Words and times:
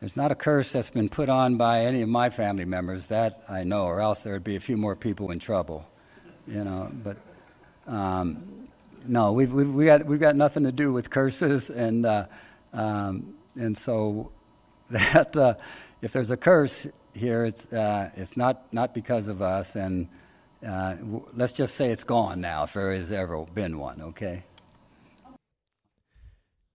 There's 0.00 0.16
not 0.16 0.32
a 0.32 0.34
curse 0.34 0.72
that's 0.72 0.88
been 0.88 1.10
put 1.10 1.28
on 1.28 1.58
by 1.58 1.84
any 1.84 2.00
of 2.00 2.08
my 2.08 2.30
family 2.30 2.64
members, 2.64 3.08
that 3.08 3.44
I 3.50 3.64
know, 3.64 3.84
or 3.84 4.00
else 4.00 4.22
there 4.22 4.32
would 4.32 4.44
be 4.44 4.56
a 4.56 4.60
few 4.60 4.78
more 4.78 4.96
people 4.96 5.30
in 5.30 5.38
trouble, 5.38 5.86
you 6.48 6.64
know. 6.64 6.90
But 6.90 7.18
um, 7.86 8.42
no, 9.06 9.32
we've, 9.32 9.52
we've, 9.52 9.68
we 9.68 9.84
got, 9.84 10.06
we've 10.06 10.18
got 10.18 10.36
nothing 10.36 10.64
to 10.64 10.72
do 10.72 10.90
with 10.90 11.10
curses, 11.10 11.68
and, 11.68 12.06
uh, 12.06 12.26
um, 12.72 13.34
and 13.56 13.76
so 13.76 14.32
that 14.90 15.36
uh, 15.36 15.54
if 16.00 16.12
there's 16.12 16.30
a 16.30 16.36
curse 16.36 16.86
here, 17.14 17.44
it's, 17.44 17.70
uh, 17.70 18.08
it's 18.16 18.38
not, 18.38 18.72
not 18.72 18.94
because 18.94 19.28
of 19.28 19.42
us, 19.42 19.76
and 19.76 20.08
uh, 20.66 20.94
w- 20.94 21.26
let's 21.34 21.52
just 21.52 21.74
say 21.74 21.90
it's 21.90 22.04
gone 22.04 22.40
now, 22.40 22.64
if 22.64 22.72
there 22.72 22.90
has 22.92 23.12
ever 23.12 23.44
been 23.54 23.78
one, 23.78 24.00
okay? 24.00 24.44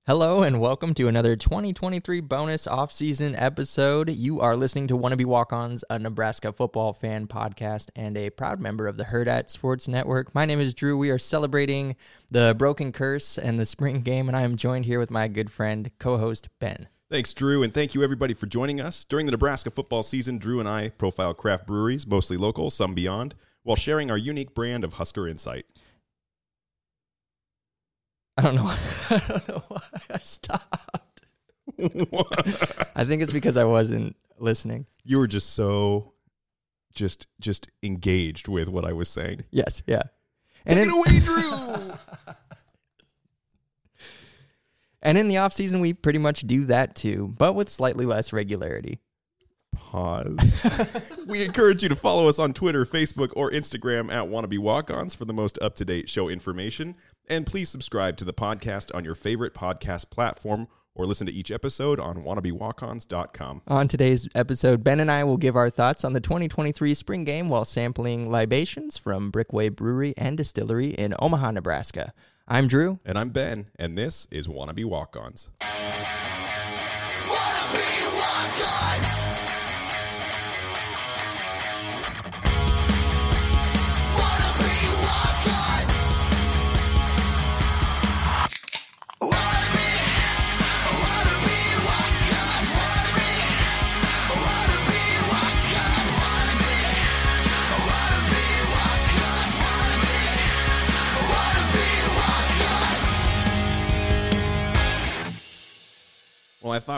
Hello 0.07 0.43
and 0.43 0.59
welcome 0.59 0.93
to 0.93 1.07
another 1.07 1.35
2023 1.35 2.21
bonus 2.21 2.67
offseason 2.67 3.33
episode. 3.41 4.07
You 4.11 4.39
are 4.39 4.55
listening 4.55 4.85
to 4.89 4.93
Wannabe 4.95 5.25
Walk-Ons, 5.25 5.83
a 5.89 5.97
Nebraska 5.97 6.53
football 6.53 6.93
fan 6.93 7.25
podcast 7.25 7.89
and 7.95 8.15
a 8.15 8.29
proud 8.29 8.59
member 8.59 8.87
of 8.87 8.97
the 8.97 9.05
Hurrdat 9.05 9.49
Sports 9.49 9.87
Network. 9.87 10.35
My 10.35 10.45
name 10.45 10.59
is 10.59 10.75
Drew. 10.75 10.95
We 10.95 11.09
are 11.09 11.17
celebrating 11.17 11.95
the 12.29 12.53
broken 12.55 12.91
curse 12.91 13.39
and 13.39 13.57
the 13.57 13.65
spring 13.65 14.01
game, 14.01 14.27
and 14.27 14.37
I 14.37 14.43
am 14.43 14.57
joined 14.57 14.85
here 14.85 14.99
with 14.99 15.09
my 15.09 15.27
good 15.27 15.49
friend, 15.49 15.89
co-host 15.97 16.49
Ben. 16.59 16.87
Thanks, 17.09 17.33
Drew, 17.33 17.63
and 17.63 17.73
thank 17.73 17.95
you 17.95 18.03
everybody 18.03 18.35
for 18.35 18.45
joining 18.45 18.79
us. 18.79 19.05
During 19.05 19.25
the 19.25 19.31
Nebraska 19.31 19.71
football 19.71 20.03
season, 20.03 20.37
Drew 20.37 20.59
and 20.59 20.69
I 20.69 20.89
profile 20.89 21.33
craft 21.33 21.65
breweries, 21.65 22.05
mostly 22.05 22.37
local, 22.37 22.69
some 22.69 22.93
beyond, 22.93 23.33
while 23.63 23.75
sharing 23.75 24.11
our 24.11 24.17
unique 24.19 24.53
brand 24.53 24.83
of 24.83 24.93
Husker 24.93 25.27
Insight. 25.27 25.65
I 28.37 28.41
don't 28.41 28.55
know. 28.55 28.67
I 29.09 29.21
don't 29.27 29.47
know 29.47 29.63
why 29.67 29.81
I 30.09 30.17
stopped. 30.19 31.21
I 32.95 33.05
think 33.05 33.21
it's 33.21 33.31
because 33.33 33.57
I 33.57 33.63
wasn't 33.63 34.15
listening. 34.37 34.85
You 35.03 35.19
were 35.19 35.27
just 35.27 35.51
so 35.53 36.13
just 36.93 37.27
just 37.39 37.69
engaged 37.83 38.47
with 38.47 38.69
what 38.69 38.85
I 38.85 38.93
was 38.93 39.09
saying. 39.09 39.43
Yes, 39.51 39.83
yeah. 39.87 40.03
Take 40.67 40.79
in- 40.79 40.89
it 40.89 40.93
away, 40.93 41.19
Drew. 41.19 41.91
And 45.05 45.19
in 45.19 45.27
the 45.27 45.37
off 45.37 45.53
season, 45.53 45.81
we 45.81 45.93
pretty 45.93 46.17
much 46.17 46.41
do 46.47 46.65
that 46.65 46.95
too, 46.95 47.31
but 47.37 47.53
with 47.53 47.69
slightly 47.69 48.07
less 48.07 48.33
regularity. 48.33 49.01
Pause. 49.75 51.11
we 51.27 51.45
encourage 51.45 51.83
you 51.83 51.89
to 51.89 51.95
follow 51.95 52.27
us 52.27 52.39
on 52.39 52.53
Twitter, 52.53 52.85
Facebook, 52.85 53.31
or 53.35 53.51
Instagram 53.51 54.11
at 54.11 54.27
Wannabe 54.27 54.57
Walk-Ons 54.57 55.13
for 55.13 55.25
the 55.25 55.33
most 55.33 55.59
up-to-date 55.61 56.09
show 56.09 56.27
information. 56.27 56.95
And 57.27 57.45
please 57.45 57.69
subscribe 57.69 58.17
to 58.17 58.25
the 58.25 58.33
podcast 58.33 58.93
on 58.93 59.03
your 59.03 59.15
favorite 59.15 59.53
podcast 59.53 60.09
platform 60.09 60.67
or 60.93 61.05
listen 61.05 61.27
to 61.27 61.33
each 61.33 61.51
episode 61.51 61.99
on 61.99 62.23
wannabewalkons.com. 62.23 63.61
On 63.67 63.87
today's 63.87 64.29
episode, 64.33 64.83
Ben 64.83 64.99
and 64.99 65.11
I 65.11 65.23
will 65.23 65.37
give 65.37 65.55
our 65.55 65.69
thoughts 65.69 66.05
on 66.05 66.13
the 66.13 66.21
2023 66.21 66.93
spring 66.93 67.23
game 67.25 67.49
while 67.49 67.65
sampling 67.65 68.31
libations 68.31 68.97
from 68.97 69.29
Brickway 69.29 69.69
Brewery 69.69 70.13
and 70.17 70.37
Distillery 70.37 70.89
in 70.89 71.13
Omaha, 71.19 71.51
Nebraska. 71.51 72.13
I'm 72.47 72.67
Drew. 72.67 72.99
And 73.03 73.17
I'm 73.17 73.29
Ben, 73.29 73.71
and 73.77 73.97
this 73.97 74.27
is 74.31 74.47
Wannabe 74.47 74.85
Walk-Ons. 74.85 75.49
Well, 75.61 76.44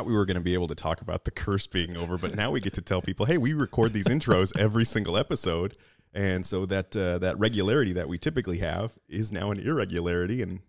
we 0.08 0.14
were 0.14 0.26
going 0.26 0.36
to 0.36 0.42
be 0.42 0.54
able 0.54 0.68
to 0.68 0.76
talk 0.76 1.02
about 1.02 1.26
the 1.26 1.32
curse 1.32 1.68
being 1.68 1.98
over, 1.98 2.18
but 2.18 2.36
now 2.36 2.52
we 2.52 2.60
get 2.60 2.74
to 2.76 2.82
tell 2.82 3.02
people, 3.02 3.26
hey, 3.26 3.38
we 3.38 3.54
record 3.54 3.94
these 3.94 4.08
intros 4.08 4.58
every 4.58 4.86
single 4.86 5.18
episode, 5.18 5.76
and 6.14 6.46
so 6.46 6.66
that 6.66 6.96
uh, 6.96 7.18
that 7.20 7.38
regularity 7.38 7.94
that 7.94 8.08
we 8.08 8.18
typically 8.18 8.60
have 8.60 8.98
is 9.08 9.32
now 9.32 9.52
an 9.52 9.60
irregularity. 9.60 10.42
And 10.42 10.62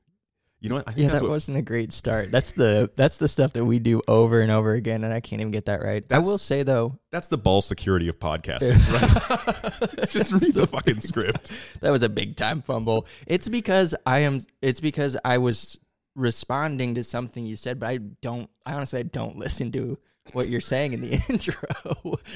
you 0.61 0.69
know 0.69 0.75
what? 0.75 0.89
I 0.89 0.93
think 0.93 1.05
Yeah, 1.05 1.09
that's 1.11 1.21
that 1.21 1.27
what, 1.27 1.33
wasn't 1.33 1.59
a 1.59 1.63
great 1.63 1.93
start. 1.93 2.31
That's 2.31 2.51
the 2.51 2.91
that's 2.97 3.19
the 3.19 3.29
stuff 3.29 3.53
that 3.53 3.65
we 3.65 3.79
do 3.79 4.01
over 4.09 4.41
and 4.41 4.51
over 4.51 4.75
again, 4.75 5.05
and 5.05 5.15
I 5.15 5.21
can't 5.21 5.41
even 5.41 5.53
get 5.53 5.67
that 5.67 5.83
right. 5.83 6.05
I 6.11 6.19
will 6.19 6.39
say 6.39 6.65
though, 6.65 6.99
that's 7.13 7.29
the 7.29 7.39
ball 7.39 7.63
security 7.63 8.09
of 8.09 8.19
podcasting. 8.19 8.77
Right? 8.93 10.09
Just 10.11 10.33
read 10.33 10.55
the 10.55 10.67
fucking 10.67 11.01
script. 11.01 11.53
that 11.81 11.91
was 11.91 12.03
a 12.03 12.09
big 12.09 12.37
time 12.37 12.61
fumble. 12.61 13.07
It's 13.27 13.49
because 13.49 13.95
I 14.05 14.21
am. 14.21 14.41
It's 14.61 14.81
because 14.81 15.17
I 15.25 15.39
was 15.39 15.79
responding 16.19 16.95
to 16.97 17.05
something 17.05 17.45
you 17.45 17.57
said, 17.57 17.79
but 17.81 17.89
I 17.89 17.99
don't. 17.99 18.51
I 18.67 18.75
honestly 18.75 19.01
I 19.01 19.05
don't 19.05 19.37
listen 19.45 19.73
to 19.73 19.97
what 20.33 20.49
you're 20.49 20.61
saying 20.61 20.93
in 20.93 21.01
the 21.01 21.13
intro. 21.29 21.55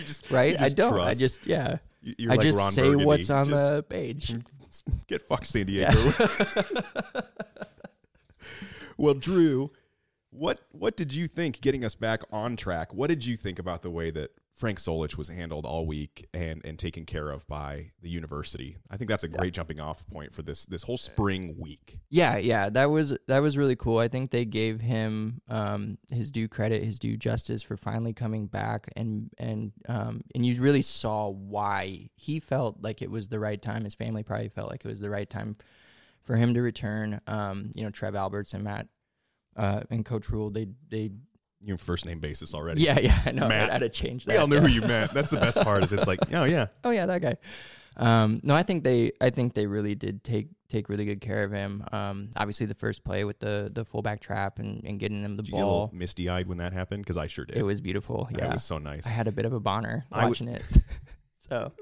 just- 0.06 0.30
right? 0.30 0.58
you 0.58 0.64
I 0.64 0.68
don't. 0.70 0.98
I 1.00 1.14
just 1.14 1.46
yeah. 1.46 1.78
You- 2.02 2.14
you're 2.18 2.32
I 2.32 2.36
like 2.36 2.44
just 2.44 2.58
Ron 2.58 2.72
say 2.72 2.82
Burgundy. 2.82 3.04
what's 3.04 3.30
on 3.30 3.48
Just 3.48 3.64
the 3.70 3.82
page. 3.82 4.34
Get 5.06 5.22
fucked, 5.28 5.46
San 5.46 5.66
Diego. 5.66 5.92
well, 8.96 9.14
Drew, 9.14 9.70
what 10.32 10.60
what 10.70 10.96
did 10.96 11.12
you 11.12 11.26
think 11.26 11.60
getting 11.60 11.84
us 11.84 11.94
back 11.94 12.22
on 12.32 12.56
track? 12.56 12.92
What 12.92 13.08
did 13.08 13.24
you 13.24 13.36
think 13.36 13.58
about 13.58 13.82
the 13.82 13.90
way 13.90 14.10
that 14.10 14.30
Frank 14.54 14.78
Solich 14.78 15.16
was 15.16 15.28
handled 15.28 15.66
all 15.66 15.86
week 15.86 16.26
and 16.32 16.62
and 16.64 16.78
taken 16.78 17.04
care 17.04 17.30
of 17.30 17.46
by 17.46 17.90
the 18.00 18.08
university? 18.08 18.78
I 18.90 18.96
think 18.96 19.10
that's 19.10 19.24
a 19.24 19.28
great 19.28 19.52
jumping 19.52 19.78
off 19.78 20.06
point 20.06 20.34
for 20.34 20.40
this 20.42 20.64
this 20.64 20.84
whole 20.84 20.96
spring 20.96 21.56
week. 21.58 21.98
Yeah, 22.08 22.38
yeah, 22.38 22.70
that 22.70 22.86
was 22.86 23.16
that 23.28 23.40
was 23.40 23.58
really 23.58 23.76
cool. 23.76 23.98
I 23.98 24.08
think 24.08 24.30
they 24.30 24.46
gave 24.46 24.80
him 24.80 25.42
um, 25.48 25.98
his 26.10 26.30
due 26.30 26.48
credit, 26.48 26.82
his 26.82 26.98
due 26.98 27.18
justice 27.18 27.62
for 27.62 27.76
finally 27.76 28.14
coming 28.14 28.46
back, 28.46 28.90
and 28.96 29.30
and 29.36 29.72
um, 29.86 30.22
and 30.34 30.46
you 30.46 30.60
really 30.62 30.82
saw 30.82 31.28
why 31.28 32.08
he 32.14 32.40
felt 32.40 32.78
like 32.82 33.02
it 33.02 33.10
was 33.10 33.28
the 33.28 33.38
right 33.38 33.60
time. 33.60 33.84
His 33.84 33.94
family 33.94 34.22
probably 34.22 34.48
felt 34.48 34.70
like 34.70 34.82
it 34.82 34.88
was 34.88 35.00
the 35.00 35.10
right 35.10 35.28
time 35.28 35.56
for 36.22 36.36
him 36.36 36.54
to 36.54 36.62
return. 36.62 37.20
Um, 37.26 37.70
you 37.74 37.84
know, 37.84 37.90
Trev 37.90 38.14
Alberts 38.14 38.54
and 38.54 38.64
Matt 38.64 38.88
uh, 39.56 39.80
and 39.90 40.04
Coach 40.04 40.28
Rhule, 40.30 40.50
they 40.50 40.68
they 40.88 41.10
You're 41.60 41.78
first 41.78 42.06
name 42.06 42.20
basis 42.20 42.54
already. 42.54 42.82
yeah 42.82 42.98
yeah 42.98 43.20
I 43.24 43.32
know 43.32 43.48
Matt. 43.48 43.70
I 43.70 43.72
had 43.74 43.78
to 43.80 43.88
change 43.88 44.24
that. 44.24 44.32
We 44.32 44.38
all 44.38 44.46
knew 44.46 44.56
yeah. 44.56 44.62
who 44.62 44.68
you 44.68 44.80
meant. 44.82 45.12
That's 45.12 45.30
the 45.30 45.38
best 45.38 45.60
part. 45.60 45.84
Is 45.84 45.92
it's 45.92 46.06
like, 46.06 46.20
oh 46.32 46.44
yeah, 46.44 46.66
oh 46.84 46.90
yeah, 46.90 47.06
that 47.06 47.22
guy. 47.22 47.36
Um, 47.96 48.40
no, 48.42 48.54
I 48.54 48.62
think 48.62 48.84
they, 48.84 49.12
I 49.20 49.30
think 49.30 49.52
they 49.52 49.66
really 49.66 49.94
did 49.94 50.24
take 50.24 50.48
take 50.68 50.88
really 50.88 51.04
good 51.04 51.20
care 51.20 51.44
of 51.44 51.52
him. 51.52 51.84
Um, 51.92 52.30
obviously 52.36 52.66
the 52.66 52.74
first 52.74 53.04
play 53.04 53.24
with 53.24 53.38
the 53.38 53.70
the 53.72 53.84
fullback 53.84 54.20
trap 54.20 54.58
and, 54.58 54.82
and 54.84 54.98
getting 54.98 55.22
him 55.22 55.36
the 55.36 55.42
did 55.42 55.50
you 55.50 55.56
get 55.56 55.62
a 55.62 55.66
little 55.66 55.86
ball, 55.88 55.90
misty 55.92 56.28
eyed 56.28 56.46
when 56.46 56.58
that 56.58 56.72
happened? 56.72 57.02
Because 57.02 57.18
I 57.18 57.26
sure 57.26 57.44
did. 57.44 57.56
it 57.56 57.62
was 57.62 57.80
beautiful. 57.80 58.28
Yeah, 58.30 58.46
it 58.46 58.52
was 58.52 58.64
so 58.64 58.78
nice. 58.78 59.06
I 59.06 59.10
had 59.10 59.28
a 59.28 59.32
bit 59.32 59.44
of 59.44 59.52
a 59.52 59.60
boner 59.60 60.06
watching 60.10 60.48
it. 60.48 60.64
so 61.38 61.72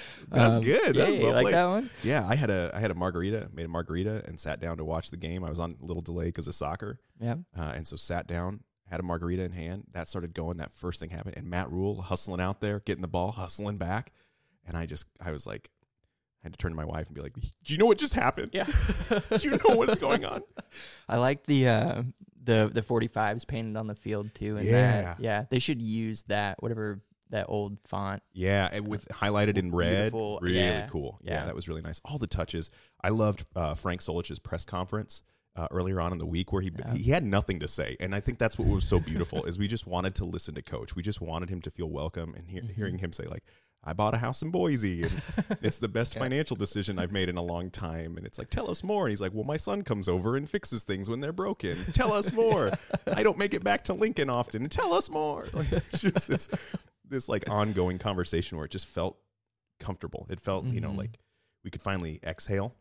That's 0.28 0.54
Um, 0.56 0.62
good. 0.62 0.96
Yeah, 0.96 1.04
That's 1.04 1.16
you 1.16 1.22
well 1.24 1.42
like 1.42 1.52
that 1.52 1.66
one? 1.66 1.90
Yeah, 2.02 2.26
I 2.26 2.34
had 2.34 2.50
a 2.50 2.70
I 2.74 2.80
had 2.80 2.90
a 2.90 2.94
margarita, 2.94 3.48
made 3.52 3.66
a 3.66 3.68
margarita, 3.68 4.22
and 4.26 4.38
sat 4.38 4.60
down 4.60 4.76
to 4.78 4.84
watch 4.84 5.10
the 5.10 5.16
game. 5.16 5.44
I 5.44 5.48
was 5.48 5.58
on 5.60 5.76
a 5.82 5.84
little 5.84 6.02
delay 6.02 6.26
because 6.26 6.48
of 6.48 6.54
soccer, 6.54 6.98
Yeah. 7.20 7.36
uh, 7.56 7.72
and 7.74 7.86
so 7.86 7.96
sat 7.96 8.26
down, 8.26 8.60
had 8.88 9.00
a 9.00 9.02
margarita 9.02 9.42
in 9.42 9.52
hand. 9.52 9.84
That 9.92 10.08
started 10.08 10.34
going. 10.34 10.56
That 10.58 10.72
first 10.72 11.00
thing 11.00 11.10
happened, 11.10 11.36
and 11.36 11.48
Matt 11.48 11.70
Rhule 11.70 12.02
hustling 12.02 12.40
out 12.40 12.60
there, 12.60 12.80
getting 12.80 13.02
the 13.02 13.08
ball, 13.08 13.32
hustling 13.32 13.76
back, 13.78 14.12
and 14.66 14.76
I 14.76 14.86
just 14.86 15.06
I 15.20 15.32
was 15.32 15.46
like, 15.46 15.70
I 16.42 16.46
had 16.46 16.52
to 16.54 16.58
turn 16.58 16.72
to 16.72 16.76
my 16.76 16.84
wife 16.84 17.06
and 17.06 17.14
be 17.14 17.20
like, 17.22 17.34
"Do 17.34 17.72
you 17.74 17.78
know 17.78 17.86
what 17.86 17.98
just 17.98 18.14
happened? 18.14 18.50
Yeah. 18.52 18.66
Do 19.10 19.20
you 19.48 19.50
know 19.52 19.76
what's 19.76 19.96
going 19.98 20.24
on?" 20.24 20.42
I 21.08 21.16
like 21.16 21.44
the 21.44 21.68
uh, 21.68 22.02
the 22.44 22.68
the 22.72 22.82
45s 22.82 23.46
painted 23.46 23.76
on 23.76 23.86
the 23.86 23.94
field 23.94 24.34
too. 24.34 24.56
And 24.56 24.66
Yeah. 24.66 25.02
that, 25.02 25.20
yeah. 25.20 25.44
They 25.48 25.60
should 25.60 25.80
use 25.80 26.24
that 26.24 26.60
whatever 26.62 27.00
that 27.32 27.46
old 27.48 27.78
font. 27.86 28.22
Yeah, 28.32 28.68
and 28.72 28.86
with 28.86 29.08
highlighted 29.08 29.58
in 29.58 29.72
red, 29.74 30.12
Beautiful. 30.12 30.38
really 30.40 30.58
Yeah. 30.58 30.86
cool. 30.86 31.18
Yeah, 31.22 31.32
Yeah. 31.40 31.44
that 31.46 31.54
was 31.54 31.68
really 31.68 31.82
nice. 31.82 32.00
All 32.04 32.18
the 32.18 32.26
touches. 32.28 32.70
I 33.02 33.08
loved 33.08 33.44
uh, 33.56 33.74
Frank 33.74 34.00
Solich's 34.00 34.38
press 34.38 34.64
conference 34.64 35.22
uh, 35.56 35.66
earlier 35.70 36.00
on 36.00 36.12
in 36.12 36.18
the 36.18 36.24
week 36.26 36.52
where 36.52 36.62
he 36.62 36.70
he 36.94 37.10
had 37.10 37.24
nothing 37.24 37.60
to 37.60 37.68
say, 37.68 37.96
and 38.00 38.14
I 38.14 38.20
think 38.20 38.38
that's 38.38 38.58
what 38.58 38.68
was 38.68 38.86
so 38.86 39.00
beautiful 39.00 39.44
is 39.44 39.58
we 39.58 39.68
just 39.68 39.86
wanted 39.86 40.14
to 40.14 40.24
listen 40.24 40.54
to 40.54 40.62
Coach. 40.62 40.94
We 40.96 41.02
just 41.02 41.20
wanted 41.20 41.50
him 41.50 41.60
to 41.62 41.70
feel 41.70 41.90
welcome, 41.90 42.34
and 42.34 42.48
hear, 42.48 42.62
Mm-hmm. 42.62 42.72
hearing 42.74 42.98
him 42.98 43.12
say 43.12 43.24
like. 43.26 43.42
I 43.84 43.94
bought 43.94 44.14
a 44.14 44.18
house 44.18 44.42
in 44.42 44.52
Boise 44.52 45.02
and 45.02 45.22
it's 45.60 45.78
the 45.78 45.88
best 45.88 46.16
financial 46.24 46.54
decision 46.54 47.00
I've 47.00 47.10
made 47.10 47.28
in 47.28 47.36
a 47.36 47.42
long 47.42 47.68
time. 47.68 48.16
And 48.16 48.24
it's 48.24 48.38
like, 48.38 48.48
tell 48.48 48.70
us 48.70 48.84
more. 48.84 49.06
And 49.06 49.10
he's 49.10 49.20
like, 49.20 49.34
well, 49.34 49.42
my 49.42 49.56
son 49.56 49.82
comes 49.82 50.08
over 50.08 50.36
and 50.36 50.48
fixes 50.48 50.84
things 50.84 51.10
when 51.10 51.18
they're 51.18 51.32
broken. 51.32 51.76
Tell 51.92 52.12
us 52.12 52.32
more. 52.32 52.70
I 53.12 53.24
don't 53.24 53.38
make 53.38 53.54
it 53.54 53.64
back 53.64 53.82
to 53.86 53.92
Lincoln 53.92 54.30
often. 54.30 54.68
Tell 54.68 54.92
us 54.92 55.10
more. 55.10 55.48
Like, 55.52 55.72
it's 55.72 56.00
just 56.00 56.28
this, 56.28 56.48
this 57.12 57.28
like 57.28 57.48
ongoing 57.48 57.98
conversation 57.98 58.58
where 58.58 58.64
it 58.64 58.72
just 58.72 58.86
felt 58.86 59.18
comfortable. 59.78 60.26
It 60.30 60.40
felt, 60.40 60.64
you 60.64 60.80
know, 60.80 60.90
Mhm. 60.90 60.96
like 60.98 61.18
we 61.64 61.70
could 61.70 61.82
finally 61.82 62.18
exhale 62.24 62.74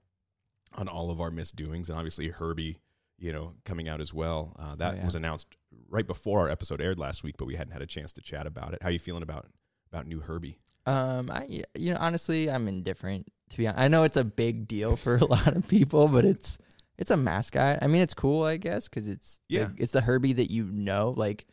on 0.74 0.88
all 0.88 1.12
of 1.12 1.20
our 1.22 1.30
misdoings. 1.32 1.90
And 1.90 1.98
obviously 1.98 2.30
Herbie, 2.30 2.78
you 3.20 3.32
know, 3.34 3.54
coming 3.66 3.88
out 3.88 4.02
as 4.02 4.14
well. 4.14 4.56
Uh, 4.58 4.76
that 4.76 4.98
yeah. 4.98 5.06
was 5.06 5.16
announced 5.16 5.48
right 5.90 6.08
before 6.08 6.40
our 6.40 6.50
episode 6.50 6.82
aired 6.82 6.98
last 7.00 7.24
week, 7.24 7.36
but 7.38 7.46
we 7.46 7.56
hadn't 7.56 7.74
had 7.74 7.82
a 7.82 7.88
chance 7.88 8.12
to 8.14 8.22
chat 8.22 8.48
about 8.48 8.74
it. 8.74 8.82
How 8.82 8.90
are 8.90 8.92
you 8.92 9.00
feeling 9.00 9.24
about 9.24 9.48
about 9.92 10.08
new 10.08 10.20
Herbie? 10.22 10.58
Um, 10.86 11.30
I 11.30 11.64
you 11.76 11.94
know 11.94 12.00
honestly 12.00 12.50
I'm 12.50 12.68
indifferent 12.68 13.32
to 13.52 13.58
be 13.58 13.68
honest. 13.68 13.82
I 13.84 13.88
know 13.90 14.04
it's 14.04 14.18
a 14.18 14.24
big 14.24 14.68
deal 14.68 14.96
for 14.96 15.18
a 15.18 15.26
lot 15.36 15.56
of 15.56 15.68
people, 15.68 16.08
but 16.08 16.26
it's 16.26 16.58
it's 16.98 17.12
a 17.12 17.18
mascot. 17.18 17.80
I 17.82 17.88
mean, 17.88 18.02
it's 18.04 18.14
cool, 18.14 18.44
I 18.44 18.58
guess, 18.58 18.88
because 18.88 19.08
it's 19.08 19.40
the- 19.50 19.56
Yeah. 19.56 19.70
it's 19.78 19.92
the 19.92 20.02
Herbie 20.02 20.34
that 20.34 20.52
you 20.52 20.66
know. 20.66 21.14
Like 21.18 21.48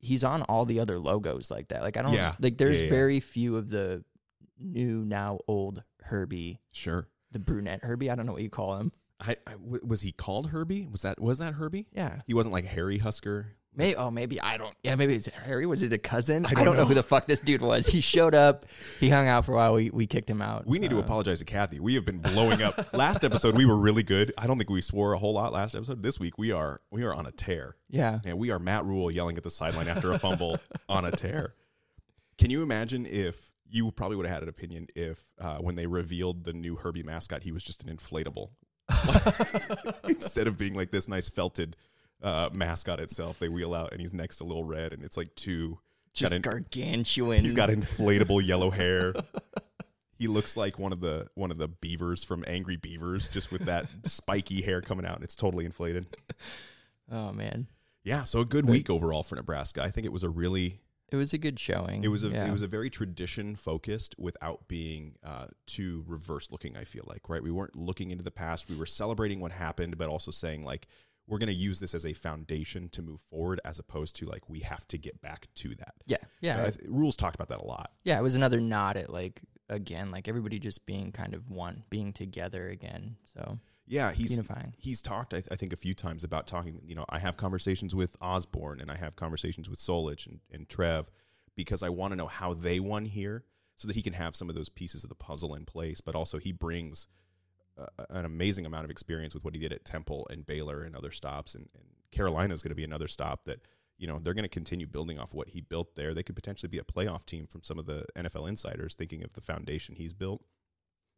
he's 0.00 0.24
on 0.24 0.42
all 0.42 0.64
the 0.64 0.80
other 0.80 0.98
logos 0.98 1.50
like 1.50 1.68
that. 1.68 1.82
Like 1.82 1.96
I 1.96 2.02
don't 2.02 2.12
Yeah. 2.14 2.34
like. 2.40 2.58
There's 2.58 2.78
Yeah, 2.78 2.84
yeah. 2.84 2.90
very 2.90 3.20
few 3.20 3.56
of 3.56 3.68
the 3.70 4.04
new 4.58 5.04
now 5.04 5.38
old 5.46 5.82
Herbie, 6.02 6.60
Sure. 6.72 7.08
the 7.30 7.38
brunette 7.38 7.82
Herbie. 7.84 8.10
I 8.10 8.14
don't 8.14 8.26
know 8.26 8.32
what 8.32 8.42
you 8.42 8.50
call 8.50 8.76
him. 8.78 8.92
I 9.20 9.36
was 9.60 10.00
he 10.00 10.12
called 10.12 10.48
Herbie? 10.48 10.86
Was 10.90 11.02
that 11.02 11.20
was 11.20 11.38
that 11.38 11.54
Herbie? 11.54 11.86
Yeah. 11.92 12.22
He 12.26 12.32
wasn't 12.34 12.54
like 12.54 12.64
Harry 12.64 12.98
Husker. 12.98 13.56
Maybe 13.74 13.94
oh 13.96 14.10
maybe 14.10 14.40
I 14.40 14.56
don't 14.56 14.74
yeah 14.82 14.96
maybe 14.96 15.14
it's 15.14 15.26
Harry 15.28 15.64
was 15.64 15.82
it 15.84 15.92
a 15.92 15.98
cousin 15.98 16.44
I 16.44 16.54
don't 16.54 16.64
know. 16.64 16.72
know. 16.72 16.84
who 16.86 16.94
the 16.94 17.04
fuck 17.04 17.26
this 17.26 17.38
dude 17.38 17.60
was 17.60 17.86
he 17.86 18.00
showed 18.00 18.34
up 18.34 18.64
he 18.98 19.08
hung 19.08 19.28
out 19.28 19.44
for 19.44 19.52
a 19.52 19.56
while 19.56 19.74
we, 19.74 19.90
we 19.90 20.06
kicked 20.08 20.28
him 20.28 20.42
out 20.42 20.66
We 20.66 20.80
need 20.80 20.90
to 20.90 20.96
Uh, 20.96 21.00
apologize 21.00 21.38
to 21.38 21.44
Kathy. 21.44 21.78
We 21.78 21.94
have 21.94 22.04
been 22.04 22.18
blowing 22.18 22.62
up. 22.62 22.92
last 22.92 23.24
episode 23.24 23.56
we 23.56 23.64
were 23.64 23.76
really 23.76 24.02
good. 24.02 24.32
I 24.36 24.48
don't 24.48 24.56
think 24.58 24.70
we 24.70 24.80
swore 24.80 25.12
a 25.12 25.18
whole 25.18 25.34
lot 25.34 25.52
last 25.52 25.76
episode. 25.76 26.02
This 26.02 26.18
week 26.18 26.36
we 26.36 26.50
are 26.50 26.80
we 26.90 27.04
are 27.04 27.14
on 27.14 27.26
a 27.26 27.30
tear. 27.32 27.76
yeah 27.88 28.18
And 28.24 28.38
we 28.38 28.50
are 28.50 28.58
Matt 28.58 28.84
Rhule 28.84 29.10
yelling 29.10 29.36
at 29.36 29.44
the 29.44 29.50
sideline 29.50 29.86
after 29.86 30.10
a 30.12 30.18
fumble 30.18 30.58
on 30.88 31.04
a 31.04 31.12
tear. 31.12 31.54
Can 32.38 32.50
you 32.50 32.62
imagine 32.64 33.06
if 33.06 33.52
you 33.68 33.92
probably 33.92 34.16
would 34.16 34.26
have 34.26 34.34
had 34.34 34.42
an 34.42 34.48
opinion 34.48 34.88
if 34.96 35.22
uh, 35.40 35.58
when 35.58 35.76
they 35.76 35.86
revealed 35.86 36.42
the 36.42 36.52
new 36.52 36.74
Herbie 36.74 37.04
mascot, 37.04 37.44
he 37.44 37.52
was 37.52 37.62
just 37.62 37.84
an 37.84 37.96
inflatable 37.96 38.48
instead 40.08 40.46
of 40.48 40.58
being 40.58 40.74
like 40.74 40.90
this 40.90 41.06
nice 41.06 41.28
felted 41.28 41.76
uh, 42.22 42.50
mascot 42.52 43.00
itself. 43.00 43.38
They 43.38 43.48
wheel 43.48 43.74
out 43.74 43.92
and 43.92 44.00
he's 44.00 44.12
next 44.12 44.38
to 44.38 44.44
Little 44.44 44.64
Red, 44.64 44.92
and 44.92 45.04
it's 45.04 45.16
like 45.16 45.34
two. 45.34 45.78
just 46.12 46.34
an- 46.34 46.42
gargantuan 46.42 47.40
He's 47.40 47.54
got 47.54 47.68
inflatable 47.68 48.46
yellow 48.46 48.70
hair. 48.70 49.14
He 50.20 50.26
looks 50.26 50.54
like 50.54 50.78
one 50.78 50.92
of 50.92 51.00
the 51.00 51.28
one 51.34 51.50
of 51.50 51.56
the 51.56 51.66
beavers 51.66 52.24
from 52.24 52.44
Angry 52.46 52.76
Beavers, 52.76 53.30
just 53.30 53.50
with 53.50 53.64
that 53.64 53.86
spiky 54.04 54.60
hair 54.60 54.82
coming 54.82 55.06
out, 55.06 55.14
and 55.14 55.24
it's 55.24 55.34
totally 55.34 55.64
inflated. 55.64 56.04
oh 57.10 57.32
man 57.32 57.68
Yeah, 58.04 58.24
so 58.24 58.40
a 58.40 58.44
good 58.44 58.66
week 58.66 58.90
overall 58.90 59.22
for 59.22 59.36
Nebraska. 59.36 59.82
I 59.82 59.90
think 59.90 60.04
it 60.04 60.12
was 60.12 60.22
a 60.22 60.28
really 60.28 60.82
it 61.10 61.16
was 61.16 61.32
a 61.32 61.38
good 61.38 61.58
showing 61.58 62.04
it 62.04 62.08
was 62.08 62.22
a 62.22 62.28
yeah. 62.28 62.46
it 62.46 62.52
was 62.52 62.60
a 62.60 62.66
very 62.66 62.90
tradition 62.90 63.56
focused 63.56 64.14
without 64.18 64.68
being 64.68 65.14
uh, 65.24 65.46
too 65.66 66.04
reverse 66.06 66.50
looking. 66.50 66.76
I 66.76 66.84
feel 66.84 67.04
like 67.06 67.30
right, 67.30 67.42
we 67.42 67.50
weren't 67.50 67.74
looking 67.74 68.10
into 68.10 68.22
the 68.22 68.30
past. 68.30 68.68
We 68.68 68.76
were 68.76 68.84
celebrating 68.84 69.40
what 69.40 69.52
happened, 69.52 69.96
but 69.96 70.10
also 70.10 70.30
saying 70.30 70.66
like 70.66 70.86
we're 71.30 71.38
going 71.38 71.46
to 71.46 71.52
use 71.54 71.80
this 71.80 71.94
as 71.94 72.04
a 72.04 72.12
foundation 72.12 72.88
to 72.90 73.00
move 73.02 73.20
forward, 73.20 73.60
as 73.64 73.78
opposed 73.78 74.16
to 74.16 74.26
like 74.26 74.48
we 74.48 74.60
have 74.60 74.86
to 74.88 74.98
get 74.98 75.22
back 75.22 75.46
to 75.54 75.68
that. 75.76 75.94
yeah 76.06 76.18
yeah 76.42 76.68
I 76.68 76.72
Rhule's 76.88 77.16
talked 77.16 77.36
about 77.36 77.48
that 77.48 77.60
a 77.62 77.66
lot. 77.66 77.90
yeah 78.04 78.18
it 78.18 78.22
was 78.22 78.34
another 78.34 78.60
nod 78.60 78.96
at 78.98 79.08
like 79.10 79.40
again 79.68 80.10
like 80.10 80.28
everybody 80.28 80.58
just 80.58 80.84
being 80.84 81.12
kind 81.12 81.32
of 81.32 81.48
one 81.48 81.84
being 81.90 82.12
together 82.12 82.68
again 82.68 83.16
so 83.24 83.58
Yeah, 83.86 84.12
he's 84.12 84.32
Unifying. 84.32 84.74
he's 84.76 85.00
talked. 85.00 85.32
I, 85.32 85.38
th- 85.38 85.48
I 85.52 85.56
think 85.56 85.72
a 85.72 85.76
few 85.76 85.94
times 85.94 86.24
about 86.24 86.46
talking. 86.46 86.80
You 86.84 86.94
know, 86.96 87.04
I 87.08 87.18
have 87.20 87.36
conversations 87.36 87.94
with 87.94 88.16
Osborne 88.20 88.80
and 88.80 88.90
I 88.90 88.96
have 88.96 89.16
conversations 89.16 89.70
with 89.70 89.78
Solich 89.78 90.26
and, 90.26 90.40
and 90.52 90.68
Trev 90.68 91.10
because 91.56 91.82
I 91.82 91.88
want 91.88 92.12
to 92.12 92.16
know 92.16 92.26
how 92.28 92.54
they 92.54 92.78
won 92.80 93.04
here, 93.04 93.44
so 93.76 93.88
that 93.88 93.94
he 93.96 94.02
can 94.02 94.12
have 94.12 94.36
some 94.36 94.48
of 94.48 94.54
those 94.54 94.68
pieces 94.68 95.02
of 95.04 95.08
the 95.08 95.16
puzzle 95.16 95.54
in 95.54 95.64
place. 95.64 96.00
But 96.00 96.14
also, 96.14 96.38
he 96.38 96.52
brings 96.52 97.06
an 98.10 98.24
amazing 98.24 98.66
amount 98.66 98.84
of 98.84 98.90
experience 98.90 99.34
with 99.34 99.44
what 99.44 99.54
he 99.54 99.60
did 99.60 99.72
at 99.72 99.84
Temple 99.84 100.26
and 100.30 100.46
Baylor 100.46 100.82
and 100.82 100.96
other 100.96 101.10
stops. 101.10 101.54
And, 101.54 101.68
and 101.74 101.84
Carolina 102.10 102.54
is 102.54 102.62
going 102.62 102.70
to 102.70 102.76
be 102.76 102.84
another 102.84 103.08
stop 103.08 103.44
that 103.44 103.60
you 103.98 104.06
know 104.06 104.18
they're 104.18 104.34
going 104.34 104.44
to 104.44 104.48
continue 104.48 104.86
building 104.86 105.18
off 105.18 105.34
what 105.34 105.50
he 105.50 105.60
built 105.60 105.94
there. 105.94 106.14
They 106.14 106.22
could 106.22 106.36
potentially 106.36 106.70
be 106.70 106.78
a 106.78 106.84
playoff 106.84 107.24
team 107.24 107.46
from 107.46 107.62
some 107.62 107.78
of 107.78 107.86
the 107.86 108.04
NFL 108.16 108.48
insiders 108.48 108.94
thinking 108.94 109.22
of 109.24 109.34
the 109.34 109.40
foundation 109.40 109.94
he's 109.94 110.12
built. 110.12 110.42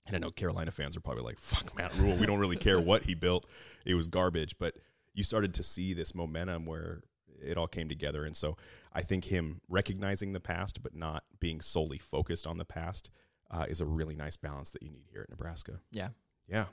And 0.07 0.17
I 0.17 0.19
know 0.19 0.31
Carolina 0.31 0.73
fans 0.73 0.97
are 0.97 1.01
probably 1.01 1.23
like, 1.23 1.39
fuck 1.39 1.77
Matt 1.77 1.97
Rhule. 1.97 2.17
We 2.17 2.27
don't 2.27 2.41
really 2.41 2.57
care 2.57 2.81
what 2.81 3.05
he 3.05 3.15
built. 3.15 3.47
It 3.87 3.95
was 3.95 4.09
garbage. 4.09 4.59
But 4.59 4.75
you 5.15 5.23
started 5.23 5.55
to 5.55 5.63
see 5.63 5.95
this 5.95 6.15
momentum 6.15 6.67
where 6.67 7.03
it 7.41 7.57
all 7.57 7.69
came 7.69 7.89
together. 7.89 8.25
And 8.25 8.37
so 8.37 8.57
I 8.93 9.03
think 9.03 9.27
him 9.27 9.61
recognizing 9.69 10.33
the 10.33 10.41
past, 10.41 10.83
but 10.83 10.95
not 10.95 11.25
being 11.41 11.61
solely 11.61 11.99
focused 11.99 12.47
on 12.47 12.59
the 12.59 12.65
past, 12.65 13.11
uh, 13.51 13.67
is 13.69 13.81
a 13.81 13.87
really 13.87 14.17
nice 14.17 14.37
balance 14.37 14.71
that 14.71 14.83
you 14.83 14.91
need 14.91 15.07
here 15.11 15.23
at 15.23 15.31
Nebraska. 15.31 15.81
yeah 15.93 16.09
Yeah. 16.53 16.67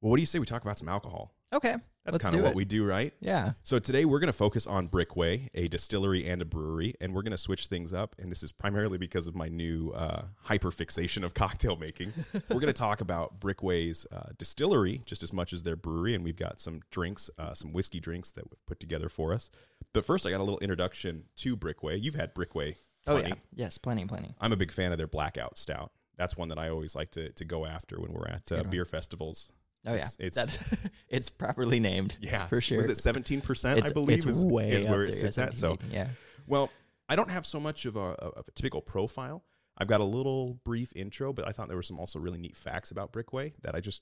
Well, 0.00 0.10
what 0.10 0.16
do 0.16 0.22
you 0.22 0.26
say 0.26 0.38
we 0.38 0.46
talk 0.46 0.62
about 0.62 0.78
some 0.78 0.88
alcohol? 0.88 1.32
okay 1.52 1.76
That's 2.04 2.18
kind 2.18 2.34
of 2.34 2.42
what 2.42 2.50
it. 2.50 2.56
we 2.56 2.64
do, 2.64 2.84
right? 2.84 3.14
yeah 3.20 3.52
So 3.62 3.78
today 3.78 4.04
we're 4.04 4.18
going 4.18 4.26
to 4.26 4.36
focus 4.36 4.66
on 4.66 4.88
Brickway, 4.88 5.48
a 5.54 5.68
distillery 5.68 6.26
and 6.28 6.42
a 6.42 6.44
brewery, 6.44 6.94
and 7.00 7.14
we're 7.14 7.22
going 7.22 7.30
to 7.30 7.38
switch 7.38 7.66
things 7.66 7.94
up. 7.94 8.16
And 8.18 8.30
this 8.32 8.42
is 8.42 8.50
primarily 8.52 8.98
because 8.98 9.28
of 9.28 9.36
my 9.36 9.48
new 9.48 9.92
uh, 9.92 10.24
hyper 10.42 10.72
fixation 10.72 11.22
of 11.24 11.34
cocktail 11.42 11.76
making. 11.76 12.12
we're 12.34 12.60
going 12.60 12.66
to 12.66 12.72
talk 12.72 13.00
about 13.00 13.38
Brickway's 13.40 14.06
uh, 14.12 14.30
distillery 14.38 15.02
just 15.06 15.22
as 15.22 15.32
much 15.32 15.52
as 15.52 15.62
their 15.62 15.76
brewery, 15.76 16.14
and 16.16 16.24
we've 16.24 16.36
got 16.36 16.60
some 16.60 16.80
drinks, 16.90 17.30
uh, 17.38 17.54
some 17.54 17.72
whiskey 17.72 18.00
drinks 18.00 18.32
that 18.32 18.44
we've 18.50 18.66
put 18.66 18.80
together 18.80 19.08
for 19.08 19.32
us. 19.32 19.50
But 19.92 20.04
first, 20.04 20.26
I 20.26 20.30
got 20.30 20.40
a 20.40 20.44
little 20.44 20.58
introduction 20.58 21.24
to 21.36 21.56
Brickway. 21.56 21.96
You've 21.96 22.16
had 22.16 22.34
Brickway. 22.34 22.74
oh 23.06 23.18
yeah 23.18 23.34
yes 23.54 23.78
plenty 23.78 24.04
plenty 24.04 24.34
I'm 24.40 24.52
a 24.52 24.56
big 24.56 24.72
fan 24.72 24.90
of 24.90 24.98
their 24.98 25.06
blackout 25.06 25.56
stout. 25.58 25.92
That's 26.18 26.36
one 26.36 26.48
that 26.48 26.58
I 26.58 26.68
always 26.70 26.94
like 26.94 27.10
to, 27.12 27.30
to 27.32 27.44
go 27.44 27.66
after 27.66 28.00
when 28.00 28.12
we're 28.12 28.26
at 28.28 28.50
uh, 28.52 28.62
beer 28.64 28.84
festivals. 28.84 29.52
oh 29.86 29.92
yeah 29.94 30.06
It's- 30.18 30.36
it's- 30.36 30.56
That's- 30.56 30.90
it's 31.08 31.30
properly 31.30 31.80
named 31.80 32.16
Yeah, 32.22 32.46
for 32.46 32.60
sure 32.60 32.78
Was 32.78 32.88
it 32.88 32.96
17? 32.98 33.40
percent 33.40 33.84
I 33.86 33.92
believe 33.92 34.18
it's 34.18 34.26
is, 34.26 34.44
way 34.44 34.70
is 34.72 34.84
where 34.86 35.02
it 35.02 35.12
there, 35.12 35.20
sits 35.20 35.38
at. 35.38 35.58
So 35.58 35.78
yeah 35.90 36.08
Well, 36.46 36.70
I 37.08 37.16
don't 37.16 37.30
have 37.30 37.46
so 37.46 37.60
much 37.60 37.86
of 37.86 37.96
a, 37.96 38.00
of 38.00 38.48
a 38.48 38.50
typical 38.52 38.80
profile. 38.80 39.44
I've 39.78 39.86
got 39.88 40.00
a 40.00 40.04
little 40.04 40.54
brief 40.64 40.92
intro, 40.96 41.32
but 41.32 41.46
I 41.46 41.52
thought 41.52 41.68
there 41.68 41.76
were 41.76 41.82
some 41.82 42.00
also 42.00 42.18
really 42.18 42.38
neat 42.38 42.56
facts 42.56 42.90
about 42.90 43.12
Brickway 43.12 43.52
that 43.62 43.74
I 43.76 43.80
just 43.80 44.00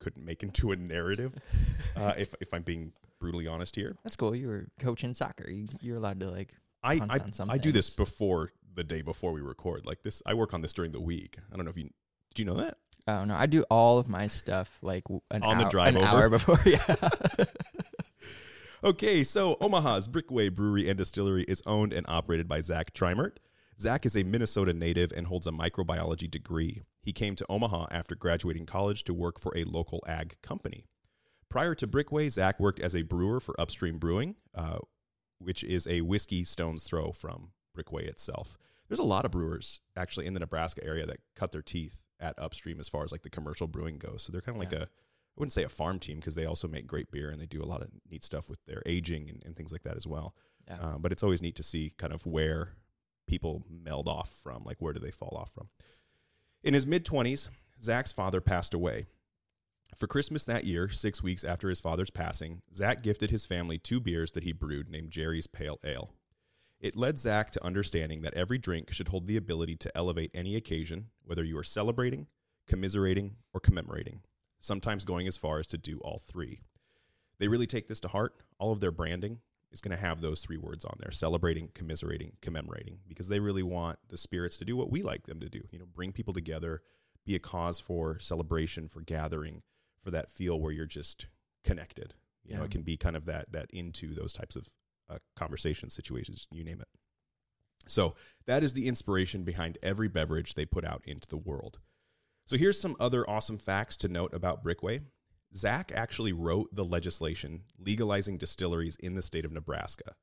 couldn't 0.00 0.24
make 0.24 0.42
into 0.42 0.72
a 0.72 0.76
narrative. 0.76 1.38
uh, 1.96 2.14
if 2.16 2.34
if 2.40 2.52
I'm 2.54 2.62
being 2.62 2.92
brutally 3.20 3.46
honest 3.46 3.76
here, 3.76 3.94
That's 4.02 4.16
cool. 4.16 4.34
You 4.34 4.48
were 4.48 4.66
coaching 4.80 5.14
soccer. 5.14 5.48
You, 5.50 5.68
you're 5.80 5.96
allowed 5.98 6.18
to 6.20 6.30
like. 6.30 6.54
I 6.82 6.94
I, 6.94 7.20
I 7.48 7.58
do 7.58 7.70
this 7.70 7.94
before 7.94 8.50
the 8.74 8.84
day 8.84 9.02
before 9.02 9.32
we 9.32 9.40
record. 9.40 9.84
Like 9.86 10.02
this, 10.02 10.22
I 10.26 10.34
work 10.34 10.54
on 10.54 10.60
this 10.60 10.72
during 10.72 10.92
the 10.92 11.00
week. 11.00 11.36
I 11.52 11.56
don't 11.56 11.64
know 11.64 11.70
if 11.70 11.76
you 11.76 11.90
do 12.34 12.42
you 12.42 12.46
know 12.46 12.56
that. 12.56 12.78
Oh 13.08 13.24
no, 13.24 13.34
I 13.34 13.46
do 13.46 13.62
all 13.64 13.98
of 13.98 14.08
my 14.08 14.26
stuff 14.26 14.78
like 14.82 15.04
an 15.30 15.42
On 15.42 15.58
the 15.58 15.64
drive 15.64 15.96
an 15.96 16.02
over? 16.02 16.06
hour 16.06 16.28
before. 16.30 16.58
Yeah. 16.66 16.80
Okay, 18.84 19.22
so 19.22 19.56
Omaha's 19.60 20.08
Brickway 20.08 20.48
Brewery 20.48 20.88
and 20.88 20.98
Distillery 20.98 21.44
is 21.44 21.62
owned 21.66 21.92
and 21.92 22.04
operated 22.08 22.48
by 22.48 22.60
Zach 22.60 22.92
Triemert. 22.92 23.36
Zach 23.80 24.04
is 24.04 24.16
a 24.16 24.24
Minnesota 24.24 24.72
native 24.72 25.12
and 25.12 25.28
holds 25.28 25.46
a 25.46 25.52
microbiology 25.52 26.28
degree. 26.28 26.82
He 27.00 27.12
came 27.12 27.36
to 27.36 27.46
Omaha 27.48 27.86
after 27.92 28.16
graduating 28.16 28.66
college 28.66 29.04
to 29.04 29.14
work 29.14 29.38
for 29.38 29.56
a 29.56 29.62
local 29.62 30.02
ag 30.08 30.34
company. 30.42 30.86
Prior 31.48 31.76
to 31.76 31.86
Brickway, 31.86 32.28
Zach 32.28 32.58
worked 32.58 32.80
as 32.80 32.96
a 32.96 33.02
brewer 33.02 33.38
for 33.38 33.54
Upstream 33.60 33.98
Brewing, 33.98 34.34
uh, 34.52 34.78
which 35.38 35.62
is 35.62 35.86
a 35.86 36.00
whiskey 36.00 36.42
stone's 36.42 36.82
throw 36.82 37.12
from 37.12 37.52
Brickway 37.74 38.06
itself. 38.06 38.56
there's 38.88 38.98
a 38.98 39.02
lot 39.04 39.24
of 39.24 39.30
brewers 39.30 39.80
actually 39.96 40.26
in 40.26 40.34
the 40.34 40.40
Nebraska 40.40 40.84
area 40.84 41.06
that 41.06 41.18
cut 41.34 41.50
their 41.52 41.62
teeth 41.62 42.02
at 42.20 42.38
upstream 42.38 42.78
as 42.78 42.88
far 42.88 43.04
as 43.04 43.10
like 43.12 43.22
the 43.22 43.30
commercial 43.30 43.66
brewing 43.66 43.96
goes. 43.98 44.22
So 44.22 44.32
they're 44.32 44.42
kind 44.42 44.56
of 44.56 44.60
like 44.60 44.72
Yeah. 44.72 44.80
a 44.80 44.82
I 45.34 45.40
wouldn't 45.40 45.54
say 45.54 45.62
a 45.62 45.68
farm 45.70 45.98
team 45.98 46.18
because 46.18 46.34
they 46.34 46.44
also 46.44 46.68
make 46.68 46.86
great 46.86 47.10
beer 47.10 47.30
and 47.30 47.40
they 47.40 47.46
do 47.46 47.62
a 47.62 47.64
lot 47.64 47.80
of 47.80 47.88
neat 48.10 48.22
stuff 48.22 48.50
with 48.50 48.62
their 48.66 48.82
aging 48.84 49.30
and, 49.30 49.42
and 49.46 49.56
things 49.56 49.72
like 49.72 49.82
that 49.84 49.96
as 49.96 50.06
well. 50.06 50.34
Yeah. 50.68 50.78
Um, 50.78 51.00
but 51.00 51.10
it's 51.10 51.22
always 51.22 51.40
neat 51.40 51.56
to 51.56 51.62
see 51.62 51.94
kind 51.96 52.12
of 52.12 52.26
where 52.26 52.74
people 53.26 53.64
meld 53.70 54.08
off 54.08 54.28
from, 54.42 54.62
like 54.64 54.76
where 54.82 54.92
do 54.92 55.00
they 55.00 55.10
fall 55.10 55.34
off 55.40 55.50
from. 55.54 55.68
In 56.62 56.74
his 56.74 56.86
mid 56.86 57.06
20s, 57.06 57.48
Zach's 57.82 58.12
father 58.12 58.42
passed 58.42 58.74
away. 58.74 59.06
For 59.96 60.06
Christmas 60.06 60.44
that 60.44 60.64
year, 60.64 60.90
six 60.90 61.22
weeks 61.22 61.44
after 61.44 61.68
his 61.70 61.80
father's 61.80 62.10
passing, 62.10 62.60
Zach 62.74 63.02
gifted 63.02 63.30
his 63.30 63.46
family 63.46 63.78
two 63.78 64.00
beers 64.00 64.32
that 64.32 64.44
he 64.44 64.52
brewed 64.52 64.90
named 64.90 65.10
Jerry's 65.10 65.46
Pale 65.46 65.80
Ale. 65.84 66.12
It 66.82 66.96
led 66.96 67.16
Zach 67.16 67.50
to 67.52 67.64
understanding 67.64 68.22
that 68.22 68.34
every 68.34 68.58
drink 68.58 68.92
should 68.92 69.08
hold 69.08 69.28
the 69.28 69.36
ability 69.36 69.76
to 69.76 69.96
elevate 69.96 70.32
any 70.34 70.56
occasion, 70.56 71.06
whether 71.24 71.44
you 71.44 71.56
are 71.56 71.64
celebrating, 71.64 72.26
commiserating, 72.66 73.36
or 73.54 73.60
commemorating, 73.60 74.22
sometimes 74.58 75.04
going 75.04 75.28
as 75.28 75.36
far 75.36 75.60
as 75.60 75.68
to 75.68 75.78
do 75.78 76.00
all 76.00 76.18
three. 76.18 76.62
They 77.38 77.46
really 77.46 77.68
take 77.68 77.86
this 77.86 78.00
to 78.00 78.08
heart. 78.08 78.34
All 78.58 78.72
of 78.72 78.80
their 78.80 78.90
branding 78.90 79.38
is 79.70 79.80
going 79.80 79.96
to 79.96 80.04
have 80.04 80.20
those 80.20 80.42
three 80.42 80.56
words 80.56 80.84
on 80.84 80.96
there 80.98 81.12
celebrating, 81.12 81.70
commiserating, 81.72 82.32
commemorating, 82.42 82.98
because 83.06 83.28
they 83.28 83.38
really 83.38 83.62
want 83.62 84.00
the 84.08 84.16
spirits 84.16 84.56
to 84.58 84.64
do 84.64 84.76
what 84.76 84.90
we 84.90 85.02
like 85.02 85.26
them 85.26 85.38
to 85.38 85.48
do. 85.48 85.62
You 85.70 85.78
know, 85.78 85.86
bring 85.86 86.10
people 86.10 86.34
together, 86.34 86.82
be 87.24 87.36
a 87.36 87.38
cause 87.38 87.78
for 87.78 88.18
celebration, 88.18 88.88
for 88.88 89.02
gathering, 89.02 89.62
for 90.02 90.10
that 90.10 90.28
feel 90.28 90.60
where 90.60 90.72
you're 90.72 90.86
just 90.86 91.26
connected. 91.62 92.14
You 92.44 92.56
know, 92.56 92.64
it 92.64 92.72
can 92.72 92.82
be 92.82 92.96
kind 92.96 93.14
of 93.14 93.26
that 93.26 93.52
that 93.52 93.70
into 93.70 94.14
those 94.14 94.32
types 94.32 94.56
of 94.56 94.68
uh, 95.12 95.18
conversation 95.36 95.90
situations, 95.90 96.46
you 96.50 96.64
name 96.64 96.80
it. 96.80 96.88
So 97.86 98.14
that 98.46 98.62
is 98.62 98.74
the 98.74 98.86
inspiration 98.86 99.44
behind 99.44 99.78
every 99.82 100.08
beverage 100.08 100.54
they 100.54 100.64
put 100.64 100.84
out 100.84 101.02
into 101.04 101.28
the 101.28 101.36
world. 101.36 101.78
So 102.46 102.56
here's 102.56 102.80
some 102.80 102.96
other 102.98 103.28
awesome 103.28 103.58
facts 103.58 103.96
to 103.98 104.08
note 104.08 104.34
about 104.34 104.62
Brickway. 104.62 105.00
Zach 105.54 105.92
actually 105.94 106.32
wrote 106.32 106.74
the 106.74 106.84
legislation 106.84 107.62
legalizing 107.78 108.38
distilleries 108.38 108.96
in 108.96 109.14
the 109.14 109.22
state 109.22 109.44
of 109.44 109.52
Nebraska. 109.52 110.14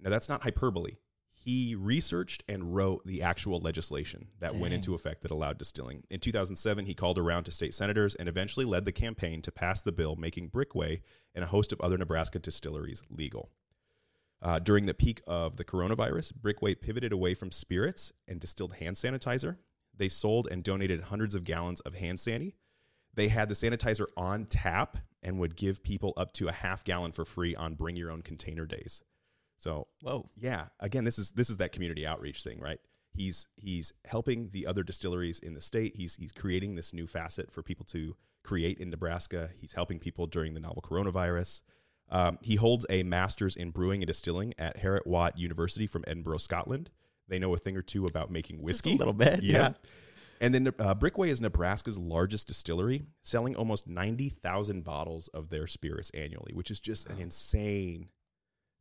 Now, 0.00 0.10
that's 0.10 0.28
not 0.28 0.42
hyperbole. 0.42 0.96
He 1.32 1.74
researched 1.74 2.42
and 2.48 2.74
wrote 2.74 3.04
the 3.04 3.22
actual 3.22 3.60
legislation 3.60 4.28
that 4.40 4.54
went 4.54 4.72
into 4.72 4.94
effect 4.94 5.20
that 5.22 5.30
allowed 5.30 5.58
distilling. 5.58 6.04
In 6.08 6.18
2007, 6.20 6.86
he 6.86 6.94
called 6.94 7.18
around 7.18 7.44
to 7.44 7.50
state 7.50 7.74
senators 7.74 8.14
and 8.14 8.28
eventually 8.28 8.64
led 8.64 8.86
the 8.86 8.92
campaign 8.92 9.42
to 9.42 9.52
pass 9.52 9.82
the 9.82 9.92
bill 9.92 10.16
making 10.16 10.48
Brickway 10.48 11.02
and 11.34 11.44
a 11.44 11.48
host 11.48 11.70
of 11.72 11.80
other 11.82 11.98
Nebraska 11.98 12.38
distilleries 12.38 13.02
legal. 13.10 13.50
Uh, 14.44 14.58
during 14.58 14.84
the 14.84 14.92
peak 14.92 15.22
of 15.26 15.56
the 15.56 15.64
coronavirus, 15.64 16.34
Brickway 16.34 16.74
pivoted 16.74 17.12
away 17.12 17.32
from 17.32 17.50
spirits 17.50 18.12
and 18.28 18.38
distilled 18.38 18.74
hand 18.74 18.96
sanitizer. 18.96 19.56
They 19.96 20.10
sold 20.10 20.46
and 20.50 20.62
donated 20.62 21.04
hundreds 21.04 21.34
of 21.34 21.44
gallons 21.44 21.80
of 21.80 21.94
hand 21.94 22.18
sanitizer. 22.18 22.52
They 23.14 23.28
had 23.28 23.48
the 23.48 23.54
sanitizer 23.54 24.06
on 24.16 24.46
tap 24.46 24.98
and 25.22 25.38
would 25.38 25.56
give 25.56 25.82
people 25.82 26.12
up 26.16 26.32
to 26.34 26.48
a 26.48 26.52
half 26.52 26.84
gallon 26.84 27.12
for 27.12 27.24
free 27.24 27.54
on 27.54 27.74
bring 27.74 27.96
your 27.96 28.10
own 28.10 28.22
container 28.22 28.66
days. 28.66 29.02
So 29.56 29.86
Whoa. 30.02 30.28
yeah, 30.36 30.66
again, 30.80 31.04
this 31.04 31.18
is 31.18 31.30
this 31.30 31.48
is 31.48 31.58
that 31.58 31.72
community 31.72 32.06
outreach 32.06 32.42
thing, 32.42 32.60
right? 32.60 32.80
He's 33.12 33.46
he's 33.56 33.92
helping 34.04 34.50
the 34.50 34.66
other 34.66 34.82
distilleries 34.82 35.38
in 35.38 35.54
the 35.54 35.60
state. 35.60 35.96
He's 35.96 36.16
he's 36.16 36.32
creating 36.32 36.74
this 36.74 36.92
new 36.92 37.06
facet 37.06 37.52
for 37.52 37.62
people 37.62 37.86
to 37.86 38.16
create 38.42 38.78
in 38.78 38.90
Nebraska. 38.90 39.50
He's 39.58 39.72
helping 39.72 40.00
people 40.00 40.26
during 40.26 40.54
the 40.54 40.60
novel 40.60 40.82
coronavirus. 40.82 41.62
Um, 42.14 42.38
he 42.42 42.54
holds 42.54 42.86
a 42.88 43.02
master's 43.02 43.56
in 43.56 43.70
brewing 43.70 44.00
and 44.02 44.06
distilling 44.06 44.54
at 44.58 44.78
Heriot-Watt 44.78 45.36
University 45.36 45.86
from 45.86 46.04
Edinburgh, 46.06 46.38
Scotland. 46.38 46.90
They 47.28 47.38
know 47.38 47.52
a 47.54 47.56
thing 47.58 47.76
or 47.76 47.82
two 47.82 48.04
about 48.06 48.30
making 48.30 48.62
whiskey. 48.62 48.92
a 48.94 48.96
little 48.96 49.12
bit, 49.12 49.42
yeah. 49.42 49.72
And 50.40 50.54
then 50.54 50.72
uh, 50.78 50.94
Brickway 50.94 51.30
is 51.30 51.40
Nebraska's 51.40 51.98
largest 51.98 52.46
distillery, 52.48 53.02
selling 53.22 53.56
almost 53.56 53.86
90,000 53.88 54.84
bottles 54.84 55.28
of 55.28 55.48
their 55.48 55.66
spirits 55.66 56.10
annually, 56.10 56.52
which 56.52 56.70
is 56.70 56.80
just 56.80 57.08
an 57.08 57.18
insane 57.18 58.08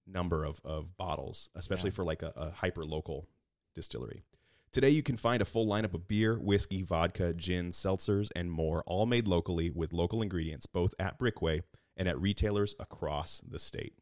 number 0.05 0.43
of, 0.43 0.59
of 0.65 0.95
bottles, 0.97 1.49
especially 1.55 1.89
Yeah. 1.89 1.95
for 1.95 2.03
like 2.03 2.21
a, 2.21 2.33
a 2.35 2.51
hyper 2.51 2.85
local 2.85 3.29
distillery. 3.75 4.23
Today, 4.71 4.89
you 4.89 5.03
can 5.03 5.15
find 5.15 5.41
a 5.41 5.45
full 5.45 5.67
lineup 5.67 5.93
of 5.93 6.07
beer, 6.07 6.35
whiskey, 6.39 6.81
vodka, 6.81 7.33
gin, 7.33 7.69
seltzers, 7.69 8.29
and 8.35 8.51
more, 8.51 8.83
all 8.87 9.05
made 9.05 9.27
locally 9.27 9.69
with 9.69 9.93
local 9.93 10.21
ingredients, 10.21 10.65
both 10.65 10.93
at 10.99 11.17
Brickway 11.19 11.61
and 11.97 12.07
at 12.07 12.19
retailers 12.19 12.75
across 12.79 13.41
the 13.47 13.59
state. 13.59 13.93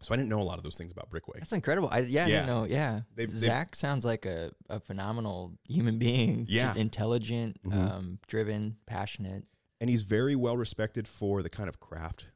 So 0.00 0.14
I 0.14 0.16
didn't 0.16 0.28
know 0.28 0.40
a 0.40 0.44
lot 0.44 0.58
of 0.58 0.64
those 0.64 0.76
things 0.76 0.92
about 0.92 1.10
Brickway. 1.10 1.38
That's 1.40 1.52
incredible. 1.52 1.88
I, 1.90 2.00
yeah, 2.00 2.24
I 2.24 2.28
Yeah. 2.28 2.34
didn't 2.36 2.46
know. 2.46 2.64
Yeah, 2.64 3.00
They've- 3.16 3.28
they've- 3.28 3.38
Zach 3.38 3.74
sounds 3.74 4.04
like 4.04 4.26
a, 4.26 4.52
a 4.68 4.78
phenomenal 4.78 5.58
human 5.68 5.98
being. 5.98 6.46
Yeah. 6.48 6.66
just 6.68 6.78
intelligent, 6.78 7.60
Mhm. 7.64 7.72
um, 7.74 8.18
driven, 8.28 8.76
passionate. 8.86 9.44
and 9.80 9.88
he's 9.88 10.02
very 10.02 10.34
well 10.34 10.56
respected 10.56 11.06
for 11.06 11.40
the 11.42 11.48
kind 11.48 11.68
of 11.68 11.78
craft 11.78 12.26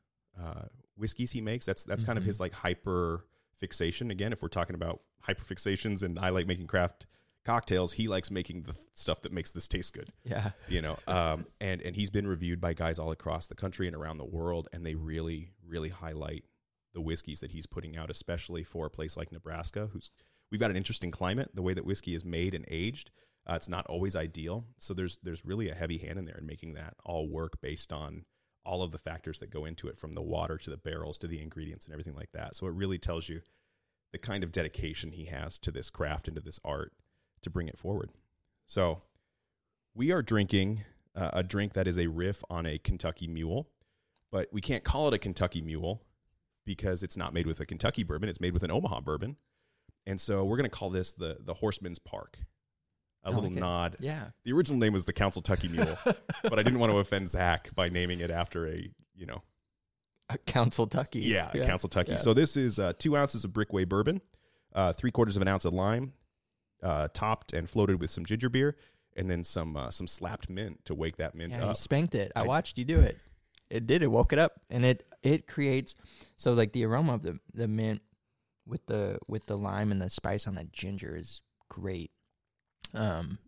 uh, 0.41 0.67
whiskeys 0.97 1.33
he 1.33 1.41
makes. 1.41 1.67
That's 1.67 1.83
that's 1.85 2.05
kind 2.05 2.17
of 2.17 2.23
Mhm. 2.25 2.29
his 2.29 2.41
like 2.41 2.53
hyper 2.53 3.27
fixation. 3.57 4.11
Again, 4.13 4.33
if 4.33 4.41
we're 4.43 4.49
talking 4.49 4.75
about 4.75 5.03
hyper 5.21 5.43
fixations, 5.45 6.03
and 6.05 6.19
I 6.21 6.29
like 6.31 6.47
making 6.47 6.67
craft 6.69 7.07
cocktails, 7.45 7.93
he 7.93 8.09
likes 8.09 8.31
making 8.31 8.63
the 8.63 8.73
th- 8.73 8.87
stuff 8.95 9.23
that 9.23 9.33
makes 9.33 9.53
this 9.53 9.69
taste 9.69 9.93
good. 9.95 10.11
Yeah, 10.25 10.51
You 10.69 10.83
know, 10.83 10.99
um, 11.07 11.47
and 11.61 11.81
and 11.83 11.95
he's 11.97 12.11
been 12.11 12.27
reviewed 12.27 12.61
by 12.61 12.75
guys 12.75 12.99
all 12.99 13.11
across 13.11 13.47
the 13.47 13.55
country 13.55 13.87
and 13.87 13.97
around 13.97 14.19
the 14.19 14.25
world, 14.25 14.69
and 14.73 14.85
they 14.85 14.95
really 14.95 15.53
really 15.67 15.89
highlight 15.89 16.45
the 16.95 17.01
whiskeys 17.01 17.41
that 17.41 17.53
he's 17.53 17.67
putting 17.67 17.97
out, 17.97 18.11
especially 18.11 18.63
for 18.63 18.87
a 18.87 18.91
place 18.91 19.17
like 19.17 19.33
Nebraska, 19.33 19.89
who's 19.93 20.11
we've 20.51 20.61
got 20.61 20.71
an 20.71 20.77
interesting 20.77 21.11
climate. 21.11 21.51
The 21.55 21.63
way 21.63 21.75
that 21.75 21.87
whiskey 21.87 22.15
is 22.15 22.25
made 22.25 22.55
and 22.55 22.65
aged, 22.69 23.11
uh, 23.49 23.55
it's 23.55 23.69
not 23.69 23.87
always 23.87 24.15
ideal. 24.15 24.67
So 24.79 24.95
there's 24.95 25.19
there's 25.23 25.45
really 25.45 25.69
a 25.69 25.75
heavy 25.75 25.99
hand 25.99 26.19
in 26.19 26.25
there 26.25 26.39
in 26.39 26.47
making 26.47 26.75
that 26.75 26.95
all 27.05 27.29
work 27.29 27.61
based 27.61 27.93
on 27.93 28.25
all 28.65 28.83
of 28.83 28.93
the 28.93 28.99
factors 28.99 29.41
that 29.41 29.51
go 29.51 29.65
into 29.65 29.89
it, 29.89 29.99
from 29.99 30.13
the 30.13 30.23
water 30.23 30.57
to 30.57 30.71
the 30.71 30.77
barrels 30.77 31.19
to 31.19 31.27
the 31.27 31.43
ingredients 31.43 31.87
and 31.87 31.93
everything 31.93 32.15
like 32.15 32.31
that. 32.33 32.55
So 32.55 32.69
it 32.69 32.75
really 32.75 32.99
tells 32.99 33.29
you 33.29 33.41
the 34.13 34.19
kind 34.19 34.45
of 34.45 34.53
dedication 34.53 35.11
he 35.11 35.25
has 35.25 35.59
to 35.59 35.73
this 35.73 35.91
craft 35.91 36.29
and 36.29 36.37
to 36.37 36.43
this 36.43 36.61
art 36.65 36.93
to 37.43 37.51
bring 37.51 37.69
it 37.69 37.79
forward. 37.79 38.11
So 38.67 39.03
we 39.95 40.11
are 40.13 40.23
drinking 40.23 40.85
uh, 41.15 41.31
a 41.33 41.43
drink 41.43 41.75
that 41.75 41.87
is 41.87 41.99
a 41.99 42.07
riff 42.07 42.43
on 42.49 42.67
a 42.67 42.79
Kentucky 42.79 43.27
Mule, 43.27 43.69
but 44.31 44.49
we 44.53 44.61
can't 44.61 44.85
call 44.85 45.09
it 45.09 45.15
a 45.15 45.19
Kentucky 45.19 45.61
Mule 45.61 46.03
because 46.65 47.03
it's 47.03 47.17
not 47.17 47.35
made 47.35 47.47
with 47.47 47.61
a 47.61 47.67
Kentucky 47.67 48.03
bourbon. 48.05 48.29
It's 48.29 48.41
made 48.41 48.53
with 48.55 48.63
an 48.63 48.71
Omaha 48.71 49.01
bourbon. 49.01 49.37
And 50.07 50.21
so 50.21 50.45
we're 50.45 50.57
going 50.57 50.69
to 50.69 50.77
call 50.77 50.91
this 50.91 51.13
the 51.13 51.39
the 51.41 51.55
Horsemen's 51.55 51.99
Park. 51.99 52.39
A 53.25 53.29
I 53.29 53.31
little 53.31 53.51
like 53.51 53.59
nod. 53.61 53.97
yeah. 54.01 54.31
The 54.45 54.53
original 54.53 54.81
name 54.81 54.93
was 54.93 55.05
the 55.05 55.13
Council 55.13 55.43
Tucky 55.43 55.69
Mule, 55.69 55.97
but 56.43 56.59
I 56.59 56.63
didn't 56.65 56.81
want 56.81 56.91
to 56.93 56.99
offend 56.99 57.29
Zach 57.29 57.73
by 57.75 57.89
naming 57.89 58.19
it 58.19 58.33
after 58.33 58.67
a, 58.67 58.89
you 59.15 59.27
know, 59.27 59.43
A 60.29 60.39
Council 60.39 60.87
Tucky. 60.87 61.21
yeah, 61.21 61.49
a 61.55 61.65
Council 61.65 61.89
Tucky. 61.89 62.13
Yeah. 62.13 62.17
So 62.17 62.35
this 62.35 62.57
is 62.57 62.81
uh, 62.81 62.95
two 62.99 63.17
ounces 63.17 63.45
of 63.45 63.53
Brickway 63.53 63.85
bourbon, 63.85 64.21
uh, 64.75 64.93
three 64.93 65.13
quarters 65.13 65.37
of 65.37 65.43
an 65.43 65.47
ounce 65.47 65.65
of 65.65 65.73
lime, 65.73 66.15
uh, 66.83 67.09
topped 67.15 67.53
and 67.53 67.69
floated 67.69 68.01
with 68.01 68.11
some 68.11 68.25
ginger 68.25 68.49
beer, 68.49 68.77
and 69.17 69.31
then 69.31 69.45
some 69.45 69.77
uh, 69.77 69.91
some 69.91 70.07
slapped 70.07 70.49
mint 70.51 70.85
to 70.87 70.95
wake 70.95 71.17
that 71.19 71.35
mint 71.35 71.53
Yeah, 71.55 71.65
you 71.65 71.71
up. 71.71 71.77
spanked 71.77 72.15
it. 72.15 72.33
I, 72.37 72.41
I- 72.41 72.47
watched 72.47 72.79
you 72.79 72.85
do 72.85 73.01
it. 73.01 73.19
It 73.71 73.87
did. 73.87 74.03
It 74.03 74.09
woke 74.09 74.33
it 74.33 74.39
up, 74.39 74.61
and 74.69 74.85
it 74.85 75.07
it 75.23 75.47
creates 75.47 75.95
so 76.37 76.53
like 76.53 76.73
the 76.73 76.85
aroma 76.85 77.15
of 77.15 77.23
the 77.23 77.39
the 77.55 77.67
mint 77.69 78.03
with 78.67 78.85
the 78.87 79.19
with 79.29 79.47
the 79.47 79.57
lime 79.57 79.91
and 79.93 80.01
the 80.03 80.11
spice 80.11 80.47
on 80.47 80.55
the 80.57 80.65
ginger 80.65 81.17
is 81.17 81.41
great. 81.71 82.11
Um, 82.93 83.39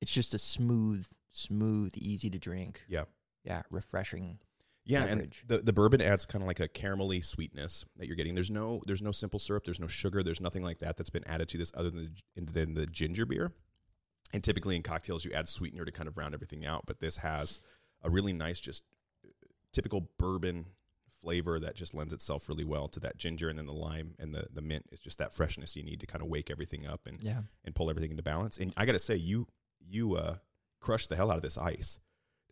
it's 0.00 0.12
just 0.12 0.34
a 0.34 0.38
smooth, 0.38 1.06
smooth, 1.30 1.94
easy 1.96 2.30
to 2.30 2.38
drink. 2.38 2.82
Yeah. 2.88 3.04
Yeah, 3.44 3.62
refreshing. 3.70 4.38
Yeah, 4.84 5.04
beverage. 5.06 5.44
and 5.48 5.58
the, 5.58 5.62
the 5.64 5.72
bourbon 5.72 6.00
adds 6.00 6.26
kind 6.26 6.42
of 6.42 6.48
like 6.48 6.58
a 6.60 6.68
caramelly 6.68 7.24
sweetness 7.24 7.84
that 7.96 8.06
you're 8.06 8.16
getting. 8.16 8.34
There's 8.34 8.50
no 8.50 8.82
there's 8.86 9.02
no 9.02 9.12
simple 9.12 9.38
syrup, 9.38 9.64
there's 9.64 9.78
no 9.80 9.86
sugar, 9.86 10.22
there's 10.22 10.40
nothing 10.40 10.62
like 10.62 10.80
that 10.80 10.96
that's 10.96 11.10
been 11.10 11.26
added 11.28 11.48
to 11.50 11.58
this 11.58 11.70
other 11.74 11.90
than 11.90 12.10
the, 12.36 12.42
than 12.52 12.74
the 12.74 12.86
ginger 12.86 13.24
beer. 13.24 13.52
And 14.34 14.42
typically 14.42 14.74
in 14.76 14.82
cocktails, 14.82 15.24
you 15.24 15.32
add 15.32 15.48
sweetener 15.48 15.84
to 15.84 15.92
kind 15.92 16.08
of 16.08 16.16
round 16.18 16.34
everything 16.34 16.64
out, 16.66 16.84
but 16.86 17.00
this 17.00 17.18
has 17.18 17.60
a 18.02 18.10
really 18.10 18.32
nice, 18.32 18.60
just 18.60 18.82
typical 19.72 20.08
bourbon 20.18 20.66
flavor 21.20 21.60
that 21.60 21.76
just 21.76 21.94
lends 21.94 22.12
itself 22.12 22.48
really 22.48 22.64
well 22.64 22.88
to 22.88 22.98
that 23.00 23.16
ginger, 23.16 23.48
and 23.48 23.58
then 23.58 23.66
the 23.66 23.72
lime 23.72 24.14
and 24.18 24.34
the 24.34 24.46
the 24.52 24.62
mint 24.62 24.86
is 24.90 24.98
just 24.98 25.18
that 25.18 25.32
freshness 25.32 25.76
you 25.76 25.84
need 25.84 26.00
to 26.00 26.06
kind 26.06 26.22
of 26.22 26.28
wake 26.28 26.50
everything 26.50 26.86
up 26.86 27.06
and 27.06 27.22
Yeah. 27.22 27.42
and 27.64 27.74
pull 27.74 27.88
everything 27.90 28.10
into 28.10 28.22
balance. 28.22 28.58
And 28.58 28.72
I 28.76 28.86
got 28.86 28.92
to 28.92 28.98
say, 28.98 29.14
you 29.16 29.46
you 29.88 30.14
uh, 30.16 30.36
crushed 30.80 31.08
the 31.10 31.16
hell 31.16 31.30
out 31.30 31.36
of 31.36 31.42
this 31.42 31.56
ice 31.58 31.98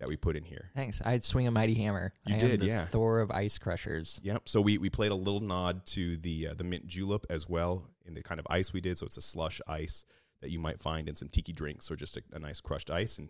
that 0.01 0.09
we 0.09 0.17
put 0.17 0.35
in 0.37 0.43
here. 0.45 0.71
Thanks. 0.75 1.01
I'd 1.05 1.23
swing 1.25 1.47
a 1.47 1.51
mighty 1.51 1.75
hammer. 1.75 2.13
You 2.27 2.35
I 2.35 2.39
did, 2.39 2.61
the 2.61 2.67
yeah. 2.67 2.85
Thor 2.87 3.21
of 3.21 3.31
ice 3.31 3.59
crushers. 3.59 4.19
Yep. 4.25 4.49
So 4.49 4.61
we, 4.61 4.79
we 4.79 4.91
played 4.91 5.13
a 5.13 5.15
little 5.15 5.41
nod 5.41 5.87
to 5.87 6.17
the 6.17 6.49
uh, 6.49 6.55
the 6.55 6.65
mint 6.65 6.87
julep 6.89 7.27
as 7.31 7.49
well 7.49 7.85
in 8.05 8.15
the 8.15 8.23
kind 8.23 8.41
of 8.41 8.47
ice 8.51 8.73
we 8.73 8.81
did. 8.81 8.99
So 8.99 9.07
it's 9.07 9.17
a 9.19 9.23
slush 9.23 9.61
ice 9.69 10.05
that 10.41 10.51
you 10.51 10.59
might 10.59 10.81
find 10.81 11.09
in 11.09 11.15
some 11.15 11.29
tiki 11.29 11.53
drinks 11.53 11.91
or 11.91 11.97
just 11.97 12.17
a, 12.17 12.23
a 12.33 12.39
nice 12.39 12.61
crushed 12.61 12.91
ice. 12.91 13.19
And 13.19 13.29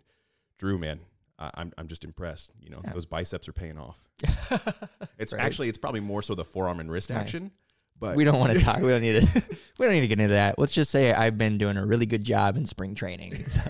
Drew, 0.57 0.77
man, 0.77 1.01
I, 1.37 1.51
I'm 1.55 1.73
I'm 1.77 1.87
just 1.87 2.03
impressed. 2.05 2.53
You 2.59 2.69
know, 2.69 2.81
Yeah. 2.83 2.93
those 2.93 3.05
biceps 3.05 3.47
are 3.47 3.53
paying 3.53 3.77
off. 3.77 3.99
It's 5.19 5.33
Right. 5.33 5.41
actually 5.43 5.69
it's 5.69 5.77
probably 5.77 5.99
more 5.99 6.23
so 6.23 6.33
the 6.35 6.45
forearm 6.45 6.79
and 6.79 6.91
wrist 6.91 7.09
Right. 7.11 7.19
action, 7.19 7.51
But 7.99 8.15
we 8.15 8.23
don't 8.23 8.39
want 8.39 8.53
to 8.53 8.59
talk. 8.65 8.79
We 8.81 8.87
don't 8.87 9.01
need 9.01 9.21
to. 9.21 9.43
we 9.77 9.85
don't 9.85 9.93
need 9.93 10.01
to 10.01 10.07
get 10.07 10.19
into 10.19 10.33
that. 10.33 10.57
Let's 10.57 10.71
just 10.71 10.89
say 10.89 11.11
I've 11.13 11.37
been 11.37 11.57
doing 11.59 11.77
a 11.77 11.85
really 11.85 12.05
good 12.07 12.23
job 12.23 12.55
in 12.57 12.65
spring 12.65 12.95
training. 12.95 13.35
So. 13.49 13.61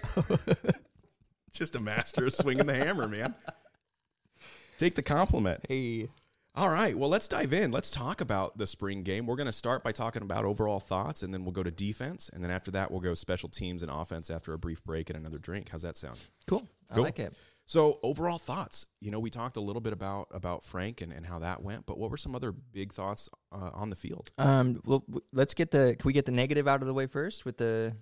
Just 1.51 1.75
a 1.75 1.79
master 1.79 2.25
of 2.25 2.33
swinging 2.33 2.65
the 2.65 2.75
hammer, 2.75 3.07
man. 3.07 3.35
Take 4.77 4.95
the 4.95 5.03
compliment. 5.03 5.61
hey, 5.69 6.09
All 6.55 6.69
right, 6.69 6.97
well, 6.97 7.09
let's 7.09 7.27
dive 7.27 7.53
in. 7.53 7.71
Let's 7.71 7.91
talk 7.91 8.19
about 8.19 8.57
the 8.57 8.65
spring 8.65 9.03
game. 9.03 9.25
We're 9.27 9.35
going 9.35 9.45
to 9.47 9.51
start 9.53 9.83
by 9.83 9.91
talking 9.91 10.21
about 10.23 10.43
overall 10.43 10.79
thoughts, 10.79 11.21
and 11.23 11.33
then 11.33 11.43
we'll 11.45 11.51
go 11.53 11.63
to 11.63 11.71
defense, 11.71 12.29
and 12.33 12.43
then 12.43 12.49
after 12.51 12.71
that, 12.71 12.89
we'll 12.91 12.99
go 12.99 13.13
special 13.13 13.47
teams 13.47 13.83
and 13.83 13.91
offense 13.91 14.29
after 14.31 14.53
a 14.53 14.57
brief 14.57 14.83
break 14.83 15.09
and 15.09 15.17
another 15.17 15.37
drink. 15.37 15.69
How's 15.69 15.83
that 15.83 15.97
sound? 15.97 16.19
cool. 16.47 16.67
I 16.89 16.95
Cool. 16.95 17.03
like 17.03 17.19
it. 17.19 17.33
So, 17.67 17.99
overall 18.03 18.37
thoughts. 18.39 18.85
You 18.99 19.11
know, 19.11 19.19
we 19.19 19.29
talked 19.29 19.55
a 19.55 19.61
little 19.61 19.79
bit 19.81 19.93
about 19.93 20.27
about 20.31 20.63
Frank 20.63 20.99
and, 20.99 21.13
and 21.13 21.25
how 21.25 21.39
that 21.39 21.61
went, 21.63 21.85
but 21.85 21.97
what 21.97 22.09
were 22.11 22.17
some 22.17 22.35
other 22.35 22.51
big 22.51 22.91
thoughts 22.91 23.29
uh, 23.53 23.69
on 23.73 23.89
the 23.91 23.95
field? 23.95 24.29
Um, 24.39 24.81
well, 24.83 25.05
let's 25.31 25.53
get 25.53 25.71
the. 25.71 25.95
Can 25.97 26.07
we 26.07 26.11
get 26.11 26.25
the 26.25 26.31
negative 26.33 26.67
out 26.67 26.81
of 26.81 26.87
the 26.87 26.93
way 26.93 27.05
first 27.07 27.45
with 27.45 27.55
the 27.57 27.95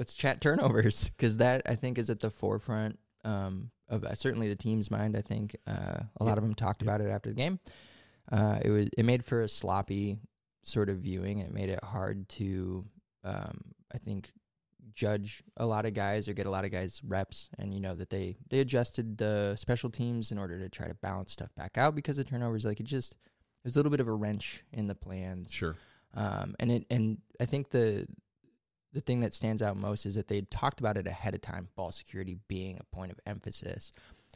let's 0.00 0.14
chat 0.14 0.40
turnovers 0.40 1.10
because 1.10 1.36
that 1.36 1.60
I 1.66 1.74
think 1.74 1.98
is 1.98 2.08
at 2.08 2.20
the 2.20 2.30
forefront 2.30 2.98
um, 3.22 3.70
of 3.90 4.02
uh, 4.02 4.14
certainly 4.14 4.48
the 4.48 4.56
team's 4.56 4.90
mind. 4.90 5.14
I 5.14 5.20
think 5.20 5.54
uh, 5.66 6.00
a 6.18 6.24
lot 6.24 6.38
of 6.38 6.42
them 6.42 6.54
talked 6.54 6.80
about 6.80 7.02
it 7.02 7.10
after 7.10 7.28
the 7.28 7.36
game. 7.36 7.60
Uh, 8.32 8.58
it 8.64 8.70
was 8.70 8.88
it 8.96 9.04
made 9.04 9.22
for 9.24 9.42
a 9.42 9.48
sloppy 9.48 10.18
sort 10.62 10.88
of 10.88 10.98
viewing. 11.00 11.40
and 11.40 11.50
It 11.50 11.54
made 11.54 11.68
it 11.68 11.84
hard 11.84 12.26
to 12.30 12.84
um, 13.24 13.60
I 13.94 13.98
think 13.98 14.32
judge 14.94 15.42
a 15.58 15.66
lot 15.66 15.84
of 15.84 15.92
guys 15.92 16.28
or 16.28 16.32
get 16.32 16.46
a 16.46 16.50
lot 16.50 16.64
of 16.64 16.70
guys 16.72 17.00
reps 17.06 17.48
and 17.58 17.72
you 17.74 17.80
know 17.80 17.94
that 17.94 18.08
they 18.10 18.36
they 18.48 18.60
adjusted 18.60 19.18
the 19.18 19.54
special 19.56 19.90
teams 19.90 20.32
in 20.32 20.38
order 20.38 20.58
to 20.58 20.68
try 20.70 20.86
to 20.88 20.94
balance 20.94 21.30
stuff 21.32 21.54
back 21.56 21.76
out 21.78 21.94
because 21.94 22.18
of 22.18 22.28
turnovers 22.28 22.64
like 22.64 22.80
it 22.80 22.86
just 22.86 23.14
there's 23.62 23.76
a 23.76 23.78
little 23.78 23.90
bit 23.90 24.00
of 24.00 24.08
a 24.08 24.12
wrench 24.12 24.64
in 24.72 24.86
the 24.88 24.94
plans 24.94 25.52
Sure. 25.52 25.76
um, 26.14 26.54
and 26.58 26.72
it 26.72 26.86
and 26.90 27.18
I 27.40 27.44
think 27.46 27.68
the 27.68 28.06
the 28.92 29.00
thing 29.00 29.20
that 29.20 29.34
stands 29.34 29.62
out 29.62 29.76
most 29.76 30.04
is 30.06 30.14
that 30.16 30.28
they 30.28 30.40
talked 30.42 30.80
about 30.80 30.96
it 30.96 31.06
ahead 31.06 31.34
of 31.34 31.40
time, 31.40 31.68
ball 31.76 31.92
security 31.92 32.36
being 32.48 32.78
a 32.80 32.96
point 32.96 33.12
of 33.12 33.20
emphasis, 33.26 33.92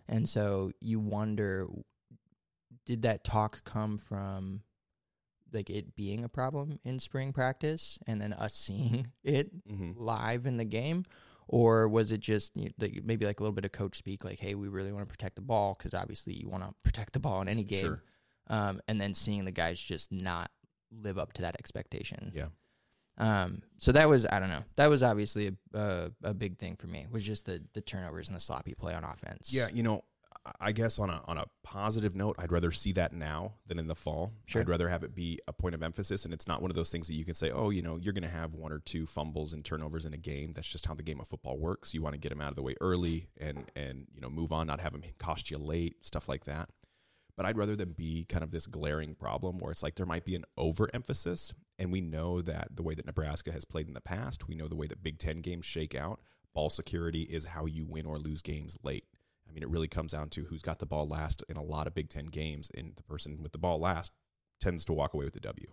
and 0.09 0.29
so 0.29 0.71
you 0.81 1.01
wonder, 1.01 1.67
did 2.87 3.03
that 3.03 3.25
talk 3.25 3.65
come 3.65 3.97
from 3.99 4.63
like 5.53 5.71
it 5.71 5.95
being 5.95 6.25
a 6.25 6.29
problem 6.29 6.81
in 6.85 6.99
spring 6.99 7.33
practice, 7.33 7.99
and 8.07 8.21
then 8.21 8.33
us 8.33 8.55
seeing 8.55 9.07
it 9.25 9.51
hmm 9.69 9.93
live 9.97 10.47
in 10.47 10.57
the 10.57 10.65
game, 10.65 11.05
or 11.49 11.89
was 11.89 12.11
it 12.13 12.21
just 12.21 12.57
you 12.57 12.65
know, 12.65 12.71
like, 12.79 13.01
maybe 13.05 13.25
like 13.25 13.41
a 13.41 13.43
little 13.43 13.55
bit 13.55 13.65
of 13.65 13.73
coach 13.73 13.97
speak, 13.97 14.25
like, 14.25 14.39
hey, 14.41 14.55
we 14.55 14.69
really 14.69 14.93
want 14.93 15.07
to 15.09 15.13
protect 15.13 15.37
the 15.37 15.43
ball 15.43 15.75
because 15.79 15.95
obviously 15.95 16.33
you 16.35 16.49
want 16.49 16.65
to 16.65 16.75
protect 16.83 17.13
the 17.13 17.21
ball 17.21 17.41
in 17.41 17.49
any 17.49 17.63
game, 17.65 17.81
Sure. 17.81 18.03
um, 18.49 18.81
and 18.89 19.01
then 19.01 19.15
seeing 19.15 19.45
the 19.45 19.53
guys 19.53 19.79
just 19.81 20.11
not 20.11 20.51
live 20.91 21.19
up 21.19 21.33
to 21.35 21.43
that 21.43 21.57
expectation. 21.59 22.33
Yeah. 22.35 22.47
Um, 23.19 23.63
so 23.79 23.93
that 23.93 24.09
was 24.09 24.27
I 24.27 24.41
don't 24.41 24.49
know. 24.49 24.65
That 24.77 24.89
was 24.91 25.03
obviously 25.03 25.49
a 25.75 25.79
a, 25.79 26.11
a 26.25 26.35
big 26.35 26.59
thing 26.59 26.77
for 26.77 26.87
me. 26.89 27.07
Was 27.11 27.25
just 27.25 27.47
the 27.47 27.63
the 27.75 27.81
turnovers 27.81 28.29
and 28.29 28.37
the 28.37 28.41
sloppy 28.41 28.75
play 28.75 28.95
on 28.95 29.05
offense. 29.05 29.53
Yeah, 29.55 29.69
you 29.73 29.83
know, 29.83 30.03
I- 30.45 30.53
I 30.61 30.73
guess 30.73 30.99
on 30.99 31.09
a 31.11 31.23
on 31.27 31.39
a 31.39 31.45
positive 31.63 32.15
note, 32.15 32.35
I'd 32.39 32.53
rather 32.53 32.71
see 32.73 32.93
that 32.93 33.13
now 33.15 33.55
than 33.67 33.79
in 33.79 33.87
the 33.87 33.95
fall. 33.95 34.33
Sure. 34.47 34.61
I'd 34.61 34.69
rather 34.69 34.89
have 34.89 35.03
it 35.05 35.15
be 35.15 35.39
a 35.49 35.53
point 35.53 35.75
of 35.75 35.83
emphasis, 35.83 36.25
and 36.25 36.35
it's 36.35 36.47
not 36.49 36.61
one 36.61 36.71
of 36.71 36.75
those 36.75 36.91
things 36.91 37.07
that 37.07 37.15
you 37.15 37.25
can 37.25 37.35
say, 37.35 37.51
oh, 37.51 37.71
you 37.71 37.81
know, 37.83 37.97
you're 37.97 38.13
going 38.13 38.25
to 38.25 38.29
have 38.29 38.55
one 38.55 38.71
or 38.73 38.81
two 38.81 39.07
fumbles 39.07 39.53
and 39.55 39.65
turnovers 39.65 40.05
in 40.05 40.13
a 40.13 40.19
game. 40.19 40.53
That's 40.53 40.69
just 40.69 40.85
how 40.87 40.95
the 40.95 41.03
game 41.03 41.21
of 41.21 41.29
football 41.29 41.57
works. 41.57 41.95
You 41.95 42.03
want 42.03 42.13
to 42.15 42.19
get 42.21 42.29
them 42.31 42.41
out 42.43 42.51
of 42.51 42.57
the 42.57 42.63
way 42.63 42.75
early 42.81 43.29
and 43.41 43.65
and 43.77 44.07
you 44.13 44.21
know 44.21 44.29
move 44.29 44.53
on, 44.53 44.67
not 44.67 44.81
have 44.81 44.93
them 44.93 45.03
cost 45.19 45.51
you 45.51 45.57
late, 45.59 46.05
stuff 46.05 46.29
like 46.29 46.45
that. 46.45 46.69
But 47.37 47.47
I'd 47.47 47.57
rather 47.59 47.75
them 47.75 47.95
be 47.97 48.25
kind 48.29 48.45
of 48.45 48.51
this 48.53 48.67
glaring 48.67 49.15
problem 49.17 49.59
where 49.59 49.73
it's 49.73 49.83
like 49.83 49.95
there 49.97 50.07
might 50.07 50.25
be 50.25 50.35
an 50.37 50.45
overemphasis, 50.57 51.53
and 51.79 51.93
we 51.93 52.01
know 52.01 52.41
that 52.41 52.69
the 52.75 52.83
way 52.83 52.95
that 52.95 53.07
Nebraska 53.07 53.53
has 53.53 53.65
played 53.65 53.89
in 53.89 53.95
the 53.95 54.01
past, 54.01 54.49
we 54.49 54.55
know 54.55 54.69
the 54.69 54.77
way 54.77 54.87
that 54.87 55.03
Big 55.03 55.19
Ten 55.19 55.41
games 55.41 55.67
shake 55.67 55.95
out. 55.95 56.21
Ball 56.55 56.71
security 56.71 57.23
is 57.23 57.47
how 57.47 57.67
you 57.67 57.85
win 57.85 58.07
or 58.07 58.19
lose 58.19 58.43
games 58.43 58.77
late. 58.83 59.05
I 59.49 59.53
mean, 59.53 59.63
it 59.63 59.69
really 59.69 59.89
comes 59.89 60.13
down 60.13 60.31
to 60.31 60.45
who's 60.45 60.63
got 60.63 60.79
the 60.79 60.87
ball 60.87 61.07
last 61.07 61.43
in 61.49 61.57
a 61.57 61.63
lot 61.63 61.87
of 61.87 61.95
Big 61.95 62.09
Ten 62.09 62.27
games, 62.27 62.71
and 62.77 62.95
the 62.97 63.03
person 63.03 63.43
with 63.43 63.53
the 63.53 63.59
ball 63.59 63.79
last 63.79 64.13
tends 64.61 64.85
to 64.87 64.93
walk 64.93 65.15
away 65.15 65.25
with 65.25 65.35
the 65.35 65.41
W. 65.41 65.69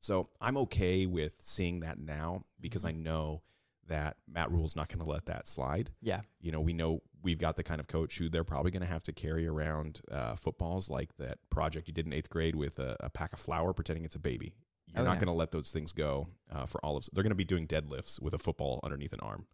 So 0.00 0.28
I'm 0.40 0.56
okay 0.58 1.06
with 1.06 1.36
seeing 1.40 1.80
that 1.80 1.98
now 1.98 2.42
because 2.60 2.84
I 2.84 2.92
know 2.92 3.42
that 3.88 4.16
Matt 4.30 4.50
Rhule's 4.50 4.76
not 4.76 4.88
going 4.88 5.00
to 5.00 5.10
let 5.10 5.26
that 5.26 5.48
slide. 5.48 5.90
yeah, 6.02 6.20
You 6.40 6.52
know, 6.52 6.60
we 6.60 6.74
know 6.74 7.00
we've 7.22 7.38
got 7.38 7.56
the 7.56 7.62
kind 7.62 7.80
of 7.80 7.88
coach 7.88 8.18
who 8.18 8.28
they're 8.28 8.44
probably 8.44 8.70
going 8.70 8.82
to 8.82 8.86
have 8.86 9.02
to 9.04 9.12
carry 9.12 9.46
around 9.46 10.00
uh, 10.12 10.36
footballs 10.36 10.90
like 10.90 11.16
that 11.16 11.38
project 11.50 11.88
you 11.88 11.94
did 11.94 12.06
in 12.06 12.12
eighth 12.12 12.30
grade 12.30 12.54
with 12.54 12.78
a, 12.78 12.96
a 13.00 13.10
pack 13.10 13.32
of 13.32 13.40
flour 13.40 13.72
pretending 13.72 14.04
it's 14.04 14.14
a 14.14 14.20
baby. 14.20 14.54
You're 14.94 15.02
Oh, 15.02 15.04
not 15.04 15.12
yeah. 15.14 15.18
going 15.20 15.26
to 15.26 15.32
let 15.32 15.50
those 15.52 15.70
things 15.70 15.92
go 15.92 16.28
uh, 16.50 16.66
for 16.66 16.84
all 16.84 16.96
of. 16.96 17.06
They're 17.12 17.22
going 17.22 17.30
to 17.30 17.36
be 17.36 17.44
doing 17.44 17.66
deadlifts 17.66 18.20
with 18.20 18.34
a 18.34 18.38
football 18.38 18.80
underneath 18.82 19.12
an 19.12 19.20
arm. 19.20 19.46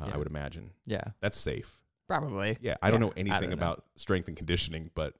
Uh, 0.00 0.06
Yeah. 0.06 0.14
I 0.14 0.16
would 0.18 0.26
imagine 0.26 0.70
yeah, 0.86 1.04
that's 1.20 1.38
safe. 1.38 1.78
probably. 2.08 2.56
Yeah, 2.60 2.76
I 2.82 2.90
don't 2.90 3.00
know 3.00 3.12
anything 3.16 3.40
don't 3.40 3.50
know. 3.50 3.54
about 3.56 3.84
strength 3.96 4.28
and 4.28 4.36
conditioning, 4.36 4.90
but 4.94 5.14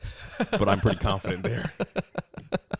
but 0.50 0.68
I'm 0.68 0.80
pretty 0.80 0.98
confident 0.98 1.42
there. 1.42 1.72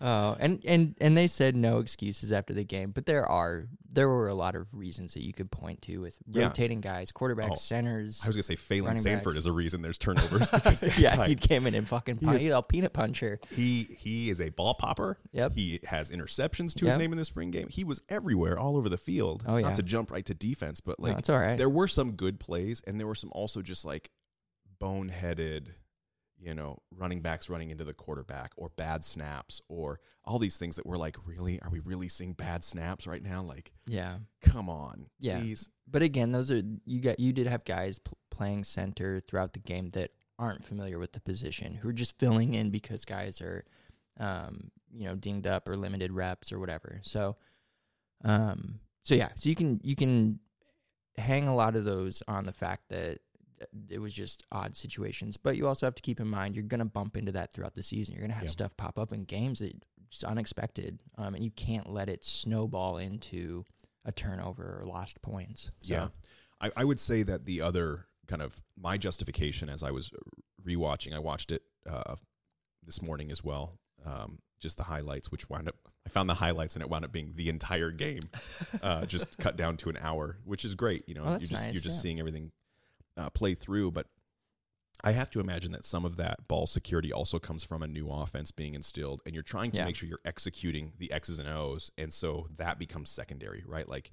Oh, 0.00 0.36
and 0.38 0.60
and 0.66 0.94
and 1.00 1.16
they 1.16 1.26
said 1.28 1.54
no 1.56 1.78
excuses 1.78 2.32
after 2.32 2.52
the 2.52 2.64
game, 2.64 2.90
but 2.90 3.06
there 3.06 3.24
are 3.24 3.66
there 3.90 4.08
were 4.08 4.28
a 4.28 4.34
lot 4.34 4.56
of 4.56 4.66
reasons 4.72 5.14
that 5.14 5.22
you 5.22 5.32
could 5.32 5.50
point 5.52 5.80
to 5.82 5.98
with 6.00 6.18
Yeah. 6.26 6.46
rotating 6.46 6.80
guys, 6.80 7.12
quarterbacks, 7.12 7.50
Oh, 7.52 7.54
centers. 7.54 8.20
I 8.24 8.26
was 8.26 8.36
gonna 8.36 8.42
say 8.42 8.56
Phalen 8.56 8.86
Running 8.86 9.00
Sanford 9.02 9.34
backs. 9.34 9.38
is 9.38 9.46
a 9.46 9.52
reason 9.52 9.82
there's 9.82 9.96
turnovers 9.96 10.50
because 10.52 10.80
that 10.80 10.98
yeah, 10.98 11.16
guy, 11.16 11.28
he 11.28 11.36
came 11.36 11.66
in 11.68 11.74
and 11.74 11.88
fucking 11.88 12.18
is- 12.20 12.42
he's 12.42 12.52
a 12.52 12.60
peanut 12.60 12.92
puncher. 12.92 13.38
he 13.50 13.84
he 13.98 14.30
is 14.30 14.40
a 14.40 14.50
ball 14.50 14.74
popper. 14.74 15.18
Yep. 15.32 15.52
He 15.54 15.80
has 15.84 16.10
interceptions 16.10 16.74
to 16.74 16.86
his 16.86 16.94
Yep. 16.94 16.98
name 16.98 17.12
in 17.12 17.18
the 17.18 17.24
spring 17.24 17.50
game. 17.52 17.68
He 17.70 17.84
was 17.84 18.02
everywhere, 18.08 18.58
all 18.58 18.76
over 18.76 18.88
the 18.88 18.98
field. 18.98 19.44
Oh, 19.46 19.56
yeah. 19.56 19.66
Not 19.68 19.76
to 19.76 19.82
jump 19.84 20.10
right 20.10 20.26
to 20.26 20.34
defense, 20.34 20.80
but 20.80 20.98
like 20.98 21.16
it's 21.18 21.30
all 21.30 21.38
right. 21.38 21.56
there 21.56 21.70
were 21.70 21.88
some 21.88 22.12
good 22.12 22.40
plays, 22.40 22.82
and 22.86 22.98
there 22.98 23.06
were 23.06 23.14
some 23.14 23.30
also 23.32 23.62
just 23.62 23.84
like 23.84 24.10
boneheaded, 24.80 25.68
you 26.38 26.54
know, 26.54 26.78
running 26.90 27.20
backs 27.20 27.48
running 27.48 27.70
into 27.70 27.84
the 27.84 27.94
quarterback 27.94 28.52
or 28.56 28.70
bad 28.76 29.02
snaps 29.04 29.60
or 29.68 30.00
all 30.24 30.38
these 30.38 30.56
things 30.58 30.76
that 30.76 30.86
we're 30.86 30.96
like, 30.96 31.16
really, 31.26 31.60
are 31.62 31.70
we 31.70 31.80
really 31.80 32.08
seeing 32.08 32.32
bad 32.32 32.64
snaps 32.64 33.06
right 33.06 33.22
now? 33.22 33.42
Like, 33.42 33.72
Yeah, 33.86 34.14
come 34.42 34.68
on, 34.68 35.06
Yeah. 35.20 35.38
please. 35.40 35.68
but 35.86 36.02
again, 36.02 36.32
those 36.32 36.50
are 36.50 36.62
you 36.84 37.00
got 37.00 37.18
you 37.20 37.32
did 37.32 37.46
have 37.46 37.64
guys 37.64 37.98
pl- 37.98 38.18
playing 38.30 38.64
center 38.64 39.20
throughout 39.20 39.52
the 39.52 39.58
game 39.60 39.90
that 39.90 40.10
aren't 40.38 40.64
familiar 40.64 40.98
with 40.98 41.12
the 41.12 41.20
position 41.20 41.74
who 41.74 41.88
are 41.88 41.92
just 41.92 42.18
filling 42.18 42.54
in 42.54 42.70
because 42.70 43.04
guys 43.04 43.40
are, 43.40 43.64
um, 44.18 44.70
you 44.92 45.04
know, 45.04 45.14
dinged 45.14 45.46
up 45.46 45.68
or 45.68 45.76
limited 45.76 46.10
reps 46.12 46.52
or 46.52 46.58
whatever. 46.58 47.00
So, 47.02 47.36
um, 48.24 48.80
so 49.02 49.14
yeah, 49.14 49.28
so 49.36 49.48
you 49.48 49.54
can 49.54 49.80
you 49.84 49.94
can 49.96 50.40
hang 51.16 51.46
a 51.48 51.54
lot 51.54 51.76
of 51.76 51.84
those 51.84 52.22
on 52.26 52.46
the 52.46 52.52
fact 52.52 52.88
that 52.88 53.18
it 53.90 53.98
was 53.98 54.12
just 54.12 54.44
odd 54.52 54.76
situations, 54.76 55.36
but 55.36 55.56
you 55.56 55.66
also 55.66 55.86
have 55.86 55.94
to 55.94 56.02
keep 56.02 56.20
in 56.20 56.28
mind 56.28 56.54
you're 56.54 56.64
going 56.64 56.78
to 56.80 56.84
bump 56.84 57.16
into 57.16 57.32
that 57.32 57.52
throughout 57.52 57.74
the 57.74 57.82
season. 57.82 58.14
You're 58.14 58.20
going 58.22 58.30
to 58.30 58.34
have 58.36 58.44
Yeah. 58.44 58.50
stuff 58.50 58.76
pop 58.76 58.98
up 58.98 59.12
in 59.12 59.24
games 59.24 59.58
that 59.60 59.72
just 60.10 60.24
unexpected, 60.24 60.98
um, 61.18 61.34
and 61.34 61.44
you 61.44 61.50
can't 61.50 61.88
let 61.90 62.08
it 62.08 62.24
snowball 62.24 62.98
into 62.98 63.64
a 64.04 64.12
turnover 64.12 64.80
or 64.80 64.84
lost 64.84 65.20
points. 65.22 65.70
So, 65.82 65.94
Yeah. 65.94 66.08
I, 66.60 66.70
I 66.76 66.84
would 66.84 67.00
say 67.00 67.22
that 67.24 67.46
the 67.46 67.60
other 67.62 68.06
kind 68.28 68.40
of 68.42 68.60
my 68.76 68.96
justification 68.96 69.68
as 69.68 69.82
I 69.82 69.90
was 69.90 70.10
rewatching, 70.64 71.12
I 71.14 71.18
watched 71.18 71.52
it 71.52 71.62
uh, 71.88 72.16
this 72.84 73.02
morning 73.02 73.30
as 73.30 73.42
well. 73.42 73.78
Um, 74.04 74.38
just 74.60 74.76
the 74.76 74.84
highlights, 74.84 75.30
which 75.30 75.50
wound 75.50 75.68
up, 75.68 75.74
I 76.06 76.10
found 76.10 76.28
the 76.30 76.34
highlights 76.34 76.74
and 76.76 76.82
it 76.82 76.88
wound 76.88 77.04
up 77.04 77.12
being 77.12 77.32
the 77.34 77.48
entire 77.50 77.90
game, 77.90 78.22
uh, 78.82 79.04
just 79.06 79.36
cut 79.38 79.56
down 79.56 79.76
to 79.78 79.90
an 79.90 79.98
hour, 80.00 80.38
which 80.44 80.64
is 80.64 80.74
great. 80.74 81.06
You 81.08 81.14
know, 81.14 81.24
Oh, 81.24 81.30
you're 81.32 81.40
just 81.40 81.52
nice, 81.52 81.64
you're 81.66 81.82
just 81.82 81.96
yeah. 81.98 82.02
seeing 82.02 82.18
everything 82.20 82.50
uh, 83.16 83.30
play 83.30 83.54
through. 83.54 83.90
But 83.92 84.06
I 85.02 85.12
have 85.12 85.30
to 85.30 85.40
imagine 85.40 85.72
that 85.72 85.84
some 85.84 86.04
of 86.04 86.16
that 86.16 86.48
ball 86.48 86.66
security 86.66 87.12
also 87.12 87.38
comes 87.38 87.62
from 87.64 87.82
a 87.82 87.86
new 87.88 88.08
offense 88.10 88.50
being 88.50 88.74
instilled, 88.74 89.20
and 89.26 89.34
you're 89.34 89.42
trying 89.42 89.70
to 89.72 89.78
Yeah. 89.78 89.84
make 89.86 89.96
sure 89.96 90.08
you're 90.08 90.20
executing 90.24 90.92
the 90.98 91.12
X's 91.12 91.38
and 91.38 91.48
O's, 91.48 91.90
and 91.98 92.12
so 92.12 92.48
that 92.56 92.78
becomes 92.78 93.10
secondary, 93.10 93.62
right? 93.66 93.88
Like 93.88 94.12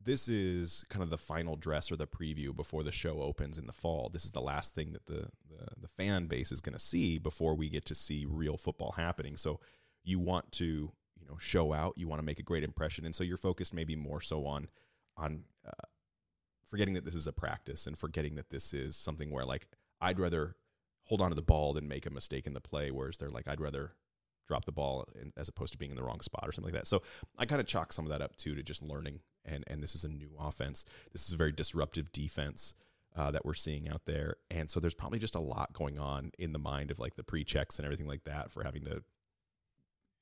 this 0.00 0.28
is 0.28 0.84
kind 0.90 1.02
of 1.02 1.10
the 1.10 1.18
final 1.18 1.56
dress 1.56 1.90
or 1.90 1.96
the 1.96 2.06
preview 2.06 2.54
before 2.54 2.84
the 2.84 2.92
show 2.92 3.22
opens 3.22 3.58
in 3.58 3.66
the 3.66 3.72
fall. 3.72 4.08
This 4.08 4.24
is 4.24 4.30
the 4.30 4.42
last 4.42 4.74
thing 4.74 4.92
that 4.92 5.06
the 5.06 5.30
the, 5.48 5.66
the 5.80 5.88
fan 5.88 6.26
base 6.26 6.52
is 6.52 6.60
going 6.60 6.74
to 6.74 6.78
see 6.78 7.18
before 7.18 7.54
we 7.54 7.68
get 7.70 7.84
to 7.86 7.94
see 7.94 8.26
real 8.28 8.56
football 8.56 8.92
happening. 8.92 9.36
So 9.36 9.58
you 10.04 10.18
want 10.20 10.52
to 10.52 10.92
you 11.18 11.26
know 11.26 11.38
show 11.38 11.72
out, 11.72 11.94
you 11.96 12.06
want 12.06 12.20
to 12.20 12.26
make 12.26 12.38
a 12.38 12.42
great 12.44 12.62
impression, 12.62 13.04
and 13.06 13.14
so 13.14 13.24
you're 13.24 13.36
focused 13.38 13.74
maybe 13.74 13.96
more 13.96 14.20
so 14.20 14.46
on 14.46 14.68
on 15.16 15.44
uh, 15.66 15.70
forgetting 16.66 16.94
that 16.94 17.04
this 17.04 17.14
is 17.14 17.26
a 17.26 17.32
practice 17.32 17.86
and 17.86 17.96
forgetting 17.96 18.34
that 18.34 18.50
this 18.50 18.74
is 18.74 18.96
something 18.96 19.30
where 19.30 19.44
like 19.44 19.68
I'd 20.00 20.18
rather 20.18 20.56
hold 21.04 21.20
on 21.20 21.30
to 21.30 21.34
the 21.34 21.42
ball 21.42 21.72
than 21.72 21.88
make 21.88 22.06
a 22.06 22.10
mistake 22.10 22.46
in 22.46 22.52
the 22.52 22.60
play. 22.60 22.90
Whereas 22.90 23.16
they're 23.16 23.30
like 23.30 23.48
I'd 23.48 23.60
rather 23.60 23.92
drop 24.46 24.64
the 24.64 24.72
ball 24.72 25.04
in, 25.20 25.32
as 25.36 25.48
opposed 25.48 25.72
to 25.72 25.78
being 25.78 25.90
in 25.90 25.96
the 25.96 26.02
wrong 26.02 26.20
spot 26.20 26.44
or 26.46 26.52
something 26.52 26.72
like 26.72 26.80
that. 26.80 26.86
So 26.86 27.02
I 27.38 27.46
kind 27.46 27.60
of 27.60 27.66
chalk 27.66 27.92
some 27.92 28.04
of 28.04 28.10
that 28.10 28.20
up 28.20 28.36
too 28.36 28.54
to 28.54 28.62
just 28.62 28.82
learning. 28.82 29.20
And 29.44 29.64
and 29.68 29.82
this 29.82 29.94
is 29.94 30.04
a 30.04 30.08
new 30.08 30.30
offense. 30.38 30.84
This 31.12 31.26
is 31.26 31.32
a 31.32 31.36
very 31.36 31.52
disruptive 31.52 32.12
defense 32.12 32.74
uh, 33.16 33.30
that 33.30 33.44
we're 33.44 33.54
seeing 33.54 33.88
out 33.88 34.04
there. 34.04 34.36
And 34.50 34.68
so 34.68 34.80
there's 34.80 34.94
probably 34.94 35.18
just 35.18 35.34
a 35.34 35.40
lot 35.40 35.72
going 35.72 35.98
on 35.98 36.32
in 36.38 36.52
the 36.52 36.58
mind 36.58 36.90
of 36.90 36.98
like 36.98 37.16
the 37.16 37.24
pre 37.24 37.44
checks 37.44 37.78
and 37.78 37.86
everything 37.86 38.06
like 38.06 38.24
that 38.24 38.50
for 38.50 38.62
having 38.62 38.84
to 38.84 39.02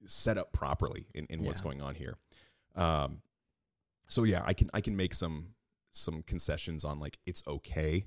set 0.06 0.38
up 0.38 0.52
properly 0.52 1.06
in, 1.14 1.26
in 1.30 1.44
what's 1.44 1.60
going 1.60 1.80
on 1.80 1.94
here. 1.94 2.16
Um, 2.76 3.22
so 4.06 4.24
yeah, 4.24 4.42
I 4.44 4.52
can 4.52 4.70
I 4.74 4.80
can 4.80 4.96
make 4.96 5.14
some 5.14 5.54
some 5.96 6.22
concessions 6.22 6.84
on 6.84 6.98
like 7.00 7.18
it's 7.24 7.42
okay, 7.46 8.06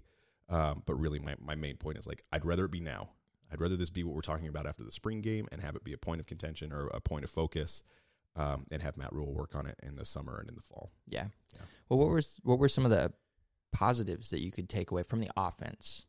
um, 0.50 0.84
but 0.86 0.96
really 0.96 1.20
my 1.20 1.36
my 1.40 1.56
main 1.56 1.78
point 1.78 1.98
is 1.98 2.08
like 2.08 2.24
I'd 2.32 2.46
rather 2.46 2.66
it 2.66 2.72
be 2.72 2.80
now. 2.80 3.10
I'd 3.52 3.62
rather 3.62 3.78
this 3.78 3.90
be 3.90 4.04
what 4.04 4.14
we're 4.14 4.22
talking 4.22 4.48
about 4.48 4.66
after 4.68 4.84
the 4.84 4.92
spring 4.92 5.22
game 5.22 5.48
and 5.52 5.62
have 5.62 5.76
it 5.76 5.84
be 5.84 5.94
a 5.94 5.98
point 5.98 6.20
of 6.20 6.28
contention 6.28 6.74
or 6.74 6.88
a 6.88 7.00
point 7.00 7.24
of 7.24 7.30
focus, 7.30 7.82
um, 8.36 8.66
and 8.72 8.82
have 8.82 8.98
Matt 8.98 9.14
Rhule 9.14 9.34
work 9.34 9.56
on 9.56 9.66
it 9.66 9.80
in 9.84 9.96
the 9.96 10.04
summer 10.06 10.38
and 10.40 10.50
in 10.50 10.56
the 10.56 10.62
fall. 10.62 10.92
Yeah. 11.08 11.28
Yeah. 11.56 11.62
Well, 11.88 11.98
what 12.00 12.10
were 12.10 12.18
s- 12.18 12.40
what 12.44 12.60
were 12.60 12.68
some 12.70 12.84
of 12.84 12.92
the 12.92 13.14
positives 13.72 14.30
that 14.32 14.42
you 14.42 14.52
could 14.52 14.68
take 14.70 14.92
away 14.92 15.04
from 15.04 15.20
the 15.22 15.30
offense? 15.38 16.06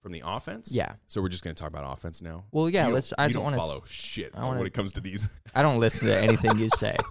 From 0.00 0.12
the 0.12 0.22
offense, 0.24 0.70
Yeah. 0.70 0.94
So 1.08 1.20
we're 1.20 1.28
just 1.28 1.42
going 1.42 1.56
to 1.56 1.60
talk 1.60 1.70
about 1.70 1.92
offense 1.92 2.22
now. 2.22 2.44
Well, 2.52 2.68
yeah. 2.70 2.86
You 2.86 2.94
let's. 2.94 3.12
I 3.18 3.28
don't 3.28 3.42
want 3.42 3.56
follow 3.56 3.80
to. 3.80 3.86
shit 3.88 4.30
I 4.32 4.44
wanna- 4.44 4.58
when 4.58 4.66
it 4.68 4.74
comes 4.74 4.92
to 4.92 5.00
these. 5.00 5.28
I 5.56 5.62
don't 5.62 5.80
listen 5.80 6.06
to 6.06 6.16
anything 6.16 6.56
you 6.58 6.68
say. 6.76 6.96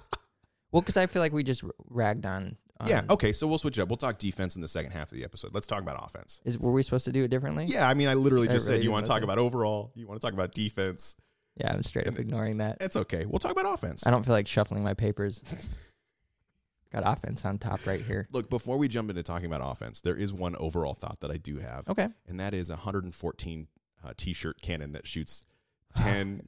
Well, 0.71 0.81
because 0.81 0.97
I 0.97 1.05
feel 1.07 1.21
like 1.21 1.31
we 1.31 1.43
just 1.43 1.63
ragged 1.89 2.25
on. 2.25 2.57
Yeah. 2.85 3.03
Okay. 3.09 3.33
So 3.33 3.47
we'll 3.47 3.57
switch 3.57 3.77
it 3.77 3.81
up. 3.81 3.89
We'll 3.89 3.97
talk 3.97 4.17
defense 4.19 4.55
in 4.55 4.61
the 4.61 4.67
second 4.67 4.91
half 4.91 5.11
of 5.11 5.17
the 5.17 5.23
episode. 5.23 5.53
Let's 5.53 5.67
talk 5.67 5.81
about 5.81 6.03
offense. 6.03 6.41
Is 6.45 6.59
were 6.59 6.71
we 6.71 6.83
supposed 6.83 7.05
to 7.05 7.11
do 7.11 7.23
it 7.23 7.29
differently? 7.29 7.65
Yeah. 7.65 7.87
I 7.89 7.93
mean, 7.93 8.07
I 8.07 8.13
literally 8.13 8.47
I 8.49 8.51
just 8.51 8.67
really 8.67 8.79
said 8.79 8.83
you 8.83 8.91
want 8.91 9.05
to 9.05 9.11
talk 9.11 9.23
about 9.23 9.37
overall. 9.39 9.91
You 9.95 10.07
want 10.07 10.19
to 10.21 10.25
talk 10.25 10.33
about 10.33 10.53
defense. 10.53 11.15
Yeah, 11.55 11.73
I'm 11.73 11.81
straight 11.83 12.07
up 12.07 12.19
ignoring 12.19 12.57
that. 12.59 12.77
It's 12.81 12.95
okay. 12.95 13.25
We'll 13.25 13.39
talk 13.39 13.51
about 13.51 13.73
offense. 13.73 14.05
I 14.05 14.11
don't 14.11 14.23
feel 14.23 14.35
like 14.35 14.47
shuffling 14.47 14.83
my 14.83 14.93
papers. 14.93 15.41
Got 16.93 17.03
offense 17.05 17.43
on 17.45 17.57
top 17.57 17.85
right 17.85 18.01
here. 18.01 18.27
Look, 18.31 18.49
before 18.49 18.77
we 18.77 18.87
jump 18.87 19.09
into 19.09 19.21
talking 19.23 19.47
about 19.47 19.59
offense, 19.61 19.99
there 19.99 20.15
is 20.15 20.31
one 20.33 20.55
overall 20.55 20.93
thought 20.93 21.19
that 21.19 21.31
I 21.31 21.37
do 21.37 21.57
have, 21.57 21.89
Okay. 21.89 22.07
and 22.27 22.39
that 22.39 22.53
is 22.53 22.69
a 22.69 22.73
114 22.75 23.67
uh, 24.05 24.13
t-shirt 24.15 24.61
cannon 24.61 24.93
that 24.93 25.05
shoots 25.05 25.43
10 25.95 26.43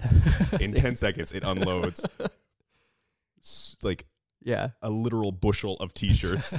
in 0.61 0.73
10 0.75 0.95
seconds. 0.95 1.31
It 1.33 1.43
unloads 1.43 2.05
s- 3.41 3.75
like 3.81 4.05
Yeah. 4.43 4.69
a 4.81 4.89
literal 4.89 5.31
bushel 5.31 5.75
of 5.77 5.93
t-shirts 5.93 6.57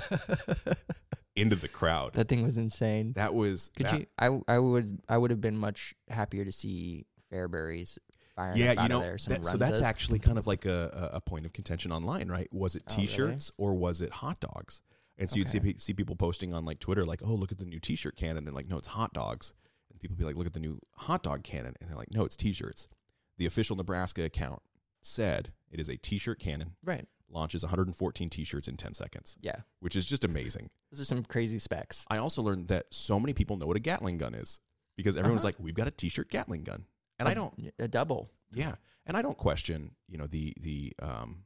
into 1.37 1.57
the 1.57 1.69
crowd. 1.69 2.15
That 2.15 2.29
thing 2.29 2.43
was 2.43 2.57
insane. 2.57 3.13
That 3.15 3.35
was 3.35 3.71
Could 3.77 3.87
that- 3.87 4.01
you? 4.01 4.07
I 4.19 4.55
I 4.55 4.59
would 4.59 5.01
I 5.09 5.17
would 5.17 5.31
have 5.31 5.41
been 5.41 5.57
much 5.57 5.95
happier 6.09 6.45
to 6.45 6.53
see 6.53 7.07
Fairburys 7.33 7.99
firing 8.37 8.57
yeah, 8.59 8.73
you 8.73 8.79
out 8.81 8.91
know, 8.91 9.01
there. 9.01 9.17
That- 9.29 9.45
so 9.45 9.57
that's 9.57 9.81
actually 9.81 10.19
kind 10.19 10.39
of 10.39 10.47
like 10.47 10.67
a, 10.67 11.11
a 11.15 11.21
point 11.21 11.47
of 11.47 11.53
contention 11.53 11.93
online, 11.93 12.29
right? 12.29 12.49
Was 12.53 12.77
it 12.77 12.83
Oh, 12.91 12.95
really? 12.97 13.07
T-shirts 13.07 13.53
or 13.59 13.75
was 13.75 14.01
it 14.01 14.11
hot 14.13 14.41
dogs? 14.41 14.81
And 15.19 15.31
so 15.31 15.37
you'd 15.37 15.49
see 15.51 15.61
see 15.77 15.93
people 15.93 16.17
posting 16.17 16.55
on 16.55 16.65
like 16.65 16.79
Twitter, 16.81 17.05
like, 17.05 17.21
"Oh, 17.23 17.35
look 17.35 17.53
at 17.53 17.59
the 17.59 17.67
new 17.67 17.79
T-shirt 17.79 18.17
cannon." 18.17 18.45
They're 18.45 18.55
like, 18.55 18.69
"No, 18.69 18.79
it's 18.79 18.87
hot 18.89 19.13
dogs." 19.13 19.53
And 19.91 20.01
people 20.01 20.17
be 20.17 20.25
like, 20.25 20.35
"Look 20.35 20.47
at 20.47 20.55
the 20.55 20.61
new 20.61 20.81
hot 20.97 21.23
dog 21.23 21.43
cannon," 21.45 21.75
and 21.79 21.91
they're 21.91 21.97
like, 21.97 22.11
"No, 22.11 22.25
it's 22.25 22.37
T-shirts." 22.37 22.89
The 23.37 23.45
official 23.45 23.77
Nebraska 23.77 24.23
account 24.25 24.63
said 25.03 25.53
it 25.71 25.79
is 25.79 25.91
a 25.91 25.97
T-shirt 25.99 26.39
cannon. 26.41 26.73
right. 26.85 27.07
Launches 27.31 27.63
114 27.63 28.29
T-shirts 28.29 28.67
in 28.69 28.77
10 28.77 28.93
seconds, 28.95 29.37
Yeah. 29.41 29.61
which 29.81 29.95
is 29.97 30.05
just 30.07 30.25
amazing. 30.25 30.69
Those 30.91 31.01
are 31.01 31.05
some 31.05 31.25
crazy 31.25 31.59
specs. 31.59 32.05
I 32.11 32.19
also 32.19 32.43
learned 32.43 32.69
that 32.69 32.87
so 32.91 33.21
many 33.21 33.33
people 33.33 33.57
know 33.57 33.67
what 33.67 33.77
a 33.77 33.81
Gatling 33.81 34.19
gun 34.19 34.35
is 34.35 34.61
because 34.97 35.17
everyone's 35.17 35.45
Uh-huh. 35.45 35.49
like, 35.49 35.61
"We've 35.61 35.75
got 35.75 35.87
a 35.89 35.93
T-shirt 35.93 36.29
Gatling 36.31 36.65
gun," 36.65 36.87
and 37.19 37.29
I 37.29 37.35
don't. 37.35 37.73
a 37.79 37.87
double. 37.89 38.31
Yeah, 38.53 38.75
and 39.07 39.17
I 39.17 39.23
don't 39.23 39.39
question, 39.39 39.95
you 40.09 40.19
know, 40.19 40.27
the 40.27 40.53
the 40.61 40.93
um, 41.01 41.45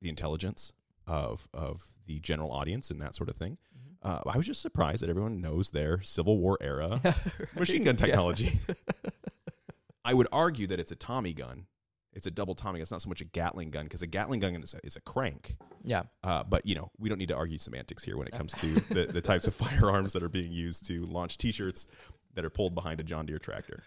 the 0.00 0.08
intelligence 0.08 0.72
of 1.06 1.48
of 1.52 1.92
the 2.06 2.18
general 2.20 2.50
audience 2.50 2.90
and 2.90 3.00
that 3.02 3.14
sort 3.14 3.28
of 3.28 3.36
thing. 3.36 3.58
Mm-hmm. 3.76 4.08
Uh, 4.08 4.20
I 4.32 4.36
was 4.38 4.46
just 4.46 4.62
surprised 4.62 5.02
that 5.02 5.10
everyone 5.10 5.40
knows 5.42 5.70
their 5.70 6.02
Civil 6.02 6.38
War 6.38 6.56
era 6.62 7.00
machine 7.58 7.84
gun 7.84 7.96
Yeah. 7.98 8.06
technology. 8.06 8.60
I 10.04 10.12
would 10.14 10.28
argue 10.32 10.66
that 10.66 10.78
it's 10.80 10.92
a 10.92 10.96
Tommy 10.96 11.32
gun. 11.32 11.66
It's 12.14 12.26
a 12.26 12.30
double 12.30 12.54
Tommy. 12.54 12.80
It's 12.80 12.90
not 12.90 13.02
so 13.02 13.08
much 13.08 13.20
a 13.20 13.24
Gatling 13.24 13.70
gun 13.70 13.84
because 13.84 14.02
a 14.02 14.06
Gatling 14.06 14.40
gun 14.40 14.54
is 14.56 14.74
a, 14.74 14.86
is 14.86 14.96
a 14.96 15.00
crank. 15.00 15.56
Yeah. 15.82 16.04
Uh, 16.22 16.44
but 16.44 16.64
you 16.64 16.74
know, 16.74 16.90
we 16.98 17.08
don't 17.08 17.18
need 17.18 17.28
to 17.28 17.34
argue 17.34 17.58
semantics 17.58 18.04
here 18.04 18.16
when 18.16 18.26
it 18.26 18.32
comes 18.32 18.52
to 18.54 18.66
the, 18.94 19.06
the 19.06 19.20
types 19.20 19.46
of 19.46 19.54
firearms 19.54 20.12
that 20.12 20.22
are 20.22 20.28
being 20.28 20.52
used 20.52 20.86
to 20.86 21.04
launch 21.06 21.38
T-shirts 21.38 21.86
that 22.34 22.44
are 22.44 22.50
pulled 22.50 22.74
behind 22.74 23.00
a 23.00 23.04
John 23.04 23.26
Deere 23.26 23.38
tractor. 23.38 23.84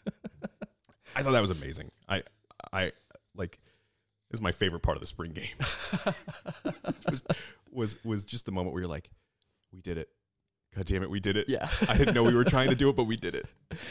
I 1.16 1.24
thought 1.24 1.32
that 1.32 1.42
was 1.42 1.52
amazing. 1.52 1.92
I, 2.08 2.24
I 2.74 2.92
like 3.36 3.60
this 4.30 4.40
is 4.40 4.42
my 4.42 4.52
favorite 4.52 4.82
part 4.82 4.98
of 4.98 5.02
the 5.02 5.08
spring 5.08 5.32
game. 5.32 5.56
was, 7.10 7.24
was 7.72 8.06
was 8.06 8.26
just 8.26 8.46
the 8.46 8.52
moment 8.52 8.74
where 8.74 8.82
you're 8.82 8.90
like, 8.90 9.10
we 9.72 9.82
did 9.82 9.98
it. 9.98 10.10
God 10.78 10.86
damn 10.86 11.02
it, 11.02 11.10
we 11.10 11.20
did 11.20 11.38
it. 11.38 11.50
Yeah. 11.50 11.68
I 11.90 11.98
didn't 11.98 12.14
know 12.14 12.24
we 12.24 12.36
were 12.36 12.44
trying 12.44 12.70
to 12.70 12.76
do 12.76 12.88
it, 12.90 12.96
but 12.96 13.06
we 13.06 13.16
did 13.16 13.34
it. 13.34 13.48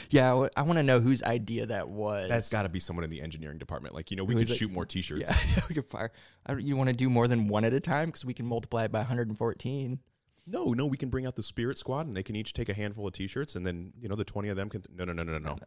Yeah. 0.09 0.47
I 0.57 0.63
want 0.63 0.79
to 0.79 0.85
know 0.85 1.01
whose 1.01 1.21
idea 1.25 1.67
that 1.67 1.89
was. 1.89 2.29
That's 2.29 2.49
got 2.49 2.63
to 2.63 2.69
be 2.69 2.79
someone 2.79 3.03
in 3.03 3.11
the 3.11 3.21
engineering 3.21 3.59
department. 3.59 3.93
Like, 3.93 4.13
you 4.13 4.17
know, 4.17 4.23
we 4.23 4.37
could 4.37 4.49
it? 4.49 4.55
shoot 4.55 4.71
more 4.71 4.87
T-shirts. 4.87 5.29
yeah. 5.29 5.63
we 5.69 5.75
could 5.75 5.85
fire. 5.85 6.13
You 6.57 6.77
want 6.77 6.89
to 6.89 6.95
do 6.95 7.11
more 7.11 7.27
than 7.27 7.49
one 7.49 7.65
at 7.65 7.73
a 7.73 7.81
time 7.81 8.07
because 8.07 8.25
we 8.25 8.35
can 8.35 8.47
multiply 8.47 8.85
it 8.85 8.93
by 8.93 9.01
114. 9.01 9.99
No, 10.47 10.67
no, 10.67 10.87
we 10.87 10.97
can 10.97 11.09
bring 11.09 11.27
out 11.27 11.35
the 11.35 11.43
Spirit 11.43 11.77
Squad, 11.77 12.07
and 12.07 12.15
they 12.15 12.23
can 12.23 12.37
each 12.37 12.53
take 12.53 12.69
a 12.69 12.73
handful 12.73 13.09
of 13.09 13.15
T-shirts, 13.15 13.57
and 13.57 13.67
then 13.67 13.93
you 14.01 14.09
know 14.09 14.15
the 14.15 14.25
twenty 14.25 14.49
of 14.49 14.57
them 14.57 14.69
can. 14.69 14.85
no, 14.95 15.05
no, 15.05 15.13
no, 15.13 15.25
no, 15.25 15.39
no, 15.39 15.39
no. 15.39 15.59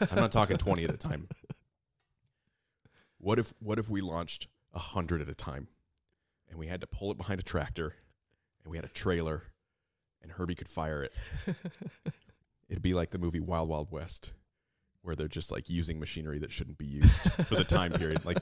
I'm 0.12 0.16
not 0.16 0.30
talking 0.30 0.56
twenty 0.56 0.84
at 0.84 0.94
a 0.94 0.96
time. 0.96 1.26
What 3.18 3.40
if 3.40 3.52
what 3.58 3.80
if 3.80 3.90
we 3.90 4.00
launched 4.00 4.46
a 4.72 4.78
hundred 4.78 5.22
at 5.22 5.28
a 5.28 5.34
time, 5.34 5.66
and 6.48 6.56
we 6.56 6.68
had 6.68 6.80
to 6.82 6.86
pull 6.86 7.10
it 7.10 7.18
behind 7.18 7.40
a 7.40 7.42
tractor, 7.42 7.96
and 8.62 8.70
we 8.70 8.76
had 8.76 8.84
a 8.84 8.88
trailer, 8.90 9.42
and 10.22 10.30
Herbie 10.32 10.54
could 10.54 10.68
fire 10.68 11.02
it. 11.04 11.12
It'd 12.68 12.82
be 12.82 12.94
like 12.94 13.10
the 13.10 13.18
movie 13.18 13.40
Wild 13.40 13.68
Wild 13.68 13.90
West, 13.90 14.32
where 15.02 15.14
they're 15.14 15.28
just 15.28 15.50
like 15.50 15.70
using 15.70 15.98
machinery 15.98 16.38
that 16.40 16.52
shouldn't 16.52 16.78
be 16.78 16.86
used 16.86 17.20
for 17.32 17.54
the 17.56 17.64
time 17.64 17.92
period. 17.92 18.24
Like 18.24 18.38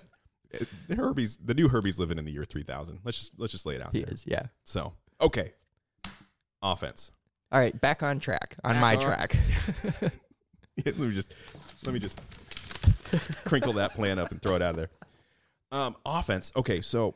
it- 0.51 0.69
the 0.89 0.97
Herbie's, 0.97 1.37
the 1.37 1.55
new 1.55 1.69
Herbie's 1.69 1.99
living 1.99 2.19
in 2.19 2.25
the 2.25 2.33
year 2.33 2.45
three 2.45 2.63
thousand. 2.63 3.01
Let's 3.05 3.19
just 3.19 3.33
let's 3.39 3.53
just 3.53 3.67
lay 3.67 3.75
it 3.77 3.83
out 3.83 3.93
He 3.93 4.03
there. 4.03 4.13
is. 4.13 4.25
Yeah. 4.27 4.47
So 4.65 4.95
okay, 5.21 5.53
offense. 6.63 7.11
All 7.53 7.61
right. 7.61 7.79
Back 7.81 8.03
on 8.03 8.19
track. 8.19 8.57
On 8.65 8.73
Back 8.73 8.81
my 8.81 8.97
on- 8.97 9.03
track. 9.03 9.37
let 10.85 10.99
me 10.99 11.13
just 11.15 11.33
let 11.85 11.93
me 11.95 12.01
just 12.01 12.21
crinkle 13.45 13.75
that 13.75 13.95
plan 13.95 14.19
up 14.19 14.31
and 14.33 14.43
throw 14.43 14.57
it 14.57 14.63
out 14.63 14.71
of 14.71 14.77
there. 14.77 14.91
Um, 15.73 15.97
offense. 16.05 16.53
Okay, 16.57 16.81
so 16.81 17.15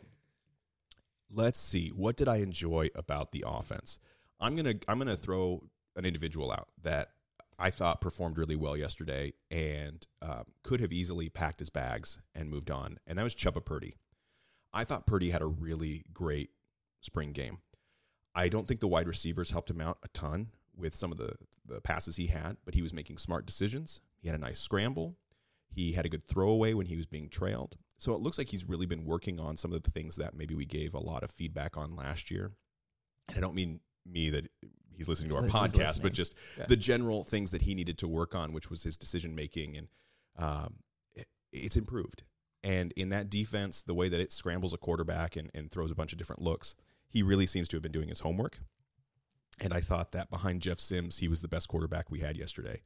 let's 1.33 1.59
see. 1.59 1.89
What 1.89 2.17
did 2.17 2.29
I 2.29 2.37
enjoy 2.37 2.91
about 2.95 3.33
the 3.33 3.45
offense? 3.47 3.99
I'm 4.41 4.57
gonna 4.57 4.75
I'm 4.89 4.99
gonna 4.99 5.17
throw 5.17 5.63
an 5.97 6.05
individual 6.05 6.51
out 6.51 6.69
that 6.83 7.11
I 7.59 7.71
thought 7.71 8.01
performed 8.01 8.39
really 8.39 8.57
well 8.57 8.77
yesterday 8.77 9.35
and 9.51 10.07
um, 10.23 10.45
could 10.65 10.81
have 10.81 10.93
easily 10.93 11.29
packed 11.29 11.59
his 11.59 11.71
bags 11.71 12.19
and 12.35 12.49
moved 12.49 12.71
on, 12.71 12.99
and 13.07 13.19
that 13.19 13.23
was 13.25 13.35
Chuba 13.35 13.65
Purdy. 13.65 13.97
I 14.73 14.85
thought 14.85 15.07
Purdy 15.07 15.31
had 15.31 15.43
a 15.43 15.47
really 15.47 16.05
great 16.13 16.51
spring 17.01 17.33
game. 17.33 17.59
I 18.35 18.49
don't 18.49 18.69
think 18.69 18.81
the 18.81 18.89
wide 18.89 19.09
receivers 19.09 19.51
helped 19.51 19.71
him 19.71 19.81
out 19.81 19.99
a 20.03 20.09
ton 20.09 20.49
with 20.77 20.95
some 20.95 21.11
of 21.11 21.19
the, 21.19 21.35
the 21.67 21.81
passes 21.81 22.17
he 22.17 22.29
had, 22.29 22.57
but 22.65 22.75
he 22.75 22.83
was 22.83 22.95
making 22.95 23.19
smart 23.19 23.45
decisions. 23.45 24.01
He 24.21 24.29
had 24.29 24.39
a 24.39 24.41
nice 24.41 24.61
scramble. 24.61 25.17
He 25.73 25.93
had 25.93 26.07
a 26.07 26.09
good 26.09 26.25
throwaway 26.25 26.75
when 26.75 26.87
he 26.87 26.97
was 26.97 27.07
being 27.07 27.29
trailed. 27.29 27.77
So 27.99 28.15
it 28.15 28.21
looks 28.21 28.39
like 28.39 28.49
he's 28.49 28.69
really 28.69 28.87
been 28.87 29.05
working 29.05 29.39
on 29.39 29.57
some 29.57 29.73
of 29.73 29.83
the 29.83 29.91
things 29.91 30.17
that 30.17 30.35
maybe 30.35 30.55
we 30.55 30.65
gave 30.65 30.95
a 30.95 31.01
lot 31.01 31.23
of 31.23 31.31
feedback 31.31 31.77
on 31.77 31.97
last 31.97 32.31
year. 32.31 32.53
And 33.29 33.37
I 33.37 33.41
don't 33.41 33.55
mean 33.55 33.81
me 34.11 34.31
that 34.31 34.49
he's 34.93 35.09
listening 35.09 35.31
to 35.31 35.37
our 35.37 35.43
He's 35.45 35.53
podcast, 35.53 35.75
listening. 35.79 36.03
but 36.03 36.13
just 36.13 36.35
Yeah. 36.59 36.67
the 36.67 36.77
general 36.77 37.25
things 37.25 37.51
that 37.53 37.63
he 37.63 37.75
needed 37.75 37.99
to 37.99 38.09
work 38.09 38.35
on, 38.35 38.53
which 38.53 38.69
was 38.71 38.83
his 38.83 38.97
decision 38.97 39.35
making, 39.35 39.77
and 39.77 39.89
um, 40.37 40.77
it, 41.15 41.27
it's 41.53 41.77
improved. 41.77 42.23
And 42.63 42.93
in 42.93 43.09
that 43.09 43.31
defense, 43.31 43.83
the 43.83 43.95
way 43.95 44.09
that 44.11 44.21
it 44.21 44.33
scrambles 44.33 44.75
a 44.75 44.79
quarterback 44.79 45.37
and, 45.37 45.51
and 45.55 45.71
throws 45.71 45.91
a 45.91 45.95
bunch 45.95 46.13
of 46.13 46.19
different 46.19 46.43
looks, 46.43 46.75
he 47.09 47.23
really 47.23 47.47
seems 47.47 47.69
to 47.69 47.77
have 47.77 47.83
been 47.83 47.93
doing 47.93 48.09
his 48.09 48.21
homework. 48.21 48.59
And 49.61 49.73
I 49.75 49.81
thought 49.81 50.13
that 50.13 50.31
behind 50.31 50.63
Jeff 50.63 50.79
Sims, 50.81 51.19
he 51.19 51.29
was 51.29 51.41
the 51.43 51.49
best 51.49 51.69
quarterback 51.69 52.11
we 52.11 52.21
had 52.21 52.37
yesterday. 52.37 52.83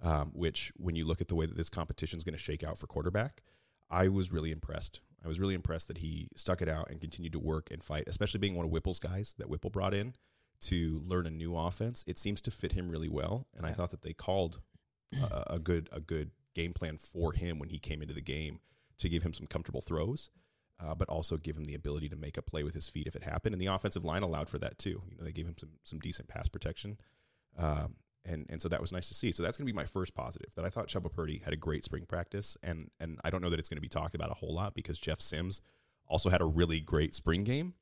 Um, 0.00 0.30
which, 0.32 0.72
when 0.76 0.94
you 0.94 1.04
look 1.04 1.20
at 1.20 1.26
the 1.26 1.34
way 1.34 1.44
that 1.46 1.56
this 1.56 1.68
competition 1.68 2.18
is 2.18 2.22
going 2.24 2.34
to 2.34 2.38
shake 2.38 2.62
out 2.62 2.78
for 2.78 2.86
quarterback, 2.86 3.42
I 3.90 4.06
was 4.06 4.30
really 4.30 4.52
impressed. 4.52 5.00
I 5.24 5.26
was 5.26 5.40
really 5.40 5.54
impressed 5.54 5.88
that 5.88 5.98
he 5.98 6.28
stuck 6.36 6.62
it 6.62 6.68
out 6.68 6.88
and 6.88 7.00
continued 7.00 7.32
to 7.32 7.40
work 7.40 7.68
and 7.72 7.82
fight, 7.82 8.04
especially 8.06 8.38
being 8.38 8.54
one 8.54 8.64
of 8.64 8.70
Whipple's 8.70 9.00
guys 9.00 9.34
that 9.38 9.48
Whipple 9.50 9.70
brought 9.70 9.94
in 9.94 10.14
to 10.60 11.00
learn 11.06 11.26
a 11.26 11.30
new 11.30 11.56
offense. 11.56 12.04
It 12.06 12.18
seems 12.18 12.40
to 12.42 12.50
fit 12.50 12.72
him 12.72 12.88
really 12.88 13.08
well, 13.08 13.46
and 13.56 13.66
I 13.66 13.72
thought 13.72 13.90
that 13.90 14.02
they 14.02 14.12
called 14.12 14.60
a, 15.20 15.54
a 15.54 15.58
good 15.58 15.88
a 15.92 16.00
good 16.00 16.30
game 16.54 16.72
plan 16.72 16.98
for 16.98 17.32
him 17.32 17.58
when 17.58 17.68
he 17.68 17.78
came 17.78 18.02
into 18.02 18.14
the 18.14 18.20
game 18.20 18.60
to 18.98 19.08
give 19.08 19.22
him 19.22 19.32
some 19.32 19.46
comfortable 19.46 19.80
throws, 19.80 20.30
uh, 20.80 20.94
but 20.94 21.08
also 21.08 21.36
give 21.36 21.56
him 21.56 21.64
the 21.64 21.74
ability 21.74 22.08
to 22.08 22.16
make 22.16 22.36
a 22.36 22.42
play 22.42 22.64
with 22.64 22.74
his 22.74 22.88
feet 22.88 23.06
if 23.06 23.14
it 23.14 23.22
happened. 23.22 23.54
And 23.54 23.62
the 23.62 23.66
offensive 23.66 24.04
line 24.04 24.22
allowed 24.22 24.48
for 24.48 24.58
that 24.58 24.78
too. 24.78 25.02
You 25.08 25.16
know, 25.16 25.24
they 25.24 25.32
gave 25.32 25.46
him 25.46 25.56
some 25.58 25.70
some 25.84 25.98
decent 26.00 26.28
pass 26.28 26.48
protection. 26.48 26.98
Um, 27.56 27.96
and 28.24 28.46
and 28.50 28.60
so 28.60 28.68
that 28.68 28.80
was 28.80 28.92
nice 28.92 29.08
to 29.08 29.14
see. 29.14 29.32
So 29.32 29.42
that's 29.42 29.56
going 29.56 29.66
to 29.66 29.72
be 29.72 29.76
my 29.76 29.84
first 29.84 30.14
positive. 30.14 30.54
That 30.54 30.64
I 30.64 30.68
thought 30.68 30.88
Chuba 30.88 31.12
Purdy 31.12 31.40
had 31.44 31.52
a 31.52 31.56
great 31.56 31.84
spring 31.84 32.04
practice, 32.06 32.56
and 32.62 32.90
and 33.00 33.18
I 33.24 33.30
don't 33.30 33.42
know 33.42 33.50
that 33.50 33.58
it's 33.58 33.68
going 33.68 33.78
to 33.78 33.82
be 33.82 33.88
talked 33.88 34.14
about 34.14 34.30
a 34.30 34.34
whole 34.34 34.54
lot 34.54 34.74
because 34.74 34.98
Jeff 34.98 35.20
Sims 35.20 35.60
also 36.06 36.30
had 36.30 36.40
a 36.40 36.46
really 36.46 36.80
great 36.80 37.14
spring 37.14 37.44
game. 37.44 37.74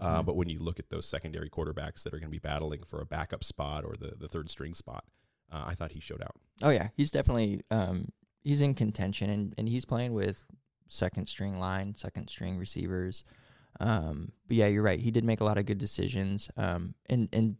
Uh, 0.00 0.22
but 0.22 0.36
when 0.36 0.48
you 0.48 0.58
look 0.58 0.78
at 0.78 0.90
those 0.90 1.06
secondary 1.06 1.48
quarterbacks 1.48 2.02
that 2.02 2.12
are 2.12 2.18
going 2.18 2.28
to 2.28 2.30
be 2.30 2.38
battling 2.38 2.82
for 2.84 3.00
a 3.00 3.06
backup 3.06 3.44
spot 3.44 3.84
or 3.84 3.94
the 3.98 4.14
the 4.18 4.28
third 4.28 4.50
string 4.50 4.74
spot, 4.74 5.04
uh, 5.52 5.64
I 5.66 5.74
thought 5.74 5.92
he 5.92 6.00
showed 6.00 6.22
out. 6.22 6.36
Oh 6.62 6.70
yeah, 6.70 6.88
he's 6.96 7.10
definitely 7.10 7.62
um, 7.70 8.08
he's 8.42 8.60
in 8.60 8.74
contention 8.74 9.30
and, 9.30 9.54
and 9.58 9.68
he's 9.68 9.84
playing 9.84 10.14
with 10.14 10.44
second 10.88 11.28
string 11.28 11.58
line, 11.58 11.94
second 11.96 12.28
string 12.28 12.58
receivers. 12.58 13.24
Um, 13.80 14.32
but 14.48 14.56
yeah, 14.56 14.66
you're 14.66 14.82
right. 14.82 15.00
He 15.00 15.10
did 15.10 15.24
make 15.24 15.40
a 15.40 15.44
lot 15.44 15.58
of 15.58 15.66
good 15.66 15.78
decisions. 15.78 16.50
Um, 16.56 16.94
and 17.08 17.28
and 17.32 17.56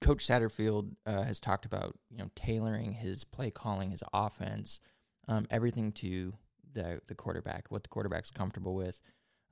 Coach 0.00 0.26
Satterfield 0.26 0.94
uh, 1.06 1.22
has 1.22 1.40
talked 1.40 1.64
about 1.64 1.96
you 2.10 2.18
know 2.18 2.30
tailoring 2.34 2.92
his 2.92 3.24
play 3.24 3.50
calling, 3.50 3.90
his 3.90 4.02
offense, 4.12 4.80
um, 5.28 5.46
everything 5.50 5.92
to 5.92 6.32
the 6.74 7.00
the 7.06 7.14
quarterback, 7.14 7.70
what 7.70 7.82
the 7.82 7.88
quarterback's 7.88 8.30
comfortable 8.30 8.74
with. 8.74 9.00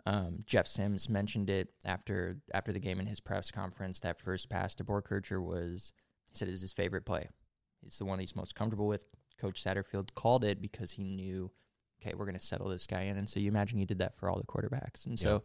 Um, 0.06 0.44
Jeff 0.46 0.66
Sims 0.66 1.08
mentioned 1.08 1.50
it 1.50 1.68
after 1.84 2.36
after 2.54 2.72
the 2.72 2.80
game 2.80 3.00
in 3.00 3.06
his 3.06 3.20
press 3.20 3.50
conference. 3.50 4.00
That 4.00 4.18
first 4.18 4.48
pass 4.48 4.74
to 4.76 4.84
Boerkircher 4.84 5.42
was 5.42 5.92
he 6.30 6.38
said 6.38 6.48
is 6.48 6.60
his 6.62 6.72
favorite 6.72 7.04
play. 7.04 7.28
It's 7.84 7.98
the 7.98 8.04
one 8.04 8.18
he's 8.18 8.36
most 8.36 8.54
comfortable 8.54 8.86
with. 8.86 9.04
Coach 9.38 9.62
Satterfield 9.62 10.14
called 10.14 10.44
it 10.44 10.60
because 10.60 10.92
he 10.92 11.02
knew, 11.02 11.50
okay, 12.00 12.14
we're 12.14 12.26
going 12.26 12.38
to 12.38 12.44
settle 12.44 12.68
this 12.68 12.86
guy 12.86 13.02
in. 13.02 13.16
And 13.16 13.28
so 13.28 13.40
you 13.40 13.48
imagine 13.48 13.78
he 13.78 13.86
did 13.86 13.98
that 13.98 14.16
for 14.16 14.28
all 14.28 14.38
the 14.38 14.46
quarterbacks. 14.46 15.06
And 15.06 15.18
so 15.18 15.42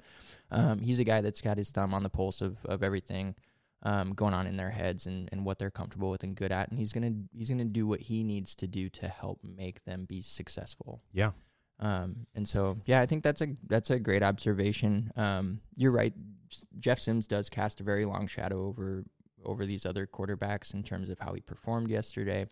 um, 0.52 0.80
he's 0.80 1.00
a 1.00 1.06
guy 1.06 1.22
that's 1.22 1.42
got 1.42 1.58
his 1.58 1.72
thumb 1.72 1.94
on 1.94 2.04
the 2.04 2.10
pulse 2.10 2.42
of, 2.42 2.58
of 2.66 2.84
everything 2.84 3.36
um, 3.84 4.14
going 4.14 4.34
on 4.34 4.48
in 4.48 4.58
their 4.58 4.70
heads 4.70 5.06
and, 5.06 5.30
and 5.32 5.46
what 5.46 5.60
they're 5.60 5.72
comfortable 5.72 6.10
with 6.10 6.24
and 6.24 6.36
good 6.36 6.52
at. 6.52 6.70
And 6.70 6.80
he's 6.80 6.92
gonna 6.92 7.14
he's 7.34 7.50
gonna 7.50 7.66
do 7.66 7.88
what 7.88 8.02
he 8.02 8.24
needs 8.24 8.56
to 8.56 8.68
do 8.68 8.90
to 8.90 9.08
help 9.08 9.40
make 9.44 9.84
them 9.86 10.06
be 10.06 10.22
successful. 10.22 11.02
Yeah. 11.14 11.32
Um, 11.80 12.26
and 12.36 12.48
so, 12.48 12.78
yeah, 12.86 13.02
I 13.02 13.06
think 13.06 13.24
that's 13.24 13.42
a 13.42 13.48
that's 13.68 13.90
a 13.90 14.00
great 14.00 14.24
observation. 14.24 15.12
Um, 15.16 15.60
you're 15.76 15.92
right. 15.92 16.14
Jeff 16.80 17.00
Sims 17.00 17.28
does 17.28 17.50
cast 17.50 17.82
a 17.82 17.84
very 17.84 18.06
long 18.06 18.28
shadow 18.28 18.68
over 18.68 19.04
over 19.44 19.66
these 19.66 19.86
other 19.86 20.08
quarterbacks 20.08 20.74
in 20.74 20.84
terms 20.84 21.10
of 21.10 21.20
how 21.20 21.34
he 21.34 21.42
performed 21.42 21.90
yesterday, 21.90 22.48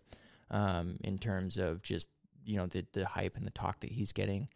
um, 0.50 0.98
in 1.04 1.18
terms 1.18 1.56
of 1.56 1.82
just 1.82 2.10
you 2.44 2.56
know 2.56 2.66
the 2.66 2.84
the 2.92 3.06
hype 3.06 3.36
and 3.36 3.46
the 3.46 3.50
talk 3.50 3.80
that 3.80 3.90
he's 3.90 4.12
getting. 4.12 4.48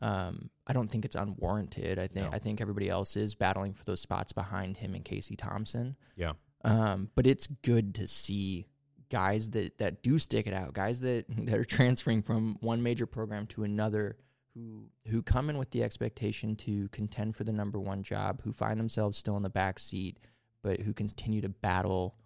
Um, 0.00 0.50
I 0.66 0.72
don't 0.74 0.88
think 0.90 1.04
it's 1.04 1.16
unwarranted. 1.16 1.98
I 1.98 2.06
think 2.06 2.26
No. 2.26 2.32
I 2.36 2.38
think 2.38 2.60
everybody 2.60 2.88
else 2.90 3.16
is 3.16 3.34
battling 3.34 3.72
for 3.72 3.84
those 3.84 4.00
spots 4.00 4.32
behind 4.32 4.76
him 4.76 4.94
and 4.94 5.04
Casey 5.04 5.36
Thompson. 5.36 5.96
Yeah. 6.16 6.32
Um, 6.64 7.10
but 7.14 7.26
it's 7.26 7.46
good 7.46 7.94
to 7.94 8.06
see 8.06 8.66
guys 9.08 9.50
that, 9.50 9.78
that 9.78 10.02
do 10.02 10.18
stick 10.18 10.46
it 10.46 10.54
out, 10.54 10.72
guys 10.74 11.00
that, 11.00 11.24
that 11.46 11.58
are 11.58 11.64
transferring 11.64 12.22
from 12.22 12.56
one 12.60 12.82
major 12.82 13.06
program 13.06 13.46
to 13.48 13.64
another 13.64 14.16
who 14.54 14.88
who 15.08 15.22
come 15.22 15.50
in 15.50 15.58
with 15.58 15.70
the 15.70 15.82
expectation 15.82 16.56
to 16.56 16.88
contend 16.88 17.36
for 17.36 17.44
the 17.44 17.52
number 17.52 17.78
one 17.78 18.02
job, 18.02 18.40
who 18.42 18.52
find 18.52 18.80
themselves 18.80 19.18
still 19.18 19.36
in 19.36 19.42
the 19.42 19.50
back 19.50 19.78
seat, 19.78 20.18
but 20.62 20.80
who 20.80 20.94
continue 20.94 21.42
to 21.42 21.48
battle 21.48 22.16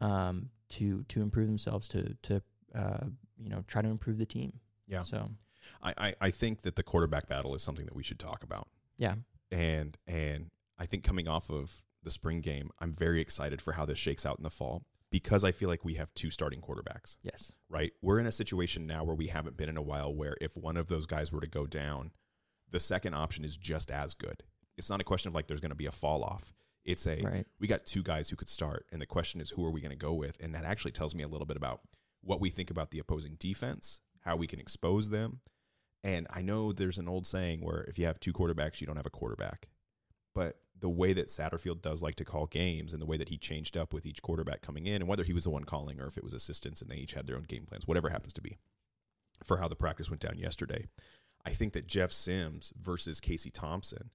um, 0.00 0.48
to 0.70 1.04
to 1.04 1.20
improve 1.20 1.46
themselves, 1.46 1.86
to 1.88 2.16
to 2.22 2.42
uh, 2.74 3.04
you 3.36 3.50
know 3.50 3.62
try 3.66 3.82
to 3.82 3.88
improve 3.88 4.18
the 4.18 4.26
team. 4.26 4.54
Yeah. 4.88 5.02
So 5.02 5.30
I, 5.82 5.94
I, 5.98 6.14
I 6.22 6.30
think 6.30 6.62
that 6.62 6.76
the 6.76 6.82
quarterback 6.82 7.28
battle 7.28 7.54
is 7.54 7.62
something 7.62 7.84
that 7.84 7.94
we 7.94 8.02
should 8.02 8.18
talk 8.18 8.42
about. 8.42 8.68
yeah, 8.96 9.14
And 9.50 9.98
and 10.06 10.50
I 10.78 10.86
think 10.86 11.04
coming 11.04 11.28
off 11.28 11.50
of 11.50 11.82
the 12.02 12.10
spring 12.10 12.40
game, 12.40 12.70
I'm 12.78 12.92
very 12.92 13.20
excited 13.20 13.60
for 13.60 13.72
how 13.72 13.84
this 13.84 13.98
shakes 13.98 14.24
out 14.24 14.38
in 14.38 14.44
the 14.44 14.50
fall 14.50 14.84
because 15.10 15.44
I 15.44 15.52
feel 15.52 15.68
like 15.68 15.84
we 15.84 15.94
have 15.94 16.12
two 16.14 16.30
starting 16.30 16.60
quarterbacks. 16.60 17.16
yes, 17.22 17.52
right? 17.68 17.92
We're 18.02 18.18
in 18.18 18.26
a 18.26 18.32
situation 18.32 18.86
now 18.86 19.04
where 19.04 19.14
we 19.14 19.28
haven't 19.28 19.56
been 19.56 19.68
in 19.68 19.76
a 19.76 19.82
while 19.82 20.14
where 20.14 20.36
if 20.40 20.56
one 20.56 20.76
of 20.76 20.88
those 20.88 21.06
guys 21.06 21.32
were 21.32 21.40
to 21.40 21.46
go 21.46 21.66
down, 21.66 22.10
the 22.70 22.80
second 22.80 23.14
option 23.14 23.44
is 23.44 23.56
just 23.56 23.90
as 23.90 24.14
good. 24.14 24.42
It's 24.76 24.90
not 24.90 25.00
a 25.00 25.04
question 25.04 25.28
of 25.28 25.34
like 25.34 25.46
there's 25.46 25.60
going 25.60 25.70
to 25.70 25.76
be 25.76 25.86
a 25.86 25.92
fall 25.92 26.22
off. 26.24 26.52
It's 26.84 27.06
a 27.06 27.20
Right. 27.22 27.46
we 27.58 27.66
got 27.66 27.86
two 27.86 28.02
guys 28.02 28.28
who 28.28 28.36
could 28.36 28.48
start, 28.48 28.86
and 28.92 29.00
the 29.00 29.06
question 29.06 29.40
is 29.40 29.50
who 29.50 29.64
are 29.64 29.70
we 29.70 29.80
going 29.80 29.90
to 29.90 29.96
go 29.96 30.12
with? 30.14 30.36
And 30.40 30.54
that 30.54 30.64
actually 30.64 30.92
tells 30.92 31.14
me 31.14 31.22
a 31.22 31.28
little 31.28 31.46
bit 31.46 31.56
about 31.56 31.80
what 32.22 32.40
we 32.40 32.50
think 32.50 32.70
about 32.70 32.90
the 32.90 32.98
opposing 32.98 33.36
defense, 33.38 34.00
how 34.20 34.36
we 34.36 34.46
can 34.46 34.60
expose 34.60 35.10
them. 35.10 35.40
And 36.04 36.26
I 36.30 36.42
know 36.42 36.72
there's 36.72 36.98
an 36.98 37.08
old 37.08 37.26
saying 37.26 37.60
where 37.60 37.82
if 37.88 37.98
you 37.98 38.06
have 38.06 38.20
two 38.20 38.32
quarterbacks, 38.32 38.80
you 38.80 38.86
don't 38.86 38.96
have 38.96 39.06
a 39.06 39.10
quarterback. 39.10 39.68
But 40.34 40.60
the 40.78 40.88
way 40.88 41.12
that 41.12 41.28
Satterfield 41.28 41.80
does 41.82 42.02
like 42.02 42.16
to 42.16 42.24
call 42.24 42.46
games 42.46 42.92
and 42.92 43.00
the 43.00 43.06
way 43.06 43.16
that 43.16 43.28
he 43.28 43.38
changed 43.38 43.76
up 43.76 43.94
with 43.94 44.06
each 44.06 44.22
quarterback 44.22 44.60
coming 44.60 44.86
in, 44.86 44.96
and 44.96 45.08
whether 45.08 45.24
he 45.24 45.32
was 45.32 45.44
the 45.44 45.50
one 45.50 45.64
calling 45.64 46.00
or 46.00 46.06
if 46.06 46.18
it 46.18 46.24
was 46.24 46.34
assistants 46.34 46.82
and 46.82 46.90
they 46.90 46.96
each 46.96 47.14
had 47.14 47.26
their 47.26 47.36
own 47.36 47.44
game 47.44 47.64
plans, 47.66 47.86
whatever 47.86 48.10
happens 48.10 48.32
to 48.34 48.42
be, 48.42 48.58
for 49.44 49.58
how 49.58 49.68
the 49.68 49.76
practice 49.76 50.10
went 50.10 50.20
down 50.20 50.38
yesterday, 50.38 50.86
I 51.44 51.50
think 51.50 51.72
that 51.74 51.86
Jeff 51.86 52.12
Sims 52.12 52.72
versus 52.78 53.20
Casey 53.20 53.50
Thompson, 53.50 54.10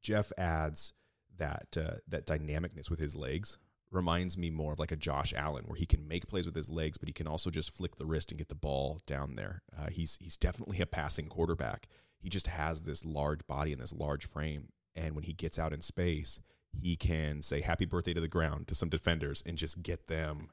Jeff 0.00 0.32
adds 0.38 0.92
that 1.36 1.76
uh, 1.76 1.96
that 2.06 2.26
dynamicness 2.26 2.90
with 2.90 3.00
his 3.00 3.16
legs 3.16 3.58
reminds 3.90 4.36
me 4.36 4.50
more 4.50 4.72
of 4.72 4.78
like 4.78 4.92
a 4.92 4.96
Josh 4.96 5.32
Allen, 5.36 5.64
where 5.66 5.76
he 5.76 5.86
can 5.86 6.06
make 6.06 6.28
plays 6.28 6.46
with 6.46 6.54
his 6.54 6.68
legs, 6.68 6.98
but 6.98 7.08
he 7.08 7.12
can 7.12 7.26
also 7.26 7.50
just 7.50 7.74
flick 7.74 7.96
the 7.96 8.06
wrist 8.06 8.30
and 8.30 8.38
get 8.38 8.48
the 8.48 8.54
ball 8.54 9.00
down 9.06 9.34
there. 9.34 9.62
Uh, 9.76 9.88
he's 9.90 10.18
he's 10.20 10.36
definitely 10.36 10.80
a 10.80 10.86
passing 10.86 11.26
quarterback. 11.26 11.88
He 12.18 12.28
just 12.28 12.48
has 12.48 12.82
this 12.82 13.04
large 13.04 13.46
body 13.46 13.72
and 13.72 13.80
this 13.80 13.92
large 13.92 14.26
frame, 14.26 14.68
and 14.98 15.14
when 15.14 15.24
he 15.24 15.32
gets 15.32 15.58
out 15.58 15.72
in 15.72 15.80
space, 15.80 16.40
he 16.80 16.96
can 16.96 17.42
say 17.42 17.60
"Happy 17.60 17.86
Birthday" 17.86 18.14
to 18.14 18.20
the 18.20 18.28
ground 18.28 18.68
to 18.68 18.74
some 18.74 18.88
defenders 18.88 19.42
and 19.46 19.56
just 19.56 19.82
get 19.82 20.08
them 20.08 20.50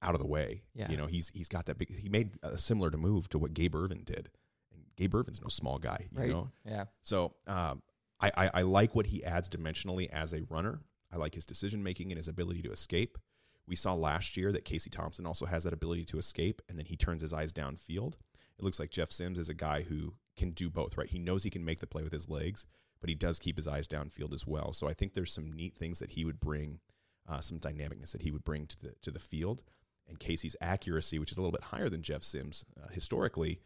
out 0.00 0.14
of 0.14 0.20
the 0.20 0.26
way. 0.26 0.62
Yeah. 0.74 0.90
You 0.90 0.96
know, 0.96 1.06
he's 1.06 1.28
he's 1.30 1.48
got 1.48 1.66
that 1.66 1.78
big. 1.78 1.90
He 1.94 2.08
made 2.08 2.38
a 2.42 2.56
similar 2.58 2.90
to 2.90 2.98
move 2.98 3.28
to 3.30 3.38
what 3.38 3.54
Gabe 3.54 3.74
Ervin 3.74 4.04
did, 4.04 4.30
and 4.72 4.82
Gabe 4.96 5.14
Ervin's 5.14 5.42
no 5.42 5.48
small 5.48 5.78
guy. 5.78 6.08
You 6.12 6.20
right, 6.20 6.30
know, 6.30 6.50
yeah, 6.64 6.84
so 7.02 7.34
um, 7.46 7.82
I, 8.20 8.30
I, 8.36 8.50
I 8.54 8.62
like 8.62 8.94
what 8.94 9.06
he 9.06 9.24
adds 9.24 9.48
dimensionally 9.48 10.08
as 10.10 10.32
a 10.32 10.42
runner. 10.48 10.80
I 11.12 11.16
like 11.16 11.34
his 11.34 11.44
decision 11.44 11.82
making 11.82 12.10
and 12.10 12.18
his 12.18 12.28
ability 12.28 12.62
to 12.62 12.70
escape. 12.70 13.18
We 13.66 13.76
saw 13.76 13.94
last 13.94 14.36
year 14.36 14.50
that 14.52 14.64
Casey 14.64 14.90
Thompson 14.90 15.26
also 15.26 15.46
has 15.46 15.64
that 15.64 15.72
ability 15.72 16.04
to 16.06 16.18
escape, 16.18 16.62
and 16.68 16.78
then 16.78 16.86
he 16.86 16.96
turns 16.96 17.22
his 17.22 17.32
eyes 17.32 17.52
downfield. 17.52 18.14
It 18.58 18.64
looks 18.64 18.80
like 18.80 18.90
Jeff 18.90 19.10
Sims 19.10 19.38
is 19.38 19.48
a 19.48 19.54
guy 19.54 19.82
who 19.82 20.14
can 20.36 20.50
do 20.50 20.70
both, 20.70 20.96
right? 20.96 21.08
He 21.08 21.18
knows 21.18 21.44
he 21.44 21.50
can 21.50 21.64
make 21.64 21.80
the 21.80 21.86
play 21.86 22.02
with 22.02 22.12
his 22.12 22.28
legs, 22.28 22.64
but 23.00 23.08
he 23.08 23.14
does 23.14 23.38
keep 23.38 23.56
his 23.56 23.68
eyes 23.68 23.86
downfield 23.86 24.34
as 24.34 24.46
well. 24.46 24.72
So 24.72 24.88
I 24.88 24.94
think 24.94 25.14
there's 25.14 25.32
some 25.32 25.52
neat 25.52 25.74
things 25.76 25.98
that 25.98 26.10
he 26.10 26.24
would 26.24 26.40
bring, 26.40 26.80
uh, 27.28 27.40
some 27.40 27.58
dynamicness 27.58 28.12
that 28.12 28.22
he 28.22 28.30
would 28.30 28.44
bring 28.44 28.66
to 28.66 28.80
the 28.80 28.94
to 29.02 29.10
the 29.10 29.18
field, 29.18 29.62
and 30.08 30.18
Casey's 30.18 30.56
accuracy, 30.60 31.18
which 31.18 31.30
is 31.30 31.36
a 31.36 31.40
little 31.40 31.52
bit 31.52 31.64
higher 31.64 31.88
than 31.88 32.02
Jeff 32.02 32.22
Sims 32.22 32.64
uh, 32.82 32.88
historically. 32.90 33.60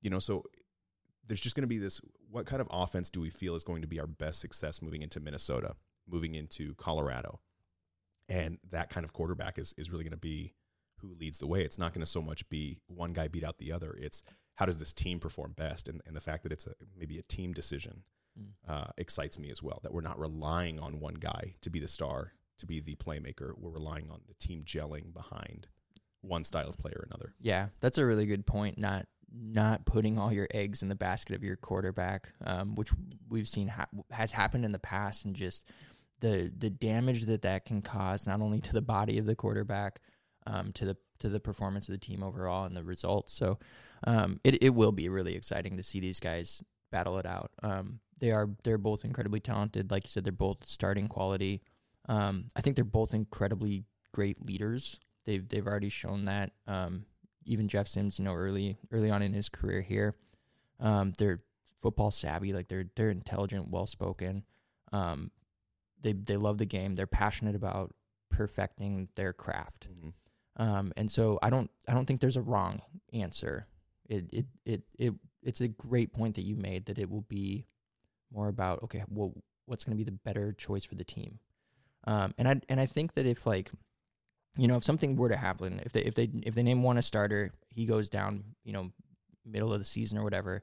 You 0.00 0.10
know, 0.10 0.20
so 0.20 0.44
there's 1.26 1.40
just 1.40 1.56
going 1.56 1.62
to 1.62 1.68
be 1.68 1.78
this 1.78 2.00
what 2.30 2.46
kind 2.46 2.60
of 2.60 2.68
offense 2.70 3.10
do 3.10 3.20
we 3.20 3.30
feel 3.30 3.54
is 3.54 3.64
going 3.64 3.82
to 3.82 3.88
be 3.88 4.00
our 4.00 4.06
best 4.06 4.40
success 4.40 4.82
moving 4.82 5.02
into 5.02 5.20
Minnesota, 5.20 5.74
moving 6.08 6.34
into 6.34 6.74
Colorado? 6.74 7.40
And 8.28 8.58
that 8.70 8.90
kind 8.90 9.04
of 9.04 9.12
quarterback 9.12 9.58
is, 9.58 9.74
is 9.78 9.90
really 9.90 10.04
going 10.04 10.10
to 10.10 10.18
be 10.18 10.54
who 11.00 11.14
leads 11.14 11.38
the 11.38 11.46
way. 11.46 11.62
It's 11.62 11.78
not 11.78 11.94
going 11.94 12.04
to 12.04 12.10
so 12.10 12.20
much 12.20 12.48
be 12.48 12.80
one 12.86 13.12
guy 13.12 13.28
beat 13.28 13.44
out 13.44 13.58
the 13.58 13.72
other. 13.72 13.96
It's 13.98 14.22
how 14.56 14.66
does 14.66 14.78
this 14.78 14.92
team 14.92 15.20
perform 15.20 15.52
best? 15.56 15.88
And, 15.88 16.02
and 16.06 16.14
the 16.14 16.20
fact 16.20 16.42
that 16.42 16.52
it's 16.52 16.66
a, 16.66 16.74
maybe 16.96 17.18
a 17.18 17.22
team 17.22 17.52
decision 17.52 18.02
uh, 18.68 18.86
excites 18.96 19.38
me 19.38 19.50
as 19.50 19.62
well, 19.62 19.80
that 19.82 19.92
we're 19.92 20.00
not 20.00 20.18
relying 20.18 20.78
on 20.78 21.00
one 21.00 21.14
guy 21.14 21.54
to 21.62 21.70
be 21.70 21.80
the 21.80 21.88
star, 21.88 22.32
to 22.58 22.66
be 22.66 22.80
the 22.80 22.96
playmaker. 22.96 23.52
We're 23.56 23.70
relying 23.70 24.10
on 24.10 24.20
the 24.26 24.34
team 24.34 24.64
gelling 24.64 25.12
behind 25.12 25.68
one 26.20 26.44
style 26.44 26.68
of 26.68 26.78
play 26.78 26.92
or 26.94 27.06
another. 27.06 27.34
Yeah, 27.40 27.68
that's 27.80 27.98
a 27.98 28.06
really 28.06 28.26
good 28.26 28.46
point. 28.46 28.78
Not 28.78 29.06
not 29.30 29.84
putting 29.84 30.18
all 30.18 30.32
your 30.32 30.48
eggs 30.52 30.82
in 30.82 30.88
the 30.88 30.94
basket 30.94 31.36
of 31.36 31.44
your 31.44 31.56
quarterback, 31.56 32.32
um, 32.44 32.74
which 32.74 32.90
we've 33.28 33.48
seen 33.48 33.68
ha- 33.68 33.86
has 34.10 34.32
happened 34.32 34.64
in 34.64 34.72
the 34.72 34.78
past, 34.78 35.24
and 35.24 35.34
just 35.34 35.68
the 36.20 36.52
the 36.56 36.70
damage 36.70 37.26
that 37.26 37.42
that 37.42 37.64
can 37.64 37.82
cause 37.82 38.26
not 38.26 38.40
only 38.40 38.60
to 38.60 38.72
the 38.72 38.82
body 38.82 39.18
of 39.18 39.26
the 39.26 39.36
quarterback, 39.36 40.00
um, 40.46 40.72
to 40.72 40.84
the 40.84 40.96
to 41.18 41.28
the 41.28 41.40
performance 41.40 41.88
of 41.88 41.92
the 41.92 41.98
team 41.98 42.22
overall 42.22 42.64
and 42.64 42.76
the 42.76 42.82
results. 42.84 43.32
So 43.32 43.58
um, 44.04 44.40
it 44.44 44.62
it 44.62 44.70
will 44.70 44.92
be 44.92 45.08
really 45.08 45.34
exciting 45.34 45.76
to 45.76 45.82
see 45.82 46.00
these 46.00 46.20
guys 46.20 46.62
battle 46.90 47.18
it 47.18 47.26
out. 47.26 47.50
Um, 47.62 48.00
they 48.20 48.30
are 48.30 48.48
they're 48.64 48.78
both 48.78 49.04
incredibly 49.04 49.40
talented. 49.40 49.90
Like 49.90 50.04
you 50.04 50.10
said, 50.10 50.24
they're 50.24 50.32
both 50.32 50.64
starting 50.64 51.08
quality. 51.08 51.62
Um, 52.08 52.46
I 52.56 52.60
think 52.60 52.76
they're 52.76 52.84
both 52.84 53.14
incredibly 53.14 53.84
great 54.12 54.44
leaders. 54.44 54.98
They've 55.24 55.46
they've 55.48 55.66
already 55.66 55.90
shown 55.90 56.24
that. 56.26 56.52
Um, 56.66 57.04
even 57.44 57.68
Jeff 57.68 57.88
Sims, 57.88 58.18
you 58.18 58.24
know, 58.24 58.34
early 58.34 58.78
early 58.90 59.10
on 59.10 59.22
in 59.22 59.32
his 59.32 59.48
career 59.48 59.80
here, 59.80 60.14
um, 60.80 61.12
they're 61.18 61.40
football 61.78 62.10
savvy. 62.10 62.52
Like 62.52 62.68
they're 62.68 62.86
they're 62.94 63.10
intelligent, 63.10 63.68
well 63.68 63.86
spoken. 63.86 64.44
Um, 64.92 65.30
they 66.00 66.12
they 66.12 66.36
love 66.36 66.58
the 66.58 66.66
game. 66.66 66.94
They're 66.94 67.06
passionate 67.06 67.54
about 67.54 67.94
perfecting 68.30 69.08
their 69.16 69.32
craft. 69.32 69.88
Um, 70.56 70.92
and 70.96 71.10
so 71.10 71.38
I 71.42 71.50
don't 71.50 71.70
I 71.88 71.94
don't 71.94 72.06
think 72.06 72.20
there's 72.20 72.36
a 72.36 72.42
wrong 72.42 72.82
answer. 73.12 73.66
It 74.08 74.30
it 74.32 74.46
it 74.64 74.82
it 74.98 75.14
it's 75.42 75.60
a 75.60 75.68
great 75.68 76.12
point 76.12 76.34
that 76.36 76.42
you 76.42 76.56
made 76.56 76.86
that 76.86 76.98
it 76.98 77.08
will 77.10 77.22
be 77.22 77.64
more 78.32 78.48
about 78.48 78.82
okay, 78.84 79.04
well, 79.08 79.32
what's 79.66 79.84
going 79.84 79.96
to 79.96 80.04
be 80.04 80.08
the 80.08 80.18
better 80.24 80.52
choice 80.52 80.84
for 80.84 80.94
the 80.94 81.04
team. 81.04 81.38
Um, 82.04 82.34
and 82.38 82.48
I 82.48 82.60
and 82.68 82.80
I 82.80 82.86
think 82.86 83.14
that 83.14 83.26
if 83.26 83.46
like 83.46 83.70
you 84.56 84.68
know 84.68 84.76
if 84.76 84.84
something 84.84 85.16
were 85.16 85.28
to 85.28 85.36
happen, 85.36 85.80
if 85.84 85.92
they 85.92 86.00
if 86.00 86.14
they 86.14 86.30
if 86.42 86.54
they 86.54 86.62
name 86.62 86.82
one 86.82 86.98
a 86.98 87.02
starter, 87.02 87.52
he 87.68 87.86
goes 87.86 88.08
down, 88.08 88.44
you 88.64 88.72
know, 88.72 88.90
middle 89.44 89.72
of 89.72 89.78
the 89.78 89.84
season 89.84 90.18
or 90.18 90.24
whatever, 90.24 90.62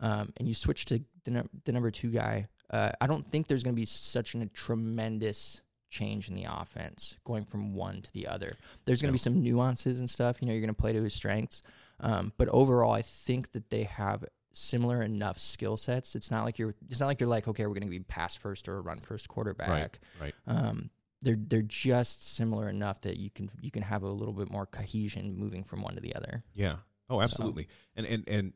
um, 0.00 0.32
and 0.36 0.48
you 0.48 0.54
switch 0.54 0.84
to 0.86 1.00
the, 1.24 1.48
the 1.64 1.72
number 1.72 1.90
two 1.90 2.10
guy, 2.10 2.48
uh, 2.70 2.90
I 3.00 3.06
don't 3.06 3.26
think 3.26 3.46
there's 3.46 3.62
going 3.62 3.74
to 3.74 3.80
be 3.80 3.86
such 3.86 4.34
a 4.34 4.46
tremendous 4.46 5.62
change 5.90 6.28
in 6.28 6.34
the 6.34 6.46
offense 6.48 7.16
going 7.24 7.44
from 7.44 7.74
one 7.74 8.02
to 8.02 8.12
the 8.12 8.26
other. 8.26 8.54
There's 8.84 9.00
going 9.00 9.10
to 9.10 9.12
be 9.12 9.18
some 9.18 9.42
nuances 9.42 10.00
and 10.00 10.10
stuff. 10.10 10.42
You 10.42 10.48
know, 10.48 10.52
you're 10.52 10.60
going 10.60 10.74
to 10.74 10.80
play 10.80 10.92
to 10.92 11.02
his 11.02 11.14
strengths, 11.14 11.62
um, 12.00 12.32
but 12.36 12.48
overall, 12.48 12.92
I 12.92 13.02
think 13.02 13.52
that 13.52 13.70
they 13.70 13.84
have 13.84 14.24
similar 14.54 15.02
enough 15.02 15.38
skill 15.38 15.76
sets. 15.76 16.14
It's 16.14 16.30
not 16.30 16.44
like 16.44 16.58
you're 16.58 16.74
it's 16.88 17.00
not 17.00 17.06
like 17.06 17.20
you're 17.20 17.28
like 17.28 17.46
okay, 17.48 17.66
we're 17.66 17.74
going 17.74 17.82
to 17.82 17.88
be 17.88 18.00
pass 18.00 18.36
first 18.36 18.68
or 18.68 18.80
run 18.80 19.00
first 19.00 19.28
quarterback. 19.28 19.98
Right. 20.20 20.34
Um, 20.46 20.90
they're 21.22 21.38
they're 21.38 21.62
just 21.62 22.34
similar 22.36 22.68
enough 22.68 23.00
that 23.02 23.16
you 23.16 23.30
can 23.30 23.50
you 23.60 23.70
can 23.70 23.82
have 23.82 24.02
a 24.02 24.08
little 24.08 24.34
bit 24.34 24.50
more 24.50 24.66
cohesion 24.66 25.36
moving 25.36 25.64
from 25.64 25.82
one 25.82 25.94
to 25.94 26.00
the 26.00 26.14
other. 26.14 26.44
Yeah. 26.54 26.76
Oh, 27.10 27.20
absolutely. 27.20 27.68
And 27.96 28.06
and 28.06 28.28
and 28.28 28.52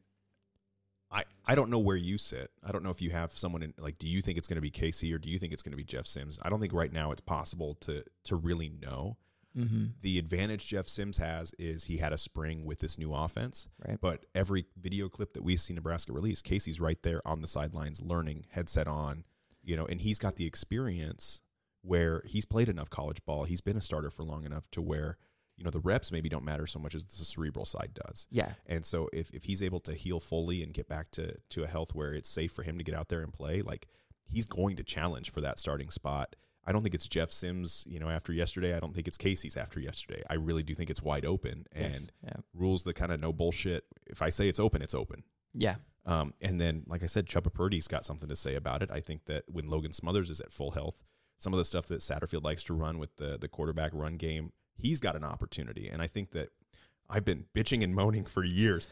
I 1.11 1.25
I 1.47 1.55
don't 1.55 1.71
know 1.71 1.79
where 1.79 1.97
you 1.97 2.19
sit. 2.19 2.51
I 2.65 2.73
don't 2.73 2.83
know 2.83 2.91
if 2.91 3.03
you 3.03 3.11
have 3.11 3.33
someone 3.33 3.63
in 3.63 3.75
like. 3.79 3.99
Do 3.99 4.07
you 4.07 4.21
think 4.21 4.39
it's 4.39 4.49
going 4.49 4.57
to 4.57 4.63
be 4.63 4.71
Casey 4.71 5.13
or 5.13 5.19
do 5.19 5.29
you 5.29 5.39
think 5.39 5.53
it's 5.53 5.63
going 5.63 5.73
to 5.73 5.77
be 5.77 5.85
Jeff 5.85 6.07
Sims? 6.07 6.39
I 6.43 6.51
don't 6.51 6.61
think 6.61 6.73
right 6.73 6.93
now 6.93 7.11
it's 7.11 7.21
possible 7.21 7.75
to 7.81 8.05
to 8.25 8.37
really 8.37 8.69
know. 8.69 9.17
Mm-hmm. 9.59 9.85
The 10.01 10.19
advantage 10.19 10.67
Jeff 10.67 10.87
Sims 10.87 11.17
has 11.17 11.53
is 11.59 11.85
he 11.85 11.97
had 11.97 12.13
a 12.13 12.19
spring 12.19 12.65
with 12.65 12.79
this 12.79 12.99
new 12.99 13.13
offense. 13.13 13.69
Right. 13.87 13.99
But 14.01 14.27
every 14.35 14.67
video 14.81 15.09
clip 15.09 15.35
that 15.35 15.43
we 15.43 15.57
see 15.57 15.75
Nebraska 15.75 16.13
release, 16.13 16.41
Casey's 16.43 16.81
right 16.81 17.03
there 17.03 17.27
on 17.27 17.41
the 17.41 17.49
sidelines 17.49 18.01
learning, 18.01 18.47
headset 18.51 18.87
on, 18.87 19.25
you 19.63 19.77
know, 19.77 19.87
and 19.87 20.01
he's 20.01 20.19
got 20.19 20.37
the 20.37 20.47
experience 20.47 21.41
where 21.83 22.23
he's 22.27 22.45
played 22.45 22.69
enough 22.69 22.91
college 22.91 23.25
ball. 23.25 23.45
He's 23.45 23.61
been 23.61 23.77
a 23.77 23.83
starter 23.83 24.11
for 24.11 24.23
long 24.23 24.45
enough 24.45 24.71
to 24.73 24.83
where, 24.83 25.17
you 25.57 25.65
know, 25.65 25.71
the 25.71 25.81
reps 25.81 26.13
maybe 26.13 26.29
don't 26.29 26.45
matter 26.45 26.67
so 26.67 26.79
much 26.79 26.95
as 26.95 27.05
the 27.05 27.25
cerebral 27.25 27.65
side 27.65 27.91
does. 27.95 28.27
Yeah. 28.31 28.53
And 28.67 28.85
so 28.85 29.09
if, 29.13 29.31
if 29.33 29.45
he's 29.45 29.63
able 29.63 29.81
to 29.81 29.95
heal 29.95 30.21
fully 30.21 30.63
and 30.63 30.73
get 30.73 30.89
back 30.89 31.11
to, 31.13 31.35
to 31.51 31.65
a 31.65 31.67
health 31.67 31.95
where 31.95 32.13
it's 32.15 32.29
safe 32.29 32.53
for 32.53 32.63
him 32.63 32.79
to 32.79 32.85
get 32.85 32.95
out 32.95 33.09
there 33.09 33.23
and 33.23 33.33
play, 33.33 33.63
like 33.63 33.89
he's 34.25 34.47
going 34.47 34.77
to 34.77 34.85
challenge 34.85 35.31
for 35.31 35.41
that 35.41 35.59
starting 35.59 35.91
spot. 35.91 36.37
I 36.69 36.73
don't 36.73 36.83
think 36.83 36.95
it's 36.95 37.09
Jeff 37.09 37.31
Sims, 37.33 37.87
you 37.89 37.99
know, 37.99 38.11
after 38.11 38.31
yesterday. 38.31 38.77
I 38.77 38.79
don't 38.79 38.95
think 38.95 39.09
it's 39.09 39.17
Casey's 39.17 39.57
after 39.57 39.81
yesterday. 39.81 40.23
I 40.29 40.35
really 40.35 40.63
do 40.63 40.75
think 40.75 40.91
it's 40.91 41.01
wide 41.03 41.25
open 41.25 41.65
and 41.73 41.95
Yes. 41.95 42.09
Yeah. 42.23 42.37
Rhule's 42.53 42.83
the 42.83 42.93
kind 42.93 43.11
of 43.11 43.21
no 43.21 43.33
bullshit. 43.33 43.85
If 44.07 44.21
I 44.21 44.29
say 44.29 44.49
it's 44.49 44.61
open, 44.61 44.83
it's 44.83 44.95
open. 44.95 45.23
Yeah. 45.55 45.77
Um, 46.05 46.35
and 46.43 46.61
then, 46.61 46.83
like 46.87 47.03
I 47.03 47.07
said, 47.07 47.27
Chubba 47.27 47.51
Purdy's 47.53 47.89
got 47.89 48.05
something 48.05 48.29
to 48.29 48.37
say 48.37 48.55
about 48.55 48.83
it. 48.83 48.91
I 48.93 49.01
think 49.01 49.25
that 49.25 49.45
when 49.49 49.67
Logan 49.67 49.95
Smothers 49.95 50.29
is 50.29 50.43
at 50.43 50.53
full 50.53 50.73
health, 50.73 51.03
some 51.39 51.55
of 51.55 51.59
the 51.59 51.65
stuff 51.65 51.87
that 51.87 52.01
Satterfield 52.01 52.45
likes 52.45 52.63
to 52.65 52.75
run 52.75 52.99
with 52.99 53.17
the 53.17 53.39
the 53.41 53.49
quarterback 53.49 53.93
run 53.95 54.17
game, 54.19 54.53
he's 54.77 55.01
got 55.01 55.17
an 55.17 55.25
opportunity. 55.25 55.89
And 55.89 56.03
I 56.03 56.07
think 56.07 56.33
that 56.33 56.51
I've 57.09 57.25
been 57.25 57.47
bitching 57.55 57.83
and 57.83 57.95
moaning 57.95 58.25
for 58.25 58.45
years. 58.45 58.89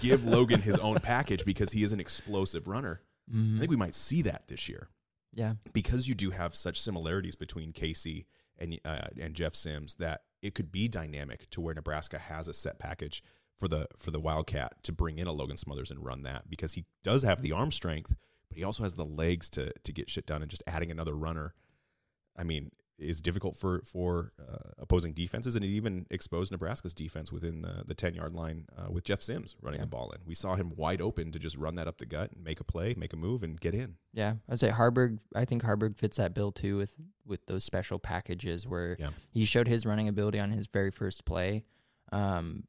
Give 0.00 0.24
Logan 0.24 0.62
his 0.62 0.78
own 0.78 0.96
package 1.00 1.44
because 1.44 1.72
he 1.72 1.82
is 1.82 1.92
an 1.92 2.00
explosive 2.00 2.68
runner. 2.68 3.02
I 3.30 3.58
think 3.58 3.70
we 3.70 3.76
might 3.76 3.94
see 3.94 4.22
that 4.22 4.44
this 4.48 4.70
year 4.70 4.88
Yeah. 5.34 5.54
because 5.72 6.08
you 6.08 6.14
do 6.14 6.30
have 6.30 6.54
such 6.54 6.80
similarities 6.80 7.36
between 7.36 7.72
Casey 7.72 8.26
and 8.58 8.78
uh, 8.84 9.08
and 9.20 9.34
Jeff 9.34 9.54
Sims 9.54 9.96
that 9.96 10.22
it 10.42 10.54
could 10.54 10.72
be 10.72 10.88
dynamic 10.88 11.48
to 11.50 11.60
where 11.60 11.74
Nebraska 11.74 12.18
has 12.18 12.48
a 12.48 12.54
set 12.54 12.78
package 12.78 13.22
for 13.56 13.68
the 13.68 13.86
for 13.96 14.10
the 14.10 14.20
Wildcat 14.20 14.82
to 14.84 14.92
bring 14.92 15.18
in 15.18 15.26
a 15.26 15.32
Logan 15.32 15.56
Smothers 15.56 15.90
and 15.90 16.04
run 16.04 16.22
that 16.22 16.48
because 16.48 16.72
he 16.74 16.84
does 17.02 17.22
have 17.22 17.42
the 17.42 17.52
arm 17.52 17.72
strength, 17.72 18.14
but 18.48 18.56
he 18.58 18.64
also 18.64 18.82
has 18.82 18.94
the 18.94 19.04
legs 19.04 19.48
to 19.50 19.72
to 19.84 19.92
get 19.92 20.10
shit 20.10 20.26
done 20.26 20.42
and 20.42 20.50
just 20.50 20.62
adding 20.66 20.90
another 20.90 21.14
runner. 21.14 21.54
I 22.36 22.44
mean, 22.44 22.70
is 22.98 23.20
difficult 23.20 23.56
for 23.56 23.80
for 23.84 24.32
uh, 24.40 24.70
opposing 24.78 25.12
defenses, 25.12 25.54
and 25.56 25.64
it 25.64 25.68
even 25.68 26.04
exposed 26.10 26.50
Nebraska's 26.50 26.92
defense 26.92 27.30
within 27.32 27.62
the 27.62 27.84
the 27.86 27.94
ten 27.94 28.14
yard 28.14 28.34
line 28.34 28.66
uh, 28.76 28.90
with 28.90 29.04
Jeff 29.04 29.22
Sims 29.22 29.54
running 29.62 29.78
Yeah. 29.80 29.84
the 29.84 29.90
ball 29.90 30.10
in. 30.10 30.18
We 30.26 30.34
saw 30.34 30.56
him 30.56 30.72
wide 30.76 31.00
open 31.00 31.30
to 31.32 31.38
just 31.38 31.56
run 31.56 31.76
that 31.76 31.86
up 31.86 31.98
the 31.98 32.06
gut 32.06 32.32
and 32.32 32.42
make 32.42 32.58
a 32.60 32.64
play, 32.64 32.94
make 32.96 33.12
a 33.12 33.16
move, 33.16 33.42
and 33.42 33.60
get 33.60 33.74
in. 33.74 33.96
Yeah, 34.12 34.34
I'd 34.48 34.58
say 34.58 34.70
Haarberg. 34.70 35.18
I 35.34 35.44
think 35.44 35.62
Haarberg 35.62 35.96
fits 35.96 36.16
that 36.16 36.34
bill 36.34 36.50
too 36.52 36.76
with 36.76 36.94
with 37.24 37.46
those 37.46 37.64
special 37.64 37.98
packages 37.98 38.66
where 38.66 38.96
Yeah. 38.98 39.10
he 39.30 39.44
showed 39.44 39.68
his 39.68 39.86
running 39.86 40.08
ability 40.08 40.40
on 40.40 40.50
his 40.50 40.66
very 40.66 40.90
first 40.90 41.24
play. 41.24 41.64
Um, 42.10 42.64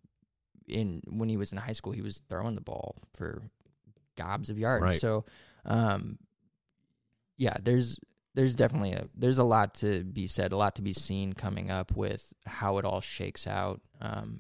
in 0.68 1.02
when 1.08 1.30
he 1.30 1.38
was 1.38 1.52
in 1.52 1.58
high 1.58 1.74
school, 1.74 1.94
he 1.94 2.02
was 2.04 2.22
throwing 2.30 2.54
the 2.56 2.62
ball 2.62 2.98
for 3.15 3.42
gobs 4.15 4.50
of 4.52 4.60
yards. 4.60 4.84
Right. 4.84 5.00
So, 5.00 5.26
um, 5.65 6.20
yeah, 7.38 7.56
there's 7.62 7.98
there's 8.39 8.56
definitely 8.56 8.93
a 8.93 9.06
there's 9.15 9.38
a 9.38 9.43
lot 9.43 9.73
to 9.75 10.02
be 10.06 10.25
said, 10.28 10.54
a 10.54 10.58
lot 10.58 10.75
to 10.75 10.82
be 10.82 10.93
seen 10.93 11.34
coming 11.34 11.69
up 11.69 11.93
with 11.93 12.32
how 12.45 12.78
it 12.78 12.86
all 12.86 13.02
shakes 13.02 13.45
out. 13.45 13.82
Um, 13.99 14.39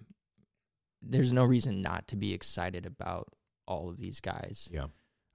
there's 1.01 1.33
no 1.33 1.43
reason 1.43 1.81
not 1.81 2.07
to 2.07 2.15
be 2.15 2.33
excited 2.33 2.85
about 2.85 3.27
all 3.67 3.89
of 3.89 3.97
these 3.97 4.21
guys 4.21 4.69
Yeah. 4.71 4.87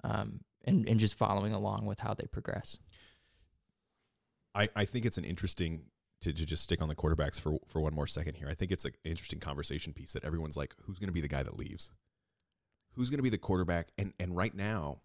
um, 0.02 0.40
and 0.64 0.88
and 0.88 0.98
just 0.98 1.14
following 1.14 1.52
along 1.52 1.84
with 1.84 2.00
how 2.00 2.14
they 2.14 2.24
progress. 2.24 2.78
I, 4.54 4.68
I 4.74 4.84
think 4.86 5.04
it's 5.04 5.18
an 5.18 5.24
interesting 5.24 5.82
to, 6.22 6.32
to 6.32 6.46
just 6.46 6.62
stick 6.62 6.80
on 6.80 6.88
the 6.88 6.94
quarterbacks 6.96 7.38
for 7.38 7.58
for 7.66 7.80
one 7.80 7.94
more 7.94 8.06
second 8.06 8.36
here. 8.36 8.48
I 8.48 8.54
think 8.54 8.72
it's 8.72 8.86
an 8.86 8.92
interesting 9.04 9.40
conversation 9.40 9.92
piece 9.92 10.14
that 10.14 10.24
everyone's 10.24 10.56
like, 10.56 10.74
who's 10.84 10.98
going 10.98 11.08
to 11.08 11.12
be 11.12 11.20
the 11.20 11.28
guy 11.28 11.42
that 11.42 11.58
leaves? 11.58 11.90
Who's 12.94 13.10
going 13.10 13.18
to 13.18 13.22
be 13.24 13.28
the 13.30 13.36
quarterback? 13.38 13.88
And 13.98 14.14
and 14.18 14.34
right 14.34 14.54
now, 14.54 15.02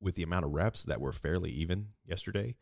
with 0.00 0.16
the 0.16 0.22
amount 0.22 0.44
of 0.44 0.52
reps 0.52 0.82
that 0.84 1.00
were 1.00 1.12
fairly 1.12 1.50
even 1.50 1.88
yesterday, 2.04 2.56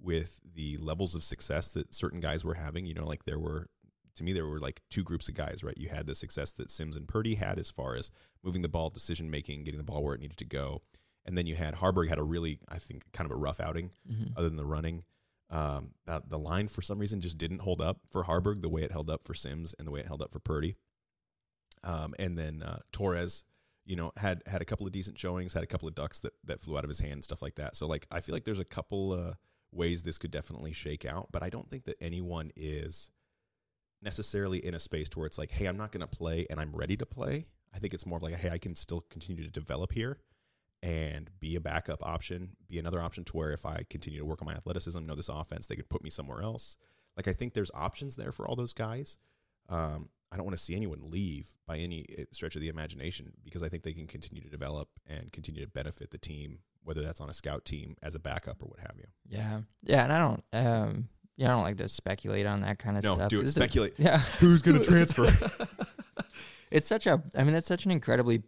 with 0.00 0.40
the 0.54 0.76
levels 0.78 1.14
of 1.14 1.24
success 1.24 1.72
that 1.72 1.92
certain 1.92 2.20
guys 2.20 2.44
were 2.44 2.54
having, 2.54 2.86
you 2.86 2.94
know, 2.94 3.06
like 3.06 3.24
there 3.24 3.38
were 3.38 3.68
to 4.14 4.24
me 4.24 4.32
there 4.32 4.46
were 4.46 4.60
like 4.60 4.80
two 4.90 5.04
groups 5.04 5.28
of 5.28 5.34
guys, 5.34 5.62
right? 5.62 5.76
You 5.78 5.88
had 5.88 6.06
the 6.06 6.14
success 6.14 6.52
that 6.52 6.70
Sims 6.70 6.96
and 6.96 7.06
Purdy 7.06 7.36
had 7.36 7.58
as 7.58 7.70
far 7.70 7.94
as 7.94 8.10
moving 8.42 8.62
the 8.62 8.68
ball, 8.68 8.90
decision 8.90 9.30
making, 9.30 9.64
getting 9.64 9.78
the 9.78 9.84
ball 9.84 10.02
where 10.02 10.14
it 10.14 10.20
needed 10.20 10.38
to 10.38 10.44
go. 10.44 10.82
And 11.24 11.36
then 11.36 11.46
you 11.46 11.56
had 11.56 11.74
Haarberg 11.74 12.08
had 12.08 12.18
a 12.18 12.22
really, 12.22 12.58
I 12.68 12.78
think, 12.78 13.04
kind 13.12 13.30
of 13.30 13.36
a 13.36 13.38
rough 13.38 13.60
outing, 13.60 13.90
other 14.36 14.48
than 14.48 14.56
the 14.56 14.64
running. 14.64 15.04
Um, 15.50 15.92
that 16.06 16.28
the 16.28 16.38
line 16.38 16.68
for 16.68 16.82
some 16.82 16.98
reason 16.98 17.20
just 17.20 17.38
didn't 17.38 17.60
hold 17.60 17.80
up 17.80 18.00
for 18.10 18.24
Haarberg 18.24 18.60
the 18.60 18.68
way 18.68 18.82
it 18.82 18.92
held 18.92 19.08
up 19.08 19.22
for 19.24 19.34
Sims 19.34 19.74
and 19.78 19.86
the 19.86 19.90
way 19.90 20.00
it 20.00 20.06
held 20.06 20.20
up 20.22 20.30
for 20.32 20.40
Purdy. 20.40 20.76
Um, 21.84 22.14
and 22.18 22.36
then 22.36 22.62
uh, 22.62 22.80
Torres, 22.92 23.44
you 23.86 23.96
know, 23.96 24.12
had 24.16 24.42
had 24.46 24.62
a 24.62 24.64
couple 24.64 24.86
of 24.86 24.92
decent 24.92 25.18
showings, 25.18 25.54
had 25.54 25.62
a 25.62 25.66
couple 25.66 25.88
of 25.88 25.94
ducks 25.94 26.20
that 26.20 26.32
that 26.44 26.60
flew 26.60 26.76
out 26.76 26.84
of 26.84 26.88
his 26.88 26.98
hand, 26.98 27.24
stuff 27.24 27.40
like 27.40 27.54
that. 27.54 27.76
So 27.76 27.86
like, 27.86 28.06
I 28.10 28.20
feel 28.20 28.34
like 28.34 28.44
there's 28.44 28.58
a 28.58 28.64
couple 28.64 29.12
uh, 29.12 29.34
ways 29.72 30.02
this 30.02 30.18
could 30.18 30.30
definitely 30.30 30.72
shake 30.72 31.04
out, 31.04 31.28
but 31.30 31.42
I 31.42 31.50
don't 31.50 31.68
think 31.68 31.84
that 31.84 31.96
anyone 32.00 32.50
is 32.56 33.10
necessarily 34.02 34.64
in 34.64 34.74
a 34.74 34.78
space 34.78 35.08
to 35.10 35.18
where 35.18 35.26
it's 35.26 35.38
like, 35.38 35.50
hey, 35.50 35.66
I'm 35.66 35.76
not 35.76 35.92
going 35.92 36.00
to 36.00 36.06
play 36.06 36.46
and 36.48 36.60
I'm 36.60 36.74
ready 36.74 36.96
to 36.96 37.06
play. 37.06 37.46
I 37.74 37.78
think 37.78 37.94
it's 37.94 38.06
more 38.06 38.16
of 38.16 38.22
like, 38.22 38.34
hey, 38.34 38.50
I 38.50 38.58
can 38.58 38.74
still 38.74 39.04
continue 39.10 39.44
to 39.44 39.50
develop 39.50 39.92
here 39.92 40.18
and 40.82 41.28
be 41.40 41.56
a 41.56 41.60
backup 41.60 42.06
option, 42.06 42.50
be 42.68 42.78
another 42.78 43.02
option 43.02 43.24
to 43.24 43.36
where 43.36 43.50
if 43.50 43.66
I 43.66 43.84
continue 43.90 44.20
to 44.20 44.24
work 44.24 44.40
on 44.40 44.46
my 44.46 44.54
athleticism, 44.54 45.04
know 45.04 45.16
this 45.16 45.28
offense, 45.28 45.66
they 45.66 45.76
could 45.76 45.88
put 45.88 46.04
me 46.04 46.10
somewhere 46.10 46.42
else. 46.42 46.76
Like 47.16 47.28
I 47.28 47.32
think 47.32 47.52
there's 47.52 47.70
options 47.74 48.16
there 48.16 48.32
for 48.32 48.46
all 48.46 48.56
those 48.56 48.72
guys. 48.72 49.16
Um, 49.68 50.08
I 50.30 50.36
don't 50.36 50.44
want 50.44 50.56
to 50.56 50.62
see 50.62 50.76
anyone 50.76 51.10
leave 51.10 51.56
by 51.66 51.78
any 51.78 52.04
uh, 52.16 52.22
stretch 52.30 52.54
of 52.54 52.60
the 52.60 52.68
imagination 52.68 53.32
because 53.44 53.62
I 53.62 53.68
think 53.68 53.82
they 53.82 53.92
can 53.92 54.06
continue 54.06 54.42
to 54.42 54.48
develop 54.48 54.88
and 55.06 55.32
continue 55.32 55.64
to 55.64 55.70
benefit 55.70 56.10
the 56.10 56.18
team, 56.18 56.60
whether 56.88 57.02
that's 57.02 57.20
on 57.20 57.28
a 57.28 57.34
scout 57.34 57.66
team 57.66 57.94
as 58.02 58.14
a 58.14 58.18
backup 58.18 58.62
or 58.62 58.66
what 58.66 58.80
have 58.80 58.96
you. 58.96 59.04
Yeah, 59.28 59.60
yeah, 59.84 60.04
and 60.04 60.12
I 60.12 60.18
don't, 60.18 60.44
um, 60.54 61.08
yeah, 61.36 61.48
I 61.48 61.50
don't 61.50 61.62
like 61.62 61.76
to 61.76 61.88
speculate 61.88 62.46
on 62.46 62.62
that 62.62 62.78
kind 62.78 62.96
of 62.96 63.04
No, 63.04 63.12
stuff. 63.12 63.28
do 63.28 63.40
it. 63.40 63.48
Speculate. 63.48 63.92
yeah, 63.98 64.18
Who's 64.40 64.62
going 64.62 64.80
to 64.80 64.84
transfer? 64.84 65.30
it's 66.70 66.88
such 66.88 67.06
a, 67.06 67.22
I 67.36 67.44
mean, 67.44 67.52
that's 67.52 67.66
such 67.66 67.84
an 67.84 67.90
incredibly 67.90 68.42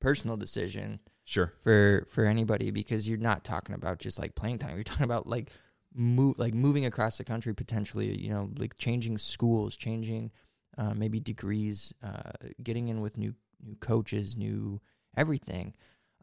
personal 0.00 0.38
decision 0.38 0.98
sure. 1.24 1.52
for 1.60 2.06
for 2.08 2.24
anybody 2.24 2.70
because 2.70 3.06
you're 3.06 3.18
not 3.18 3.44
talking 3.44 3.74
about 3.74 3.98
just 3.98 4.18
like 4.18 4.34
playing 4.34 4.58
time. 4.60 4.76
You're 4.76 4.84
talking 4.84 5.04
about 5.04 5.26
like 5.26 5.50
move, 5.94 6.38
like 6.38 6.54
moving 6.54 6.86
across 6.86 7.18
the 7.18 7.24
country 7.24 7.54
potentially. 7.54 8.18
You 8.18 8.30
know, 8.30 8.50
like 8.56 8.76
changing 8.78 9.18
schools, 9.18 9.76
changing 9.76 10.32
uh, 10.78 10.94
maybe 10.94 11.20
degrees, 11.20 11.92
uh, 12.02 12.30
getting 12.62 12.88
in 12.88 13.02
with 13.02 13.18
new 13.18 13.34
new 13.62 13.76
coaches, 13.76 14.38
new 14.38 14.80
everything. 15.18 15.74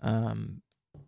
Um, 0.02 0.64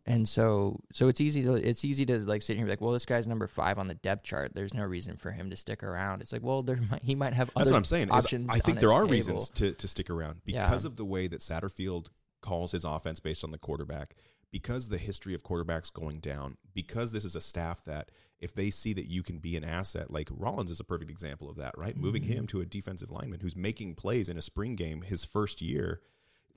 and 0.05 0.27
so 0.27 0.79
so 0.91 1.07
it's 1.07 1.21
easy 1.21 1.43
to 1.43 1.53
it's 1.53 1.85
easy 1.85 2.05
to 2.07 2.19
like 2.19 2.41
sit 2.41 2.53
here 2.57 2.61
and 2.63 2.67
be 2.67 2.71
like, 2.71 2.81
well, 2.81 2.91
this 2.91 3.05
guy's 3.05 3.27
number 3.27 3.47
five 3.47 3.77
on 3.79 3.87
the 3.87 3.95
depth 3.95 4.23
chart. 4.23 4.53
There's 4.53 4.73
no 4.73 4.83
reason 4.83 5.15
for 5.17 5.31
him 5.31 5.49
to 5.49 5.55
stick 5.55 5.81
around. 5.83 6.21
It's 6.21 6.33
like, 6.33 6.43
well, 6.43 6.61
there 6.63 6.77
might, 6.91 7.03
he 7.03 7.15
might 7.15 7.33
have 7.33 7.49
That's 7.55 7.71
what 7.71 7.77
I'm 7.77 7.83
saying. 7.83 8.11
options. 8.11 8.49
I 8.51 8.59
think 8.59 8.79
there 8.79 8.91
are 8.91 9.01
table. 9.01 9.11
reasons 9.13 9.49
to, 9.51 9.71
to 9.73 9.87
stick 9.87 10.09
around 10.09 10.41
Yeah. 10.45 10.63
because 10.65 10.85
of 10.85 10.95
the 10.97 11.05
way 11.05 11.27
that 11.27 11.39
Satterfield 11.39 12.09
calls 12.41 12.73
his 12.73 12.83
offense 12.85 13.19
based 13.21 13.43
on 13.45 13.51
the 13.51 13.57
quarterback, 13.57 14.15
because 14.51 14.89
the 14.89 14.97
history 14.97 15.33
of 15.33 15.43
quarterbacks 15.43 15.91
going 15.91 16.19
down, 16.19 16.57
because 16.73 17.11
this 17.13 17.23
is 17.23 17.35
a 17.37 17.41
staff 17.41 17.83
that 17.85 18.11
if 18.41 18.53
they 18.53 18.69
see 18.69 18.91
that 18.91 19.05
you 19.09 19.23
can 19.23 19.39
be 19.39 19.55
an 19.55 19.63
asset, 19.63 20.11
like 20.11 20.27
Rollins 20.29 20.69
is 20.69 20.81
a 20.81 20.83
perfect 20.83 21.09
example 21.09 21.49
of 21.49 21.55
that, 21.55 21.77
right? 21.77 21.95
Moving 21.95 22.23
Mm-hmm. 22.23 22.33
him 22.33 22.47
to 22.47 22.59
a 22.59 22.65
defensive 22.65 23.09
lineman 23.09 23.39
who's 23.39 23.55
making 23.55 23.95
plays 23.95 24.27
in 24.27 24.37
a 24.37 24.41
spring 24.41 24.75
game 24.75 25.01
his 25.03 25.23
first 25.23 25.61
year. 25.61 26.01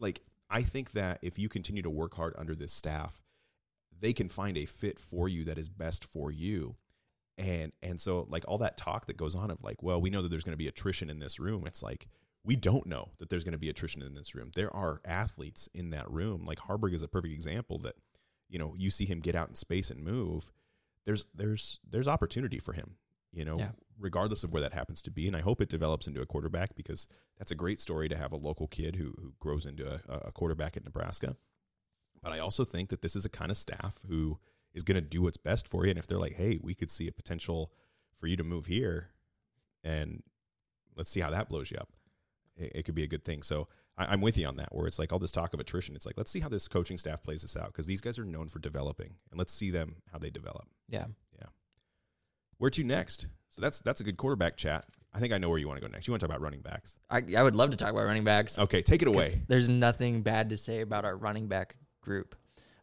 Like, 0.01 0.21
I 0.51 0.63
think 0.63 0.91
that 0.93 1.21
if 1.23 1.39
you 1.39 1.49
continue 1.49 1.83
to 1.83 1.91
work 1.91 2.15
hard 2.15 2.35
under 2.37 2.57
this 2.57 2.73
staff, 2.73 3.23
they 4.01 4.13
can 4.13 4.29
find 4.29 4.57
a 4.59 4.65
fit 4.67 4.99
for 5.01 5.29
you 5.29 5.45
that 5.45 5.59
is 5.59 5.69
best 5.69 6.05
for 6.05 6.31
you. 6.31 6.77
And 7.39 7.73
and 7.83 8.01
so 8.01 8.27
like 8.31 8.45
all 8.49 8.59
that 8.59 8.77
talk 8.79 9.07
that 9.07 9.17
goes 9.17 9.35
on 9.35 9.51
of 9.51 9.63
like 9.63 9.83
well 9.83 10.01
we 10.01 10.09
know 10.11 10.23
that 10.23 10.29
there's 10.29 10.45
going 10.45 10.55
to 10.55 10.57
be 10.59 10.69
attrition 10.69 11.11
in 11.11 11.19
this 11.19 11.39
room. 11.39 11.65
It's 11.67 11.83
like 11.83 12.09
we 12.45 12.57
don't 12.57 12.87
know 12.87 13.09
that 13.19 13.29
there's 13.29 13.45
going 13.45 13.53
to 13.53 13.59
be 13.59 13.69
attrition 13.69 14.03
in 14.03 14.15
this 14.15 14.35
room. 14.35 14.53
There 14.55 14.75
are 14.75 15.01
athletes 15.05 15.69
in 15.75 15.91
that 15.91 16.11
room. 16.11 16.45
Like 16.47 16.61
Haarberg 16.61 16.95
is 16.95 17.03
a 17.03 17.09
perfect 17.09 17.35
example 17.35 17.79
that 17.81 17.97
you 18.49 18.59
know 18.59 18.75
you 18.79 18.91
see 18.91 19.05
him 19.05 19.21
get 19.21 19.35
out 19.35 19.49
in 19.49 19.55
space 19.55 19.91
and 19.91 20.03
move. 20.03 20.51
There's 21.05 21.27
there's 21.35 21.79
there's 21.89 22.09
opportunity 22.09 22.59
for 22.59 22.73
him 22.73 22.97
you 23.33 23.45
know 23.45 23.57
Yeah. 23.59 23.71
regardless 23.99 24.45
of 24.45 24.53
where 24.53 24.63
that 24.63 24.73
happens 24.73 25.03
to 25.03 25.11
be. 25.11 25.27
And 25.27 25.37
i 25.37 25.41
hope 25.41 25.61
it 25.61 25.69
develops 25.69 26.07
into 26.07 26.23
a 26.23 26.27
quarterback 26.27 26.75
because 26.75 27.07
that's 27.39 27.51
a 27.53 27.57
great 27.57 27.79
story 27.81 28.09
to 28.09 28.17
have 28.17 28.33
a 28.33 28.37
local 28.37 28.67
kid 28.67 28.97
who 28.97 29.13
who 29.21 29.35
grows 29.41 29.67
into 29.67 29.85
a, 29.87 30.01
a 30.29 30.33
quarterback 30.33 30.77
at 30.77 30.85
nebraska 30.85 31.37
But 32.27 32.35
I 32.35 32.41
also 32.41 32.65
think 32.65 32.89
that 32.89 33.03
this 33.03 33.15
is 33.15 33.25
a 33.25 33.29
kind 33.29 33.53
of 33.53 33.57
staff 33.57 34.01
who 34.09 34.41
is 34.75 34.83
going 34.83 34.97
to 34.97 35.01
do 35.01 35.23
what's 35.23 35.37
best 35.37 35.69
for 35.69 35.85
you. 35.85 35.91
And 35.91 35.99
if 35.99 36.09
they're 36.09 36.19
like, 36.19 36.35
hey, 36.35 36.59
we 36.61 36.75
could 36.75 36.91
see 36.91 37.07
a 37.07 37.13
potential 37.13 37.71
for 38.17 38.27
you 38.27 38.37
to 38.37 38.43
move 38.43 38.67
here 38.67 39.11
and 39.85 40.25
let's 40.97 41.09
see 41.09 41.21
how 41.21 41.31
that 41.31 41.49
blows 41.49 41.71
you 41.71 41.77
up, 41.79 41.91
it, 42.57 42.73
it 42.75 42.83
could 42.83 42.97
be 42.97 43.05
a 43.05 43.07
good 43.07 43.25
thing. 43.25 43.43
So 43.43 43.69
I, 43.97 44.07
I'm 44.07 44.21
with 44.21 44.37
you 44.37 44.45
on 44.49 44.57
that, 44.57 44.75
where 44.75 44.89
it's 44.89 44.99
like 44.99 45.13
all 45.13 45.21
this 45.21 45.31
talk 45.31 45.55
of 45.55 45.61
attrition. 45.61 45.95
It's 45.95 46.05
like, 46.05 46.17
let's 46.17 46.29
see 46.29 46.41
how 46.41 46.49
this 46.49 46.67
coaching 46.67 46.99
staff 46.99 47.23
plays 47.23 47.43
this 47.43 47.57
out 47.57 47.69
because 47.69 47.87
these 47.87 48.01
guys 48.01 48.19
are 48.19 48.25
known 48.25 48.49
for 48.49 48.59
developing 48.59 49.15
and 49.31 49.39
let's 49.39 49.53
see 49.53 49.71
them 49.71 49.95
how 50.11 50.19
they 50.19 50.31
develop. 50.31 50.67
Yeah. 50.89 51.05
Yeah. 51.39 51.47
Where 52.59 52.71
to 52.71 52.83
next? 52.83 53.29
So 53.51 53.63
that's 53.63 53.79
that's 53.79 54.01
a 54.01 54.05
good 54.05 54.17
quarterback 54.17 54.57
chat. 54.57 54.85
I 55.15 55.21
think 55.21 55.33
I 55.33 55.39
know 55.39 55.49
where 55.49 55.59
you 55.59 55.69
want 55.69 55.81
to 55.81 55.87
go 55.87 55.93
next. 55.93 56.09
You 56.09 56.13
want 56.13 56.23
to 56.23 56.27
talk 56.27 56.35
about 56.35 56.43
running 56.43 56.63
backs. 56.63 56.99
I, 57.09 57.23
I 57.39 57.45
would 57.45 57.55
love 57.55 57.71
to 57.71 57.77
talk 57.77 57.91
about 57.91 58.05
running 58.05 58.25
backs. 58.25 58.59
Okay, 58.59 58.83
take 58.83 59.03
it 59.03 59.09
away. 59.09 59.45
There's 59.47 59.69
nothing 59.69 60.23
bad 60.23 60.51
to 60.51 60.57
say 60.57 60.81
about 60.81 61.05
our 61.05 61.17
running 61.17 61.47
back 61.47 61.77
group. 62.07 62.35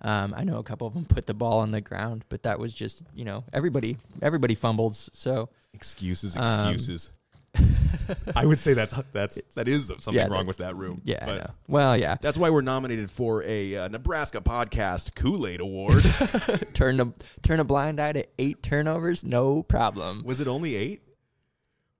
Um, 0.01 0.33
I 0.37 0.43
know 0.43 0.59
a 0.59 0.63
couple 0.63 0.85
of 0.85 0.93
them 0.93 1.05
put 1.15 1.25
the 1.25 1.33
ball 1.33 1.59
on 1.59 1.71
the 1.71 1.81
ground, 1.81 2.25
but 2.29 2.43
that 2.43 2.59
was 2.59 2.71
just 2.73 3.01
you 3.15 3.25
know 3.25 3.43
everybody 3.53 3.97
everybody 4.21 4.53
fumbles. 4.53 5.09
So 5.13 5.49
Excuses, 5.73 6.37
Um, 6.37 6.43
excuses. 6.73 7.09
I 8.35 8.45
would 8.45 8.59
say 8.59 8.73
that's 8.73 8.93
that's 9.13 9.41
that 9.55 9.67
is 9.67 9.87
something 9.87 10.13
Yeah, 10.13 10.27
wrong 10.27 10.45
with 10.45 10.57
that 10.57 10.75
room. 10.75 11.01
yeah. 11.05 11.47
Well, 11.67 11.97
yeah, 11.97 12.17
that's 12.21 12.37
why 12.37 12.49
we're 12.49 12.61
nominated 12.61 13.09
for 13.09 13.43
a 13.43 13.75
uh, 13.77 13.87
Nebraska 13.87 14.41
podcast 14.41 15.15
Kool 15.15 15.47
Aid 15.47 15.61
Award. 15.61 16.03
turn 16.73 16.99
a 16.99 17.13
turn 17.43 17.59
a 17.59 17.63
blind 17.63 17.99
eye 18.01 18.11
to 18.11 18.25
eight 18.39 18.61
turnovers, 18.61 19.23
no 19.23 19.63
problem. 19.63 20.23
Was 20.25 20.41
it 20.41 20.47
only 20.47 20.75
eight? 20.75 21.01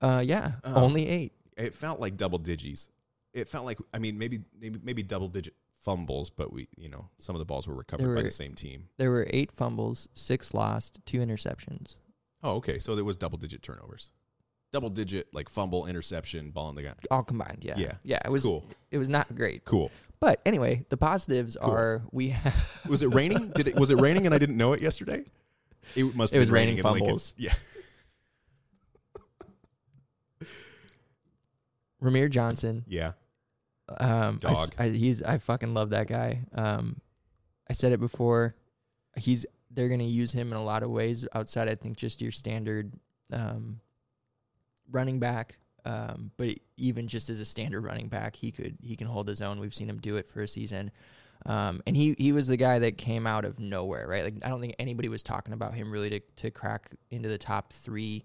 Uh, 0.02 0.22
yeah, 0.24 0.52
Oh. 0.64 0.82
only 0.84 1.08
eight. 1.08 1.32
It 1.56 1.74
felt 1.74 2.00
like 2.00 2.16
double 2.16 2.38
digits. 2.38 2.88
It 3.32 3.48
felt 3.48 3.64
like 3.64 3.78
I 3.94 3.98
mean 3.98 4.18
maybe 4.18 4.40
maybe 4.60 4.78
maybe 4.82 5.02
double 5.02 5.28
digit 5.28 5.54
fumbles, 5.84 6.30
but 6.30 6.52
we 6.52 6.68
you 6.76 6.88
know 6.88 7.08
some 7.18 7.34
of 7.34 7.38
the 7.40 7.44
balls 7.44 7.68
were 7.68 7.74
recovered 7.74 8.04
There 8.06 8.14
by 8.14 8.22
the 8.22 8.30
same 8.30 8.54
team. 8.54 8.88
There 8.96 9.10
were 9.10 9.26
eight 9.30 9.52
fumbles, 9.52 10.08
six 10.14 10.54
lost, 10.54 11.00
two 11.06 11.18
interceptions. 11.18 11.96
Oh, 12.42 12.56
okay. 12.56 12.78
So 12.78 12.94
there 12.94 13.04
was 13.04 13.16
double 13.16 13.38
digit 13.38 13.62
turnovers, 13.62 14.10
double 14.72 14.90
digit 14.90 15.28
like 15.32 15.48
fumble, 15.48 15.86
interception, 15.86 16.50
ball 16.50 16.68
in 16.70 16.74
the 16.74 16.82
ground. 16.82 16.98
all 17.10 17.22
combined. 17.22 17.58
Yeah, 17.62 17.74
Yeah. 17.78 17.92
yeah. 18.02 18.20
It 18.24 18.30
was 18.30 18.42
Cool. 18.42 18.64
It 18.90 18.98
was 18.98 19.08
not 19.08 19.34
great, 19.34 19.64
Cool. 19.64 19.90
but 20.20 20.40
anyway, 20.46 20.84
the 20.88 20.96
positives 20.96 21.56
Cool. 21.60 21.70
are 21.70 22.02
we 22.12 22.28
have 22.30 22.80
Was 22.88 23.02
it 23.02 23.12
raining? 23.14 23.50
Did 23.50 23.68
it 23.68 23.76
was 23.78 23.90
it 23.90 24.00
raining 24.00 24.26
and 24.26 24.34
I 24.34 24.38
didn't 24.38 24.56
know 24.56 24.72
it 24.72 24.80
yesterday? 24.82 25.24
It 25.94 26.14
must. 26.16 26.34
It 26.34 26.38
was 26.38 26.48
been 26.48 26.54
raining 26.54 26.78
in 26.78 26.84
Lincoln. 26.84 27.00
fumbles. 27.06 27.34
Yeah. 27.36 27.52
Rahmir 32.02 32.30
Johnson. 32.30 32.84
Yeah. 32.86 33.12
Um, 33.88 34.40
I 34.44 34.54
Dog. 34.54 34.74
I, 34.78 34.88
he's 34.88 35.22
I 35.22 35.38
fucking 35.38 35.74
love 35.74 35.90
that 35.90 36.06
guy. 36.06 36.44
Um, 36.54 37.00
I 37.68 37.72
said 37.72 37.92
it 37.92 38.00
before. 38.00 38.54
He's 39.16 39.46
they're 39.70 39.88
gonna 39.88 40.04
use 40.04 40.32
him 40.32 40.52
in 40.52 40.58
a 40.58 40.62
lot 40.64 40.82
of 40.82 40.90
ways 40.90 41.26
outside. 41.34 41.68
I 41.68 41.74
think 41.74 41.96
just 41.96 42.22
your 42.22 42.32
standard 42.32 42.92
um, 43.32 43.80
running 44.90 45.18
back. 45.18 45.58
Um, 45.86 46.30
but 46.38 46.54
even 46.78 47.06
just 47.08 47.28
as 47.28 47.40
a 47.40 47.44
standard 47.44 47.82
running 47.84 48.08
back, 48.08 48.36
he 48.36 48.50
could 48.50 48.76
he 48.80 48.96
can 48.96 49.06
hold 49.06 49.28
his 49.28 49.42
own. 49.42 49.60
We've 49.60 49.74
seen 49.74 49.88
him 49.88 49.98
do 49.98 50.16
it 50.16 50.28
for 50.28 50.40
a 50.40 50.48
season. 50.48 50.90
Um, 51.46 51.82
and 51.86 51.94
he 51.96 52.14
he 52.18 52.32
was 52.32 52.46
the 52.46 52.56
guy 52.56 52.78
that 52.78 52.96
came 52.96 53.26
out 53.26 53.44
of 53.44 53.60
nowhere, 53.60 54.08
right? 54.08 54.24
Like 54.24 54.36
I 54.44 54.48
don't 54.48 54.60
think 54.60 54.74
anybody 54.78 55.08
was 55.08 55.22
talking 55.22 55.52
about 55.52 55.74
him 55.74 55.90
really 55.90 56.10
to 56.10 56.20
to 56.36 56.50
crack 56.50 56.90
into 57.10 57.28
the 57.28 57.38
top 57.38 57.72
three. 57.72 58.24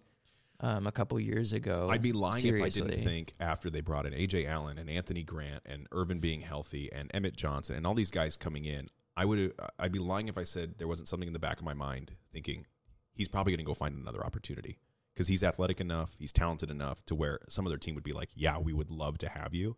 Um, 0.61 0.87
a 0.87 0.91
couple 0.91 1.17
years 1.21 1.53
ago, 1.53 1.87
I'd 1.89 2.01
be 2.01 2.11
lying 2.11 2.45
if 2.45 2.61
I 2.61 2.67
didn't 2.67 3.01
think 3.01 3.33
after 3.39 3.69
they 3.69 3.79
brought 3.79 4.05
in 4.05 4.11
Ajay 4.11 4.45
Allen 4.45 4.77
and 4.77 4.89
Anthony 4.89 5.23
Grant 5.23 5.61
and 5.65 5.87
Ervin 5.93 6.19
being 6.19 6.41
healthy 6.41 6.91
and 6.91 7.09
Emmett 7.13 7.37
Johnson 7.37 7.77
and 7.77 7.87
all 7.87 7.93
these 7.93 8.11
guys 8.11 8.35
coming 8.35 8.65
in, 8.65 8.89
I 9.15 9.23
would 9.23 9.53
I'd 9.79 9.93
be 9.93 9.99
lying 9.99 10.27
if 10.27 10.37
I 10.37 10.43
said 10.43 10.75
there 10.77 10.87
wasn't 10.87 11.07
something 11.07 11.27
in 11.27 11.33
the 11.33 11.39
back 11.39 11.59
of 11.59 11.63
my 11.63 11.73
mind 11.73 12.11
thinking 12.33 12.65
he's 13.13 13.29
probably 13.29 13.51
going 13.51 13.59
to 13.59 13.65
go 13.65 13.73
find 13.73 13.95
another 13.95 14.25
opportunity. 14.25 14.79
Because 15.13 15.27
he's 15.27 15.43
athletic 15.43 15.81
enough, 15.81 16.15
he's 16.17 16.31
talented 16.31 16.71
enough 16.71 17.03
to 17.05 17.15
where 17.15 17.39
some 17.49 17.67
other 17.67 17.77
team 17.77 17.95
would 17.95 18.03
be 18.03 18.13
like, 18.13 18.29
yeah, 18.35 18.57
we 18.57 18.71
would 18.71 18.89
love 18.89 19.17
to 19.17 19.27
have 19.27 19.53
you. 19.53 19.75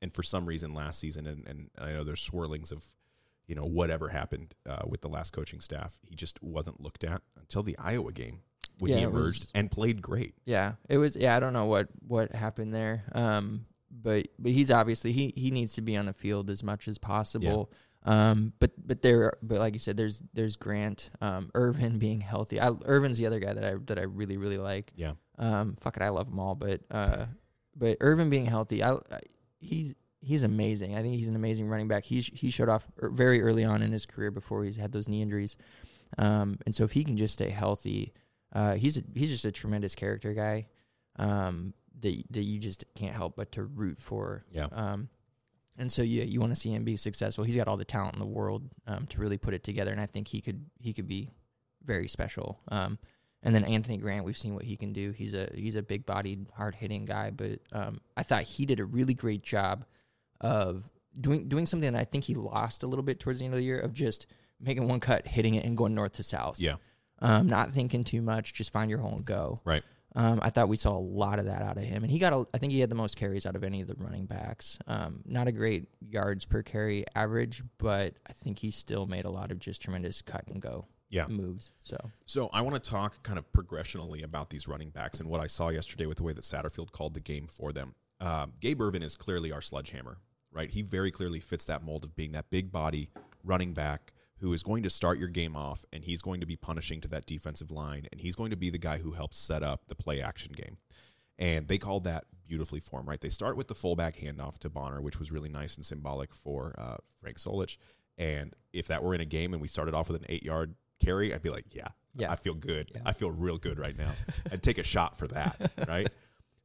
And 0.00 0.14
for 0.14 0.22
some 0.22 0.46
reason, 0.46 0.72
last 0.72 0.98
season, 0.98 1.26
and, 1.26 1.46
and 1.46 1.70
I 1.78 1.92
know 1.92 2.04
there's 2.04 2.26
swirlings 2.26 2.72
of, 2.72 2.86
you 3.46 3.54
know, 3.54 3.66
whatever 3.66 4.08
happened 4.08 4.54
uh, 4.66 4.82
with 4.86 5.02
the 5.02 5.08
last 5.08 5.32
coaching 5.34 5.60
staff, 5.60 5.98
he 6.08 6.14
just 6.14 6.42
wasn't 6.42 6.80
looked 6.80 7.04
at 7.04 7.20
until 7.38 7.62
the 7.62 7.76
Iowa 7.78 8.12
game 8.12 8.40
when 8.80 8.92
he 8.92 9.00
Yeah, 9.00 9.06
was- 9.06 9.14
emerged 9.24 9.50
and 9.54 9.70
played 9.70 10.00
great. 10.02 10.34
Yeah, 10.44 10.72
it 10.88 10.98
was. 10.98 11.16
Yeah, 11.16 11.36
I 11.36 11.40
don't 11.40 11.52
know 11.52 11.66
what 11.66 11.88
what 12.06 12.32
happened 12.32 12.74
there. 12.74 13.04
Um, 13.12 13.66
but 13.90 14.28
but 14.38 14.52
he's 14.52 14.70
obviously 14.70 15.12
he 15.12 15.32
he 15.36 15.50
needs 15.50 15.74
to 15.74 15.82
be 15.82 15.96
on 15.96 16.06
the 16.06 16.12
field 16.12 16.48
as 16.50 16.62
much 16.62 16.88
as 16.88 16.98
possible. 16.98 17.70
Um, 18.04 18.54
but 18.60 18.70
but 18.86 19.02
there, 19.02 19.34
but 19.42 19.58
like 19.58 19.74
you 19.74 19.78
said, 19.78 19.96
there's 19.96 20.22
there's 20.32 20.56
Grant, 20.56 21.10
um, 21.20 21.50
Ervin 21.54 21.98
being 21.98 22.20
healthy. 22.22 22.58
I, 22.60 22.70
Ervin's 22.86 23.18
the 23.18 23.26
other 23.26 23.40
guy 23.40 23.52
that 23.52 23.64
I 23.64 23.74
that 23.86 23.98
I 23.98 24.02
really 24.02 24.36
really 24.38 24.56
like. 24.58 24.92
Yeah. 24.96 25.12
Um, 25.38 25.74
fuck 25.76 25.96
it, 25.96 26.02
I 26.02 26.08
love 26.08 26.28
them 26.30 26.38
all, 26.38 26.54
but 26.54 26.80
uh, 26.90 27.26
but 27.76 27.98
Ervin 28.00 28.30
being 28.30 28.46
healthy, 28.46 28.82
I, 28.82 28.92
I 28.94 29.20
he's 29.58 29.92
he's 30.22 30.44
amazing. 30.44 30.96
I 30.96 31.02
think 31.02 31.14
he's 31.14 31.28
an 31.28 31.36
amazing 31.36 31.68
running 31.68 31.88
back. 31.88 32.04
He 32.04 32.22
sh- 32.22 32.32
he 32.34 32.50
showed 32.50 32.68
off 32.70 32.86
er- 33.02 33.10
very 33.10 33.42
early 33.42 33.64
on 33.64 33.82
in 33.82 33.90
his 33.92 34.06
career 34.06 34.30
before 34.30 34.64
he's 34.64 34.76
had 34.76 34.92
those 34.92 35.08
knee 35.08 35.20
injuries. 35.20 35.56
Um, 36.18 36.58
and 36.66 36.74
so 36.74 36.84
if 36.84 36.92
he 36.92 37.04
can 37.04 37.16
just 37.16 37.34
stay 37.34 37.50
healthy, 37.50 38.12
uh, 38.52 38.74
he's 38.74 38.98
a, 38.98 39.02
he's 39.14 39.30
just 39.30 39.44
a 39.44 39.52
tremendous 39.52 39.94
character 39.94 40.32
guy. 40.34 40.66
Um, 41.16 41.74
that 42.00 42.22
that 42.30 42.42
you 42.42 42.58
just 42.58 42.84
can't 42.94 43.14
help 43.14 43.36
but 43.36 43.52
to 43.52 43.64
root 43.64 43.98
for. 43.98 44.44
Yeah. 44.52 44.68
Um, 44.72 45.08
and 45.76 45.90
so 45.90 46.02
yeah, 46.02 46.24
you 46.24 46.40
want 46.40 46.54
to 46.54 46.60
see 46.60 46.72
him 46.72 46.84
be 46.84 46.96
successful. 46.96 47.44
He's 47.44 47.56
got 47.56 47.68
all 47.68 47.76
the 47.76 47.84
talent 47.84 48.14
in 48.14 48.20
the 48.20 48.26
world 48.26 48.68
um, 48.86 49.06
to 49.08 49.20
really 49.20 49.38
put 49.38 49.54
it 49.54 49.64
together, 49.64 49.92
and 49.92 50.00
I 50.00 50.06
think 50.06 50.28
he 50.28 50.40
could 50.40 50.64
he 50.78 50.92
could 50.92 51.08
be 51.08 51.30
very 51.84 52.08
special. 52.08 52.60
Um, 52.68 52.98
and 53.42 53.54
then 53.54 53.64
Anthony 53.64 53.96
Grant, 53.96 54.24
we've 54.24 54.36
seen 54.36 54.54
what 54.54 54.64
he 54.64 54.76
can 54.76 54.92
do. 54.92 55.12
He's 55.12 55.34
a 55.34 55.48
he's 55.54 55.76
a 55.76 55.82
big 55.82 56.04
bodied, 56.04 56.46
hard 56.54 56.74
hitting 56.74 57.06
guy, 57.06 57.30
but 57.30 57.60
um, 57.72 58.00
I 58.16 58.22
thought 58.22 58.42
he 58.42 58.66
did 58.66 58.80
a 58.80 58.84
really 58.84 59.14
great 59.14 59.42
job 59.42 59.86
of 60.40 60.84
doing 61.18 61.48
doing 61.48 61.66
something 61.66 61.92
that 61.92 62.00
I 62.00 62.04
think 62.04 62.24
he 62.24 62.34
lost 62.34 62.82
a 62.82 62.86
little 62.86 63.02
bit 63.02 63.18
towards 63.18 63.38
the 63.38 63.46
end 63.46 63.54
of 63.54 63.58
the 63.58 63.64
year 63.64 63.80
of 63.80 63.94
just 63.94 64.26
making 64.60 64.86
one 64.86 65.00
cut, 65.00 65.26
hitting 65.26 65.54
it, 65.54 65.64
and 65.64 65.76
going 65.76 65.94
north 65.94 66.12
to 66.14 66.22
south. 66.22 66.60
Yeah. 66.60 66.76
Um, 67.20 67.46
not 67.46 67.70
thinking 67.70 68.04
too 68.04 68.22
much, 68.22 68.54
just 68.54 68.72
find 68.72 68.90
your 68.90 69.00
hole 69.00 69.12
and 69.14 69.24
go. 69.24 69.60
Right. 69.64 69.82
Um, 70.16 70.40
I 70.42 70.50
thought 70.50 70.68
we 70.68 70.76
saw 70.76 70.96
a 70.96 70.98
lot 70.98 71.38
of 71.38 71.46
that 71.46 71.62
out 71.62 71.76
of 71.76 71.84
him, 71.84 72.02
and 72.02 72.10
he 72.10 72.18
got. 72.18 72.32
A, 72.32 72.44
I 72.52 72.58
think 72.58 72.72
he 72.72 72.80
had 72.80 72.90
the 72.90 72.96
most 72.96 73.16
carries 73.16 73.46
out 73.46 73.54
of 73.54 73.62
any 73.62 73.80
of 73.80 73.86
the 73.86 73.94
running 73.94 74.26
backs. 74.26 74.76
Um, 74.88 75.22
not 75.24 75.46
a 75.46 75.52
great 75.52 75.86
yards 76.00 76.44
per 76.44 76.62
carry 76.62 77.04
average, 77.14 77.62
but 77.78 78.14
I 78.28 78.32
think 78.32 78.58
he 78.58 78.72
still 78.72 79.06
made 79.06 79.24
a 79.24 79.30
lot 79.30 79.52
of 79.52 79.60
just 79.60 79.80
tremendous 79.80 80.20
cut 80.20 80.44
and 80.48 80.60
go 80.60 80.86
Yeah. 81.10 81.26
moves. 81.28 81.70
So 81.82 81.96
So 82.26 82.48
I 82.52 82.62
want 82.62 82.82
to 82.82 82.90
talk 82.90 83.22
kind 83.22 83.38
of 83.38 83.44
progressionally 83.52 84.22
about 84.24 84.50
these 84.50 84.66
running 84.66 84.90
backs 84.90 85.20
and 85.20 85.28
what 85.28 85.40
I 85.40 85.46
saw 85.46 85.68
yesterday 85.68 86.06
with 86.06 86.16
the 86.16 86.24
way 86.24 86.32
that 86.32 86.42
Satterfield 86.42 86.90
called 86.90 87.14
the 87.14 87.20
game 87.20 87.46
for 87.46 87.70
them. 87.72 87.94
Um, 88.20 88.54
Gabe 88.60 88.80
Ervin 88.82 89.02
is 89.04 89.14
clearly 89.14 89.52
our 89.52 89.62
sledgehammer, 89.62 90.18
right? 90.50 90.70
He 90.70 90.82
very 90.82 91.12
clearly 91.12 91.38
fits 91.38 91.64
that 91.66 91.84
mold 91.84 92.02
of 92.02 92.16
being 92.16 92.32
that 92.32 92.50
big 92.50 92.72
body 92.72 93.10
running 93.44 93.74
back 93.74 94.12
who 94.40 94.52
is 94.52 94.62
going 94.62 94.82
to 94.82 94.90
start 94.90 95.18
your 95.18 95.28
game 95.28 95.54
off 95.56 95.84
and 95.92 96.04
he's 96.04 96.22
going 96.22 96.40
to 96.40 96.46
be 96.46 96.56
punishing 96.56 97.00
to 97.02 97.08
that 97.08 97.26
defensive 97.26 97.70
line 97.70 98.06
and 98.10 98.20
he's 98.20 98.34
going 98.36 98.50
to 98.50 98.56
be 98.56 98.70
the 98.70 98.78
guy 98.78 98.98
who 98.98 99.12
helps 99.12 99.38
set 99.38 99.62
up 99.62 99.86
the 99.88 99.94
play 99.94 100.20
action 100.20 100.52
game. 100.52 100.78
And 101.38 101.68
they 101.68 101.78
called 101.78 102.04
that 102.04 102.24
beautifully 102.46 102.80
for 102.80 103.00
him, 103.00 103.08
right? 103.08 103.20
They 103.20 103.28
start 103.30 103.56
with 103.56 103.68
the 103.68 103.74
fullback 103.74 104.16
handoff 104.16 104.58
to 104.58 104.68
Bonner, 104.68 105.00
which 105.00 105.18
was 105.18 105.30
really 105.30 105.48
nice 105.48 105.76
and 105.76 105.84
symbolic 105.84 106.34
for 106.34 106.74
uh, 106.78 106.96
Frank 107.20 107.38
Solich. 107.38 107.78
And 108.18 108.52
if 108.72 108.88
that 108.88 109.02
were 109.02 109.14
in 109.14 109.20
a 109.20 109.26
game 109.26 109.52
and 109.52 109.62
we 109.62 109.68
started 109.68 109.94
off 109.94 110.10
with 110.10 110.20
an 110.20 110.26
eight 110.28 110.42
yard 110.42 110.74
carry, 111.02 111.32
I'd 111.32 111.42
be 111.42 111.48
like, 111.50 111.66
yeah, 111.74 111.88
Yeah. 112.14 112.30
I 112.30 112.36
feel 112.36 112.54
good. 112.54 112.90
Yeah. 112.94 113.02
I 113.06 113.12
feel 113.12 113.30
real 113.30 113.56
good 113.56 113.78
right 113.78 113.96
now. 113.96 114.12
I'd 114.52 114.62
take 114.62 114.78
a 114.78 114.82
shot 114.82 115.16
for 115.16 115.28
that, 115.28 115.72
right? 115.88 116.08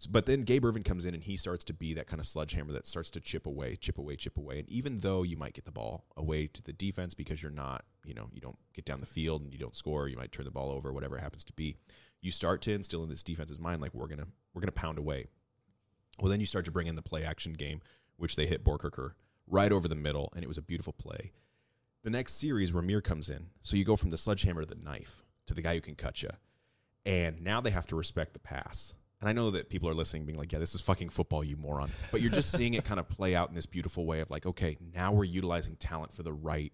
But 0.07 0.25
then 0.25 0.41
Gabe 0.41 0.65
Ervin 0.65 0.83
comes 0.83 1.05
in 1.05 1.13
and 1.13 1.23
he 1.23 1.37
starts 1.37 1.63
to 1.65 1.73
be 1.73 1.93
that 1.93 2.07
kind 2.07 2.19
of 2.19 2.25
sledgehammer 2.25 2.73
that 2.73 2.87
starts 2.87 3.09
to 3.11 3.19
chip 3.19 3.45
away, 3.45 3.75
chip 3.75 3.97
away, 3.97 4.15
chip 4.15 4.37
away. 4.37 4.59
And 4.59 4.69
even 4.69 4.97
though 4.97 5.23
you 5.23 5.37
might 5.37 5.53
get 5.53 5.65
the 5.65 5.71
ball 5.71 6.05
away 6.17 6.47
to 6.47 6.61
the 6.61 6.73
defense 6.73 7.13
because 7.13 7.41
you're 7.41 7.51
not, 7.51 7.85
you 8.05 8.13
know, 8.13 8.29
you 8.33 8.41
don't 8.41 8.57
get 8.73 8.85
down 8.85 8.99
the 8.99 9.05
field 9.05 9.41
and 9.41 9.53
you 9.53 9.59
don't 9.59 9.75
score, 9.75 10.07
you 10.07 10.17
might 10.17 10.31
turn 10.31 10.45
the 10.45 10.51
ball 10.51 10.71
over, 10.71 10.91
whatever 10.91 11.17
happens 11.17 11.43
to 11.45 11.53
be. 11.53 11.75
You 12.21 12.31
start 12.31 12.61
to 12.63 12.73
instill 12.73 13.03
in 13.03 13.09
this 13.09 13.23
defense's 13.23 13.59
mind 13.59 13.81
like 13.81 13.93
we're 13.93 14.07
gonna 14.07 14.27
we're 14.53 14.61
gonna 14.61 14.71
pound 14.71 14.97
away. 14.97 15.27
Well, 16.19 16.31
then 16.31 16.39
you 16.39 16.45
start 16.45 16.65
to 16.65 16.71
bring 16.71 16.87
in 16.87 16.95
the 16.95 17.01
play 17.01 17.23
action 17.23 17.53
game, 17.53 17.81
which 18.17 18.35
they 18.35 18.47
hit 18.47 18.63
Boerkircher 18.63 19.11
right 19.47 19.71
over 19.71 19.87
the 19.87 19.95
middle, 19.95 20.31
and 20.33 20.43
it 20.43 20.47
was 20.47 20.57
a 20.57 20.61
beautiful 20.61 20.93
play. 20.93 21.31
The 22.03 22.09
next 22.09 22.33
series, 22.33 22.71
Rahmir 22.71 23.03
comes 23.03 23.29
in. 23.29 23.47
So 23.61 23.75
you 23.75 23.83
go 23.83 23.95
from 23.95 24.11
the 24.11 24.17
sledgehammer 24.17 24.61
to 24.61 24.67
the 24.67 24.81
knife 24.81 25.25
to 25.47 25.53
the 25.53 25.61
guy 25.61 25.73
who 25.73 25.81
can 25.81 25.95
cut 25.95 26.21
you. 26.21 26.29
And 27.05 27.41
now 27.41 27.61
they 27.61 27.71
have 27.71 27.87
to 27.87 27.95
respect 27.95 28.33
the 28.33 28.39
pass. 28.39 28.93
And 29.21 29.29
I 29.29 29.33
know 29.33 29.51
that 29.51 29.69
people 29.69 29.89
are 29.89 29.93
listening, 29.93 30.25
being 30.25 30.37
like, 30.37 30.51
yeah, 30.51 30.59
this 30.59 30.75
is 30.75 30.81
fucking 30.81 31.09
football, 31.09 31.43
you 31.43 31.57
moron. 31.57 31.89
But 32.11 32.21
you're 32.21 32.31
just 32.31 32.51
seeing 32.51 32.73
it 32.73 32.83
kind 32.83 32.99
of 32.99 33.07
play 33.07 33.33
out 33.33 33.49
in 33.49 33.55
this 33.55 33.65
beautiful 33.65 34.05
way 34.05 34.19
of 34.19 34.29
like, 34.29 34.45
okay, 34.45 34.77
now 34.93 35.13
we're 35.13 35.23
utilizing 35.23 35.75
talent 35.77 36.11
for 36.11 36.23
the 36.23 36.33
right 36.33 36.73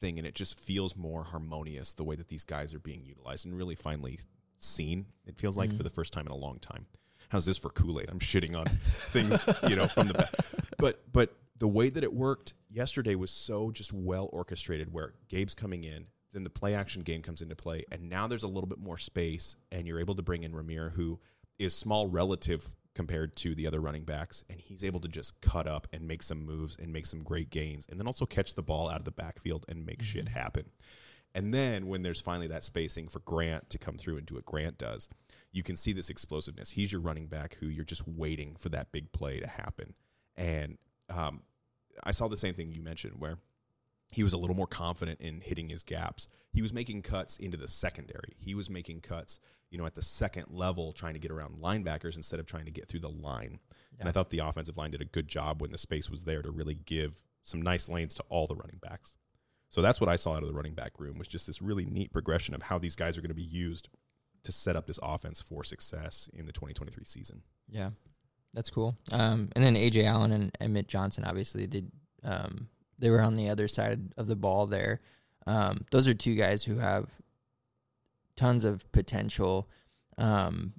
thing. 0.00 0.18
And 0.18 0.26
it 0.26 0.34
just 0.34 0.58
feels 0.58 0.96
more 0.96 1.22
harmonious 1.22 1.94
the 1.94 2.04
way 2.04 2.16
that 2.16 2.28
these 2.28 2.44
guys 2.44 2.74
are 2.74 2.80
being 2.80 3.04
utilized 3.04 3.46
and 3.46 3.56
really 3.56 3.74
finally 3.74 4.18
seen, 4.58 5.06
it 5.26 5.38
feels 5.38 5.58
like, 5.58 5.70
for 5.70 5.80
mm. 5.80 5.84
the 5.84 5.90
first 5.90 6.12
time 6.12 6.26
in 6.26 6.32
a 6.32 6.36
long 6.36 6.58
time. 6.58 6.86
How's 7.28 7.46
this 7.46 7.58
for 7.58 7.70
Kool 7.70 8.00
Aid? 8.00 8.10
I'm 8.10 8.18
shitting 8.18 8.56
on 8.58 8.66
things, 8.66 9.46
you 9.68 9.76
know, 9.76 9.86
from 9.86 10.08
the 10.08 10.14
back. 10.14 10.34
But 10.78 11.02
but 11.12 11.34
the 11.58 11.68
way 11.68 11.88
that 11.88 12.04
it 12.04 12.12
worked, 12.12 12.52
yesterday 12.68 13.14
was 13.14 13.30
so 13.30 13.70
just 13.70 13.92
well 13.92 14.28
orchestrated 14.32 14.92
where 14.92 15.14
Gabe's 15.28 15.54
coming 15.54 15.84
in, 15.84 16.06
then 16.32 16.44
the 16.44 16.50
play 16.50 16.74
action 16.74 17.02
game 17.02 17.22
comes 17.22 17.40
into 17.40 17.56
play, 17.56 17.84
and 17.90 18.10
now 18.10 18.26
there's 18.26 18.42
a 18.42 18.48
little 18.48 18.68
bit 18.68 18.78
more 18.78 18.98
space, 18.98 19.56
and 19.70 19.86
you're 19.86 20.00
able 20.00 20.14
to 20.14 20.22
bring 20.22 20.42
in 20.42 20.52
Rahmir, 20.52 20.92
who 20.92 21.20
is 21.58 21.74
small 21.74 22.08
relative 22.08 22.76
compared 22.94 23.34
to 23.36 23.54
the 23.54 23.66
other 23.66 23.80
running 23.80 24.04
backs, 24.04 24.44
and 24.50 24.60
he's 24.60 24.84
able 24.84 25.00
to 25.00 25.08
just 25.08 25.40
cut 25.40 25.66
up 25.66 25.86
and 25.92 26.06
make 26.06 26.22
some 26.22 26.44
moves 26.44 26.76
and 26.76 26.92
make 26.92 27.06
some 27.06 27.22
great 27.22 27.50
gains, 27.50 27.86
and 27.88 27.98
then 27.98 28.06
also 28.06 28.26
catch 28.26 28.54
the 28.54 28.62
ball 28.62 28.88
out 28.88 28.98
of 28.98 29.04
the 29.04 29.10
backfield 29.10 29.64
and 29.68 29.86
make 29.86 30.02
shit 30.02 30.28
happen. 30.28 30.70
And 31.34 31.54
then 31.54 31.86
when 31.86 32.02
there's 32.02 32.20
finally 32.20 32.48
that 32.48 32.64
spacing 32.64 33.08
for 33.08 33.20
Grant 33.20 33.70
to 33.70 33.78
come 33.78 33.96
through 33.96 34.18
and 34.18 34.26
do 34.26 34.34
what 34.34 34.44
Grant 34.44 34.76
does, 34.76 35.08
you 35.50 35.62
can 35.62 35.76
see 35.76 35.92
this 35.92 36.10
explosiveness. 36.10 36.70
He's 36.70 36.92
your 36.92 37.00
running 37.00 37.26
back 37.26 37.54
who 37.54 37.66
you're 37.66 37.84
just 37.84 38.06
waiting 38.06 38.56
for 38.56 38.68
that 38.70 38.92
big 38.92 39.12
play 39.12 39.40
to 39.40 39.46
happen. 39.46 39.94
And 40.36 40.76
um, 41.08 41.42
I 42.04 42.10
saw 42.10 42.28
the 42.28 42.36
same 42.36 42.54
thing 42.54 42.72
you 42.72 42.82
mentioned 42.82 43.14
where 43.18 43.38
he 44.12 44.22
was 44.22 44.34
a 44.34 44.38
little 44.38 44.56
more 44.56 44.66
confident 44.66 45.20
in 45.20 45.40
hitting 45.40 45.68
his 45.68 45.82
gaps. 45.82 46.28
He 46.52 46.60
was 46.60 46.72
making 46.74 47.00
cuts 47.00 47.38
into 47.38 47.56
the 47.56 47.68
secondary. 47.68 48.34
He 48.38 48.54
was 48.54 48.68
making 48.68 49.00
cuts, 49.00 49.40
you 49.72 49.78
know, 49.78 49.86
at 49.86 49.94
the 49.94 50.02
second 50.02 50.46
level, 50.50 50.92
trying 50.92 51.14
to 51.14 51.18
get 51.18 51.30
around 51.30 51.56
linebackers 51.60 52.16
instead 52.16 52.38
of 52.38 52.46
trying 52.46 52.66
to 52.66 52.70
get 52.70 52.86
through 52.86 53.00
the 53.00 53.08
line. 53.08 53.58
And 53.98 54.08
I 54.08 54.12
thought 54.12 54.30
the 54.30 54.40
offensive 54.40 54.76
line 54.76 54.90
did 54.90 55.00
a 55.00 55.06
good 55.06 55.28
job 55.28 55.62
when 55.62 55.72
the 55.72 55.78
space 55.78 56.10
was 56.10 56.24
there 56.24 56.42
to 56.42 56.50
really 56.50 56.74
give 56.74 57.18
some 57.42 57.62
nice 57.62 57.88
lanes 57.88 58.14
to 58.16 58.24
all 58.28 58.46
the 58.46 58.54
running 58.54 58.78
backs. 58.82 59.16
So 59.70 59.80
that's 59.80 60.00
what 60.00 60.10
I 60.10 60.16
saw 60.16 60.34
out 60.34 60.42
of 60.42 60.48
the 60.48 60.54
running 60.54 60.74
back 60.74 61.00
room 61.00 61.18
was 61.18 61.26
just 61.26 61.46
this 61.46 61.62
really 61.62 61.86
neat 61.86 62.12
progression 62.12 62.54
of 62.54 62.62
how 62.62 62.78
these 62.78 62.96
guys 62.96 63.16
are 63.16 63.22
going 63.22 63.30
to 63.30 63.34
be 63.34 63.42
used 63.42 63.88
to 64.44 64.52
set 64.52 64.76
up 64.76 64.86
this 64.86 64.98
offense 65.02 65.40
for 65.40 65.64
success 65.64 66.28
in 66.34 66.44
the 66.44 66.52
2023 66.52 67.04
season. 67.04 67.42
Yeah, 67.70 67.90
that's 68.52 68.68
cool. 68.68 68.98
Um, 69.10 69.48
and 69.56 69.64
then 69.64 69.74
Ajay 69.74 70.04
Allen 70.04 70.32
and 70.32 70.56
Emmett 70.60 70.88
Johnson 70.88 71.24
obviously 71.24 71.66
did. 71.66 71.90
Um, 72.22 72.68
they 72.98 73.08
were 73.08 73.22
on 73.22 73.36
the 73.36 73.48
other 73.48 73.68
side 73.68 74.12
of 74.18 74.26
the 74.26 74.36
ball 74.36 74.66
there. 74.66 75.00
Um, 75.46 75.86
those 75.90 76.06
are 76.06 76.14
two 76.14 76.34
guys 76.34 76.62
who 76.62 76.78
have 76.78 77.08
tons 78.36 78.64
of 78.64 78.90
potential. 78.92 79.68
Um, 80.18 80.74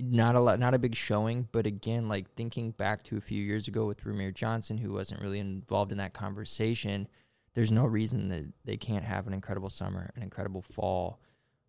not 0.00 0.36
a 0.36 0.40
lot, 0.40 0.60
not 0.60 0.74
a 0.74 0.78
big 0.78 0.94
showing, 0.94 1.48
but 1.50 1.66
again, 1.66 2.08
like 2.08 2.30
thinking 2.34 2.70
back 2.70 3.02
to 3.04 3.16
a 3.16 3.20
few 3.20 3.42
years 3.42 3.66
ago 3.66 3.86
with 3.86 4.04
Rahmir 4.04 4.32
Johnson, 4.32 4.78
who 4.78 4.92
wasn't 4.92 5.20
really 5.20 5.40
involved 5.40 5.90
in 5.90 5.98
that 5.98 6.14
conversation. 6.14 7.08
There's 7.54 7.72
no 7.72 7.84
reason 7.84 8.28
that 8.28 8.44
they 8.64 8.76
can't 8.76 9.04
have 9.04 9.26
an 9.26 9.32
incredible 9.34 9.70
summer, 9.70 10.10
an 10.14 10.22
incredible 10.22 10.62
fall, 10.62 11.18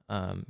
um, 0.09 0.45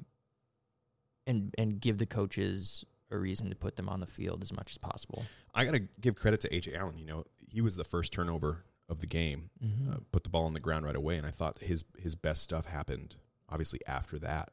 and 1.26 1.54
and 1.58 1.80
give 1.80 1.98
the 2.00 2.06
coaches 2.06 2.84
a 3.12 3.18
reason 3.18 3.50
to 3.50 3.56
put 3.56 3.76
them 3.78 3.88
on 3.88 4.02
the 4.02 4.06
field 4.06 4.44
as 4.44 4.52
much 4.52 4.72
as 4.72 4.78
possible. 4.78 5.24
I 5.54 5.64
got 5.64 5.72
to 5.72 5.80
give 6.02 6.16
credit 6.16 6.42
to 6.42 6.50
Ajay 6.50 6.78
Allen. 6.78 6.98
You 6.98 7.06
know, 7.06 7.24
he 7.48 7.62
was 7.62 7.76
the 7.78 7.84
first 7.86 8.12
turnover 8.14 8.66
of 8.90 9.00
the 9.00 9.08
game, 9.08 9.50
Mm-hmm. 9.64 9.92
uh, 9.92 9.96
put 10.12 10.24
the 10.24 10.30
ball 10.30 10.46
on 10.46 10.54
the 10.54 10.60
ground 10.60 10.86
right 10.86 10.96
away, 10.96 11.18
and 11.18 11.26
I 11.26 11.32
thought 11.32 11.60
his 11.62 11.86
his 11.98 12.16
best 12.16 12.44
stuff 12.44 12.66
happened 12.66 13.16
obviously 13.50 13.80
after 13.88 14.20
that. 14.20 14.52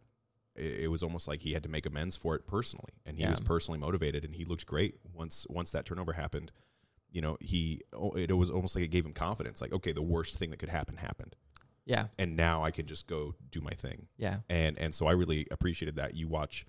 It, 0.55 0.81
it 0.85 0.89
was 0.89 1.03
almost 1.03 1.29
like 1.29 1.43
he 1.43 1.53
had 1.53 1.63
to 1.65 1.69
make 1.69 1.85
amends 1.85 2.17
for 2.17 2.35
it 2.35 2.47
personally, 2.47 2.95
and 3.05 3.17
he 3.19 3.25
Yeah. 3.25 3.31
was 3.31 3.41
personally 3.41 3.79
motivated, 3.79 4.25
and 4.25 4.35
he 4.35 4.45
looked 4.47 4.65
great 4.67 4.95
once 5.13 5.47
once 5.51 5.71
that 5.73 5.85
turnover 5.85 6.15
happened. 6.15 6.51
You 7.11 7.21
know, 7.21 7.37
he 7.41 7.83
oh, 7.93 8.11
it 8.13 8.33
was 8.33 8.49
almost 8.51 8.75
like 8.75 8.85
it 8.85 8.89
gave 8.89 9.05
him 9.05 9.13
confidence. 9.13 9.61
Like, 9.61 9.73
okay, 9.75 9.93
the 9.93 10.03
worst 10.03 10.39
thing 10.39 10.51
that 10.51 10.59
could 10.59 10.71
happen 10.71 10.97
happened, 10.97 11.37
Yeah, 11.85 12.07
and 12.19 12.37
now 12.37 12.65
I 12.65 12.71
can 12.71 12.87
just 12.87 13.07
go 13.07 13.35
do 13.51 13.61
my 13.61 13.73
thing 13.73 14.09
yeah, 14.17 14.39
and 14.49 14.79
and 14.79 14.95
so 14.95 15.07
I 15.07 15.13
really 15.13 15.47
appreciated 15.51 15.97
that. 15.97 16.15
You 16.15 16.27
watch, 16.27 16.65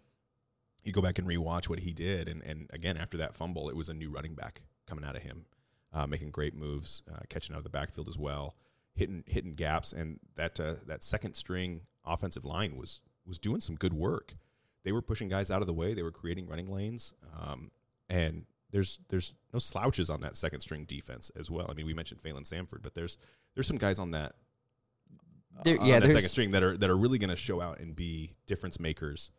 you 0.83 0.91
go 0.91 1.01
back 1.01 1.17
and 1.17 1.27
rewatch 1.27 1.69
what 1.69 1.79
he 1.79 1.93
did, 1.93 2.27
and 2.27 2.41
and 2.43 2.69
again 2.73 2.97
after 2.97 3.17
that 3.17 3.35
fumble, 3.35 3.69
it 3.69 3.75
was 3.75 3.87
a 3.89 3.93
new 3.93 4.09
running 4.09 4.35
back 4.35 4.63
coming 4.85 5.05
out 5.05 5.15
of 5.15 5.23
him, 5.23 5.45
uh, 5.93 6.05
making 6.07 6.31
great 6.31 6.53
moves, 6.55 7.03
uh, 7.09 7.19
catching 7.29 7.55
out 7.55 7.59
of 7.59 7.63
the 7.63 7.69
backfield 7.69 8.07
as 8.09 8.17
well, 8.17 8.55
hitting 8.95 9.23
hitting 9.27 9.55
gaps, 9.55 9.93
and 9.93 10.19
that 10.35 10.59
uh, 10.59 10.75
that 10.87 11.03
second 11.03 11.35
string 11.35 11.81
offensive 12.07 12.45
line 12.45 12.75
was 12.75 13.01
was 13.25 13.37
doing 13.39 13.61
some 13.61 13.75
good 13.75 13.93
work. 13.93 14.33
They 14.83 14.91
were 14.91 15.01
pushing 15.01 15.27
guys 15.27 15.51
out 15.51 15.61
of 15.61 15.67
the 15.67 15.73
way. 15.73 15.93
They 15.93 16.03
were 16.03 16.11
creating 16.11 16.47
running 16.47 16.71
lanes, 16.71 17.13
um, 17.37 17.71
and 18.09 18.45
there's 18.71 18.99
there's 19.09 19.33
no 19.53 19.59
slouches 19.59 20.09
on 20.09 20.21
that 20.21 20.37
second 20.37 20.61
string 20.61 20.85
defense 20.85 21.29
as 21.37 21.51
well. 21.51 21.67
I 21.69 21.73
mean, 21.73 21.85
we 21.85 21.93
mentioned 21.93 22.21
Phalen 22.21 22.45
Sanford, 22.45 22.81
but 22.81 22.93
there's 22.95 23.17
there's 23.53 23.67
some 23.67 23.77
guys 23.77 23.99
on 23.99 24.11
that 24.11 24.35
There- 25.63 25.77
yeah, 25.81 25.99
that 25.99 26.11
second 26.11 26.29
string 26.29 26.51
that 26.51 26.63
are 26.63 26.77
that 26.77 26.89
are 26.89 26.97
really 26.97 27.17
going 27.17 27.29
to 27.31 27.35
show 27.35 27.61
out 27.61 27.79
and 27.79 27.95
be 27.95 28.33
difference 28.45 28.79
makers 28.79 29.31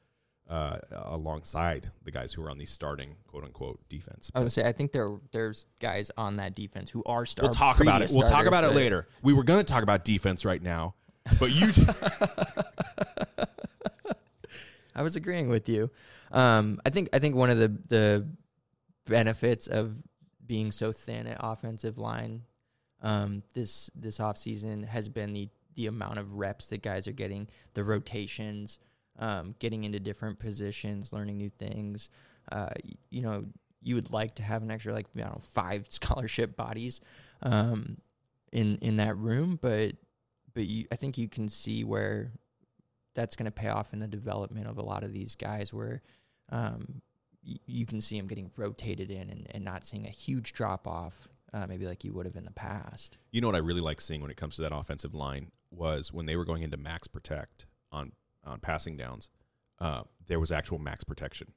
uh, 0.49 0.79
alongside 0.91 1.91
the 2.05 2.11
guys 2.11 2.33
who 2.33 2.43
are 2.43 2.51
on 2.51 2.59
the 2.59 2.65
starting 2.65 3.17
quote 3.27 3.45
unquote 3.45 3.87
defense. 3.89 4.31
I 4.35 4.41
was 4.41 4.55
gonna 4.57 4.65
say 4.65 4.69
I 4.69 4.73
think 4.73 4.93
there 4.93 5.19
there's 5.33 5.67
guys 5.79 6.11
on 6.17 6.35
that 6.35 6.55
defense 6.55 6.91
who 6.91 7.03
are 7.05 7.25
starting. 7.27 7.49
we'll 7.49 7.55
talk 7.55 7.81
about 7.81 8.03
it. 8.03 8.11
We'll 8.13 8.27
talk 8.29 8.47
about 8.47 8.65
it 8.65 8.73
later. 8.73 9.07
We 9.23 9.33
were 9.35 9.45
going 9.45 9.61
to 9.65 9.71
talk 9.73 9.83
about 9.83 10.05
defense 10.05 10.45
right 10.45 10.63
now, 10.63 10.95
but 11.39 11.51
you 11.51 11.71
I 14.95 15.03
was 15.03 15.17
agreeing 15.17 15.49
with 15.49 15.69
you. 15.69 15.91
Um, 16.33 16.81
I 16.85 16.91
think 16.91 17.09
I 17.13 17.19
think 17.19 17.35
one 17.37 17.51
of 17.51 17.59
the 17.59 17.69
the 17.69 18.29
benefits 19.07 19.67
of 19.67 19.97
being 20.47 20.73
so 20.73 20.93
thin 20.93 21.27
at 21.27 21.39
offensive 21.41 21.99
line 21.99 22.43
um, 23.03 23.43
this 23.55 23.91
this 23.95 24.19
offseason 24.19 24.85
has 24.87 25.09
been 25.09 25.33
the 25.33 25.49
the 25.75 25.87
amount 25.87 26.19
of 26.19 26.35
reps 26.35 26.67
that 26.67 26.83
guys 26.83 27.07
are 27.07 27.13
getting, 27.13 27.47
the 27.75 27.85
rotations, 27.85 28.81
um, 29.21 29.55
getting 29.61 29.85
into 29.85 30.01
different 30.01 30.41
positions, 30.41 31.13
learning 31.13 31.39
new 31.39 31.51
things. 31.51 32.09
Uh, 32.51 32.71
you 33.11 33.23
know, 33.23 33.45
you 33.81 33.95
would 33.95 34.11
like 34.11 34.35
to 34.35 34.43
have 34.43 34.63
an 34.63 34.71
extra 34.73 34.93
like 34.93 35.07
I 35.17 35.21
don't 35.21 35.35
know 35.35 35.41
five 35.41 35.87
scholarship 35.91 36.57
bodies 36.57 37.01
um, 37.43 37.99
in 38.53 38.79
in 38.79 38.97
that 38.97 39.17
room, 39.17 39.59
but 39.61 39.93
but 40.59 40.67
you, 40.67 40.87
I 40.91 40.97
think 40.97 41.17
you 41.17 41.29
can 41.29 41.49
see 41.49 41.85
where 41.85 42.33
that's 43.15 43.37
going 43.37 43.45
to 43.45 43.53
pay 43.53 43.69
off 43.69 43.93
in 43.93 44.01
the 44.01 44.09
development 44.09 44.67
of 44.67 44.77
a 44.77 44.83
lot 44.83 45.05
of 45.05 45.13
these 45.13 45.37
guys 45.37 45.73
where 45.73 46.03
um, 46.51 47.01
y- 47.47 47.61
you 47.65 47.87
can 47.87 48.01
see 48.01 48.17
them 48.19 48.27
getting 48.27 48.51
rotated 48.57 49.09
in 49.13 49.31
and, 49.31 49.47
and 49.53 49.65
not 49.65 49.87
seeing 49.87 50.05
a 50.05 50.11
huge 50.11 50.55
drop 50.55 50.89
off, 50.89 51.29
uh, 51.53 51.65
maybe 51.69 51.87
like 51.87 52.03
you 52.03 52.13
would 52.13 52.27
have 52.27 52.35
in 52.35 52.45
the 52.45 52.51
past. 52.51 53.19
You 53.31 53.41
know 53.41 53.47
what 53.47 53.55
I 53.55 53.61
really 53.61 53.81
like 53.81 54.01
seeing 54.01 54.21
when 54.21 54.33
it 54.33 54.37
comes 54.37 54.57
to 54.57 54.63
that 54.63 54.75
offensive 54.75 55.15
line 55.15 55.53
was 55.71 56.13
when 56.13 56.27
they 56.27 56.35
were 56.35 56.45
going 56.45 56.65
into 56.65 56.77
max 56.77 57.07
protect 57.07 57.67
on 57.93 58.11
on 58.45 58.59
passing 58.59 58.97
downs. 58.97 59.31
Uh, 59.79 60.03
there 60.27 60.41
was 60.41 60.51
actual 60.51 60.81
max 60.81 61.05
protection, 61.05 61.53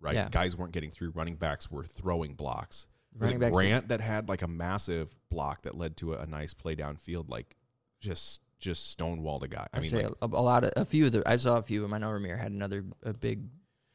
right? 0.00 0.16
Yeah. 0.16 0.28
Guys 0.28 0.56
weren't 0.56 0.72
getting 0.72 0.90
through. 0.90 1.10
Running 1.10 1.36
backs 1.36 1.70
were 1.70 1.84
throwing 1.84 2.34
blocks. 2.34 2.88
Was 3.16 3.30
it 3.30 3.52
Grant 3.52 3.88
that 3.88 4.00
had 4.00 4.28
like 4.28 4.42
a 4.42 4.48
massive 4.48 5.14
block 5.30 5.62
that 5.62 5.76
led 5.76 5.96
to 5.98 6.14
a, 6.14 6.22
a 6.22 6.26
nice 6.26 6.52
play 6.52 6.74
downfield, 6.74 7.30
like 7.30 7.56
just 8.00 8.42
just 8.58 8.96
stonewalled 8.98 9.42
a 9.42 9.48
guy. 9.48 9.66
I 9.72 9.78
I 9.78 9.80
mean, 9.80 9.90
say 9.90 10.04
like, 10.04 10.14
a, 10.22 10.26
a 10.26 10.42
lot 10.42 10.64
of 10.64 10.72
a 10.76 10.84
few 10.84 11.06
of 11.06 11.12
the 11.12 11.22
I 11.26 11.36
saw 11.36 11.56
a 11.56 11.62
few 11.62 11.82
of 11.82 11.88
them. 11.88 11.94
I 11.94 11.98
know 11.98 12.08
Rahmir 12.08 12.38
had 12.38 12.52
another 12.52 12.84
a 13.02 13.12
big 13.12 13.44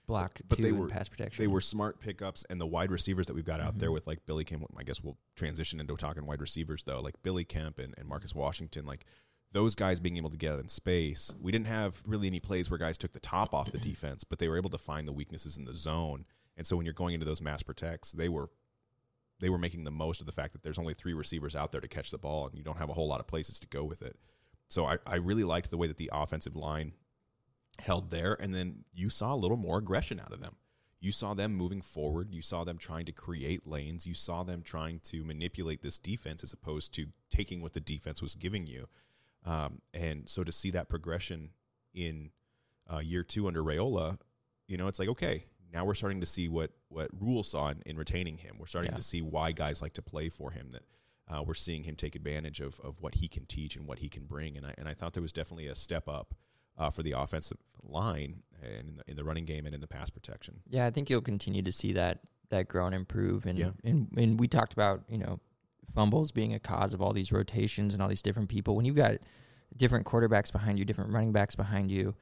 block 0.07 0.39
but 0.47 0.57
too 0.57 0.63
they 0.63 0.69
in 0.69 0.77
were 0.77 0.87
pass 0.87 1.09
protection. 1.09 1.43
They 1.43 1.47
were 1.47 1.61
smart 1.61 1.99
pickups, 1.99 2.45
and 2.49 2.59
the 2.61 2.65
wide 2.65 2.91
receivers 2.91 3.27
that 3.27 3.33
we've 3.33 3.45
got 3.45 3.59
out 3.59 3.69
Mm-hmm. 3.71 3.79
there 3.79 3.91
with 3.91 4.07
like 4.07 4.25
Billy 4.25 4.43
Kemp. 4.43 4.65
I 4.77 4.83
guess 4.83 5.03
we'll 5.03 5.17
transition 5.35 5.79
into 5.79 5.95
talking 5.97 6.25
wide 6.25 6.41
receivers 6.41 6.83
though, 6.83 7.01
like 7.01 7.15
Billy 7.23 7.43
Kemp 7.43 7.79
and, 7.79 7.93
and 7.97 8.07
Marcus 8.07 8.33
Washington. 8.35 8.85
Like 8.85 9.05
those 9.51 9.73
guys 9.75 9.99
being 9.99 10.17
able 10.17 10.29
to 10.29 10.37
get 10.37 10.53
out 10.53 10.59
in 10.59 10.67
space. 10.67 11.33
We 11.39 11.51
didn't 11.51 11.67
have 11.67 12.01
really 12.05 12.27
any 12.27 12.39
plays 12.39 12.69
where 12.69 12.77
guys 12.77 12.97
took 12.97 13.13
the 13.13 13.19
top 13.19 13.53
off 13.53 13.71
the 13.71 13.77
defense, 13.91 14.23
but 14.23 14.39
they 14.39 14.47
were 14.49 14.57
able 14.57 14.69
to 14.71 14.77
find 14.77 15.07
the 15.07 15.13
weaknesses 15.13 15.57
in 15.57 15.65
the 15.65 15.75
zone. 15.75 16.25
And 16.57 16.65
so 16.67 16.75
when 16.75 16.85
you're 16.85 16.93
going 16.93 17.13
into 17.13 17.25
those 17.25 17.41
max 17.41 17.63
protects, 17.63 18.11
they 18.11 18.29
were 18.29 18.49
they 19.39 19.49
were 19.49 19.57
making 19.57 19.83
the 19.83 19.91
most 19.91 20.21
of 20.21 20.25
the 20.25 20.31
fact 20.31 20.53
that 20.53 20.63
there's 20.63 20.79
only 20.79 20.93
three 20.93 21.13
receivers 21.13 21.55
out 21.55 21.71
there 21.71 21.81
to 21.81 21.87
catch 21.87 22.11
the 22.11 22.17
ball, 22.17 22.47
and 22.47 22.57
you 22.57 22.63
don't 22.63 22.77
have 22.77 22.89
a 22.89 22.93
whole 22.93 23.07
lot 23.07 23.19
of 23.19 23.27
places 23.27 23.59
to 23.59 23.67
go 23.67 23.83
with 23.83 24.01
it. 24.01 24.17
So 24.69 24.85
I, 24.85 24.97
I 25.05 25.15
really 25.15 25.43
liked 25.43 25.69
the 25.69 25.77
way 25.77 25.87
that 25.87 25.97
the 25.97 26.11
offensive 26.13 26.55
line 26.55 26.93
held 27.79 28.11
there, 28.11 28.37
and 28.39 28.53
then 28.53 28.85
you 28.93 29.09
saw 29.09 29.33
a 29.33 29.35
little 29.35 29.57
more 29.57 29.77
aggression 29.77 30.19
out 30.19 30.31
of 30.31 30.41
them. 30.41 30.55
You 30.99 31.11
saw 31.11 31.33
them 31.33 31.53
moving 31.53 31.81
forward. 31.81 32.33
You 32.33 32.41
saw 32.41 32.63
them 32.63 32.77
trying 32.77 33.05
to 33.05 33.11
create 33.11 33.67
lanes. 33.67 34.07
You 34.07 34.15
saw 34.15 34.43
them 34.43 34.63
trying 34.63 35.01
to 35.01 35.23
manipulate 35.23 35.83
this 35.83 35.99
defense 35.99 36.41
as 36.41 36.51
opposed 36.51 36.93
to 36.95 37.07
taking 37.29 37.61
what 37.61 37.73
the 37.73 37.79
defense 37.79 38.21
was 38.21 38.33
giving 38.33 38.65
you. 38.65 38.87
Um, 39.45 39.81
and 39.93 40.27
so 40.27 40.43
to 40.43 40.51
see 40.51 40.71
that 40.71 40.89
progression 40.89 41.51
in 41.93 42.31
uh, 42.91 42.99
year 42.99 43.21
two 43.21 43.47
under 43.47 43.61
Raiola, 43.61 44.17
you 44.67 44.77
know, 44.77 44.87
it's 44.87 44.97
like 44.97 45.09
okay, 45.09 45.45
now 45.73 45.85
we're 45.85 45.93
starting 45.95 46.19
to 46.21 46.25
see 46.25 46.47
what 46.47 46.71
what 46.89 47.09
Rhule 47.19 47.43
saw 47.43 47.69
in, 47.69 47.81
in 47.85 47.97
retaining 47.97 48.37
him. 48.37 48.55
We're 48.59 48.65
starting 48.67 48.91
Yeah. 48.91 48.97
to 48.97 49.03
see 49.03 49.21
why 49.21 49.51
guys 49.51 49.81
like 49.81 49.93
to 49.93 50.01
play 50.01 50.29
for 50.29 50.51
him. 50.51 50.71
That 50.71 50.83
uh, 51.27 51.43
we're 51.43 51.53
seeing 51.55 51.83
him 51.83 51.95
take 51.95 52.15
advantage 52.15 52.61
of 52.61 52.79
of 52.81 53.01
what 53.01 53.15
he 53.15 53.27
can 53.27 53.45
teach 53.45 53.75
and 53.75 53.87
what 53.87 53.99
he 53.99 54.09
can 54.09 54.25
bring. 54.25 54.57
And 54.57 54.65
I 54.65 54.73
and 54.77 54.87
I 54.87 54.93
thought 54.93 55.13
there 55.13 55.21
was 55.23 55.33
definitely 55.33 55.67
a 55.67 55.75
step 55.75 56.07
up 56.07 56.33
uh, 56.77 56.89
for 56.89 57.03
the 57.03 57.11
offensive 57.13 57.57
line 57.83 58.43
and 58.61 58.89
in 58.89 58.95
the, 58.97 59.03
in 59.11 59.15
the 59.17 59.23
running 59.23 59.45
game 59.45 59.65
and 59.65 59.73
in 59.75 59.81
the 59.81 59.87
pass 59.87 60.09
protection. 60.09 60.61
Yeah, 60.69 60.85
I 60.85 60.91
think 60.91 61.09
you'll 61.09 61.21
continue 61.21 61.61
to 61.63 61.71
see 61.71 61.93
that 61.93 62.19
that 62.49 62.67
grow 62.67 62.85
and 62.85 62.95
improve. 62.95 63.45
And 63.45 63.57
Yeah. 63.57 63.71
and 63.83 64.07
and 64.17 64.39
we 64.39 64.47
talked 64.47 64.73
about 64.73 65.03
you 65.09 65.17
know 65.17 65.39
fumbles 65.93 66.31
being 66.31 66.53
a 66.53 66.59
cause 66.59 66.93
of 66.93 67.01
all 67.01 67.13
these 67.13 67.31
rotations 67.31 67.93
and 67.93 68.01
all 68.03 68.09
these 68.09 68.21
different 68.21 68.49
people. 68.49 68.75
When 68.75 68.85
you've 68.85 68.95
got 68.95 69.15
different 69.77 70.05
quarterbacks 70.05 70.51
behind 70.51 70.79
you, 70.79 70.85
different 70.85 71.11
running 71.13 71.31
backs 71.31 71.55
behind 71.55 71.91
you, 71.91 72.15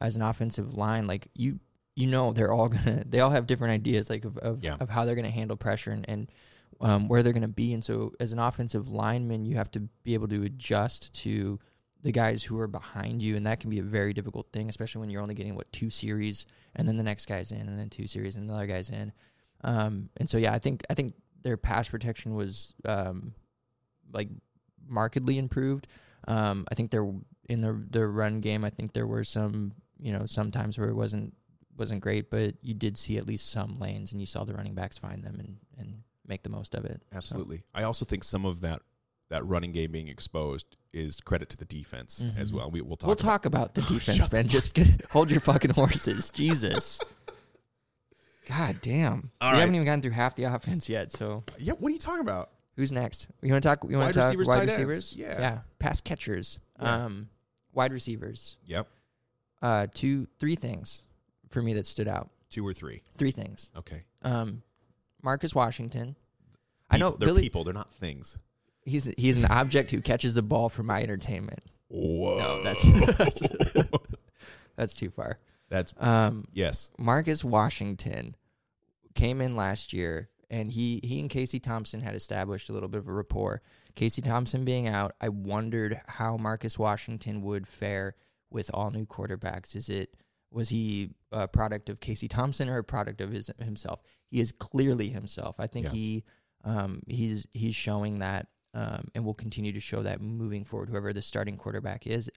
as 0.00 0.16
an 0.16 0.22
offensive 0.22 0.74
line, 0.74 1.06
like 1.06 1.28
you 1.34 1.60
you 1.96 2.06
know 2.06 2.32
they're 2.32 2.52
all 2.52 2.68
gonna 2.74 3.02
they 3.06 3.20
all 3.20 3.30
have 3.30 3.46
different 3.46 3.72
ideas 3.72 4.08
like 4.10 4.24
of 4.24 4.36
of, 4.38 4.62
Yeah. 4.64 4.76
of 4.80 4.88
how 4.88 5.04
they're 5.04 5.14
gonna 5.16 5.30
handle 5.30 5.56
pressure 5.56 5.90
and, 5.90 6.08
and 6.08 6.30
um, 6.80 7.08
where 7.08 7.22
they're 7.22 7.34
going 7.34 7.42
to 7.42 7.48
be. 7.48 7.74
And 7.74 7.84
so, 7.84 8.14
as 8.20 8.32
an 8.32 8.38
offensive 8.38 8.88
lineman, 8.88 9.44
you 9.44 9.56
have 9.56 9.70
to 9.72 9.80
be 10.02 10.14
able 10.14 10.28
to 10.28 10.44
adjust 10.44 11.12
to 11.24 11.58
the 12.00 12.10
guys 12.10 12.42
who 12.42 12.58
are 12.58 12.68
behind 12.68 13.22
you, 13.22 13.36
and 13.36 13.44
that 13.44 13.60
can 13.60 13.68
be 13.68 13.80
a 13.80 13.82
very 13.82 14.14
difficult 14.14 14.50
thing, 14.50 14.70
especially 14.70 15.00
when 15.00 15.10
you're 15.10 15.20
only 15.20 15.34
getting 15.34 15.54
what 15.54 15.70
two 15.72 15.90
series, 15.90 16.46
and 16.76 16.88
then 16.88 16.96
the 16.96 17.02
next 17.02 17.26
guy's 17.26 17.52
in, 17.52 17.60
and 17.60 17.78
then 17.78 17.90
two 17.90 18.06
series, 18.06 18.36
and 18.36 18.48
another 18.48 18.66
guy's 18.66 18.88
in. 18.88 19.12
Um, 19.62 20.08
and 20.16 20.30
so, 20.30 20.38
yeah, 20.38 20.54
I 20.54 20.58
think 20.58 20.82
I 20.88 20.94
think 20.94 21.12
their 21.42 21.58
pass 21.58 21.86
protection 21.90 22.34
was 22.34 22.72
um, 22.86 23.34
like 24.10 24.30
markedly 24.88 25.36
improved. 25.36 25.86
Um, 26.28 26.66
I 26.70 26.74
think 26.76 26.90
there 26.92 27.04
in 27.50 27.60
the 27.60 27.78
the 27.90 28.06
run 28.06 28.40
game, 28.40 28.64
I 28.64 28.70
think 28.70 28.94
there 28.94 29.06
were 29.06 29.24
some 29.24 29.72
you 29.98 30.12
know 30.12 30.24
sometimes 30.24 30.78
where 30.78 30.88
it 30.88 30.94
wasn't 30.94 31.34
wasn't 31.80 32.00
great, 32.00 32.30
but 32.30 32.54
you 32.62 32.74
did 32.74 32.96
see 32.96 33.16
at 33.16 33.26
least 33.26 33.50
some 33.50 33.78
lanes, 33.80 34.12
and 34.12 34.20
you 34.20 34.26
saw 34.26 34.44
the 34.44 34.54
running 34.54 34.74
backs 34.74 34.96
find 34.98 35.24
them 35.24 35.40
and 35.40 35.56
and 35.78 36.02
make 36.26 36.42
the 36.44 36.48
most 36.50 36.76
of 36.76 36.84
it. 36.84 37.02
So, 37.10 37.16
Absolutely. 37.16 37.62
I 37.74 37.82
also 37.82 38.04
think 38.04 38.22
some 38.22 38.44
of 38.46 38.60
that 38.60 38.82
that 39.30 39.44
running 39.46 39.72
game 39.72 39.90
being 39.92 40.06
exposed 40.08 40.76
is 40.92 41.20
credit 41.20 41.48
to 41.48 41.56
the 41.56 41.64
defense 41.64 42.22
as 42.36 42.50
Mhm. 42.50 42.54
well. 42.56 42.70
We, 42.70 42.80
we'll 42.80 42.96
talk. 42.96 43.06
we'll 43.08 43.14
about- 43.14 43.24
talk 43.24 43.44
about 43.46 43.74
the 43.74 43.80
Oh, 43.90 43.94
defense, 43.94 44.26
Ben. 44.28 44.48
Just 44.48 44.74
get, 44.74 45.04
hold 45.10 45.30
your 45.30 45.40
fucking 45.40 45.70
horses, 45.70 46.30
Jesus. 46.34 46.98
God 48.48 48.80
damn, 48.82 49.30
All 49.40 49.50
we 49.50 49.54
right. 49.54 49.60
haven't 49.60 49.74
even 49.76 49.84
gotten 49.84 50.02
through 50.02 50.10
half 50.12 50.34
the 50.34 50.44
offense 50.44 50.88
yet. 50.88 51.12
So 51.12 51.44
Yeah. 51.58 51.74
What 51.74 51.90
are 51.90 51.92
you 51.92 51.98
talking 51.98 52.20
about? 52.20 52.50
who's 52.76 52.92
next? 52.92 53.28
You 53.42 53.52
want 53.52 53.62
to 53.62 53.68
talk? 53.68 53.84
You 53.88 53.98
want 53.98 54.12
to 54.14 54.18
talk 54.18 54.28
receivers, 54.28 54.48
wide 54.48 54.54
tight 54.54 54.62
ends. 54.80 54.86
receivers? 54.86 55.16
Yeah. 55.16 55.40
yeah, 55.40 55.58
pass 55.78 56.00
catchers, 56.00 56.58
Yeah. 56.80 57.04
um, 57.04 57.28
wide 57.72 57.92
receivers. 57.92 58.56
Yep. 58.66 58.88
Uh, 59.62 59.86
two, 59.92 60.26
three 60.38 60.56
things 60.56 61.02
for 61.50 61.62
me 61.62 61.74
that 61.74 61.86
stood 61.86 62.08
out. 62.08 62.30
Two 62.48 62.66
or 62.66 62.72
three. 62.74 63.02
Three 63.16 63.30
things. 63.30 63.70
Okay. 63.76 64.04
Um, 64.22 64.62
Marcus 65.22 65.54
Washington. 65.54 66.16
I 66.90 66.96
know 66.98 67.10
People- 67.12 67.18
they're 67.18 67.28
Billy. 67.28 67.42
people. 67.42 67.64
They're 67.64 67.74
not 67.74 67.92
things. 67.92 68.38
He's 68.82 69.04
he's 69.16 69.42
an 69.44 69.50
object 69.50 69.90
who 69.90 70.00
catches 70.00 70.34
the 70.34 70.42
ball 70.42 70.68
for 70.68 70.82
my 70.82 71.02
entertainment. 71.02 71.60
Whoa. 71.88 72.62
that's- 72.64 73.16
that's- 73.16 73.84
That's 74.76 74.94
too 74.94 75.10
far. 75.10 75.38
That's 75.68 75.92
Um, 75.98 76.44
yes. 76.54 76.90
Marcus 76.98 77.44
Washington 77.44 78.34
came 79.14 79.40
in 79.42 79.54
last 79.54 79.92
year, 79.92 80.30
and 80.48 80.72
he 80.72 81.00
he 81.04 81.20
and 81.20 81.28
Casey 81.28 81.60
Thompson 81.60 82.00
had 82.00 82.14
established 82.14 82.70
a 82.70 82.72
little 82.72 82.88
bit 82.88 82.98
of 82.98 83.08
a 83.08 83.12
rapport. 83.12 83.60
Casey 83.94 84.22
Thompson 84.22 84.64
being 84.64 84.88
out, 84.88 85.14
I 85.20 85.28
wondered 85.28 86.00
how 86.06 86.36
Marcus 86.38 86.78
Washington 86.78 87.42
would 87.42 87.68
fare 87.68 88.14
with 88.50 88.70
all 88.72 88.90
new 88.90 89.04
quarterbacks. 89.04 89.76
Is 89.76 89.88
it 89.90 90.14
was 90.52 90.68
he 90.68 91.10
a 91.32 91.46
product 91.46 91.88
of 91.88 92.00
Casey 92.00 92.28
Thompson 92.28 92.68
or 92.68 92.78
a 92.78 92.84
product 92.84 93.20
of 93.20 93.30
his 93.30 93.50
himself? 93.60 94.02
He 94.30 94.40
is 94.40 94.52
clearly 94.52 95.08
himself. 95.08 95.56
I 95.58 95.66
think 95.66 95.86
Yeah. 95.86 95.92
he 95.92 96.24
um, 96.64 97.02
he's 97.06 97.46
he's 97.52 97.74
showing 97.74 98.18
that, 98.18 98.48
um, 98.74 99.08
and 99.14 99.24
will 99.24 99.34
continue 99.34 99.72
to 99.72 99.80
show 99.80 100.02
that 100.02 100.20
moving 100.20 100.64
forward. 100.64 100.88
Whoever 100.90 101.12
the 101.12 101.22
starting 101.22 101.56
quarterback 101.56 102.06
is, 102.06 102.30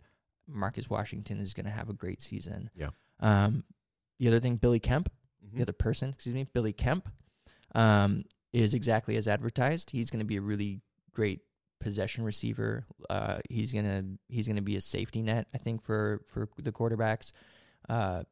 Marcus 0.47 0.89
Washington 0.89 1.39
is 1.39 1.53
going 1.53 1.65
to 1.65 1.71
have 1.71 1.89
a 1.89 1.93
great 1.93 2.21
season. 2.21 2.69
Yeah. 2.75 2.89
Um, 3.19 3.63
the 4.19 4.27
other 4.29 4.39
thing, 4.39 4.55
Billy 4.55 4.79
Kemp, 4.79 5.09
Mhm. 5.45 5.55
the 5.57 5.61
other 5.63 5.73
person, 5.73 6.09
excuse 6.09 6.33
me, 6.35 6.45
Billy 6.53 6.71
Kemp, 6.73 7.09
um, 7.75 8.23
is 8.53 8.73
exactly 8.73 9.17
as 9.17 9.27
advertised. 9.27 9.89
He's 9.91 10.09
going 10.09 10.19
to 10.19 10.25
be 10.25 10.37
a 10.37 10.41
really 10.41 10.81
great 11.11 11.41
possession 11.79 12.23
receiver. 12.23 12.85
Uh, 13.09 13.39
he's 13.49 13.73
gonna 13.73 14.05
he's 14.29 14.47
gonna 14.47 14.61
be 14.61 14.77
a 14.77 14.81
safety 14.81 15.21
net, 15.21 15.47
I 15.53 15.57
think, 15.57 15.81
for 15.81 16.21
for 16.27 16.47
the 16.57 16.71
quarterbacks. 16.71 17.33
Uh, 17.89 18.23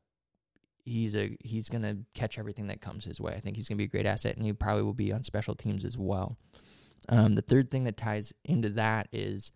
he's 0.84 1.16
a 1.16 1.36
he's 1.44 1.70
gonna 1.70 1.98
catch 2.14 2.40
everything 2.40 2.68
that 2.68 2.82
comes 2.82 3.06
his 3.06 3.22
way. 3.22 3.34
I 3.34 3.40
think 3.40 3.56
he's 3.56 3.68
gonna 3.68 3.78
be 3.78 3.86
a 3.86 3.88
great 3.88 4.06
asset, 4.06 4.36
and 4.36 4.46
he 4.46 4.54
probably 4.54 4.84
will 4.84 4.94
be 4.94 5.12
on 5.12 5.24
special 5.24 5.56
teams 5.56 5.86
as 5.86 5.98
well. 5.98 6.38
Um, 7.10 7.34
the 7.34 7.42
third 7.42 7.72
thing 7.72 7.86
that 7.86 7.98
ties 7.98 8.34
into 8.46 8.70
that 8.70 9.08
is 9.12 9.52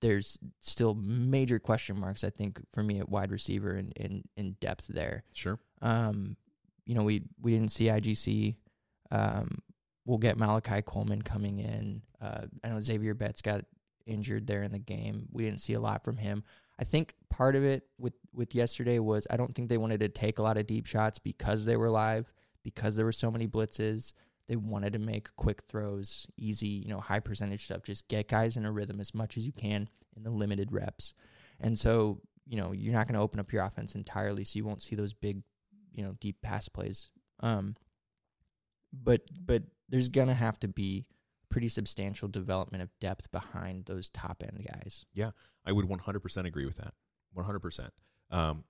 there's 0.00 0.38
still 0.60 0.94
major 0.94 1.58
question 1.58 1.98
marks. 1.98 2.24
I 2.24 2.30
think 2.30 2.60
for 2.72 2.82
me 2.82 3.00
at 3.00 3.08
wide 3.08 3.32
receiver 3.32 3.70
and 3.70 3.92
in, 3.96 4.24
in 4.36 4.52
depth 4.60 4.88
there. 4.88 5.24
Sure. 5.32 5.58
Um, 5.82 6.36
you 6.86 6.94
know, 6.94 7.02
we 7.02 7.22
we 7.40 7.52
didn't 7.52 7.70
see 7.70 7.86
IGC. 7.86 8.56
Um, 9.10 9.58
we'll 10.04 10.18
get 10.18 10.38
Malachi 10.38 10.82
Coleman 10.82 11.22
coming 11.22 11.60
in. 11.60 12.02
Uh, 12.20 12.46
I 12.62 12.68
know 12.68 12.80
Xavier 12.80 13.14
Betts 13.14 13.42
got 13.42 13.64
injured 14.06 14.46
there 14.46 14.62
in 14.62 14.72
the 14.72 14.78
game. 14.78 15.28
We 15.32 15.44
didn't 15.44 15.60
see 15.60 15.74
a 15.74 15.80
lot 15.80 16.04
from 16.04 16.16
him. 16.16 16.42
I 16.80 16.84
think 16.84 17.14
part 17.28 17.56
of 17.56 17.64
it 17.64 17.82
with 17.98 18.14
with 18.32 18.54
yesterday 18.54 18.98
was 18.98 19.26
I 19.30 19.36
don't 19.36 19.54
think 19.54 19.68
they 19.68 19.78
wanted 19.78 20.00
to 20.00 20.08
take 20.08 20.38
a 20.38 20.42
lot 20.42 20.56
of 20.56 20.66
deep 20.66 20.86
shots 20.86 21.18
because 21.18 21.64
they 21.64 21.76
were 21.76 21.90
live, 21.90 22.32
because 22.64 22.96
there 22.96 23.04
were 23.04 23.12
so 23.12 23.30
many 23.30 23.46
blitzes. 23.46 24.12
They 24.48 24.56
wanted 24.56 24.94
to 24.94 24.98
make 24.98 25.28
quick 25.36 25.62
throws, 25.68 26.26
easy, 26.36 26.68
you 26.68 26.88
know, 26.88 26.98
high 26.98 27.20
percentage 27.20 27.64
stuff. 27.64 27.82
Just 27.84 28.08
get 28.08 28.28
guys 28.28 28.56
in 28.56 28.64
a 28.64 28.72
rhythm 28.72 28.98
as 28.98 29.14
much 29.14 29.36
as 29.36 29.46
you 29.46 29.52
can 29.52 29.88
in 30.16 30.22
the 30.24 30.30
limited 30.30 30.72
reps. 30.72 31.14
And 31.60 31.78
so, 31.78 32.20
you 32.48 32.56
know, 32.56 32.72
you're 32.72 32.92
not 32.92 33.06
going 33.06 33.14
to 33.14 33.20
open 33.20 33.38
up 33.38 33.52
your 33.52 33.62
offense 33.62 33.94
entirely, 33.94 34.42
so 34.44 34.56
you 34.56 34.64
won't 34.64 34.82
see 34.82 34.96
those 34.96 35.12
big, 35.12 35.42
you 35.92 36.02
know, 36.02 36.16
deep 36.20 36.36
pass 36.42 36.68
plays. 36.68 37.10
Um, 37.40 37.76
but 38.92 39.22
but 39.44 39.62
there's 39.88 40.08
gonna 40.08 40.34
have 40.34 40.58
to 40.60 40.68
be 40.68 41.06
pretty 41.50 41.68
substantial 41.68 42.28
development 42.28 42.82
of 42.82 42.88
depth 43.00 43.30
behind 43.32 43.84
those 43.86 44.08
top 44.10 44.42
end 44.42 44.66
guys. 44.66 45.04
Yeah, 45.12 45.30
I 45.66 45.72
would 45.72 45.86
100% 45.86 46.46
agree 46.46 46.64
with 46.64 46.76
that. 46.76 46.94
100%. 47.36 47.90
Um, 48.30 48.64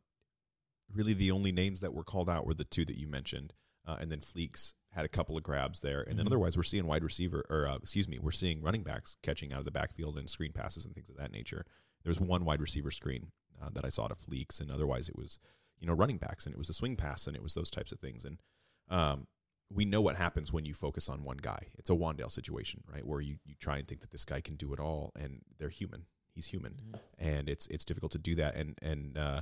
really, 0.92 1.12
the 1.14 1.30
only 1.30 1.52
names 1.52 1.80
that 1.80 1.94
were 1.94 2.04
called 2.04 2.28
out 2.28 2.46
were 2.46 2.54
the 2.54 2.64
two 2.64 2.84
that 2.86 2.98
you 2.98 3.06
mentioned, 3.06 3.52
uh, 3.86 3.96
and 4.00 4.10
then 4.10 4.20
Fleeks 4.20 4.74
had 4.92 5.04
a 5.04 5.08
couple 5.08 5.36
of 5.36 5.42
grabs 5.42 5.80
there, 5.80 6.00
and 6.02 6.18
then 6.18 6.24
Mhm. 6.24 6.30
otherwise 6.30 6.56
we're 6.56 6.62
seeing 6.64 6.86
wide 6.86 7.04
receiver, 7.04 7.44
or 7.48 7.66
uh, 7.66 7.76
excuse 7.76 8.08
me, 8.08 8.18
we're 8.18 8.32
seeing 8.32 8.60
running 8.62 8.82
backs 8.82 9.16
catching 9.22 9.52
out 9.52 9.60
of 9.60 9.64
the 9.64 9.70
backfield 9.70 10.18
and 10.18 10.28
screen 10.28 10.52
passes 10.52 10.84
and 10.84 10.94
things 10.94 11.08
of 11.10 11.16
that 11.16 11.30
nature. 11.30 11.64
There 12.02 12.10
was 12.10 12.20
one 12.20 12.44
wide 12.44 12.60
receiver 12.60 12.90
screen 12.90 13.30
uh, 13.60 13.68
that 13.70 13.84
I 13.84 13.88
saw 13.90 14.08
to 14.08 14.14
Fleeks, 14.14 14.60
and 14.60 14.70
otherwise 14.70 15.08
it 15.08 15.16
was 15.16 15.38
you 15.78 15.86
know 15.86 15.92
running 15.94 16.18
backs, 16.18 16.44
and 16.46 16.54
it 16.54 16.58
was 16.58 16.68
a 16.70 16.74
swing 16.74 16.96
pass, 16.96 17.26
and 17.26 17.36
it 17.36 17.42
was 17.42 17.54
those 17.54 17.70
types 17.70 17.92
of 17.92 18.00
things, 18.00 18.24
and 18.24 18.40
um, 18.88 19.28
we 19.72 19.84
know 19.84 20.00
what 20.00 20.16
happens 20.16 20.52
when 20.52 20.64
you 20.64 20.74
focus 20.74 21.08
on 21.08 21.22
one 21.22 21.36
guy. 21.36 21.68
It's 21.78 21.90
a 21.90 21.94
Wandale 21.94 22.30
situation, 22.30 22.82
right, 22.92 23.06
where 23.06 23.20
you 23.20 23.36
you 23.44 23.54
try 23.58 23.78
and 23.78 23.86
think 23.86 24.00
that 24.00 24.10
this 24.10 24.24
guy 24.24 24.40
can 24.40 24.56
do 24.56 24.72
it 24.72 24.80
all, 24.80 25.12
and 25.18 25.42
they're 25.58 25.68
human. 25.68 26.06
He's 26.32 26.46
human 26.46 26.76
and 27.18 27.48
it's 27.48 27.66
it's 27.68 27.84
difficult 27.84 28.12
to 28.12 28.18
do 28.18 28.34
that. 28.36 28.56
And 28.56 28.76
and 28.82 29.16
uh, 29.16 29.40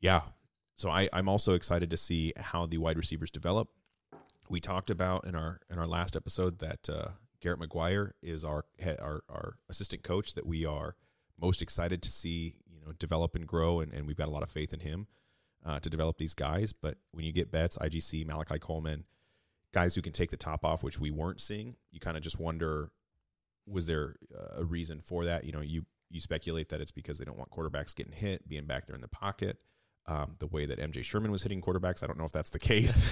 yeah, 0.00 0.22
so 0.74 0.90
I 0.90 1.08
I'm 1.12 1.28
also 1.28 1.54
excited 1.54 1.90
to 1.90 1.96
see 1.96 2.32
how 2.36 2.66
the 2.66 2.78
wide 2.78 2.98
receivers 2.98 3.30
develop. 3.30 3.68
We 4.48 4.60
talked 4.60 4.90
about 4.90 5.26
in 5.26 5.34
our 5.34 5.60
in 5.70 5.78
our 5.78 5.86
last 5.86 6.16
episode 6.16 6.58
that 6.58 6.88
uh, 6.90 7.08
Garrett 7.40 7.60
McGuire 7.60 8.10
is 8.22 8.44
our 8.44 8.64
our 9.00 9.22
our 9.28 9.56
assistant 9.68 10.02
coach 10.02 10.34
that 10.34 10.46
we 10.46 10.64
are 10.64 10.96
most 11.40 11.62
excited 11.62 12.02
to 12.02 12.10
see 12.10 12.56
you 12.68 12.80
know 12.84 12.92
develop 12.98 13.34
and 13.34 13.46
grow, 13.46 13.80
and, 13.80 13.92
and 13.92 14.06
we've 14.06 14.16
got 14.16 14.28
a 14.28 14.32
lot 14.32 14.42
of 14.42 14.50
faith 14.50 14.72
in 14.72 14.80
him 14.80 15.06
uh, 15.64 15.80
to 15.80 15.90
develop 15.90 16.18
these 16.18 16.34
guys. 16.34 16.72
But 16.72 16.98
when 17.12 17.24
you 17.24 17.32
get 17.32 17.50
Betts, 17.50 17.78
IGC, 17.78 18.26
Malachi 18.26 18.58
Coleman, 18.58 19.04
guys 19.76 19.94
who 19.94 20.00
can 20.00 20.12
take 20.12 20.30
the 20.30 20.38
top 20.38 20.64
off, 20.64 20.82
which 20.82 20.98
we 20.98 21.10
weren't 21.10 21.38
seeing, 21.38 21.76
you 21.90 22.00
kind 22.00 22.16
of 22.16 22.22
just 22.22 22.40
wonder 22.40 22.88
was 23.66 23.86
there 23.86 24.14
uh, 24.34 24.62
a 24.62 24.64
reason 24.64 25.00
for 25.00 25.26
that? 25.26 25.44
You 25.44 25.52
know, 25.52 25.60
you 25.60 25.84
you 26.08 26.20
speculate 26.22 26.70
that 26.70 26.80
it's 26.80 26.92
because 26.92 27.18
they 27.18 27.26
don't 27.26 27.36
want 27.36 27.50
quarterbacks 27.50 27.94
getting 27.94 28.12
hit, 28.14 28.48
being 28.48 28.64
back 28.64 28.86
there 28.86 28.94
in 28.96 29.02
the 29.02 29.08
pocket. 29.08 29.58
Um, 30.06 30.36
the 30.38 30.46
way 30.46 30.64
that 30.66 30.78
MJ 30.78 31.02
Sherman 31.04 31.30
was 31.30 31.42
hitting 31.42 31.60
quarterbacks, 31.60 32.02
I 32.02 32.06
don't 32.06 32.16
know 32.16 32.24
if 32.24 32.32
that's 32.32 32.50
the 32.50 32.58
case. 32.60 33.04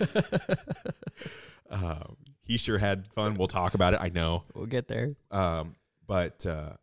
um, 1.70 2.16
he 2.42 2.56
sure 2.56 2.78
had 2.78 3.08
fun. 3.12 3.34
We'll 3.34 3.48
talk 3.48 3.74
about 3.74 3.92
it. 3.92 4.00
I 4.00 4.08
know, 4.08 4.44
We'll 4.54 4.66
get 4.66 4.88
there. 4.88 5.14
um, 5.30 5.74
but 6.06 6.46
uh, 6.46 6.74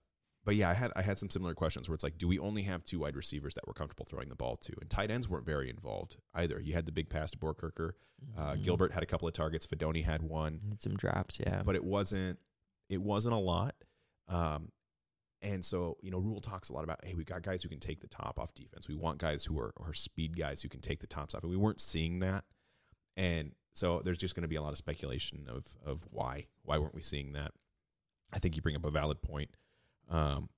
but 0.46 0.56
yeah, 0.56 0.70
I 0.70 0.74
had 0.74 0.91
I 0.96 1.02
had 1.02 1.18
some 1.18 1.30
similar 1.30 1.54
questions 1.54 1.89
where 1.89 1.96
it's 1.96 2.04
like, 2.04 2.18
do 2.18 2.28
we 2.28 2.39
only 2.39 2.64
have 2.64 2.84
two 2.84 3.00
wide 3.00 3.16
receivers 3.16 3.56
that 3.56 3.68
we're 3.68 3.74
comfortable 3.74 4.06
throwing 4.06 4.30
the 4.30 4.36
ball 4.36 4.56
to? 4.58 4.74
And 4.80 4.89
tight 4.89 5.12
ends 5.12 5.28
weren't 5.28 5.46
very 5.46 5.70
involved 5.70 6.18
either. 6.34 6.60
You 6.62 6.74
had 6.74 6.86
the 6.86 6.91
big 6.91 7.10
pass 7.10 7.32
to 7.32 7.38
Boerkircher. 7.38 7.91
Uh, 8.38 8.54
Mhm. 8.54 8.64
Gilbert 8.64 8.91
had 8.93 9.04
a 9.04 9.06
couple 9.06 9.28
of 9.28 9.34
targets. 9.34 9.68
Fidone 9.68 10.04
had 10.04 10.22
one 10.24 10.62
Need 10.64 10.82
some 10.82 10.96
drops, 10.96 11.39
yeah. 11.39 11.64
but 11.64 11.76
it 11.76 11.84
wasn't 11.84 12.39
it 12.89 13.02
wasn't 13.02 13.34
a 13.34 13.39
lot. 13.39 13.76
Um, 14.28 14.72
and 15.41 15.64
so 15.66 15.98
you 16.02 16.12
know, 16.12 16.20
Rhule 16.20 16.41
talks 16.41 16.70
a 16.70 16.74
lot 16.74 16.84
about 16.84 17.04
hey, 17.04 17.16
we've 17.16 17.26
got 17.26 17.41
guys 17.41 17.62
who 17.64 17.70
can 17.70 17.80
take 17.80 18.00
the 18.02 18.08
top 18.08 18.39
off 18.39 18.54
defense. 18.54 18.88
We 18.88 18.96
want 18.96 19.18
guys 19.18 19.43
who 19.46 19.60
are, 19.60 19.74
are 19.78 19.93
speed 19.93 20.38
guys 20.38 20.62
who 20.62 20.70
can 20.70 20.80
take 20.82 21.00
the 21.00 21.08
tops 21.08 21.36
off, 21.36 21.41
and 21.43 21.50
we 21.52 21.58
weren't 21.58 21.82
seeing 21.82 22.20
that. 22.20 22.46
And 23.18 23.54
so 23.74 24.02
there's 24.04 24.18
just 24.18 24.36
going 24.36 24.43
to 24.43 24.48
be 24.48 24.56
a 24.56 24.62
lot 24.62 24.72
of 24.72 24.78
speculation 24.78 25.48
of 25.50 25.76
of 25.86 26.04
why 26.10 26.46
why 26.64 26.78
weren't 26.78 26.96
we 26.96 27.02
seeing 27.02 27.34
that? 27.34 27.52
I 28.34 28.39
think 28.39 28.56
you 28.56 28.62
bring 28.62 28.76
up 28.76 28.86
a 28.86 28.91
valid 28.91 29.22
point. 29.22 29.50
Um, 30.10 30.49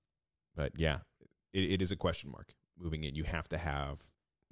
but 0.56 0.74
yeah, 0.78 1.00
it, 1.54 1.72
it 1.72 1.82
is 1.82 1.92
a 1.92 1.96
question 1.96 2.32
mark 2.32 2.54
moving 2.78 3.04
in. 3.04 3.16
You 3.16 3.24
have 3.24 3.48
to 3.50 3.58
have 3.58 4.02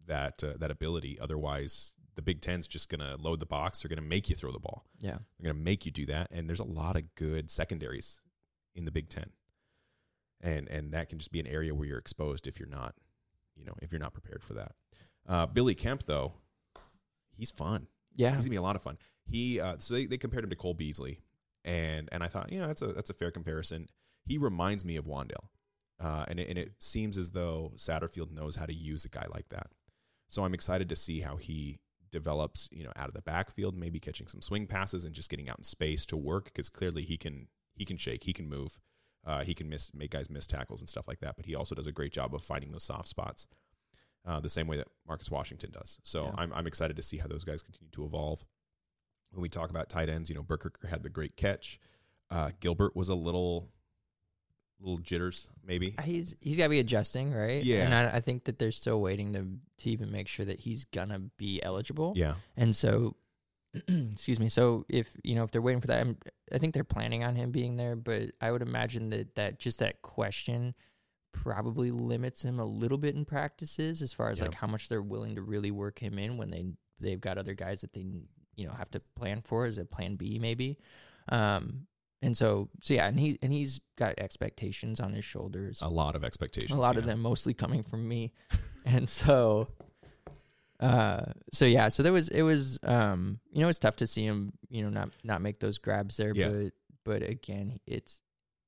that 0.08 0.44
uh, 0.44 0.54
that 0.60 0.72
ability, 0.72 1.18
otherwise 1.20 1.94
the 2.16 2.22
Big 2.22 2.42
Ten's 2.42 2.68
just 2.68 2.90
going 2.90 3.02
to 3.02 3.22
load 3.22 3.40
the 3.40 3.46
box. 3.46 3.82
They're 3.82 3.90
going 3.90 4.02
to 4.02 4.08
make 4.08 4.30
you 4.30 4.36
throw 4.36 4.52
the 4.52 4.60
ball. 4.60 4.86
yeah. 5.00 5.18
They're 5.38 5.52
going 5.52 5.56
to 5.58 5.64
make 5.64 5.86
you 5.86 5.92
do 5.92 6.06
that, 6.06 6.30
and 6.32 6.48
there's 6.48 6.60
a 6.62 6.64
lot 6.66 6.96
of 6.96 7.14
good 7.16 7.52
secondaries 7.52 8.22
in 8.74 8.86
the 8.86 8.92
Big 8.92 9.10
Ten, 9.10 9.32
and 10.42 10.68
and 10.70 10.94
that 10.94 11.10
can 11.10 11.20
just 11.20 11.32
be 11.32 11.40
an 11.40 11.48
area 11.48 11.74
where 11.74 11.88
you're 11.88 11.98
exposed 11.98 12.48
if 12.48 12.60
you're 12.60 12.70
not, 12.70 12.96
you 13.56 13.66
know, 13.66 13.74
if 13.82 13.92
you're 13.92 14.00
not 14.00 14.14
prepared 14.14 14.44
for 14.44 14.54
that. 14.54 14.72
Uh, 15.28 15.46
Billy 15.46 15.76
Kemp, 15.76 16.04
though, 16.04 16.34
he's 17.36 17.52
fun. 17.52 17.88
Yeah. 18.16 18.30
He's 18.32 18.42
gonna 18.42 18.52
be 18.52 18.56
a 18.56 18.62
lot 18.62 18.76
of 18.76 18.82
fun. 18.82 18.98
He 19.26 19.60
uh, 19.60 19.76
so 19.80 19.96
they, 19.96 20.06
they 20.06 20.18
compared 20.18 20.44
him 20.44 20.50
to 20.52 20.56
Cole 20.56 20.74
Beasley, 20.74 21.20
and 21.64 22.10
and 22.12 22.24
I 22.24 22.28
thought 22.28 22.52
you 22.52 22.60
know 22.60 22.68
that's 22.68 22.82
a 22.82 22.88
that's 22.88 23.10
a 23.10 23.14
fair 23.14 23.32
comparison. 23.32 23.88
He 24.26 24.38
reminds 24.38 24.84
me 24.84 24.96
of 24.96 25.06
Wandale, 25.06 25.50
uh, 26.00 26.26
and 26.28 26.40
it, 26.40 26.50
and 26.50 26.58
it 26.58 26.74
seems 26.80 27.18
as 27.18 27.32
though 27.32 27.72
Satterfield 27.76 28.32
knows 28.32 28.56
how 28.56 28.66
to 28.66 28.74
use 28.74 29.06
a 29.06 29.10
guy 29.10 29.26
like 29.34 29.50
that. 29.50 29.68
So 30.28 30.44
I'm 30.44 30.54
excited 30.54 30.90
to 30.90 30.96
see 30.96 31.22
how 31.22 31.38
he 31.38 31.80
develops, 32.12 32.70
you 32.72 32.84
know, 32.84 32.92
out 32.96 33.08
of 33.08 33.14
the 33.14 33.22
backfield, 33.22 33.76
maybe 33.76 34.00
catching 34.00 34.28
some 34.28 34.42
swing 34.42 34.68
passes 34.68 35.06
and 35.06 35.14
just 35.14 35.30
getting 35.30 35.50
out 35.50 35.58
in 35.58 35.64
space 35.64 36.06
to 36.08 36.18
work 36.18 36.46
because 36.46 36.70
clearly 36.70 37.04
he 37.04 37.18
can 37.18 37.48
he 37.76 37.86
can 37.86 37.98
shake, 37.98 38.24
he 38.24 38.34
can 38.34 38.48
move, 38.48 38.80
uh, 39.26 39.44
he 39.44 39.54
can 39.54 39.70
miss 39.70 39.94
make 39.94 40.12
guys 40.12 40.30
miss 40.30 40.48
tackles 40.48 40.82
and 40.82 40.90
stuff 40.90 41.08
like 41.08 41.20
that. 41.20 41.36
But 41.36 41.46
he 41.46 41.56
also 41.56 41.76
does 41.76 41.88
a 41.88 41.92
great 41.92 42.14
job 42.14 42.34
of 42.34 42.44
finding 42.44 42.72
those 42.72 42.84
soft 42.84 43.08
spots, 43.08 43.48
uh, 44.26 44.40
the 44.40 44.50
same 44.50 44.68
way 44.68 44.78
that 44.78 44.88
Marcus 45.08 45.30
Washington 45.30 45.72
does. 45.72 46.00
So 46.04 46.26
Yeah. 46.26 46.32
I'm 46.38 46.54
I'm 46.54 46.68
excited 46.68 46.96
to 46.96 47.04
see 47.04 47.18
how 47.18 47.28
those 47.28 47.44
guys 47.44 47.62
continue 47.62 47.92
to 47.92 48.06
evolve. 48.06 48.44
When 49.32 49.42
we 49.42 49.50
talk 49.50 49.70
about 49.70 49.90
tight 49.90 50.10
ends, 50.10 50.30
you 50.30 50.36
know, 50.36 50.44
Boerkircher 50.44 50.88
had 50.88 51.04
the 51.04 51.10
great 51.10 51.36
catch. 51.36 51.80
Uh, 52.32 52.52
Gilbert 52.60 52.96
was 52.96 53.10
a 53.10 53.16
little 53.16 53.70
little 54.80 54.98
jitters, 54.98 55.48
maybe. 55.66 55.96
He's 56.04 56.36
he's 56.42 56.58
got 56.58 56.64
to 56.66 56.70
be 56.70 56.80
adjusting, 56.80 57.34
right? 57.34 57.64
Yeah. 57.64 57.86
and 57.86 57.94
I, 57.94 58.18
I 58.18 58.20
think 58.20 58.44
that 58.46 58.60
they're 58.60 58.72
still 58.72 59.02
waiting 59.02 59.34
to 59.34 59.46
to 59.80 59.90
even 59.90 60.12
make 60.12 60.28
sure 60.28 60.46
that 60.46 60.60
he's 60.60 60.84
gonna 60.86 61.20
be 61.38 61.62
eligible. 61.64 62.14
Yeah. 62.16 62.36
And 62.58 62.76
so, 62.76 63.16
excuse 63.88 64.40
me. 64.40 64.50
So 64.50 64.86
if 64.90 65.16
you 65.24 65.36
know 65.36 65.44
if 65.44 65.52
they're 65.52 65.62
waiting 65.62 65.82
for 65.82 65.88
that, 65.88 66.02
I'm, 66.02 66.18
I 66.52 66.58
think 66.58 66.74
they're 66.74 66.84
planning 66.84 67.24
on 67.24 67.36
him 67.36 67.52
being 67.52 67.78
there. 67.78 67.96
But 67.96 68.32
I 68.42 68.52
would 68.52 68.62
imagine 68.62 69.10
that 69.10 69.36
that 69.36 69.60
just 69.60 69.80
that 69.80 70.02
question 70.02 70.76
probably 71.32 71.92
limits 71.92 72.44
him 72.44 72.60
a 72.60 72.66
little 72.66 72.98
bit 72.98 73.16
in 73.16 73.26
practices 73.26 74.02
as 74.02 74.14
far 74.14 74.30
as 74.30 74.40
Yeah. 74.40 74.46
like 74.46 74.54
how 74.54 74.68
much 74.68 74.88
they're 74.88 75.02
willing 75.02 75.36
to 75.36 75.42
really 75.42 75.72
work 75.72 76.00
him 76.00 76.18
in 76.18 76.38
when 76.38 76.50
they 76.50 76.66
they've 77.00 77.20
got 77.20 77.38
other 77.38 77.54
guys 77.54 77.82
that 77.82 77.92
they 77.94 78.06
you 78.56 78.66
know 78.68 78.74
have 78.74 78.90
to 78.92 79.02
plan 79.18 79.42
for 79.42 79.66
as 79.66 79.78
a 79.78 79.86
plan 79.86 80.16
B 80.16 80.40
maybe. 80.40 80.78
Um, 81.28 81.88
and 82.22 82.36
so 82.36 82.70
so 82.82 82.94
yeah, 82.94 83.08
and 83.08 83.20
he 83.20 83.38
and 83.42 83.52
he's 83.54 83.80
got 83.98 84.14
expectations 84.18 85.00
on 85.00 85.14
his 85.14 85.24
shoulders 85.26 85.82
A 85.82 85.88
lot 85.90 86.16
of 86.16 86.24
expectations. 86.24 86.72
a 86.72 86.76
lot 86.82 86.98
of 86.98 87.06
them 87.06 87.22
mostly 87.22 87.54
coming 87.54 87.84
from 87.84 88.08
me 88.08 88.34
and 88.86 89.08
so 89.10 89.68
uh 90.82 91.24
so 91.54 91.64
yeah 91.66 91.88
so 91.88 92.04
there 92.04 92.12
was 92.12 92.28
it 92.30 92.42
was 92.42 92.80
um 92.84 93.40
you 93.54 93.62
know 93.62 93.70
it's 93.70 93.80
tough 93.80 93.96
to 93.96 94.06
see 94.08 94.24
him 94.24 94.52
you 94.70 94.84
know 94.84 94.90
not 94.90 95.10
not 95.24 95.42
make 95.42 95.60
those 95.60 95.78
grabs 95.78 96.18
there 96.18 96.34
Yeah. 96.36 96.50
but 96.50 96.74
but 97.06 97.24
again 97.30 97.80
it's 97.88 98.20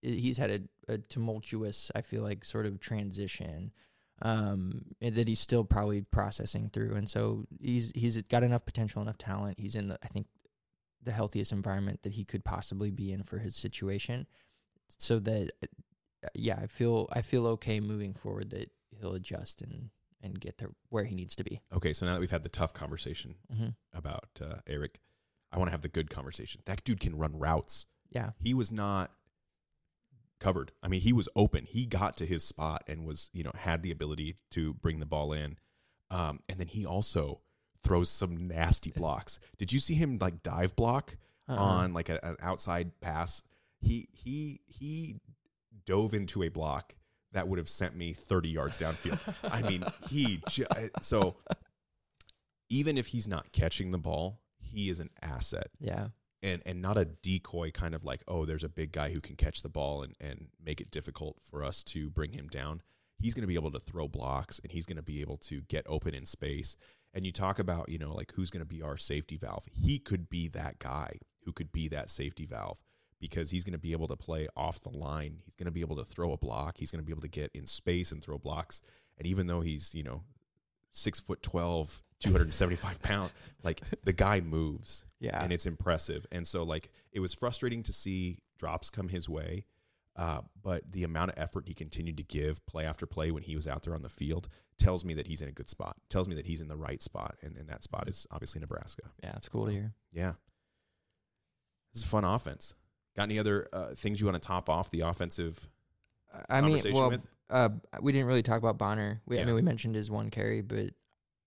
it, 0.01 0.13
he's 0.13 0.37
had 0.37 0.49
a, 0.51 0.93
a 0.93 0.97
tumultuous 0.99 1.91
i 1.95 2.01
feel 2.01 2.23
like 2.23 2.45
sort 2.45 2.65
of 2.65 2.79
transition 2.79 3.73
um 4.21 4.85
and 5.01 5.15
that 5.15 5.27
he's 5.27 5.39
still 5.39 5.65
probably 5.65 6.01
processing 6.01 6.69
through 6.71 6.95
and 6.95 7.09
so 7.09 7.45
he's 7.59 7.91
he's 7.93 8.19
got 8.23 8.41
enough 8.41 8.65
potential 8.65 9.01
enough 9.01 9.17
talent 9.17 9.59
he's 9.59 9.75
in 9.75 9.89
the 9.89 9.99
i 10.01 10.07
think 10.07 10.27
the 11.07 11.11
healthiest 11.11 11.51
environment 11.51 12.03
that 12.03 12.13
he 12.13 12.23
could 12.23 12.43
possibly 12.43 12.91
be 12.91 13.11
in 13.11 13.23
for 13.23 13.39
his 13.39 13.55
situation 13.55 14.27
so 14.87 15.19
that 15.19 15.49
yeah 16.35 16.59
i 16.61 16.67
feel 16.67 17.07
i 17.11 17.21
feel 17.21 17.47
okay 17.47 17.79
moving 17.79 18.13
forward 18.13 18.49
that 18.51 18.69
he'll 18.99 19.13
adjust 19.15 19.61
and 19.61 19.89
and 20.21 20.39
get 20.39 20.57
to 20.57 20.73
where 20.89 21.03
he 21.03 21.15
needs 21.15 21.35
to 21.35 21.43
be 21.43 21.61
Okay, 21.73 21.93
so 21.93 22.05
now 22.05 22.13
that 22.13 22.19
we've 22.19 22.31
had 22.31 22.43
the 22.43 22.49
tough 22.49 22.73
conversation 22.73 23.35
mm-hmm. 23.53 23.69
about 23.93 24.29
uh, 24.41 24.55
Arik, 24.67 24.95
I 25.51 25.57
want 25.57 25.67
to 25.67 25.71
have 25.71 25.81
the 25.81 25.87
good 25.87 26.09
conversation. 26.09 26.61
That 26.65 26.83
dude 26.83 26.99
can 26.99 27.17
run 27.17 27.37
routes. 27.37 27.85
yeah 28.09 28.31
He 28.39 28.53
was 28.53 28.71
not 28.71 29.11
covered. 30.39 30.71
I 30.83 30.87
mean, 30.87 31.01
he 31.01 31.13
was 31.13 31.29
open. 31.35 31.65
He 31.65 31.85
got 31.85 32.17
to 32.17 32.25
his 32.25 32.43
spot 32.43 32.83
and 32.87 33.05
was, 33.05 33.29
you 33.33 33.43
know, 33.43 33.51
had 33.55 33.81
the 33.81 33.91
ability 33.91 34.37
to 34.51 34.73
bring 34.73 34.99
the 34.99 35.05
ball 35.05 35.33
in. 35.33 35.57
Um, 36.09 36.39
and 36.47 36.59
then 36.59 36.67
he 36.67 36.85
also 36.85 37.41
throws 37.83 38.09
some 38.09 38.47
nasty 38.47 38.91
blocks. 38.91 39.39
Did 39.57 39.71
you 39.73 39.79
see 39.79 39.93
him 39.95 40.17
like 40.19 40.43
dive 40.43 40.75
block 40.75 41.17
Uh-uh. 41.49 41.55
on 41.55 41.93
like 41.93 42.09
a, 42.09 42.23
an 42.25 42.35
outside 42.41 42.91
pass? 43.01 43.43
He 43.79 44.07
he 44.11 44.59
he 44.65 45.15
dove 45.85 46.13
into 46.13 46.43
a 46.43 46.49
block 46.49 46.95
that 47.33 47.47
would 47.47 47.59
have 47.59 47.69
sent 47.69 47.95
me 47.95 48.13
30 48.13 48.49
yards 48.49 48.77
downfield. 48.77 49.19
I 49.43 49.61
mean, 49.61 49.83
he 50.09 50.41
ju- 50.49 50.65
uh, 50.69 50.87
so 51.01 51.35
even 52.69 52.97
if 52.97 53.07
he's 53.07 53.27
not 53.27 53.51
catching 53.51 53.91
the 53.91 53.97
ball, 53.97 54.39
he 54.59 54.89
is 54.89 54.99
an 54.99 55.09
asset 55.21 55.69
yeah 55.79 56.07
and 56.43 56.61
and 56.65 56.81
not 56.81 56.97
a 56.97 57.05
decoy 57.05 57.71
kind 57.71 57.95
of 57.95 58.03
like 58.03 58.21
oh 58.27 58.43
there's 58.43 58.65
a 58.65 58.69
big 58.69 58.91
guy 58.91 59.09
who 59.11 59.21
can 59.21 59.35
catch 59.37 59.61
the 59.61 59.69
ball 59.69 60.03
and 60.03 60.13
and 60.19 60.47
make 60.63 60.81
it 60.81 60.91
difficult 60.91 61.37
for 61.41 61.63
us 61.63 61.83
to 61.83 62.09
bring 62.09 62.33
him 62.33 62.47
down 62.49 62.81
he's 63.17 63.33
going 63.33 63.41
to 63.43 63.47
be 63.47 63.55
able 63.55 63.71
to 63.71 63.79
throw 63.79 64.07
blocks 64.09 64.59
and 64.59 64.71
he's 64.73 64.85
going 64.85 64.97
to 64.97 65.01
be 65.01 65.21
able 65.21 65.37
to 65.37 65.61
get 65.61 65.85
open 65.87 66.13
in 66.13 66.25
space 66.25 66.75
and 67.17 67.25
you 67.25 67.31
talk 67.33 67.59
about 67.59 67.89
you 67.89 67.97
know 67.97 68.13
like 68.13 68.31
who's 68.33 68.49
going 68.49 68.61
to 68.61 68.65
be 68.65 68.81
our 68.81 68.95
safety 68.95 69.35
valve 69.35 69.65
he 69.71 69.99
could 69.99 70.29
be 70.29 70.47
that 70.47 70.79
guy 70.79 71.17
who 71.43 71.51
could 71.51 71.71
be 71.71 71.89
that 71.89 72.09
safety 72.09 72.45
valve 72.45 72.81
because 73.19 73.49
he's 73.51 73.63
going 73.63 73.73
to 73.73 73.79
be 73.79 73.91
able 73.91 74.07
to 74.07 74.15
play 74.15 74.47
off 74.55 74.81
the 74.81 74.95
line. 74.95 75.39
He's 75.43 75.55
going 75.55 75.65
to 75.65 75.71
be 75.71 75.81
able 75.81 75.95
to 75.95 76.03
throw 76.03 76.33
a 76.33 76.37
block. 76.37 76.77
He's 76.77 76.91
going 76.91 77.01
to 77.01 77.05
be 77.05 77.11
able 77.11 77.21
to 77.21 77.27
get 77.27 77.51
in 77.53 77.65
space 77.65 78.11
and 78.11 78.21
throw 78.21 78.37
blocks. 78.37 78.81
And 79.17 79.25
even 79.25 79.47
though 79.47 79.61
he's 79.61 79.93
you 79.95 80.03
know 80.03 80.23
six 80.91 81.19
foot 81.19 81.41
12 81.43 82.01
275 82.19 83.01
pound 83.03 83.31
like 83.63 83.81
the 84.03 84.13
guy 84.13 84.41
moves 84.41 85.05
yeah. 85.19 85.43
and 85.43 85.51
it's 85.51 85.65
impressive. 85.65 86.25
And 86.31 86.45
so, 86.47 86.63
like, 86.63 86.89
it 87.11 87.19
was 87.19 87.33
frustrating 87.33 87.83
to 87.83 87.93
see 87.93 88.39
drops 88.57 88.89
come 88.89 89.09
his 89.09 89.29
way, 89.29 89.65
uh, 90.17 90.41
but 90.63 90.91
the 90.91 91.03
amount 91.03 91.31
of 91.31 91.37
effort 91.37 91.65
he 91.67 91.73
continued 91.73 92.17
to 92.17 92.23
give 92.23 92.65
play 92.65 92.85
after 92.85 93.05
play 93.05 93.31
when 93.31 93.43
he 93.43 93.55
was 93.55 93.67
out 93.67 93.83
there 93.83 93.93
on 93.95 94.01
the 94.01 94.09
field 94.09 94.49
tells 94.77 95.05
me 95.05 95.13
that 95.13 95.27
he's 95.27 95.41
in 95.41 95.47
a 95.49 95.51
good 95.51 95.69
spot. 95.69 95.95
Tells 96.09 96.27
me 96.27 96.35
that 96.35 96.45
he's 96.47 96.59
in 96.61 96.67
the 96.67 96.75
right 96.77 97.01
spot, 97.01 97.35
and, 97.41 97.55
and 97.57 97.69
that 97.69 97.83
spot 97.83 98.09
is 98.09 98.25
obviously 98.31 98.59
Nebraska. 98.61 99.03
yeah 99.23 99.33
it's 99.35 99.47
cool 99.49 99.65
to 99.65 99.71
hear 99.71 99.93
Yeah, 100.11 100.33
this 101.93 102.01
is 102.01 102.07
a 102.07 102.09
fun 102.09 102.23
offense. 102.23 102.73
Got 103.15 103.23
any 103.23 103.39
other 103.39 103.67
uh, 103.73 103.93
things 103.95 104.19
you 104.19 104.27
want 104.27 104.41
to 104.41 104.45
top 104.47 104.69
off 104.69 104.89
the 104.91 105.01
offensive 105.01 105.67
i 106.49 106.59
mean 106.61 106.79
well 106.93 107.13
uh 107.49 107.69
we 108.01 108.11
didn't 108.11 108.27
really 108.27 108.43
talk 108.43 108.57
about 108.59 108.77
bonner 108.77 109.21
we, 109.25 109.39
i 109.39 109.45
mean 109.45 109.55
we 109.55 109.61
mentioned 109.61 109.95
his 109.95 110.11
one 110.11 110.29
carry 110.29 110.61
but 110.61 110.91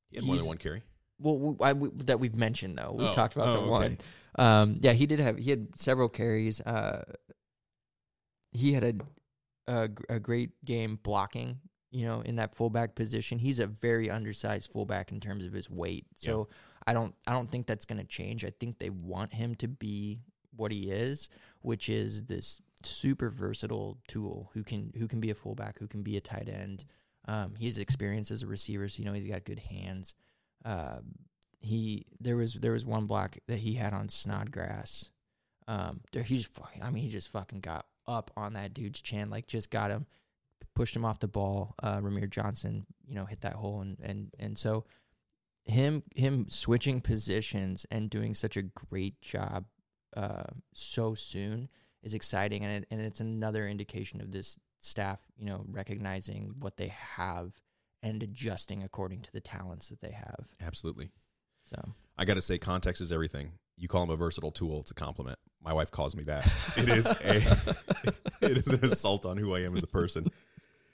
He 0.09 0.17
had 0.17 0.25
more 0.25 0.37
than 0.37 0.47
one 0.47 0.57
carry. 0.57 0.83
well 1.19 1.39
we, 1.39 1.65
I, 1.65 1.75
we, 1.75 1.91
that 2.07 2.19
we've 2.19 2.35
mentioned 2.35 2.79
though 2.79 2.95
we 2.97 3.05
Oh, 3.05 3.13
talked 3.13 3.37
about 3.37 3.49
oh, 3.49 3.53
the 3.53 3.59
okay. 3.61 3.69
one 3.69 3.99
um 4.37 4.77
yeah 4.81 4.93
he 4.93 5.05
did 5.07 5.21
have 5.21 5.37
he 5.37 5.51
had 5.51 5.79
several 5.79 6.09
carries 6.09 6.61
uh 6.63 7.05
he 8.53 8.73
had 8.73 8.85
a, 8.85 8.95
a 9.73 9.89
a 10.09 10.21
great 10.21 10.51
game 10.65 10.99
blocking 11.03 11.59
you 11.91 12.07
know 12.07 12.21
in 12.23 12.37
that 12.37 12.55
fullback 12.55 12.95
position. 12.95 13.39
He's 13.39 13.59
a 13.59 13.67
very 13.67 14.11
undersized 14.11 14.73
fullback 14.73 15.13
in 15.13 15.21
terms 15.21 15.45
of 15.45 15.53
his 15.53 15.71
weight. 15.71 16.07
So 16.17 16.49
i 16.87 16.95
don't 16.95 17.15
i 17.27 17.33
don't 17.33 17.51
think 17.51 17.67
that's 17.67 17.85
going 17.85 18.01
to 18.01 18.07
change. 18.07 18.45
I 18.45 18.53
think 18.59 18.79
they 18.79 18.91
want 18.91 19.33
him 19.33 19.55
to 19.57 19.69
be 19.69 20.21
what 20.57 20.73
he 20.73 20.91
is 20.91 21.29
which 21.63 21.89
is 21.89 22.25
this 22.25 22.61
super 22.83 23.31
versatile 23.31 23.99
tool 24.09 24.51
who 24.55 24.63
can 24.63 24.93
who 24.99 25.07
can 25.07 25.21
be 25.21 25.31
a 25.31 25.35
fullback 25.35 25.79
who 25.79 25.87
can 25.87 26.03
be 26.03 26.17
a 26.17 26.21
tight 26.21 26.49
end. 26.49 26.85
Um, 27.29 27.55
he 27.59 27.67
has 27.67 27.79
experience 27.79 28.31
as 28.31 28.43
a 28.43 28.47
receiver 28.47 28.89
so 28.89 29.01
you 29.01 29.05
know 29.05 29.13
he's 29.13 29.29
got 29.29 29.45
good 29.45 29.59
hands. 29.59 30.15
Uh, 30.65 30.99
he 31.61 32.07
there 32.21 32.37
was 32.37 32.55
there 32.55 32.73
was 32.73 32.87
one 32.87 33.07
block 33.07 33.37
that 33.49 33.59
he 33.59 33.75
had 33.75 33.93
on 33.93 34.09
Snodgrass. 34.09 35.11
Um, 35.69 36.01
there 36.13 36.23
he 36.23 36.39
just 36.39 36.59
I 36.83 36.91
mean 36.91 37.05
he 37.05 37.11
just 37.11 37.29
fucking 37.29 37.61
got 37.61 37.87
up 38.11 38.31
on 38.37 38.55
that 38.55 38.75
dude's 38.75 39.01
chin, 39.01 39.31
like 39.31 39.47
just 39.47 39.71
got 39.71 39.91
him, 39.91 40.07
pushed 40.75 40.97
him 40.97 41.05
off 41.05 41.21
the 41.21 41.29
ball. 41.29 41.75
Uh, 41.83 41.99
Rahmir 41.99 42.29
Johnson, 42.29 42.87
you 43.07 43.15
know, 43.15 43.25
hit 43.25 43.43
that 43.43 43.55
hole 43.55 43.81
and 43.81 43.99
and 44.03 44.31
and 44.39 44.59
so 44.59 44.85
him 45.65 46.03
him 46.15 46.49
switching 46.49 47.01
positions 47.01 47.87
and 47.91 48.11
doing 48.11 48.35
such 48.35 48.57
a 48.57 48.63
great 48.63 49.21
job 49.21 49.65
uh, 50.17 50.45
so 50.75 51.15
soon 51.15 51.69
is 52.03 52.15
exciting 52.15 52.65
and 52.65 52.83
it, 52.83 52.89
and 52.91 53.01
it's 53.01 53.21
another 53.21 53.69
indication 53.69 54.21
of 54.21 54.33
this 54.33 54.59
staff, 54.81 55.21
you 55.37 55.47
know, 55.47 55.65
recognizing 55.69 56.55
what 56.59 56.77
they 56.77 56.89
have 56.89 57.61
and 58.03 58.23
adjusting 58.23 58.83
according 58.83 59.21
to 59.21 59.33
the 59.33 59.41
talents 59.41 59.91
that 59.91 60.01
they 60.01 60.13
have. 60.13 60.55
Absolutely. 60.61 61.11
So 61.65 61.77
I 62.17 62.25
got 62.25 62.35
to 62.35 62.41
say, 62.41 62.59
context 62.59 63.01
is 63.01 63.13
everything. 63.13 63.53
You 63.77 63.89
call 63.89 64.03
him 64.03 64.11
a 64.11 64.17
versatile 64.17 64.51
tool; 64.51 64.81
it's 64.81 64.91
a 64.91 64.95
compliment. 64.95 65.39
My 65.63 65.73
wife 65.73 65.91
calls 65.91 66.17
me 66.17 66.25
that. 66.25 66.47
It 66.77 66.89
is 66.89 67.07
a, 67.07 67.37
it 68.41 68.59
is 68.59 68.69
an 68.69 68.85
assault 68.85 69.27
on 69.27 69.37
who 69.37 69.55
I 69.55 69.61
am 69.61 69.77
as 69.77 69.83
a 69.83 69.87
person. 69.89 70.29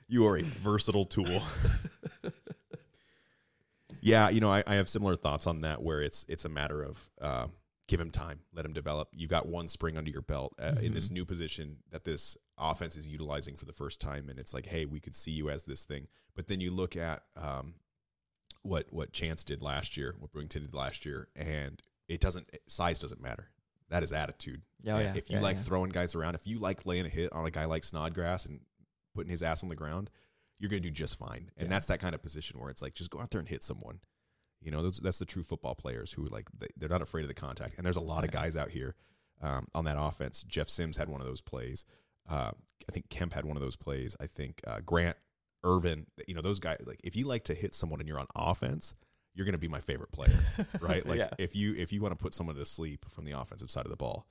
You 0.08 0.26
are 0.26 0.36
a 0.36 0.42
versatile 0.42 1.04
tool. 1.04 1.42
yeah, 4.00 4.28
you 4.28 4.40
know, 4.40 4.52
I, 4.52 4.64
I 4.66 4.74
have 4.76 4.88
similar 4.88 5.16
thoughts 5.16 5.46
on 5.46 5.60
that. 5.62 5.82
Where 5.82 6.00
it's 6.00 6.24
it's 6.28 6.44
a 6.44 6.48
matter 6.48 6.82
of 6.82 7.08
uh, 7.20 7.46
give 7.88 8.00
him 8.00 8.10
time, 8.10 8.40
let 8.54 8.64
him 8.64 8.72
develop. 8.72 9.08
You 9.12 9.28
got 9.28 9.46
one 9.46 9.68
spring 9.68 9.96
under 9.96 10.10
your 10.10 10.22
belt 10.22 10.54
uh, 10.60 10.74
in 10.80 10.94
this 10.94 11.10
new 11.10 11.24
position 11.24 11.78
that 11.90 12.04
this 12.04 12.36
offense 12.58 12.96
is 12.96 13.06
utilizing 13.06 13.56
for 13.56 13.64
the 13.64 13.72
first 13.72 14.00
time, 14.00 14.28
and 14.28 14.38
it's 14.38 14.54
like, 14.54 14.66
hey, 14.66 14.84
we 14.84 15.00
could 15.00 15.14
see 15.14 15.32
you 15.32 15.50
as 15.50 15.64
this 15.64 15.84
thing. 15.84 16.08
But 16.34 16.48
then 16.48 16.60
you 16.60 16.72
look 16.72 16.96
at 16.96 17.22
um, 17.36 17.74
what 18.62 18.86
what 18.90 19.12
Chance 19.12 19.44
did 19.44 19.62
last 19.62 19.96
year, 19.96 20.14
what 20.18 20.32
Brewington 20.32 20.62
did 20.62 20.74
last 20.74 21.06
year, 21.06 21.28
and 21.36 21.80
it 22.08 22.20
doesn't 22.20 22.50
size 22.66 22.98
doesn't 22.98 23.20
matter. 23.20 23.50
That 23.88 24.02
is 24.02 24.12
attitude. 24.12 24.62
Oh, 24.86 24.98
yeah. 24.98 25.12
If 25.14 25.30
you 25.30 25.36
Yeah, 25.36 25.42
like 25.42 25.56
yeah. 25.56 25.62
throwing 25.62 25.90
guys 25.90 26.14
around, 26.14 26.34
if 26.34 26.46
you 26.46 26.58
like 26.58 26.86
laying 26.86 27.06
a 27.06 27.08
hit 27.08 27.32
on 27.32 27.46
a 27.46 27.50
guy 27.50 27.64
like 27.66 27.84
Snodgrass 27.84 28.46
and 28.46 28.60
putting 29.14 29.30
his 29.30 29.42
ass 29.42 29.62
on 29.62 29.68
the 29.68 29.76
ground, 29.76 30.10
you're 30.58 30.68
going 30.70 30.82
to 30.82 30.88
do 30.88 30.92
just 30.92 31.18
fine. 31.18 31.50
And 31.56 31.66
Yeah. 31.66 31.68
that's 31.68 31.86
that 31.86 32.00
kind 32.00 32.14
of 32.14 32.22
position 32.22 32.58
where 32.58 32.70
it's 32.70 32.82
like 32.82 32.94
just 32.94 33.10
go 33.10 33.20
out 33.20 33.30
there 33.30 33.38
and 33.40 33.48
hit 33.48 33.62
someone. 33.62 34.00
You 34.60 34.70
know, 34.70 34.82
those, 34.82 34.98
that's 34.98 35.18
the 35.18 35.24
true 35.26 35.42
football 35.42 35.74
players 35.74 36.12
who 36.12 36.26
like 36.26 36.48
they, 36.56 36.68
they're 36.76 36.88
not 36.88 37.02
afraid 37.02 37.22
of 37.22 37.28
the 37.28 37.34
contact. 37.34 37.74
And 37.76 37.84
there's 37.86 37.96
a 37.96 38.00
lot 38.00 38.24
of 38.24 38.30
guys 38.30 38.56
out 38.56 38.70
here 38.70 38.94
um, 39.42 39.66
on 39.74 39.84
that 39.84 39.96
offense. 39.98 40.42
Jeff 40.42 40.68
Sims 40.68 40.96
had 40.96 41.08
one 41.08 41.20
of 41.20 41.26
those 41.26 41.40
plays. 41.40 41.84
Uh, 42.28 42.50
I 42.88 42.92
think 42.92 43.08
Kemp 43.10 43.32
had 43.34 43.44
one 43.44 43.56
of 43.56 43.62
those 43.62 43.76
plays. 43.76 44.16
I 44.18 44.26
think 44.26 44.60
uh, 44.66 44.80
Grant 44.84 45.16
Ervin. 45.64 46.06
You 46.26 46.34
know, 46.34 46.40
those 46.40 46.58
guys. 46.58 46.78
Like, 46.84 47.00
if 47.04 47.14
you 47.16 47.26
like 47.26 47.44
to 47.44 47.54
hit 47.54 47.74
someone 47.74 48.00
and 48.00 48.08
you're 48.08 48.18
on 48.18 48.26
offense, 48.34 48.94
you're 49.36 49.44
going 49.44 49.54
to 49.54 49.60
be 49.60 49.68
my 49.68 49.80
favorite 49.80 50.10
player, 50.10 50.38
right? 50.80 51.06
Like, 51.06 51.18
Yeah. 51.18 51.28
if 51.38 51.54
you 51.54 51.74
if 51.76 51.92
you 51.92 52.00
want 52.00 52.12
to 52.18 52.20
put 52.22 52.34
someone 52.34 52.56
to 52.56 52.64
sleep 52.64 53.04
from 53.08 53.24
the 53.24 53.32
offensive 53.32 53.70
side 53.70 53.84
of 53.84 53.90
the 53.90 53.96
ball, 53.96 54.26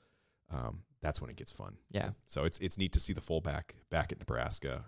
um, 0.52 0.82
that's 1.02 1.22
when 1.22 1.30
it 1.30 1.38
gets 1.38 1.52
fun. 1.54 1.78
Yeah. 1.92 2.10
So 2.26 2.44
it's 2.44 2.58
it's 2.60 2.78
neat 2.78 2.92
to 2.94 3.00
see 3.00 3.14
the 3.14 3.22
fullback 3.22 3.76
back 3.90 4.12
at 4.12 4.20
Nebraska 4.20 4.86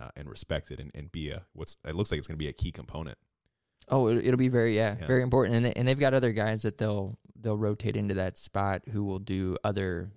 uh, 0.00 0.08
and 0.16 0.28
respected 0.28 0.80
and, 0.80 0.90
and 0.94 1.12
be 1.12 1.30
a 1.30 1.44
what's 1.52 1.76
it 1.86 1.94
looks 1.94 2.10
like 2.10 2.18
it's 2.18 2.26
going 2.26 2.36
to 2.38 2.42
be 2.44 2.48
a 2.48 2.52
key 2.54 2.72
component. 2.72 3.18
Oh, 3.88 4.08
it, 4.08 4.24
it'll 4.24 4.38
be 4.38 4.48
very 4.48 4.74
yeah, 4.76 4.96
Yeah. 5.00 5.06
very 5.06 5.22
important, 5.22 5.56
and 5.56 5.66
they, 5.66 5.72
and 5.74 5.86
they've 5.86 5.98
got 5.98 6.14
other 6.14 6.32
guys 6.32 6.62
that 6.62 6.78
they'll 6.78 7.18
they'll 7.38 7.56
rotate 7.58 7.96
into 7.96 8.14
that 8.14 8.38
spot 8.38 8.82
who 8.90 9.04
will 9.04 9.18
do 9.18 9.56
other. 9.64 10.10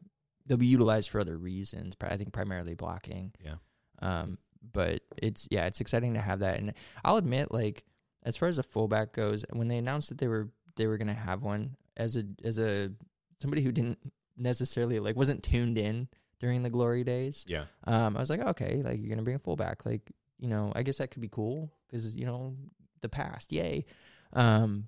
They'll 0.46 0.58
be 0.58 0.68
utilized 0.68 1.10
for 1.10 1.20
other 1.22 1.38
reasons. 1.38 1.96
I 2.02 2.18
think 2.18 2.34
primarily 2.34 2.76
blocking. 2.76 3.32
Yeah. 3.44 3.56
Um, 4.02 4.38
but 4.72 5.02
it's 5.18 5.48
yeah, 5.52 5.66
it's 5.66 5.82
exciting 5.82 6.14
to 6.14 6.22
have 6.22 6.40
that, 6.40 6.60
and 6.60 6.74
I'll 7.04 7.18
admit, 7.18 7.52
like 7.52 7.84
as 8.24 8.38
far 8.38 8.50
as 8.50 8.58
a 8.58 8.64
fullback 8.64 9.14
goes, 9.14 9.46
when 9.52 9.68
they 9.68 9.78
announced 9.78 10.10
that 10.10 10.18
they 10.18 10.28
were 10.28 10.50
they 10.76 10.88
were 10.88 10.98
gonna 10.98 11.14
have 11.14 11.44
one 11.44 11.76
as 11.98 12.18
a 12.18 12.24
as 12.44 12.58
a 12.58 12.92
somebody 13.40 13.62
who 13.62 13.72
didn't 13.72 14.00
necessarily 14.38 15.00
like 15.00 15.16
wasn't 15.16 15.44
tuned 15.44 15.78
in 15.78 16.08
during 16.40 16.64
the 16.64 16.70
glory 16.70 17.04
days. 17.04 17.46
Yeah. 17.48 17.66
Um, 17.86 18.18
I 18.18 18.20
was 18.20 18.30
like, 18.30 18.42
okay, 18.42 18.82
like 18.84 19.00
you're 19.00 19.10
gonna 19.10 19.24
bring 19.24 19.36
a 19.36 19.40
fullback, 19.40 19.86
like 19.86 20.12
you 20.40 20.48
know, 20.48 20.72
I 20.76 20.84
guess 20.84 20.98
that 20.98 21.12
could 21.12 21.22
be 21.22 21.30
cool 21.30 21.72
because 21.88 22.16
you 22.16 22.26
know 22.26 22.56
the 23.02 23.10
past, 23.10 23.52
yay. 23.52 23.86
Um, 24.34 24.88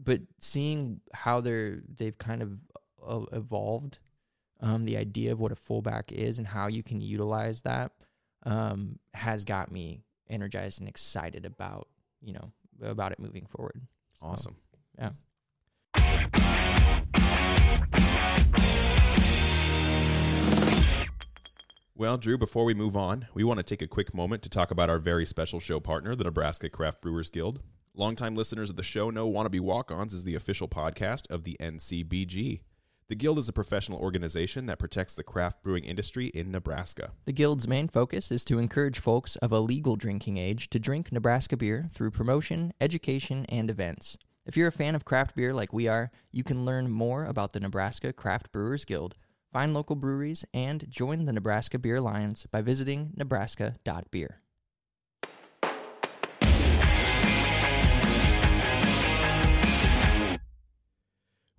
but 0.00 0.20
seeing 0.40 1.00
how 1.12 1.40
they're 1.40 1.80
they've 1.96 2.18
kind 2.18 2.42
of 2.42 2.58
uh, 3.06 3.24
evolved, 3.32 3.98
um, 4.60 4.84
the 4.84 4.96
idea 4.96 5.32
of 5.32 5.40
what 5.40 5.52
a 5.52 5.56
fullback 5.56 6.10
is 6.12 6.38
and 6.38 6.46
how 6.46 6.66
you 6.66 6.82
can 6.82 7.00
utilize 7.00 7.62
that, 7.62 7.92
um, 8.44 8.98
has 9.14 9.44
got 9.44 9.70
me 9.70 10.02
energized 10.28 10.80
and 10.80 10.88
excited 10.88 11.44
about 11.44 11.88
you 12.20 12.32
know 12.32 12.52
about 12.80 13.12
it 13.12 13.18
moving 13.18 13.46
forward. 13.46 13.80
So, 14.14 14.26
Awesome. 14.26 14.56
yeah. 14.98 15.10
Well, 21.94 22.16
Drew, 22.16 22.36
before 22.38 22.64
we 22.64 22.74
move 22.74 22.96
on, 22.96 23.26
we 23.34 23.44
want 23.44 23.58
to 23.58 23.62
take 23.62 23.82
a 23.82 23.86
quick 23.86 24.12
moment 24.14 24.42
to 24.42 24.48
talk 24.48 24.70
about 24.70 24.90
our 24.90 24.98
very 24.98 25.24
special 25.26 25.60
show 25.60 25.78
partner, 25.78 26.14
the 26.14 26.24
Nebraska 26.24 26.68
Craft 26.68 27.00
Brewers 27.02 27.30
Guild. 27.30 27.60
Longtime 27.94 28.34
listeners 28.34 28.70
of 28.70 28.76
the 28.76 28.82
show 28.82 29.10
know 29.10 29.30
Wannabe 29.30 29.60
Walk 29.60 29.90
Ons 29.92 30.12
is 30.14 30.24
the 30.24 30.34
official 30.34 30.66
podcast 30.66 31.30
of 31.30 31.44
the 31.44 31.56
NCBG. 31.60 32.60
The 33.12 33.16
Guild 33.16 33.38
is 33.38 33.46
a 33.46 33.52
professional 33.52 33.98
organization 33.98 34.64
that 34.64 34.78
protects 34.78 35.14
the 35.14 35.22
craft 35.22 35.62
brewing 35.62 35.84
industry 35.84 36.28
in 36.28 36.50
Nebraska. 36.50 37.12
The 37.26 37.34
Guild's 37.34 37.68
main 37.68 37.88
focus 37.88 38.32
is 38.32 38.42
to 38.46 38.58
encourage 38.58 38.98
folks 38.98 39.36
of 39.36 39.52
a 39.52 39.60
legal 39.60 39.96
drinking 39.96 40.38
age 40.38 40.70
to 40.70 40.78
drink 40.78 41.12
Nebraska 41.12 41.58
beer 41.58 41.90
through 41.92 42.12
promotion, 42.12 42.72
education, 42.80 43.44
and 43.50 43.68
events. 43.68 44.16
If 44.46 44.56
you're 44.56 44.68
a 44.68 44.72
fan 44.72 44.94
of 44.94 45.04
craft 45.04 45.36
beer 45.36 45.52
like 45.52 45.74
we 45.74 45.88
are, 45.88 46.10
you 46.30 46.42
can 46.42 46.64
learn 46.64 46.90
more 46.90 47.26
about 47.26 47.52
the 47.52 47.60
Nebraska 47.60 48.14
Craft 48.14 48.50
Brewers 48.50 48.86
Guild, 48.86 49.18
find 49.52 49.74
local 49.74 49.94
breweries, 49.94 50.46
and 50.54 50.88
join 50.88 51.26
the 51.26 51.34
Nebraska 51.34 51.78
Beer 51.78 51.96
Alliance 51.96 52.46
by 52.46 52.62
visiting 52.62 53.12
nebraska.beer. 53.14 54.41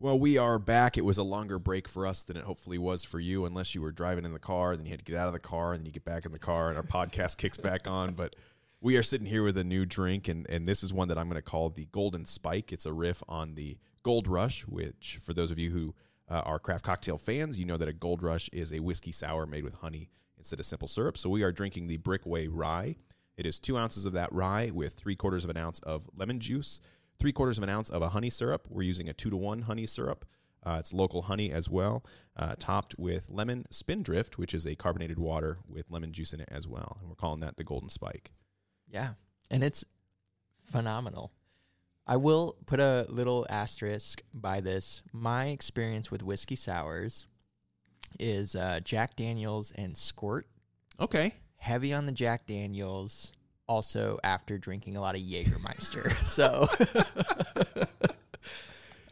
Well, 0.04 0.20
we 0.20 0.38
are 0.38 0.60
back. 0.60 0.98
It 0.98 1.06
was 1.06 1.18
a 1.18 1.24
longer 1.24 1.58
break 1.58 1.88
for 1.88 2.06
us 2.06 2.26
than 2.26 2.36
it 2.36 2.44
hopefully 2.44 2.78
was 2.78 3.06
for 3.06 3.22
you, 3.22 3.46
unless 3.46 3.74
you 3.74 3.82
were 3.82 3.94
driving 3.94 4.26
in 4.26 4.34
the 4.34 4.38
car, 4.38 4.76
then 4.76 4.86
you 4.86 4.90
had 4.90 5.00
to 5.00 5.10
get 5.10 5.18
out 5.18 5.28
of 5.28 5.34
the 5.34 5.40
car, 5.40 5.72
and 5.72 5.80
then 5.80 5.86
you 5.86 5.94
get 5.94 6.04
back 6.04 6.26
in 6.26 6.34
the 6.34 6.40
car, 6.40 6.68
and 6.68 6.76
our 6.76 6.84
podcast 6.84 7.38
kicks 7.38 7.56
back 7.56 7.88
on. 7.88 8.14
But 8.14 8.36
we 8.82 8.98
are 8.98 9.02
sitting 9.02 9.26
here 9.26 9.44
with 9.44 9.58
a 9.58 9.64
new 9.64 9.86
drink, 9.86 10.28
and, 10.28 10.46
and 10.50 10.68
this 10.68 10.84
is 10.84 10.92
one 10.92 11.08
that 11.08 11.18
I'm 11.18 11.30
going 11.30 11.42
to 11.42 11.42
call 11.42 11.70
the 11.70 11.86
Golden 11.94 12.26
Spike. 12.26 12.74
It's 12.74 12.86
a 12.86 12.92
riff 12.92 13.24
on 13.30 13.56
the 13.56 13.78
Gold 14.04 14.28
Rush, 14.28 14.64
which, 14.64 15.20
for 15.24 15.34
those 15.34 15.52
of 15.52 15.58
you 15.58 15.72
who 15.72 15.96
uh, 16.30 16.42
are 16.42 16.60
craft 16.60 16.84
cocktail 16.84 17.16
fans, 17.16 17.58
you 17.58 17.64
know 17.64 17.78
that 17.78 17.88
a 17.88 17.94
Gold 17.94 18.22
Rush 18.22 18.50
is 18.52 18.74
a 18.74 18.82
whiskey 18.82 19.14
sour 19.14 19.46
made 19.46 19.64
with 19.64 19.76
honey 19.76 20.10
instead 20.38 20.60
of 20.60 20.66
simple 20.66 20.90
syrup. 20.90 21.18
So 21.18 21.30
we 21.30 21.44
are 21.44 21.54
drinking 21.54 21.88
the 21.88 21.96
Brickway 21.96 22.50
Rye. 22.50 22.98
It 23.38 23.46
is 23.46 23.58
two 23.58 23.78
ounces 23.78 24.06
of 24.06 24.12
that 24.12 24.34
rye 24.34 24.70
with 24.74 24.96
three 24.96 25.16
quarters 25.16 25.46
of 25.46 25.50
an 25.50 25.56
ounce 25.56 25.80
of 25.80 26.10
lemon 26.14 26.42
juice, 26.42 26.82
three 27.20 27.32
quarters 27.32 27.58
of 27.58 27.64
an 27.64 27.70
ounce 27.70 27.90
of 27.90 28.02
a 28.02 28.10
honey 28.10 28.30
syrup. 28.30 28.68
We're 28.70 28.84
using 28.84 29.10
a 29.10 29.14
two 29.14 29.30
to 29.30 29.38
one 29.38 29.64
honey 29.64 29.86
syrup. 29.86 30.26
Uh, 30.66 30.78
it's 30.80 30.94
local 30.94 31.24
honey 31.24 31.52
as 31.52 31.70
well, 31.70 32.06
uh, 32.38 32.56
topped 32.58 32.96
with 32.98 33.30
lemon 33.30 33.66
spindrift, 33.70 34.38
which 34.38 34.54
is 34.54 34.66
a 34.66 34.76
carbonated 34.76 35.20
water 35.20 35.58
with 35.68 35.92
lemon 35.92 36.14
juice 36.14 36.32
in 36.32 36.40
it 36.40 36.48
as 36.50 36.68
well. 36.68 36.98
And 37.02 37.10
we're 37.10 37.16
calling 37.16 37.42
that 37.42 37.58
the 37.58 37.66
Golden 37.66 37.90
Spike. 37.90 38.32
Yeah, 38.90 39.14
and 39.52 39.62
it's 39.64 39.84
phenomenal. 40.64 41.34
I 42.08 42.18
will 42.18 42.58
put 42.66 42.80
a 42.80 43.06
little 43.10 43.46
asterisk 43.50 44.22
by 44.34 44.62
this. 44.62 45.04
My 45.12 45.48
experience 45.48 46.12
with 46.12 46.24
whiskey 46.24 46.56
sours 46.56 47.28
is 48.20 48.56
uh, 48.56 48.80
Jack 48.84 49.16
Daniels 49.16 49.72
and 49.76 49.98
Squirt. 49.98 50.48
Okay. 51.00 51.34
Heavy 51.58 51.94
on 51.94 52.06
the 52.06 52.12
Jack 52.12 52.46
Daniels. 52.46 53.32
Also, 53.68 54.20
after 54.24 54.58
drinking 54.58 54.98
a 54.98 55.02
lot 55.02 55.16
of 55.16 55.22
Jägermeister, 55.22 56.12
so 56.28 56.68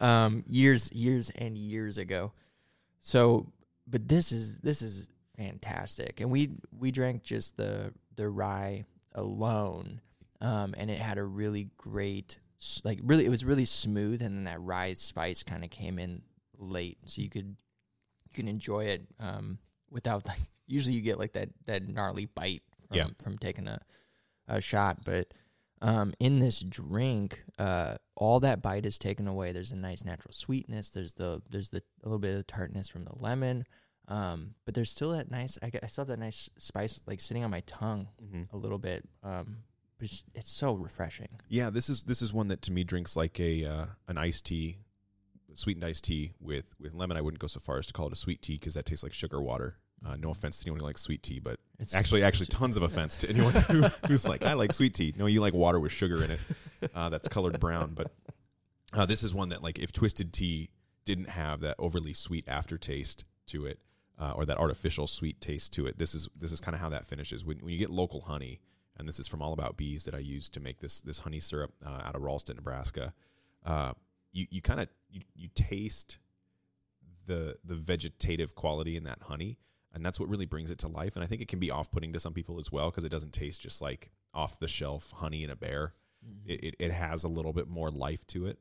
um, 0.00 0.44
years, 0.46 0.92
years 0.92 1.30
and 1.30 1.56
years 1.56 1.98
ago. 1.98 2.32
So, 3.00 3.52
but 3.86 4.08
this 4.08 4.30
is 4.32 4.58
this 4.58 4.82
is 4.82 5.08
fantastic, 5.36 6.20
and 6.20 6.30
we 6.30 6.50
we 6.78 6.90
drank 6.90 7.22
just 7.22 7.56
the 7.56 7.92
the 8.16 8.28
rye 8.28 8.84
alone, 9.14 10.00
um, 10.40 10.74
and 10.76 10.90
it 10.90 10.98
had 10.98 11.18
a 11.18 11.24
really 11.24 11.70
great 11.76 12.38
like 12.84 13.00
really 13.02 13.24
it 13.26 13.30
was 13.30 13.44
really 13.44 13.64
smooth, 13.64 14.22
and 14.22 14.36
then 14.36 14.44
that 14.44 14.60
rye 14.60 14.94
spice 14.94 15.42
kind 15.42 15.64
of 15.64 15.70
came 15.70 15.98
in 15.98 16.22
late, 16.58 16.98
so 17.06 17.22
you 17.22 17.28
could 17.30 17.56
you 18.28 18.34
can 18.34 18.48
enjoy 18.48 18.84
it 18.84 19.02
um, 19.18 19.58
without 19.90 20.26
like 20.26 20.38
usually 20.66 20.94
you 20.94 21.02
get 21.02 21.18
like 21.18 21.32
that 21.32 21.48
that 21.66 21.88
gnarly 21.88 22.26
bite 22.26 22.62
from, 22.88 22.96
Yeah. 22.98 23.06
from 23.22 23.36
taking 23.38 23.66
a 23.66 23.80
a 24.52 24.60
shot, 24.60 24.98
but 25.04 25.32
um, 25.80 26.14
in 26.20 26.38
this 26.38 26.60
drink, 26.60 27.42
uh, 27.58 27.96
all 28.14 28.40
that 28.40 28.62
bite 28.62 28.86
is 28.86 28.98
taken 28.98 29.26
away. 29.26 29.50
There's 29.52 29.72
a 29.72 29.76
nice 29.76 30.04
natural 30.04 30.32
sweetness. 30.32 30.90
There's 30.90 31.14
the 31.14 31.42
there's 31.50 31.70
the 31.70 31.82
a 32.04 32.08
little 32.08 32.20
bit 32.20 32.36
of 32.36 32.46
tartness 32.46 32.88
from 32.88 33.04
the 33.04 33.14
lemon, 33.16 33.64
um, 34.08 34.54
but 34.64 34.74
there's 34.74 34.90
still 34.90 35.10
that 35.10 35.30
nice. 35.30 35.58
I, 35.62 35.72
I 35.82 35.86
still 35.88 36.02
have 36.02 36.08
that 36.08 36.20
nice 36.20 36.48
spice 36.56 37.00
like 37.06 37.20
sitting 37.20 37.42
on 37.42 37.50
my 37.50 37.62
tongue 37.66 38.08
a 38.52 38.56
little 38.56 38.78
bit. 38.78 39.08
Um, 39.24 39.58
but 39.98 40.04
it's, 40.10 40.24
it's 40.34 40.52
so 40.52 40.74
refreshing. 40.74 41.40
Yeah, 41.48 41.70
this 41.70 41.88
is 41.88 42.04
this 42.04 42.22
is 42.22 42.32
one 42.32 42.48
that 42.48 42.62
to 42.62 42.72
me 42.72 42.84
drinks 42.84 43.16
like 43.16 43.40
a 43.40 43.64
uh, 43.64 43.86
an 44.06 44.18
iced 44.18 44.44
tea, 44.44 44.78
sweetened 45.54 45.84
iced 45.84 46.04
tea 46.04 46.34
with 46.38 46.74
with 46.78 46.94
lemon. 46.94 47.16
I 47.16 47.22
wouldn't 47.22 47.40
go 47.40 47.48
so 47.48 47.60
far 47.60 47.78
as 47.78 47.86
to 47.88 47.92
call 47.92 48.06
it 48.06 48.12
a 48.12 48.16
sweet 48.16 48.40
tea 48.40 48.54
because 48.54 48.74
that 48.74 48.84
tastes 48.84 49.02
like 49.02 49.12
sugar 49.12 49.42
water. 49.42 49.78
Uh, 50.04 50.16
no 50.16 50.30
offense 50.30 50.58
to 50.58 50.64
anyone 50.66 50.80
who 50.80 50.86
likes 50.86 51.00
sweet 51.00 51.22
tea, 51.22 51.38
but 51.38 51.60
It's 51.78 51.94
actually, 51.94 52.24
actually, 52.24 52.46
tons 52.46 52.76
of 52.76 52.82
offense 52.82 53.16
to 53.18 53.28
anyone 53.28 53.52
who, 53.54 53.82
who's 54.08 54.26
like, 54.26 54.44
I 54.44 54.54
like 54.54 54.72
sweet 54.72 54.94
tea. 54.94 55.14
No, 55.16 55.26
you 55.26 55.40
like 55.40 55.54
water 55.54 55.78
with 55.78 55.92
sugar 55.92 56.24
in 56.24 56.32
it 56.32 56.40
uh, 56.94 57.08
that's 57.08 57.28
colored 57.28 57.60
brown. 57.60 57.92
But 57.94 58.10
uh, 58.92 59.06
this 59.06 59.22
is 59.22 59.32
one 59.34 59.50
that, 59.50 59.62
like, 59.62 59.78
if 59.78 59.92
twisted 59.92 60.32
tea 60.32 60.70
didn't 61.04 61.28
have 61.28 61.60
that 61.60 61.76
overly 61.78 62.14
sweet 62.14 62.48
aftertaste 62.48 63.24
to 63.46 63.66
it, 63.66 63.78
uh, 64.18 64.32
or 64.32 64.44
that 64.44 64.58
artificial 64.58 65.06
sweet 65.06 65.40
taste 65.40 65.72
to 65.74 65.86
it, 65.86 65.98
this 65.98 66.14
is 66.14 66.28
this 66.38 66.52
is 66.52 66.60
kind 66.60 66.74
of 66.74 66.80
how 66.80 66.88
that 66.88 67.06
finishes. 67.06 67.44
When, 67.44 67.58
when 67.58 67.72
you 67.72 67.78
get 67.78 67.90
local 67.90 68.22
honey, 68.22 68.60
and 68.96 69.08
this 69.08 69.18
is 69.20 69.28
from 69.28 69.40
All 69.40 69.52
About 69.52 69.76
Bees 69.76 70.04
that 70.04 70.14
I 70.14 70.18
used 70.18 70.52
to 70.54 70.60
make 70.60 70.80
this 70.80 71.00
this 71.00 71.20
honey 71.20 71.40
syrup 71.40 71.72
uh, 71.84 72.02
out 72.04 72.14
of 72.14 72.22
Ralston, 72.22 72.56
Nebraska. 72.56 73.12
Uh, 73.64 73.92
you 74.32 74.46
you 74.50 74.60
kind 74.60 74.80
of 74.80 74.88
you, 75.10 75.22
you 75.34 75.48
taste 75.54 76.18
the 77.26 77.56
the 77.64 77.74
vegetative 77.74 78.54
quality 78.54 78.96
in 78.96 79.04
that 79.04 79.22
honey 79.22 79.58
and 79.94 80.04
that's 80.04 80.18
what 80.18 80.28
really 80.28 80.46
brings 80.46 80.70
it 80.70 80.78
to 80.78 80.88
life. 80.88 81.16
And 81.16 81.24
i 81.24 81.26
think 81.26 81.42
it 81.42 81.48
can 81.48 81.58
be 81.58 81.70
off-putting 81.70 82.12
to 82.12 82.20
some 82.20 82.32
people 82.32 82.58
as 82.58 82.70
well 82.72 82.90
because 82.90 83.04
it 83.04 83.10
doesn't 83.10 83.32
taste 83.32 83.62
just 83.62 83.82
like 83.82 84.10
off 84.34 84.58
the 84.58 84.68
shelf 84.68 85.12
honey 85.12 85.44
in 85.44 85.50
a 85.50 85.56
bear. 85.56 85.94
It, 86.46 86.64
it, 86.64 86.74
it 86.78 86.92
has 86.92 87.24
a 87.24 87.28
little 87.28 87.52
bit 87.52 87.68
more 87.68 87.90
life 87.90 88.24
to 88.28 88.46
it 88.46 88.58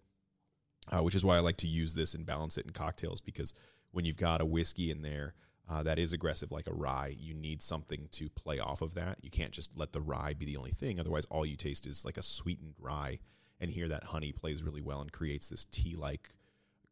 uh, 0.91 1.03
which 1.03 1.13
is 1.13 1.23
why 1.23 1.37
i 1.37 1.39
like 1.41 1.57
to 1.57 1.67
use 1.67 1.93
this 1.93 2.15
and 2.15 2.25
balance 2.25 2.57
it 2.57 2.65
in 2.65 2.71
cocktails 2.71 3.21
because 3.21 3.53
when 3.91 4.03
you've 4.03 4.17
got 4.17 4.41
a 4.41 4.45
whiskey 4.45 4.89
in 4.89 5.03
there 5.03 5.35
uh, 5.71 5.83
that 5.83 5.99
is 5.99 6.11
aggressive 6.11 6.51
like 6.51 6.67
a 6.67 6.73
rye 6.73 7.15
you 7.17 7.33
need 7.33 7.61
something 7.61 8.07
to 8.11 8.29
play 8.29 8.59
off 8.59 8.81
of 8.81 8.93
that. 8.95 9.17
You 9.21 9.29
can't 9.29 9.53
just 9.53 9.71
let 9.77 9.93
the 9.93 10.01
rye 10.01 10.33
be 10.33 10.45
the 10.45 10.57
only 10.57 10.71
thing 10.71 10.99
otherwise 10.99 11.25
all 11.25 11.45
you 11.45 11.55
taste 11.55 11.87
is 11.87 12.03
like 12.03 12.17
a 12.17 12.23
sweetened 12.23 12.75
rye. 12.77 13.19
And 13.59 13.69
here 13.69 13.87
that 13.89 14.05
honey 14.05 14.31
plays 14.31 14.63
really 14.63 14.81
well 14.81 15.01
and 15.01 15.11
creates 15.11 15.47
this 15.47 15.65
tea-like 15.65 16.29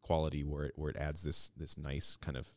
quality 0.02 0.44
where 0.44 0.64
it 0.64 0.72
where 0.76 0.90
it 0.90 0.96
adds 0.96 1.22
this 1.22 1.50
this 1.56 1.76
nice 1.76 2.16
kind 2.16 2.36
of 2.38 2.48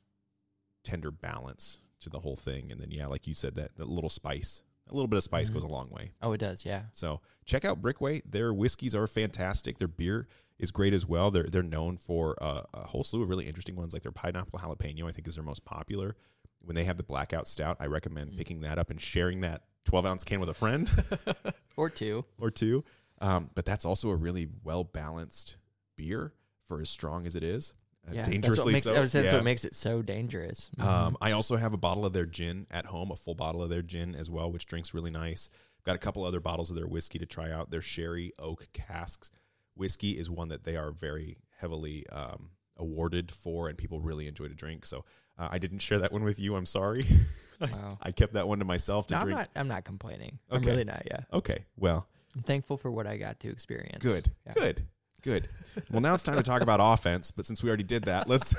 tender 0.84 1.12
balance 1.12 1.80
to 2.00 2.10
the 2.10 2.20
whole 2.20 2.36
thing 2.36 2.72
and 2.72 2.82
then 2.82 2.92
yeah 2.92 3.08
like 3.08 3.26
you 3.28 3.34
said 3.34 3.56
that 3.56 3.76
that 3.78 3.88
little 3.88 4.10
spice 4.10 4.62
A 4.90 4.94
little 4.94 5.08
bit 5.08 5.18
of 5.18 5.24
spice 5.24 5.50
goes 5.50 5.64
a 5.64 5.68
long 5.68 5.90
way. 5.90 6.12
Oh, 6.22 6.34
it 6.34 6.40
does. 6.40 6.66
Yeah. 6.66 6.84
So 6.92 7.22
check 7.46 7.64
out 7.64 7.82
Brickway. 7.82 8.22
Their 8.30 8.54
whiskeys 8.54 8.94
are 8.94 9.08
fantastic. 9.08 9.78
Their 9.78 9.88
beer 9.88 10.28
is 10.60 10.72
great 10.72 10.94
as 10.94 11.06
well. 11.08 11.32
They're 11.32 11.48
they're 11.50 11.64
known 11.64 11.96
for 11.98 12.36
uh, 12.44 12.64
a 12.74 12.88
whole 12.88 13.04
slew 13.06 13.24
of 13.24 13.30
really 13.30 13.48
interesting 13.48 13.78
ones, 13.78 13.94
like 13.94 14.04
their 14.04 14.12
pineapple 14.12 14.60
jalapeno. 14.60 15.08
I 15.08 15.12
think 15.14 15.26
is 15.28 15.36
their 15.36 15.44
most 15.44 15.64
popular. 15.64 16.18
When 16.66 16.76
they 16.76 16.84
have 16.84 16.98
the 16.98 17.04
blackout 17.04 17.48
stout, 17.48 17.78
I 17.80 17.86
recommend 17.86 18.38
picking 18.38 18.60
that 18.62 18.78
up 18.78 18.90
and 18.90 19.00
sharing 19.00 19.40
that 19.42 19.62
12 19.86 20.06
ounce 20.06 20.24
can 20.26 20.40
with 20.42 20.50
a 20.50 20.54
friend 20.54 20.92
Or 21.78 21.90
two. 21.90 22.26
or 22.38 22.52
two. 22.52 22.84
Um, 23.22 23.50
but 23.56 23.64
that's 23.66 23.86
also 23.86 24.10
a 24.10 24.16
really 24.18 24.48
well 24.64 24.84
balanced 24.84 25.56
beer 25.96 26.34
for 26.66 26.82
as 26.82 26.90
strong 26.90 27.26
as 27.26 27.36
it 27.38 27.44
is. 27.44 27.74
Uh, 28.06 28.12
Yeah. 28.12 28.16
That's 28.24 28.28
what 28.28 28.32
dangerously 28.34 28.74
makes, 28.74 28.84
so. 28.86 28.94
That's 28.94 29.14
Yeah. 29.14 29.34
what 29.36 29.44
makes 29.44 29.66
it 29.66 29.74
so 29.74 30.02
dangerous. 30.02 30.70
Um, 30.80 31.18
I 31.22 31.32
also 31.32 31.56
have 31.56 31.74
a 31.74 31.78
bottle 31.78 32.06
of 32.06 32.14
their 32.14 32.26
gin 32.26 32.68
at 32.70 32.86
home, 32.86 33.12
a 33.12 33.16
full 33.16 33.36
bottle 33.36 33.62
of 33.64 33.70
their 33.70 33.82
gin 33.82 34.14
as 34.16 34.30
well, 34.30 34.52
which 34.52 34.66
drinks 34.66 34.94
really 34.94 35.12
nice. 35.12 35.50
Got 35.84 35.96
a 35.96 36.00
couple 36.00 36.24
other 36.24 36.40
bottles 36.40 36.70
of 36.70 36.76
their 36.76 36.88
whiskey 36.88 37.20
to 37.20 37.26
try 37.26 37.52
out. 37.52 37.70
Their 37.70 37.82
sherry 37.82 38.32
oak 38.40 38.68
casks 38.74 39.32
whiskey 39.76 40.12
is 40.20 40.30
one 40.30 40.50
that 40.50 40.64
they 40.66 40.76
are 40.76 40.92
very 40.92 41.38
heavily 41.58 42.06
um, 42.10 42.52
awarded 42.78 43.32
for, 43.32 43.68
and 43.70 43.78
people 43.78 44.00
really 44.02 44.28
enjoy 44.28 44.48
to 44.48 44.54
drink. 44.54 44.86
So 44.86 45.04
uh, 45.38 45.48
I 45.52 45.58
didn't 45.60 45.80
share 45.80 46.00
that 46.00 46.12
one 46.12 46.24
with 46.24 46.40
you. 46.40 46.56
I'm 46.56 46.66
sorry. 46.66 47.06
Wow. 47.62 47.98
I 48.02 48.12
kept 48.12 48.34
that 48.34 48.46
one 48.46 48.60
to 48.60 48.66
myself 48.66 49.08
to 49.08 49.14
No, 49.14 49.20
I'm 49.22 49.26
drink. 49.26 49.40
not. 49.40 49.50
I'm 49.56 49.68
not 49.70 49.86
complaining. 49.86 50.38
I'm 50.52 50.64
really 50.64 50.84
not. 50.84 51.04
Yeah. 51.10 51.22
Okay, 51.32 51.64
well, 51.78 52.08
I'm 52.36 52.42
thankful 52.42 52.76
for 52.76 52.92
what 52.92 53.08
I 53.08 53.16
got 53.16 53.40
to 53.42 53.50
experience. 53.50 54.04
good, 54.04 54.30
Yeah. 54.46 54.54
good, 54.54 54.86
good. 55.24 55.50
Well, 55.90 56.02
now 56.02 56.14
it's 56.14 56.24
time 56.24 56.36
to 56.38 56.44
talk 56.44 56.62
about 56.62 56.80
offense. 56.84 57.32
But 57.32 57.46
since 57.46 57.64
we 57.64 57.70
already 57.70 57.84
did 57.84 58.04
that, 58.04 58.30
let's 58.30 58.56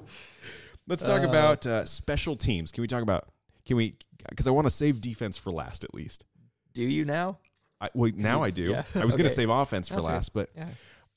let's 0.88 1.02
talk 1.04 1.22
about 1.22 1.66
uh, 1.66 1.84
special 1.86 2.36
teams. 2.36 2.72
Can 2.72 2.82
we 2.82 2.88
talk 2.88 3.02
about? 3.02 3.28
Can 3.66 3.76
we? 3.76 3.96
Because 4.28 4.46
I 4.46 4.50
want 4.50 4.66
to 4.66 4.70
save 4.70 5.00
defense 5.00 5.36
for 5.36 5.50
last, 5.50 5.84
at 5.84 5.94
least. 5.94 6.24
Do 6.74 6.82
you 6.82 7.04
now? 7.04 7.38
I, 7.80 7.90
well, 7.94 8.12
now 8.14 8.42
I 8.42 8.50
do. 8.50 8.70
yeah. 8.70 8.84
I 8.94 9.04
was 9.04 9.16
going 9.16 9.28
to 9.28 9.34
save 9.34 9.50
offense 9.50 9.88
for 9.88 9.94
That's 9.96 10.06
right. 10.06 10.14
last, 10.14 10.32
but 10.32 10.50
Yeah. 10.56 10.68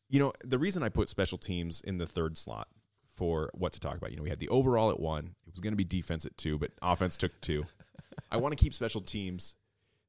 you 0.10 0.20
know 0.20 0.34
the 0.44 0.58
reason 0.58 0.82
I 0.82 0.90
put 0.90 1.10
special 1.10 1.38
teams 1.38 1.82
in 1.82 1.98
the 2.00 2.08
third 2.08 2.38
slot 2.38 2.68
for 3.10 3.52
what 3.54 3.72
to 3.74 3.80
talk 3.80 3.96
about. 3.98 4.10
You 4.12 4.18
know, 4.18 4.24
we 4.24 4.30
had 4.30 4.40
the 4.40 4.50
overall 4.50 4.90
at 4.90 5.00
one. 5.00 5.36
It 5.48 5.54
was 5.54 5.60
going 5.60 5.74
to 5.74 5.78
be 5.78 5.84
defense 5.84 6.26
at 6.26 6.36
two, 6.38 6.58
but 6.58 6.72
offense 6.82 7.18
took 7.18 7.40
two. 7.40 7.66
I 8.32 8.38
want 8.38 8.58
to 8.58 8.62
keep 8.62 8.74
special 8.74 9.02
teams 9.02 9.56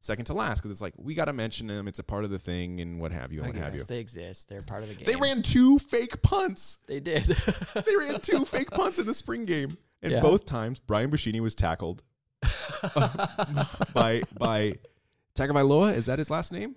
second 0.07 0.25
to 0.27 0.35
last 0.35 0.59
because 0.61 0.71
it's 0.71 0.81
like 0.81 0.95
we 0.97 1.15
got 1.15 1.27
to 1.27 1.33
mention 1.33 1.67
them. 1.67 1.87
It's 1.89 1.99
a 1.99 2.05
part 2.05 2.25
of 2.25 2.31
the 2.31 2.39
thing 2.39 2.81
and 2.81 3.01
what 3.01 3.13
have 3.13 3.33
you 3.33 3.41
and 3.43 3.49
I 3.49 3.51
what 3.55 3.65
have 3.65 3.75
you. 3.75 3.85
they 3.85 3.99
exist. 3.99 4.49
They're 4.49 4.63
part 4.63 4.83
of 4.83 4.89
the 4.89 4.95
game. 4.95 5.05
They 5.07 5.17
ran 5.17 5.43
two 5.43 5.79
fake 5.79 6.23
punts. 6.23 6.79
They 6.87 7.01
did. 7.01 7.25
They 7.75 7.97
ran 7.97 8.21
two 8.21 8.45
fake 8.45 8.71
punts 8.71 8.99
in 8.99 9.07
the 9.07 9.15
spring 9.15 9.45
game, 9.45 9.77
and 10.03 10.13
Yeah. 10.13 10.21
both 10.21 10.47
times 10.47 10.79
Brian 10.79 11.11
Buschini 11.11 11.41
was 11.41 11.55
tackled 11.55 12.03
by 13.95 14.23
by 14.39 14.75
Tagovailoa. 15.35 15.95
Is 15.95 16.07
that 16.07 16.19
his 16.19 16.31
last 16.31 16.53
name? 16.53 16.77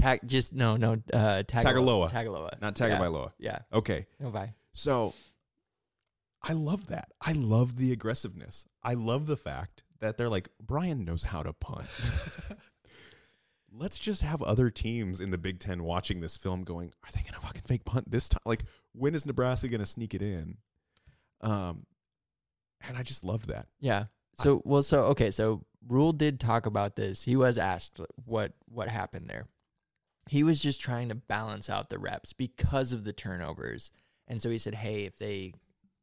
Tag, 0.00 0.20
just 0.26 0.52
no, 0.52 0.76
no. 0.76 0.92
Uh, 1.12 1.42
Tagaloa. 1.42 2.10
Tagaloa. 2.10 2.10
Tagaloa. 2.12 2.60
Not 2.60 2.78
Yeah. 2.80 2.88
Tagovailoa. 2.98 3.32
Yeah. 3.38 3.58
Okay, 3.72 4.06
No, 4.18 4.30
bye. 4.30 4.54
so 4.72 5.14
I 6.42 6.52
love 6.54 6.86
that. 6.86 7.12
I 7.20 7.32
love 7.32 7.76
the 7.76 7.92
aggressiveness. 7.92 8.64
I 8.82 8.94
love 8.94 9.26
the 9.26 9.36
fact 9.36 9.82
that 10.00 10.16
they're 10.16 10.28
like 10.28 10.48
Brian 10.60 11.04
knows 11.04 11.22
how 11.22 11.42
to 11.42 11.52
punt. 11.52 11.86
Let's 13.72 14.00
just 14.00 14.22
have 14.22 14.42
other 14.42 14.68
teams 14.68 15.20
in 15.20 15.30
the 15.30 15.38
Big 15.38 15.60
Ten 15.60 15.84
watching 15.84 16.20
this 16.20 16.36
film, 16.36 16.64
going, 16.64 16.92
"Are 17.04 17.12
they 17.12 17.20
going 17.20 17.34
to 17.34 17.40
fucking 17.40 17.62
fake 17.62 17.84
punt 17.84 18.10
this 18.10 18.28
time? 18.28 18.42
Like, 18.44 18.64
when 18.92 19.14
is 19.14 19.26
Nebraska 19.26 19.68
going 19.68 19.80
to 19.80 19.86
sneak 19.86 20.12
it 20.14 20.22
in?" 20.22 20.56
Um, 21.40 21.86
and 22.86 22.96
I 22.96 23.02
just 23.02 23.24
loved 23.24 23.48
that. 23.48 23.68
Yeah. 23.78 24.06
So 24.38 24.62
well, 24.64 24.82
so 24.82 25.04
okay. 25.04 25.30
So 25.30 25.64
Rhule 25.86 26.12
did 26.12 26.40
talk 26.40 26.66
about 26.66 26.96
this. 26.96 27.22
He 27.22 27.36
was 27.36 27.58
asked 27.58 28.00
what 28.24 28.52
what 28.66 28.88
happened 28.88 29.28
there. 29.28 29.46
He 30.28 30.42
was 30.42 30.60
just 30.60 30.80
trying 30.80 31.08
to 31.08 31.14
balance 31.14 31.70
out 31.70 31.88
the 31.88 31.98
reps 31.98 32.32
because 32.32 32.92
of 32.92 33.04
the 33.04 33.12
turnovers, 33.12 33.90
and 34.28 34.40
so 34.40 34.50
he 34.50 34.58
said, 34.58 34.74
"Hey, 34.74 35.04
if 35.04 35.16
they, 35.18 35.52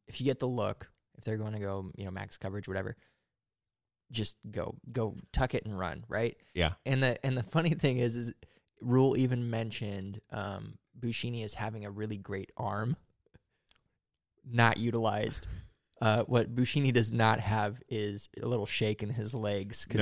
if 0.08 0.22
you 0.22 0.26
get 0.26 0.40
the 0.40 0.48
look, 0.48 0.90
if 1.18 1.24
they're 1.24 1.38
going 1.38 1.54
to 1.54 1.60
go, 1.60 1.92
you 1.96 2.06
know, 2.06 2.12
max 2.12 2.38
coverage, 2.38 2.68
whatever, 2.68 2.96
just 4.12 4.38
go, 4.52 4.76
go, 4.92 5.16
tuck 5.32 5.54
it 5.56 5.66
and 5.66 5.78
run, 5.78 6.04
right?" 6.08 6.38
Yeah, 6.54 6.74
And 6.86 7.02
the 7.04 7.26
and 7.26 7.38
the 7.38 7.44
funny 7.44 7.72
thing 7.72 7.98
is, 7.98 8.16
is 8.16 8.34
Rhule 8.82 9.18
even 9.18 9.50
mentioned 9.50 10.22
um, 10.32 10.78
Buschini 11.00 11.44
as 11.44 11.54
having 11.54 11.86
a 11.86 11.92
really 11.92 12.18
great 12.18 12.52
arm, 12.58 12.96
not 14.46 14.78
utilized. 14.78 15.48
Uh, 16.00 16.24
what 16.26 16.54
Buschini 16.54 16.94
does 16.94 17.12
not 17.12 17.40
have 17.40 17.82
is 17.90 18.30
a 18.42 18.48
little 18.48 18.68
shake 18.68 19.02
in 19.02 19.10
his 19.10 19.34
legs. 19.34 19.86
'cause 19.86 19.98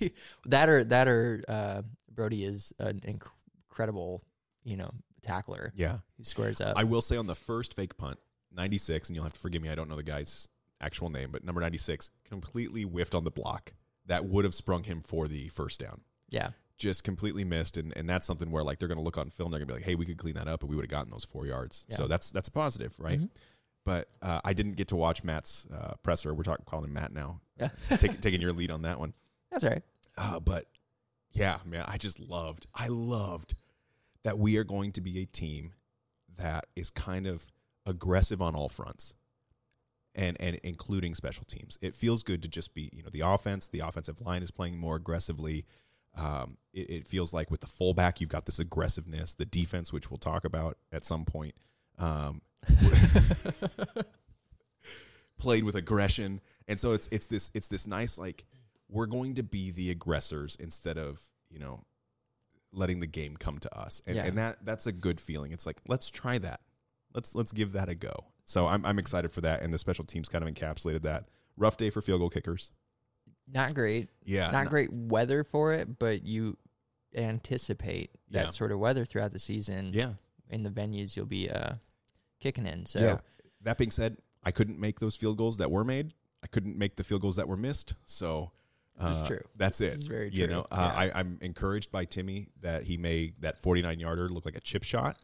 No. 0.00 0.08
that 0.46 0.68
or 0.68 0.84
that 0.84 1.08
or 1.08 1.42
uh, 1.48 1.82
Brody 2.10 2.44
is 2.44 2.72
an 2.78 3.00
inc- 3.00 3.26
incredible, 3.70 4.22
you 4.64 4.76
know, 4.76 4.90
tackler. 5.22 5.72
yeah. 5.74 5.98
He 6.18 6.24
squares 6.24 6.60
up. 6.60 6.76
I 6.76 6.84
will 6.84 7.00
say 7.00 7.16
on 7.16 7.26
the 7.26 7.34
first 7.34 7.74
fake 7.74 7.96
punt, 7.96 8.18
96, 8.52 9.08
and 9.08 9.16
you'll 9.16 9.24
have 9.24 9.32
to 9.32 9.40
forgive 9.40 9.62
me, 9.62 9.70
I 9.70 9.74
don't 9.74 9.88
know 9.88 9.96
the 9.96 10.02
guy's 10.02 10.46
actual 10.80 11.10
name, 11.10 11.30
but 11.30 11.44
number 11.44 11.60
96 11.60 12.10
completely 12.24 12.82
whiffed 12.82 13.14
on 13.14 13.24
the 13.24 13.30
block. 13.30 13.74
That 14.06 14.24
would 14.24 14.44
have 14.44 14.54
sprung 14.54 14.84
him 14.84 15.02
for 15.02 15.28
the 15.28 15.48
first 15.48 15.78
down. 15.80 16.00
yeah, 16.28 16.50
Just 16.78 17.04
completely 17.04 17.44
missed, 17.44 17.76
and, 17.76 17.92
and 17.96 18.08
that's 18.08 18.26
something 18.26 18.50
where 18.50 18.64
like 18.64 18.78
they're 18.78 18.88
going 18.88 18.98
to 18.98 19.04
look 19.04 19.18
on 19.18 19.30
film, 19.30 19.50
they're 19.50 19.58
going 19.60 19.68
to 19.68 19.74
be 19.74 19.78
like, 19.80 19.84
"Hey, 19.86 19.94
we 19.94 20.04
could 20.06 20.18
clean 20.18 20.34
that 20.34 20.48
up, 20.48 20.62
and 20.62 20.70
we 20.70 20.76
would 20.76 20.84
have 20.86 20.90
gotten 20.90 21.10
those 21.10 21.24
four 21.24 21.46
yards." 21.46 21.86
So 21.90 22.06
that's 22.08 22.30
that's 22.30 22.48
positive, 22.48 22.94
right? 22.98 23.20
Mhm. 23.20 23.28
But 23.84 24.08
uh, 24.20 24.40
I 24.44 24.52
didn't 24.52 24.72
get 24.76 24.88
to 24.88 24.96
watch 24.96 25.22
Matt's 25.24 25.66
uh, 25.72 25.94
presser. 26.02 26.34
We're 26.34 26.42
talking 26.42 26.64
calling 26.66 26.86
him 26.86 26.92
Matt 26.94 27.12
now. 27.12 27.40
yeah. 27.58 27.68
Take, 27.96 28.20
taking 28.20 28.40
your 28.40 28.52
lead 28.52 28.70
on 28.70 28.82
that 28.82 28.98
one. 29.00 29.14
That's 29.50 29.64
all 29.64 29.70
right. 29.70 29.82
Uh, 30.18 30.40
but 30.40 30.66
yeah, 31.32 31.58
man, 31.64 31.84
I 31.86 31.96
just 31.96 32.18
loved, 32.20 32.66
I 32.74 32.88
loved 32.88 33.54
that 34.24 34.38
we 34.38 34.56
are 34.58 34.64
going 34.64 34.92
to 34.92 35.00
be 35.00 35.20
a 35.22 35.24
team 35.26 35.72
that 36.36 36.66
is 36.76 36.90
kind 36.90 37.26
of 37.26 37.50
aggressive 37.86 38.42
on 38.42 38.54
all 38.54 38.68
fronts 38.68 39.14
and, 40.14 40.36
and 40.40 40.58
including 40.62 41.14
special 41.14 41.44
teams. 41.44 41.78
It 41.80 41.94
feels 41.94 42.22
good 42.22 42.42
to 42.42 42.48
just 42.48 42.74
be, 42.74 42.90
you 42.92 43.02
know, 43.02 43.10
the 43.10 43.20
offense, 43.20 43.68
the 43.68 43.80
offensive 43.80 44.20
line 44.20 44.42
is 44.42 44.50
playing 44.50 44.78
more 44.78 44.96
aggressively. 44.96 45.64
Um, 46.16 46.56
it, 46.72 46.90
it 46.90 47.06
feels 47.08 47.32
like 47.32 47.50
with 47.50 47.60
the 47.60 47.66
fullback, 47.68 48.20
you've 48.20 48.30
got 48.30 48.44
this 48.46 48.58
aggressiveness, 48.58 49.34
the 49.34 49.44
defense, 49.44 49.92
which 49.92 50.10
we'll 50.10 50.18
talk 50.18 50.44
about 50.44 50.76
at 50.92 51.04
some 51.04 51.24
point. 51.24 51.54
Um, 51.98 52.42
played 55.38 55.64
with 55.64 55.74
aggression, 55.74 56.40
and 56.68 56.78
so 56.78 56.92
it's 56.92 57.08
it's 57.10 57.26
this 57.26 57.50
it's 57.54 57.68
this 57.68 57.86
nice 57.86 58.18
like 58.18 58.44
we're 58.88 59.06
going 59.06 59.34
to 59.34 59.42
be 59.42 59.70
the 59.70 59.90
aggressors 59.90 60.56
instead 60.56 60.98
of 60.98 61.22
you 61.48 61.58
know 61.58 61.84
letting 62.72 63.00
the 63.00 63.06
game 63.06 63.36
come 63.36 63.58
to 63.58 63.78
us, 63.78 64.02
and, 64.06 64.16
Yeah. 64.16 64.24
and 64.26 64.38
that 64.38 64.58
that's 64.64 64.86
a 64.86 64.92
good 64.92 65.20
feeling. 65.20 65.52
It's 65.52 65.66
like 65.66 65.80
let's 65.88 66.10
try 66.10 66.38
that, 66.38 66.60
let's 67.14 67.34
let's 67.34 67.52
give 67.52 67.72
that 67.72 67.88
a 67.88 67.94
go. 67.94 68.26
So 68.44 68.66
I'm 68.66 68.84
I'm 68.84 68.98
excited 68.98 69.32
for 69.32 69.40
that, 69.42 69.62
and 69.62 69.72
the 69.72 69.78
special 69.78 70.04
teams 70.04 70.28
kind 70.28 70.42
of 70.46 70.52
encapsulated 70.52 71.02
that. 71.02 71.26
Rough 71.56 71.76
day 71.76 71.90
for 71.90 72.00
field 72.02 72.20
goal 72.20 72.30
kickers. 72.30 72.70
Not 73.52 73.74
great. 73.74 74.08
Yeah, 74.24 74.50
not 74.50 74.64
no- 74.64 74.70
great 74.70 74.92
weather 74.92 75.44
for 75.44 75.72
it, 75.72 75.98
but 75.98 76.24
you 76.24 76.56
anticipate 77.14 78.10
that 78.30 78.44
Yeah. 78.46 78.50
sort 78.50 78.72
of 78.72 78.78
weather 78.78 79.04
throughout 79.04 79.32
the 79.32 79.38
season. 79.38 79.90
Yeah, 79.92 80.14
in 80.48 80.62
the 80.62 80.70
venues 80.70 81.16
you'll 81.16 81.26
be 81.26 81.50
uh, 81.50 81.74
kicking 82.40 82.66
in. 82.66 82.86
So 82.86 83.00
yeah. 83.00 83.18
That 83.62 83.76
being 83.76 83.90
said, 83.90 84.16
I 84.42 84.50
couldn't 84.52 84.78
make 84.78 85.00
those 85.00 85.16
field 85.16 85.36
goals 85.36 85.58
that 85.58 85.70
were 85.70 85.84
made. 85.84 86.14
I 86.42 86.46
couldn't 86.46 86.78
make 86.78 86.96
the 86.96 87.04
field 87.04 87.20
goals 87.20 87.36
that 87.36 87.46
were 87.46 87.56
missed. 87.58 87.94
So 88.06 88.52
This 88.98 89.20
uh, 89.22 89.26
true. 89.26 89.42
That's 89.56 89.80
it. 89.82 89.90
This 89.90 90.00
is 90.00 90.06
very 90.06 90.30
true. 90.30 90.40
You 90.40 90.46
know, 90.46 90.66
uh, 90.70 90.76
Yeah. 90.94 91.12
I, 91.14 91.20
I'm 91.20 91.38
encouraged 91.42 91.92
by 91.92 92.06
Timmy 92.06 92.48
that 92.62 92.84
he 92.84 92.96
made 92.96 93.34
that 93.40 93.60
49 93.60 94.00
yarder 94.00 94.28
look 94.30 94.46
like 94.46 94.56
a 94.56 94.60
chip 94.60 94.82
shot, 94.82 95.18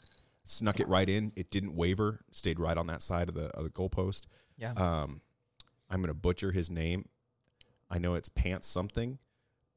snuck 0.46 0.80
it 0.80 0.88
right 0.88 1.08
in. 1.08 1.32
It 1.36 1.50
didn't 1.50 1.74
waver, 1.76 2.20
stayed 2.32 2.58
right 2.58 2.76
on 2.78 2.86
that 2.86 3.02
side 3.02 3.28
of 3.28 3.34
the 3.34 3.46
of 3.48 3.64
the 3.64 3.70
goalpost. 3.70 4.22
yeah, 4.56 4.72
Um, 4.76 5.20
I'm 5.90 6.00
gonna 6.00 6.14
butcher 6.14 6.52
his 6.52 6.70
name. 6.70 7.08
I 7.90 7.98
know 7.98 8.14
it's 8.14 8.28
Pants 8.28 8.66
something. 8.66 9.18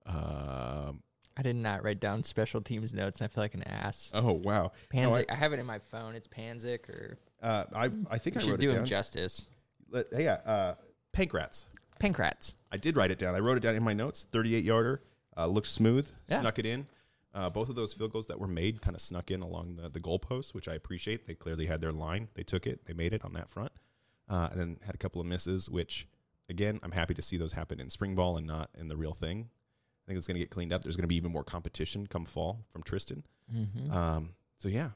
Um, 0.05 1.03
I 1.37 1.41
did 1.43 1.55
not 1.55 1.83
write 1.83 1.99
down 1.99 2.23
special 2.23 2.61
teams 2.61 2.93
notes, 2.93 3.19
and 3.19 3.25
I 3.25 3.27
feel 3.27 3.43
like 3.43 3.53
an 3.53 3.63
ass. 3.63 4.11
oh 4.13 4.33
wow, 4.33 4.71
No, 4.93 5.09
Panzik, 5.09 5.25
I, 5.29 5.35
have 5.35 5.53
it 5.53 5.59
in 5.59 5.65
my 5.65 5.79
phone. 5.79 6.15
It's 6.15 6.27
Panzik, 6.27 6.89
or 6.89 7.17
I, 7.41 7.47
uh, 7.47 7.65
I 7.75 7.89
I 8.11 8.17
think 8.17 8.37
I 8.37 8.39
I 8.39 8.43
should 8.43 8.59
do 8.59 8.71
him 8.71 8.85
justice. 8.85 9.47
Let- 9.89 10.07
hey, 10.11 10.23
yeah, 10.25 10.33
uh, 10.45 10.75
Pankrats. 11.13 11.65
Pankrats. 11.99 12.53
I 12.71 12.77
did 12.77 12.95
write 12.97 13.11
it 13.11 13.19
down. 13.19 13.35
I 13.35 13.39
wrote 13.39 13.57
it 13.57 13.61
down 13.61 13.75
in 13.75 13.83
my 13.83 13.93
notes. 13.93 14.25
38 14.31 14.63
yarder, 14.63 15.01
uh, 15.37 15.45
looked 15.47 15.67
smooth, 15.67 16.09
Yeah. 16.27 16.39
snuck 16.39 16.57
it 16.59 16.65
in. 16.65 16.87
Uh, 17.33 17.49
both 17.49 17.69
of 17.69 17.75
those 17.75 17.93
field 17.93 18.11
goals 18.11 18.27
that 18.27 18.39
were 18.39 18.47
made 18.47 18.81
kind 18.81 18.95
of 18.95 19.01
snuck 19.01 19.29
in 19.29 19.41
along 19.41 19.75
the, 19.75 19.89
the 19.89 19.99
goalpost, 19.99 20.53
which 20.53 20.67
I 20.67 20.73
appreciate. 20.73 21.27
They 21.27 21.35
clearly 21.35 21.67
had 21.67 21.79
their 21.79 21.91
line. 21.91 22.29
They 22.33 22.43
took 22.43 22.65
it. 22.65 22.85
They 22.85 22.93
made 22.93 23.13
it 23.13 23.23
on 23.23 23.33
that 23.33 23.49
front. 23.49 23.71
Uh, 24.27 24.49
and 24.51 24.59
then 24.59 24.77
had 24.83 24.95
a 24.95 24.97
couple 24.97 25.21
of 25.21 25.27
misses, 25.27 25.69
which, 25.69 26.07
again, 26.49 26.79
I'm 26.81 26.91
happy 26.91 27.13
to 27.13 27.21
see 27.21 27.37
those 27.37 27.53
happen 27.53 27.79
in 27.79 27.89
spring 27.89 28.15
ball 28.15 28.37
and 28.37 28.47
not 28.47 28.69
in 28.77 28.87
the 28.87 28.97
real 28.97 29.13
thing. 29.13 29.49
I 30.05 30.07
think 30.07 30.17
it's 30.17 30.27
going 30.27 30.35
to 30.35 30.39
get 30.39 30.49
cleaned 30.49 30.73
up. 30.73 30.81
There's 30.81 30.95
going 30.95 31.03
to 31.03 31.07
be 31.07 31.17
even 31.17 31.31
more 31.31 31.43
competition 31.43 32.07
come 32.07 32.25
fall 32.25 32.65
from 32.69 32.81
Tristan. 32.83 33.23
Mm-hmm. 33.55 33.91
Um, 33.91 34.29
so, 34.57 34.69
yeah. 34.69 34.89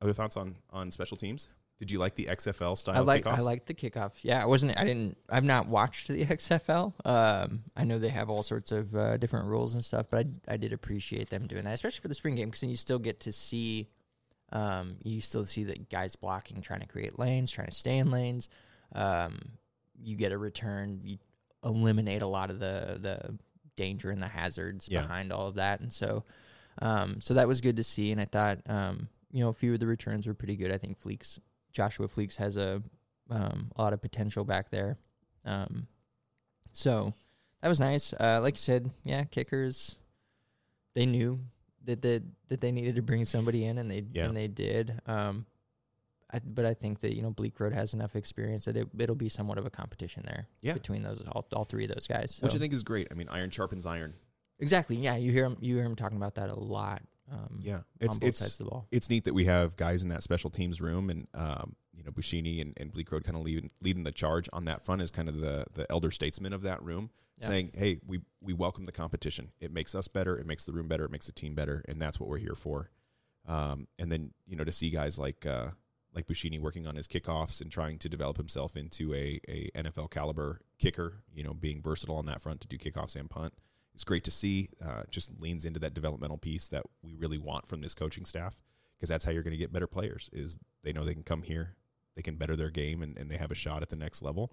Other 0.00 0.12
thoughts 0.12 0.36
on, 0.36 0.56
on 0.70 0.90
special 0.90 1.16
teams? 1.16 1.48
Did 1.78 1.92
you 1.92 2.00
like 2.00 2.16
the 2.16 2.24
XFL 2.24 2.76
style? 2.76 2.96
I 2.96 3.00
like? 3.00 3.24
I 3.26 3.38
like 3.38 3.66
the 3.66 3.74
kickoff. 3.74 4.12
Yeah, 4.22 4.42
I 4.42 4.46
wasn't. 4.46 4.76
I 4.76 4.82
didn't. 4.84 5.16
I've 5.28 5.44
not 5.44 5.68
watched 5.68 6.08
the 6.08 6.24
XFL. 6.26 6.92
Um, 7.06 7.62
I 7.76 7.84
know 7.84 7.98
they 8.00 8.08
have 8.08 8.28
all 8.28 8.42
sorts 8.42 8.72
of 8.72 8.94
uh, 8.96 9.16
different 9.16 9.46
rules 9.46 9.74
and 9.74 9.84
stuff, 9.84 10.06
but 10.10 10.26
I 10.48 10.54
I 10.54 10.56
did 10.56 10.72
appreciate 10.72 11.30
them 11.30 11.46
doing 11.46 11.62
that, 11.64 11.74
especially 11.74 12.00
for 12.00 12.08
the 12.08 12.14
spring 12.16 12.34
game, 12.34 12.48
because 12.48 12.62
then 12.62 12.70
you 12.70 12.76
still 12.76 12.98
get 12.98 13.20
to 13.20 13.32
see, 13.32 13.88
um, 14.52 14.96
you 15.04 15.20
still 15.20 15.44
see 15.44 15.62
the 15.62 15.76
guys 15.78 16.16
blocking, 16.16 16.62
trying 16.62 16.80
to 16.80 16.86
create 16.86 17.16
lanes, 17.16 17.52
trying 17.52 17.68
to 17.68 17.74
stay 17.74 17.98
in 17.98 18.10
lanes. 18.10 18.48
Um, 18.92 19.38
you 20.02 20.16
get 20.16 20.32
a 20.32 20.38
return. 20.38 21.00
You 21.04 21.18
eliminate 21.64 22.22
a 22.22 22.26
lot 22.28 22.50
of 22.50 22.58
the 22.58 22.98
the 23.00 23.38
danger 23.76 24.10
and 24.10 24.20
the 24.20 24.26
hazards 24.28 24.88
Yeah. 24.90 25.02
behind 25.02 25.32
all 25.32 25.46
of 25.46 25.54
that, 25.54 25.78
and 25.78 25.92
so, 25.92 26.24
um, 26.82 27.20
so 27.20 27.34
that 27.34 27.46
was 27.46 27.60
good 27.60 27.76
to 27.76 27.84
see. 27.84 28.10
And 28.10 28.20
I 28.20 28.24
thought, 28.24 28.58
um, 28.66 29.08
you 29.30 29.40
know, 29.44 29.48
a 29.50 29.52
few 29.52 29.74
of 29.74 29.78
the 29.78 29.86
returns 29.86 30.26
were 30.26 30.34
pretty 30.34 30.56
good. 30.56 30.72
I 30.72 30.78
think 30.78 31.00
Fleeks 31.00 31.38
Joshua 31.78 32.08
Fleeks 32.08 32.34
has 32.38 32.56
a 32.56 32.82
um, 33.30 33.70
a 33.76 33.82
lot 33.82 33.92
of 33.92 34.02
potential 34.02 34.42
back 34.42 34.68
there. 34.72 34.98
Um, 35.44 35.86
so 36.72 37.14
that 37.62 37.68
was 37.68 37.78
nice. 37.78 38.12
Uh, 38.12 38.40
like 38.42 38.54
you 38.54 38.60
said, 38.60 38.92
yeah, 39.04 39.22
kickers. 39.22 39.94
They 40.96 41.06
knew 41.06 41.38
that 41.84 42.02
that 42.02 42.24
that 42.48 42.60
they 42.60 42.72
needed 42.72 42.96
to 42.96 43.02
bring 43.02 43.24
somebody 43.24 43.64
in, 43.64 43.78
and 43.78 43.88
they 43.88 44.02
Yeah. 44.12 44.24
and 44.24 44.36
they 44.36 44.48
did. 44.48 44.98
Um, 45.06 45.46
I, 46.32 46.40
but 46.44 46.64
I 46.64 46.74
think 46.74 46.98
that 47.02 47.14
you 47.14 47.22
know 47.22 47.30
Bleekrode 47.30 47.72
has 47.72 47.94
enough 47.94 48.16
experience 48.16 48.64
that 48.64 48.76
it 48.76 48.88
it'll 48.98 49.14
be 49.14 49.28
somewhat 49.28 49.56
of 49.58 49.64
a 49.66 49.70
competition 49.70 50.24
there 50.26 50.48
Yeah. 50.60 50.72
between 50.74 51.02
those 51.02 51.22
all, 51.30 51.46
all 51.52 51.62
three 51.64 51.84
of 51.84 51.92
those 51.94 52.08
guys. 52.08 52.40
which 52.42 52.56
I 52.56 52.58
think 52.58 52.72
is 52.72 52.82
great. 52.82 53.06
I 53.12 53.14
mean, 53.14 53.28
iron 53.28 53.50
sharpens 53.50 53.86
iron. 53.86 54.14
exactly. 54.58 54.96
Yeah, 54.96 55.14
you 55.14 55.30
hear 55.30 55.44
him 55.44 55.56
you 55.60 55.76
hear 55.76 55.84
him 55.84 55.94
talking 55.94 56.16
about 56.16 56.34
that 56.34 56.50
a 56.50 56.58
lot. 56.58 57.02
Um, 57.30 57.60
Yeah, 57.62 57.80
it's 58.00 58.18
both 58.18 58.28
it's 58.28 58.38
sides 58.38 58.52
of 58.60 58.66
the 58.66 58.70
ball. 58.70 58.86
it's 58.90 59.10
neat 59.10 59.24
that 59.24 59.34
we 59.34 59.44
have 59.44 59.76
guys 59.76 60.02
in 60.02 60.08
that 60.08 60.22
special 60.22 60.50
teams 60.50 60.80
room, 60.80 61.10
and 61.10 61.26
um, 61.34 61.76
you 61.94 62.02
know 62.02 62.10
Buschini 62.10 62.60
and, 62.62 62.72
and 62.78 62.92
Bleekrode 62.92 63.24
kind 63.24 63.36
of 63.36 63.42
leading, 63.42 63.70
leading 63.80 64.04
the 64.04 64.12
charge 64.12 64.48
on 64.52 64.64
that 64.66 64.84
front 64.84 65.02
as 65.02 65.10
kind 65.10 65.28
of 65.28 65.36
the 65.40 65.66
the 65.74 65.86
elder 65.90 66.10
statesman 66.10 66.52
of 66.52 66.62
that 66.62 66.82
room, 66.82 67.10
Yeah. 67.40 67.46
saying, 67.48 67.70
"Hey, 67.74 67.98
we 68.06 68.20
we 68.40 68.52
welcome 68.54 68.84
the 68.86 68.92
competition. 68.92 69.52
It 69.60 69.72
makes 69.72 69.94
us 69.94 70.08
better. 70.08 70.38
It 70.38 70.46
makes 70.46 70.64
the 70.64 70.72
room 70.72 70.88
better. 70.88 71.04
It 71.04 71.10
makes 71.10 71.26
the 71.26 71.32
team 71.32 71.54
better, 71.54 71.82
and 71.88 72.00
that's 72.00 72.18
what 72.18 72.28
we're 72.28 72.38
here 72.38 72.54
for." 72.54 72.90
Um, 73.46 73.88
and 73.98 74.10
then 74.12 74.32
you 74.46 74.56
know 74.56 74.64
to 74.64 74.72
see 74.72 74.90
guys 74.90 75.18
like 75.18 75.44
uh, 75.46 75.68
like 76.14 76.26
Buschini 76.26 76.58
working 76.60 76.86
on 76.86 76.96
his 76.96 77.06
kickoffs 77.06 77.60
and 77.60 77.70
trying 77.70 77.98
to 77.98 78.08
develop 78.08 78.36
himself 78.38 78.76
into 78.76 79.12
a, 79.14 79.38
a 79.48 79.70
NFL 79.76 80.10
caliber 80.10 80.60
kicker, 80.78 81.22
you 81.34 81.42
know, 81.44 81.52
being 81.52 81.82
versatile 81.82 82.16
on 82.16 82.26
that 82.26 82.40
front 82.40 82.60
to 82.62 82.68
do 82.68 82.78
kickoffs 82.78 83.14
and 83.16 83.28
punt. 83.28 83.52
It's 83.98 84.04
great 84.04 84.22
to 84.24 84.30
see. 84.30 84.68
Uh, 84.80 85.02
just 85.10 85.40
leans 85.40 85.64
into 85.64 85.80
that 85.80 85.92
developmental 85.92 86.38
piece 86.38 86.68
that 86.68 86.84
we 87.02 87.16
really 87.16 87.36
want 87.36 87.66
from 87.66 87.80
this 87.80 87.96
coaching 87.96 88.24
staff 88.24 88.60
because 88.96 89.08
that's 89.08 89.24
how 89.24 89.32
you're 89.32 89.42
going 89.42 89.50
to 89.50 89.58
get 89.58 89.72
better 89.72 89.88
players. 89.88 90.30
Is 90.32 90.56
they 90.84 90.92
know 90.92 91.04
they 91.04 91.14
can 91.14 91.24
come 91.24 91.42
here, 91.42 91.74
they 92.14 92.22
can 92.22 92.36
better 92.36 92.54
their 92.54 92.70
game, 92.70 93.02
and, 93.02 93.18
and 93.18 93.28
they 93.28 93.36
have 93.36 93.50
a 93.50 93.56
shot 93.56 93.82
at 93.82 93.88
the 93.88 93.96
next 93.96 94.22
level. 94.22 94.52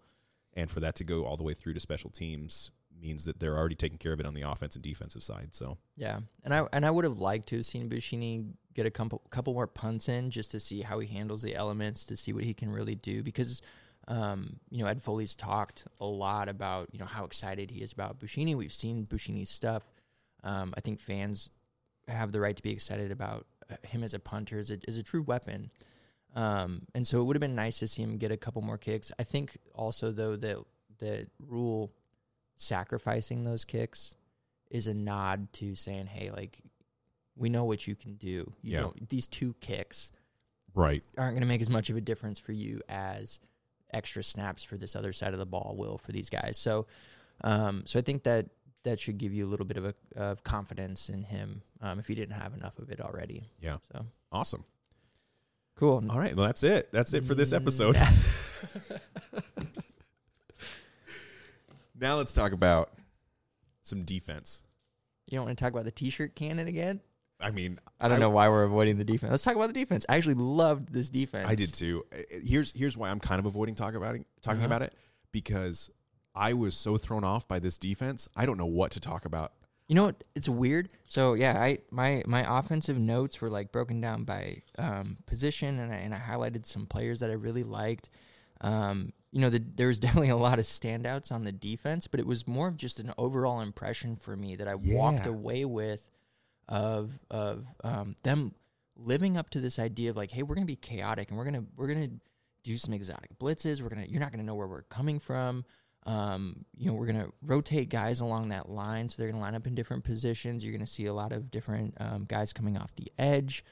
And 0.56 0.68
for 0.68 0.80
that 0.80 0.96
to 0.96 1.04
go 1.04 1.26
all 1.26 1.38
the 1.38 1.44
way 1.44 1.54
through 1.54 1.76
to 1.76 1.80
special 1.80 2.10
teams 2.10 2.72
means 3.00 3.26
that 3.26 3.40
they're 3.40 3.56
already 3.56 3.76
taking 3.76 4.00
care 4.00 4.14
of 4.14 4.20
it 4.20 4.26
on 4.26 4.34
the 4.34 4.42
offense 4.42 4.76
and 4.76 4.84
defensive 4.84 5.22
side. 5.22 5.54
So 5.54 5.78
Yeah, 5.96 6.22
and 6.44 6.52
I 6.52 6.66
and 6.74 6.84
I 6.84 6.90
would 6.90 7.04
have 7.04 7.20
liked 7.20 7.50
to 7.50 7.58
have 7.58 7.68
seen 7.68 7.88
Buschini 7.88 8.52
get 8.74 8.88
a 8.88 8.92
couple 8.92 9.22
couple 9.30 9.54
more 9.54 9.68
punts 9.68 10.10
in 10.10 10.32
just 10.32 10.50
to 10.54 10.60
see 10.60 10.82
how 10.82 10.98
he 10.98 11.08
handles 11.08 11.44
the 11.44 11.54
elements, 11.54 12.04
to 12.06 12.18
see 12.18 12.34
what 12.34 12.46
he 12.46 12.56
can 12.56 12.72
really 12.72 12.96
do. 12.96 13.22
Because, 13.22 13.62
um, 14.08 14.60
you 14.70 14.84
know, 14.84 14.90
Ed 14.90 15.02
Foley's 15.02 15.36
talked 15.36 15.86
a 16.00 16.06
lot 16.06 16.48
about 16.50 16.90
you 16.92 17.00
know 17.00 17.06
how 17.06 17.26
excited 17.26 17.72
he 17.72 17.82
is 17.82 17.92
about 17.92 18.20
Buschini. 18.20 18.56
We've 18.56 18.74
seen 18.74 19.06
Buschini's 19.06 19.50
stuff. 19.50 19.84
Um, 20.44 20.74
I 20.78 20.82
think 20.82 21.00
fans 21.00 21.50
have 22.08 22.32
the 22.32 22.40
right 22.40 22.56
to 22.56 22.62
be 22.62 22.72
excited 22.72 23.12
about 23.12 23.48
uh, 23.72 23.76
him 23.88 24.04
as 24.04 24.14
a 24.14 24.20
punter, 24.20 24.60
as 24.60 24.70
a, 24.70 24.78
a 24.88 25.02
true 25.04 25.24
weapon. 25.24 25.72
Um, 26.36 26.84
and 26.94 27.08
so 27.08 27.22
it 27.22 27.24
would 27.24 27.36
have 27.36 27.42
been 27.42 27.56
nice 27.56 27.80
to 27.80 27.88
see 27.88 28.04
him 28.04 28.18
get 28.18 28.32
a 28.32 28.38
couple 28.38 28.62
more 28.62 28.78
kicks. 28.78 29.12
I 29.18 29.24
think 29.24 29.58
also 29.74 30.12
though 30.12 30.36
that 30.36 30.58
the 31.00 31.26
Rhule 31.40 31.92
sacrificing 32.58 33.44
those 33.44 33.66
kicks 33.66 34.16
is 34.70 34.88
a 34.88 34.94
nod 34.94 35.52
to 35.54 35.76
saying, 35.76 36.08
"Hey, 36.08 36.30
like 36.32 36.60
we 37.36 37.50
know 37.50 37.66
what 37.66 37.88
you 37.88 37.96
can 37.96 38.16
do. 38.16 38.52
You 38.62 38.74
Yeah. 38.74 38.80
don't 38.82 39.10
these 39.10 39.28
two 39.28 39.54
kicks 39.60 40.12
right, 40.74 41.04
aren't 41.18 41.34
going 41.34 41.42
to 41.42 41.48
make 41.48 41.62
as 41.62 41.70
much 41.70 41.90
of 41.90 41.98
a 41.98 42.02
difference 42.02 42.38
for 42.40 42.52
you 42.52 42.82
as 42.90 43.40
extra 43.94 44.24
snaps 44.24 44.64
for 44.64 44.78
this 44.78 44.96
other 44.96 45.14
side 45.14 45.34
of 45.34 45.40
the 45.40 45.46
ball 45.46 45.76
will 45.78 45.98
for 45.98 46.12
these 46.12 46.30
guys." 46.30 46.58
So, 46.58 46.88
um, 47.42 47.84
so 47.86 48.00
I 48.00 48.02
think 48.02 48.24
that 48.24 48.48
that 48.84 49.00
should 49.00 49.18
give 49.18 49.34
you 49.34 49.46
a 49.46 49.50
little 49.50 49.66
bit 49.66 49.78
of 49.78 49.86
a 49.86 49.96
of 50.16 50.44
confidence 50.44 51.10
in 51.10 51.24
him 51.24 51.62
um, 51.82 52.00
if 52.00 52.10
you 52.10 52.16
didn't 52.16 52.36
have 52.36 52.54
enough 52.54 52.80
of 52.80 52.90
it 52.92 53.02
already. 53.02 53.50
yeah, 53.62 53.78
So 53.92 54.06
awesome. 54.32 54.64
cool. 55.76 56.04
All 56.10 56.20
right, 56.20 56.36
well 56.36 56.46
that's 56.46 56.64
it. 56.64 56.90
That's 56.92 57.14
it 57.14 57.26
for 57.26 57.36
this 57.36 57.52
episode. 57.52 57.96
now 62.00 62.16
let's 62.16 62.34
talk 62.34 62.52
about 62.52 62.92
some 63.82 64.04
defense. 64.04 64.64
You 65.28 65.38
don't 65.38 65.46
want 65.46 65.58
to 65.58 65.64
talk 65.64 65.74
about 65.74 65.86
the 65.86 65.92
t-shirt 65.92 66.36
cannon 66.36 66.68
again? 66.68 67.02
I 67.40 67.52
mean, 67.52 67.80
I 68.00 68.08
don't 68.08 68.20
know 68.20 68.30
why 68.30 68.48
we're 68.50 68.64
avoiding 68.64 68.98
the 68.98 69.04
defense. 69.04 69.30
Let's 69.32 69.44
talk 69.44 69.56
about 69.56 69.68
the 69.68 69.74
defense. 69.74 70.06
I 70.08 70.16
actually 70.16 70.36
loved 70.36 70.94
this 70.94 71.10
defense. 71.10 71.48
I 71.50 71.56
did 71.56 71.74
too. 71.74 72.06
Here's 72.30 72.72
here's 72.72 72.96
why 72.96 73.10
I'm 73.10 73.20
kind 73.20 73.40
of 73.40 73.46
avoiding 73.46 73.76
talk 73.76 73.94
about 73.94 74.16
it, 74.16 74.26
talking 74.42 74.60
Uh-huh. 74.60 74.66
about 74.68 74.82
it 74.84 74.94
because 75.32 75.90
I 76.34 76.54
was 76.54 76.76
so 76.76 76.98
thrown 76.98 77.24
off 77.24 77.48
by 77.48 77.60
this 77.60 77.78
defense. 77.78 78.28
I 78.36 78.46
don't 78.46 78.58
know 78.58 78.66
what 78.66 78.92
to 78.92 79.00
talk 79.00 79.26
about. 79.26 79.52
You 79.88 79.96
know 79.96 80.06
what? 80.06 80.24
It's 80.34 80.50
weird. 80.50 80.90
So 81.08 81.34
yeah, 81.34 81.62
I 81.62 81.80
my 81.92 82.24
my 82.26 82.60
offensive 82.60 82.98
notes 82.98 83.42
were 83.42 83.50
like 83.50 83.72
broken 83.72 84.02
down 84.02 84.24
by 84.24 84.62
um, 84.78 85.18
position, 85.28 85.80
and 85.80 85.94
I, 85.94 85.98
and 85.98 86.14
I 86.14 86.18
highlighted 86.20 86.66
some 86.66 86.86
players 86.88 87.20
that 87.20 87.30
I 87.30 87.34
really 87.34 87.64
liked. 87.64 88.10
Um, 88.62 89.12
you 89.32 89.42
know, 89.42 89.50
the, 89.50 89.60
there 89.60 89.88
was 89.88 90.00
definitely 90.06 90.30
a 90.30 90.38
lot 90.38 90.58
of 90.58 90.66
standouts 90.66 91.32
on 91.32 91.44
the 91.44 91.52
defense, 91.52 92.08
but 92.08 92.20
it 92.22 92.26
was 92.26 92.48
more 92.48 92.70
of 92.70 92.78
just 92.78 93.00
an 93.00 93.12
overall 93.18 93.60
impression 93.62 94.16
for 94.16 94.36
me 94.36 94.56
that 94.56 94.68
I 94.68 94.76
walked 94.76 95.26
away 95.28 95.66
with 95.66 96.10
of 96.68 97.20
of 97.30 97.66
um, 97.84 98.16
them 98.24 98.54
living 98.96 99.38
up 99.38 99.50
to 99.52 99.60
this 99.60 99.80
idea 99.80 100.10
of 100.10 100.18
like, 100.18 100.32
hey, 100.32 100.44
we're 100.44 100.56
gonna 100.56 100.66
be 100.66 100.76
chaotic, 100.76 101.30
and 101.30 101.38
we're 101.38 101.46
gonna 101.46 101.66
we're 101.76 101.88
gonna 101.88 102.10
do 102.64 102.78
some 102.78 102.94
exotic 102.94 103.38
blitzes. 103.40 103.82
We're 103.82 103.90
gonna 103.90 104.06
you're 104.08 104.20
not 104.20 104.32
gonna 104.32 104.44
know 104.44 104.56
where 104.56 104.68
we're 104.68 104.84
coming 104.84 105.20
from. 105.20 105.66
Um, 106.08 106.66
you 106.78 106.88
know, 106.88 106.94
we're 106.94 107.08
gonna 107.08 107.30
rotate 107.42 107.90
guys 107.90 108.22
along 108.22 108.50
that 108.50 108.70
line, 108.70 109.10
so 109.10 109.22
they're 109.22 109.32
gonna 109.32 109.42
line 109.42 109.56
up 109.56 109.68
in 109.68 109.76
different 109.76 110.04
positions. 110.04 110.64
You're 110.64 110.74
gonna 110.74 110.88
see 110.88 111.06
a 111.06 111.14
lot 111.14 111.32
of 111.32 111.50
different 111.52 111.96
um, 112.00 112.26
guys 112.26 112.54
coming 112.54 112.78
off 112.78 112.94
the 112.96 113.12
edge. 113.18 113.64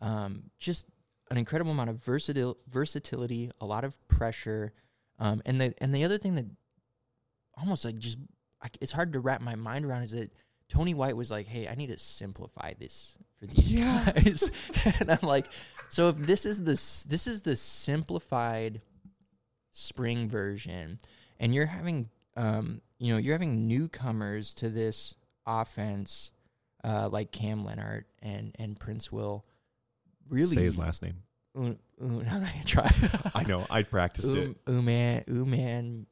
Um, 0.00 0.50
just 0.58 0.86
an 1.30 1.38
incredible 1.38 1.72
amount 1.72 1.90
of 1.90 1.96
versatil- 1.96 2.56
versatility, 2.68 3.50
a 3.60 3.66
lot 3.66 3.84
of 3.84 3.98
pressure, 4.08 4.72
um, 5.18 5.42
and 5.44 5.60
the 5.60 5.74
and 5.78 5.94
the 5.94 6.04
other 6.04 6.18
thing 6.18 6.34
that 6.36 6.46
almost 7.58 7.84
like 7.84 7.98
just 7.98 8.18
I, 8.62 8.68
it's 8.80 8.92
hard 8.92 9.12
to 9.14 9.20
wrap 9.20 9.42
my 9.42 9.54
mind 9.54 9.84
around 9.84 10.02
is 10.02 10.12
that 10.12 10.32
Tony 10.68 10.94
White 10.94 11.16
was 11.16 11.30
like, 11.30 11.46
"Hey, 11.46 11.68
I 11.68 11.74
need 11.74 11.88
to 11.88 11.98
simplify 11.98 12.72
this 12.78 13.16
for 13.38 13.46
these 13.46 13.72
guys," 13.80 14.50
and 15.00 15.10
I'm 15.10 15.18
like, 15.28 15.46
"So 15.88 16.08
if 16.08 16.16
this 16.16 16.46
is 16.46 16.58
the 16.58 16.72
this 17.08 17.26
is 17.26 17.42
the 17.42 17.56
simplified 17.56 18.80
spring 19.70 20.28
version, 20.28 20.98
and 21.38 21.54
you're 21.54 21.66
having 21.66 22.08
um, 22.36 22.80
you 22.98 23.12
know 23.12 23.18
you're 23.18 23.34
having 23.34 23.68
newcomers 23.68 24.54
to 24.54 24.70
this 24.70 25.14
offense 25.46 26.30
uh, 26.84 27.08
like 27.10 27.30
Cam 27.30 27.64
Leonard 27.64 28.04
and 28.22 28.54
and 28.58 28.78
Prince 28.78 29.12
Will 29.12 29.44
really 30.28 30.56
Say 30.56 30.62
his 30.64 30.78
last 30.78 31.02
name. 31.02 31.22
U- 31.54 31.62
U- 31.62 31.76
I'm 32.02 32.42
not 32.42 32.52
gonna 32.52 32.64
try. 32.64 32.90
I 33.34 33.44
know. 33.44 33.64
I 33.70 33.82
practiced 33.82 34.34
it. 34.34 34.56
Um, 34.66 34.74
Uman, 34.76 35.24
Uman. 35.28 36.06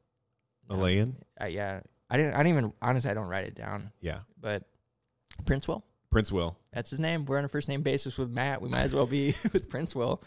Elaine. 0.69 1.15
Uh, 1.39 1.45
yeah, 1.45 1.81
I 2.15 2.17
didn't. 2.17 2.33
I 2.33 2.37
didn't 2.43 2.57
even. 2.57 2.73
Honestly, 2.81 3.11
I 3.11 3.13
don't 3.13 3.27
write 3.27 3.43
it 3.45 3.55
down. 3.55 3.91
Yeah. 3.99 4.19
But 4.39 4.63
Prince 5.45 5.67
Will, 5.67 5.83
Prince 6.11 6.31
Will. 6.31 6.57
that's 6.71 6.89
his 6.89 6.99
name. 7.01 7.25
We're 7.25 7.37
on 7.39 7.43
a 7.45 7.49
first 7.49 7.67
name 7.67 7.81
basis 7.81 8.17
with 8.17 8.29
Matt. 8.29 8.61
We 8.61 8.69
might 8.69 8.83
as 8.83 8.93
well 8.93 9.05
be 9.05 9.35
with 9.53 9.69
Prince 9.69 9.93
Will. 9.95 10.23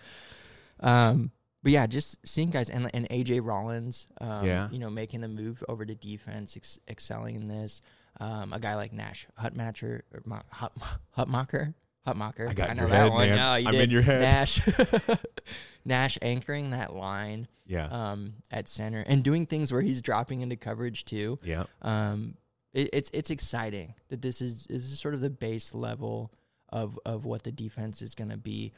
Um, 0.80 1.30
but 1.62 1.72
yeah, 1.72 1.86
just 1.86 2.18
seeing 2.28 2.50
guys 2.50 2.68
and 2.70 2.90
and 2.94 3.08
AJ 3.08 3.40
Rollins. 3.42 4.06
Um, 4.20 4.44
Yeah. 4.44 4.68
you 4.70 4.78
know, 4.78 4.90
making 4.90 5.22
the 5.22 5.28
move 5.28 5.64
over 5.68 5.86
to 5.86 5.94
defense, 5.94 6.56
ex- 6.56 6.78
excelling 6.88 7.36
in 7.36 7.48
this. 7.48 7.80
Um, 8.20 8.52
a 8.52 8.58
guy 8.60 8.74
like 8.74 8.92
Nash 8.92 9.26
Hutmacher 9.40 10.02
or 10.12 10.42
Hut, 10.50 10.72
Hutmacher. 11.16 11.74
Hutmacher. 12.06 12.48
I 12.48 12.54
got 12.54 12.70
in 12.70 12.76
know 12.78 12.82
your 12.84 12.90
that 12.90 13.02
head, 13.02 13.12
one. 13.12 13.28
man. 13.28 13.36
No, 13.36 13.54
you 13.56 13.66
I'm 13.68 13.72
did. 13.74 13.82
in 13.84 13.90
your 13.90 14.02
head. 14.02 14.20
Nash. 14.22 14.60
Nash 15.84 16.18
anchoring 16.22 16.70
that 16.70 16.94
line 16.94 17.48
Yeah. 17.66 17.86
um, 17.86 18.34
at 18.50 18.68
center 18.68 19.04
and 19.06 19.22
doing 19.22 19.46
things 19.46 19.72
where 19.72 19.82
he's 19.82 20.02
dropping 20.02 20.40
into 20.42 20.56
coverage 20.56 21.04
too. 21.04 21.38
yeah. 21.42 21.64
Um, 21.82 22.34
it, 22.74 22.90
it's 22.92 23.10
it's 23.14 23.30
exciting 23.30 23.94
that 24.08 24.20
this 24.20 24.42
is 24.42 24.66
this 24.68 24.84
is 24.84 24.98
sort 25.00 25.14
of 25.14 25.20
the 25.22 25.30
base 25.30 25.74
level 25.74 26.30
of 26.68 26.98
of 27.06 27.24
what 27.24 27.42
the 27.42 27.52
defense 27.52 28.02
is 28.02 28.14
going 28.14 28.28
to 28.30 28.36
be. 28.36 28.72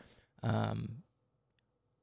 Um, 0.45 1.03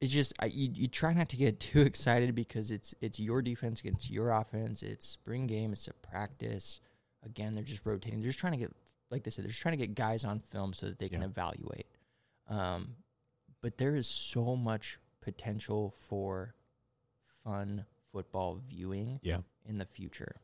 it's 0.01 0.11
just 0.11 0.33
I, 0.39 0.47
you 0.47 0.69
you 0.73 0.87
try 0.89 1.13
not 1.13 1.29
to 1.29 1.37
get 1.37 1.59
too 1.61 1.81
excited 1.81 2.35
because 2.35 2.71
it's 2.71 2.93
it's 3.01 3.19
your 3.19 3.41
defense 3.41 3.79
against 3.79 4.09
your 4.11 4.31
offense. 4.31 4.83
It's 4.83 5.07
spring 5.07 5.47
game. 5.47 5.71
It's 5.71 5.87
a 5.87 5.93
practice. 5.93 6.81
Again, 7.25 7.53
they're 7.53 7.63
just 7.63 7.85
rotating. 7.85 8.19
They're 8.19 8.29
just 8.29 8.39
trying 8.39 8.53
to 8.53 8.59
get 8.59 8.71
like 9.11 9.23
they 9.23 9.31
said. 9.31 9.43
They're 9.43 9.49
just 9.49 9.61
trying 9.61 9.77
to 9.77 9.85
get 9.85 9.95
guys 9.95 10.23
on 10.25 10.39
film 10.39 10.73
so 10.73 10.87
that 10.87 10.99
they 10.99 11.09
can 11.09 11.21
Yeah. 11.21 11.27
evaluate. 11.27 11.87
Um, 12.47 12.95
but 13.61 13.77
there 13.77 13.95
is 13.95 14.07
so 14.07 14.55
much 14.55 14.99
potential 15.21 15.91
for 15.91 16.53
fun 17.43 17.85
football 18.11 18.55
viewing 18.55 19.19
Yeah. 19.23 19.41
in 19.65 19.77
the 19.77 19.85
future. 19.85 20.35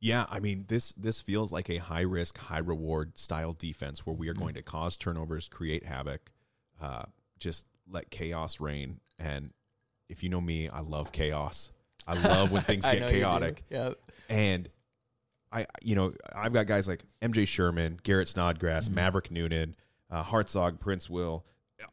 Yeah, 0.00 0.26
I 0.30 0.38
mean 0.38 0.64
this 0.68 0.92
this 0.92 1.20
feels 1.20 1.50
like 1.52 1.68
a 1.68 1.78
high 1.78 2.02
risk, 2.02 2.38
high 2.38 2.58
reward 2.58 3.18
style 3.18 3.52
defense 3.52 4.06
where 4.06 4.14
we 4.14 4.28
are 4.28 4.34
going 4.34 4.54
to 4.54 4.62
cause 4.62 4.96
turnovers, 4.96 5.48
create 5.48 5.84
havoc, 5.84 6.30
uh, 6.80 7.06
just 7.40 7.66
let 7.88 8.10
chaos 8.10 8.60
reign. 8.60 9.00
And 9.18 9.52
if 10.08 10.22
you 10.22 10.28
know 10.28 10.40
me, 10.40 10.68
I 10.68 10.80
love 10.80 11.10
chaos. 11.10 11.72
I 12.06 12.14
love 12.14 12.52
when 12.52 12.62
things 12.64 12.84
get 12.84 13.00
know 13.00 13.06
you 13.06 13.12
do. 13.12 13.18
chaotic. 13.18 13.64
Yep. 13.70 13.98
And 14.28 14.68
I, 15.52 15.66
you 15.82 15.94
know, 15.94 16.12
I've 16.34 16.52
got 16.52 16.66
guys 16.66 16.86
like 16.86 17.02
MJ 17.22 17.46
Sherman, 17.46 17.98
Garrett 18.02 18.28
Snodgrass, 18.28 18.88
Maverick 18.90 19.30
Noonan, 19.30 19.76
uh, 20.10 20.22
Hartzog, 20.22 20.78
Prince 20.78 21.08
Will, 21.08 21.44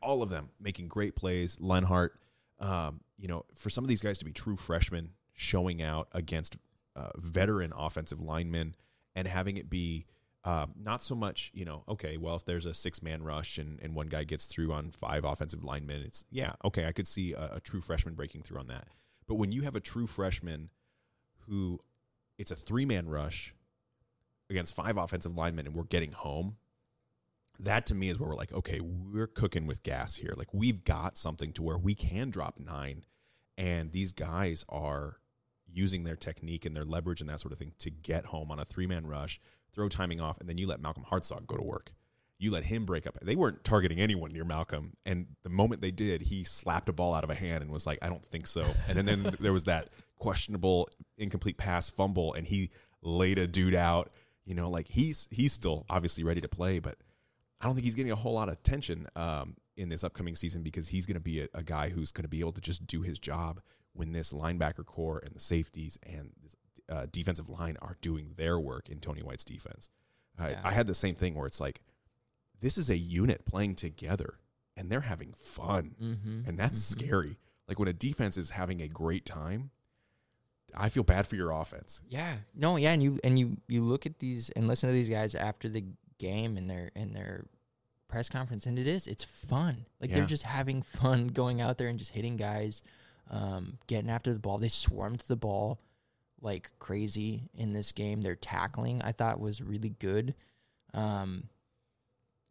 all 0.01 0.21
of 0.21 0.29
them 0.29 0.49
making 0.59 0.87
great 0.87 1.15
plays. 1.15 1.59
Lenhart, 1.59 2.19
um, 2.59 3.01
you 3.17 3.27
know, 3.27 3.45
for 3.55 3.69
some 3.69 3.83
of 3.83 3.87
these 3.87 4.01
guys 4.01 4.17
to 4.19 4.25
be 4.25 4.31
true 4.31 4.55
freshmen 4.55 5.11
showing 5.33 5.81
out 5.81 6.07
against 6.11 6.57
uh, 6.95 7.09
veteran 7.17 7.71
offensive 7.77 8.19
linemen 8.19 8.75
and 9.15 9.27
having 9.27 9.57
it 9.57 9.69
be 9.69 10.05
um, 10.43 10.73
not 10.79 11.01
so 11.01 11.15
much, 11.15 11.51
you 11.53 11.65
know, 11.65 11.83
okay, 11.89 12.17
well, 12.17 12.35
if 12.35 12.45
there's 12.45 12.67
a 12.67 12.73
six 12.73 13.01
man 13.01 13.23
rush 13.23 13.57
and, 13.57 13.79
and 13.81 13.95
one 13.95 14.07
guy 14.07 14.23
gets 14.23 14.45
through 14.45 14.71
on 14.71 14.91
five 14.91 15.25
offensive 15.25 15.63
linemen, 15.63 16.03
it's, 16.03 16.23
yeah, 16.29 16.53
okay, 16.63 16.85
I 16.85 16.91
could 16.91 17.07
see 17.07 17.33
a, 17.33 17.55
a 17.55 17.59
true 17.59 17.81
freshman 17.81 18.13
breaking 18.13 18.43
through 18.43 18.59
on 18.59 18.67
that. 18.67 18.87
But 19.27 19.35
when 19.35 19.51
you 19.51 19.63
have 19.63 19.75
a 19.75 19.79
true 19.79 20.05
freshman 20.05 20.69
who 21.47 21.79
it's 22.37 22.51
a 22.51 22.55
three 22.55 22.85
man 22.85 23.07
rush 23.07 23.53
against 24.49 24.75
five 24.75 24.97
offensive 24.97 25.35
linemen 25.35 25.65
and 25.65 25.75
we're 25.75 25.83
getting 25.83 26.11
home, 26.11 26.57
that 27.59 27.85
to 27.87 27.95
me 27.95 28.09
is 28.09 28.19
where 28.19 28.29
we're 28.29 28.35
like, 28.35 28.53
okay, 28.53 28.79
we're 28.81 29.27
cooking 29.27 29.65
with 29.65 29.83
gas 29.83 30.15
here. 30.15 30.33
Like 30.35 30.53
we've 30.53 30.83
got 30.83 31.17
something 31.17 31.53
to 31.53 31.63
where 31.63 31.77
we 31.77 31.95
can 31.95 32.29
drop 32.29 32.59
nine, 32.59 33.05
and 33.57 33.91
these 33.91 34.11
guys 34.11 34.65
are 34.69 35.17
using 35.71 36.03
their 36.03 36.15
technique 36.15 36.65
and 36.65 36.75
their 36.75 36.85
leverage 36.85 37.21
and 37.21 37.29
that 37.29 37.39
sort 37.39 37.51
of 37.51 37.59
thing 37.59 37.73
to 37.79 37.89
get 37.89 38.27
home 38.27 38.51
on 38.51 38.59
a 38.59 38.65
three 38.65 38.87
man 38.87 39.07
rush, 39.07 39.39
throw 39.73 39.89
timing 39.89 40.21
off, 40.21 40.39
and 40.39 40.49
then 40.49 40.57
you 40.57 40.67
let 40.67 40.81
Malcolm 40.81 41.05
Hartzog 41.09 41.47
go 41.47 41.57
to 41.57 41.63
work. 41.63 41.91
You 42.37 42.51
let 42.51 42.65
him 42.65 42.85
break 42.85 43.07
up. 43.07 43.17
They 43.21 43.35
weren't 43.35 43.63
targeting 43.63 43.99
anyone 43.99 44.33
near 44.33 44.43
Malcolm, 44.43 44.97
and 45.05 45.27
the 45.43 45.49
moment 45.49 45.81
they 45.81 45.91
did, 45.91 46.21
he 46.21 46.43
slapped 46.43 46.89
a 46.89 46.93
ball 46.93 47.13
out 47.13 47.23
of 47.23 47.29
a 47.29 47.35
hand 47.35 47.63
and 47.63 47.71
was 47.71 47.87
like, 47.87 47.99
"I 48.01 48.09
don't 48.09 48.23
think 48.23 48.47
so." 48.47 48.65
And 48.89 48.97
then, 48.97 49.05
then 49.05 49.35
there 49.39 49.53
was 49.53 49.65
that 49.65 49.89
questionable 50.17 50.89
incomplete 51.17 51.57
pass 51.57 51.89
fumble, 51.89 52.33
and 52.33 52.45
he 52.45 52.71
laid 53.01 53.37
a 53.37 53.47
dude 53.47 53.75
out. 53.75 54.11
You 54.45 54.53
know, 54.53 54.69
like 54.69 54.87
he's 54.87 55.27
he's 55.31 55.53
still 55.53 55.85
obviously 55.89 56.23
ready 56.23 56.41
to 56.41 56.49
play, 56.49 56.79
but 56.79 56.97
I 57.61 57.65
don't 57.65 57.75
think 57.75 57.85
he's 57.85 57.95
getting 57.95 58.11
a 58.11 58.17
whole 58.17 58.33
lot 58.33 58.49
of 58.49 58.55
attention 58.55 59.07
um, 59.15 59.55
in 59.77 59.89
this 59.89 60.03
upcoming 60.03 60.35
season 60.35 60.61
because 60.61 60.89
he's 60.89 61.05
going 61.05 61.15
to 61.15 61.21
be 61.21 61.41
a, 61.41 61.47
a 61.53 61.63
guy 61.63 61.89
who's 61.89 62.11
going 62.11 62.23
to 62.23 62.29
be 62.29 62.41
able 62.41 62.51
to 62.53 62.61
just 62.61 62.85
do 62.85 63.01
his 63.01 63.17
job 63.17 63.61
when 63.93 64.11
this 64.11 64.33
linebacker 64.33 64.85
core 64.85 65.21
and 65.25 65.33
the 65.33 65.39
safeties 65.39 65.97
and 66.03 66.31
this 66.43 66.55
uh, 66.89 67.05
defensive 67.11 67.49
line 67.49 67.77
are 67.81 67.97
doing 68.01 68.33
their 68.35 68.59
work 68.59 68.89
in 68.89 68.99
Tony 68.99 69.21
White's 69.21 69.43
defense. 69.43 69.89
I, 70.37 70.55
I 70.63 70.71
had 70.71 70.85
the 70.87 70.93
same 70.93 71.15
thing 71.15 71.33
where 71.33 71.47
it's 71.47 71.61
like, 71.61 71.81
this 72.65 72.79
is 72.79 72.89
a 72.89 72.97
unit 72.97 73.45
playing 73.45 73.75
together 73.75 74.39
and 74.75 74.89
they're 74.89 75.01
having 75.01 75.33
fun. 75.33 75.93
Mm-hmm. 76.01 76.49
And 76.49 76.57
that's 76.57 76.81
scary. 76.81 77.37
Like 77.67 77.77
when 77.77 77.87
a 77.87 77.93
defense 77.93 78.37
is 78.37 78.49
having 78.49 78.81
a 78.81 78.87
great 78.87 79.23
time, 79.23 79.69
I 80.75 80.89
feel 80.89 81.03
bad 81.03 81.27
for 81.27 81.35
your 81.35 81.51
offense. 81.51 82.01
Yeah. 82.09 82.33
No, 82.55 82.75
yeah, 82.77 82.91
and 82.93 83.03
you 83.03 83.19
and 83.23 83.37
you 83.37 83.57
you 83.67 83.83
look 83.83 84.07
at 84.07 84.17
these 84.17 84.49
and 84.49 84.67
listen 84.67 84.89
to 84.89 84.93
these 84.93 85.09
guys 85.09 85.35
after 85.35 85.69
the 85.69 85.83
game 86.17 86.57
and 86.57 86.67
their 86.67 86.89
and 86.95 87.15
their 87.15 87.45
press 88.07 88.29
conference 88.29 88.65
and 88.65 88.79
it 88.79 88.87
is 88.87 89.05
it's 89.05 89.23
fun. 89.23 89.85
Like 90.01 90.09
Yeah. 90.09 90.17
they're 90.17 90.25
just 90.25 90.43
having 90.43 90.81
fun 90.81 91.27
going 91.41 91.61
out 91.61 91.77
there 91.77 91.87
and 91.87 91.99
just 91.99 92.11
hitting 92.13 92.35
guys, 92.35 92.81
um, 93.29 93.77
getting 93.85 94.09
after 94.09 94.33
the 94.33 94.39
ball. 94.39 94.57
They 94.57 94.69
swarmed 94.69 95.19
the 95.27 95.35
ball 95.35 95.79
like 96.41 96.71
crazy 96.79 97.43
in 97.53 97.73
this 97.73 97.91
game. 97.91 98.21
Their 98.21 98.35
tackling 98.35 99.03
I 99.03 99.11
thought 99.11 99.39
was 99.39 99.61
really 99.61 99.89
good. 99.91 100.33
Um 100.95 101.49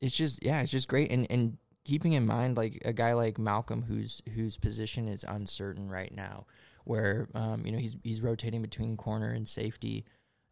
it's 0.00 0.14
just 0.14 0.42
yeah, 0.44 0.60
it's 0.60 0.70
just 0.70 0.88
great 0.88 1.10
and 1.10 1.26
and 1.30 1.58
keeping 1.84 2.14
in 2.14 2.26
mind 2.26 2.56
like 2.56 2.80
a 2.84 2.92
guy 2.92 3.12
like 3.12 3.38
Malcolm 3.38 3.82
whose 3.82 4.22
whose 4.34 4.56
position 4.56 5.06
is 5.08 5.24
uncertain 5.26 5.90
right 5.90 6.14
now 6.14 6.46
where 6.84 7.28
um, 7.34 7.64
you 7.66 7.72
know 7.72 7.78
he's 7.78 7.96
he's 8.02 8.20
rotating 8.20 8.62
between 8.62 8.96
corner 8.96 9.30
and 9.30 9.48
safety. 9.48 10.04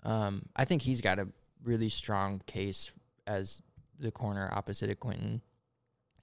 Um, 0.03 0.47
I 0.57 0.65
think 0.65 0.83
he's 0.83 1.01
got 1.01 1.19
a 1.19 1.29
really 1.63 1.89
strong 1.89 2.43
case 2.47 2.91
as 3.27 3.63
the 4.01 4.11
corner 4.11 4.51
opposite 4.53 4.91
of 4.91 4.99
Quentin. 4.99 5.41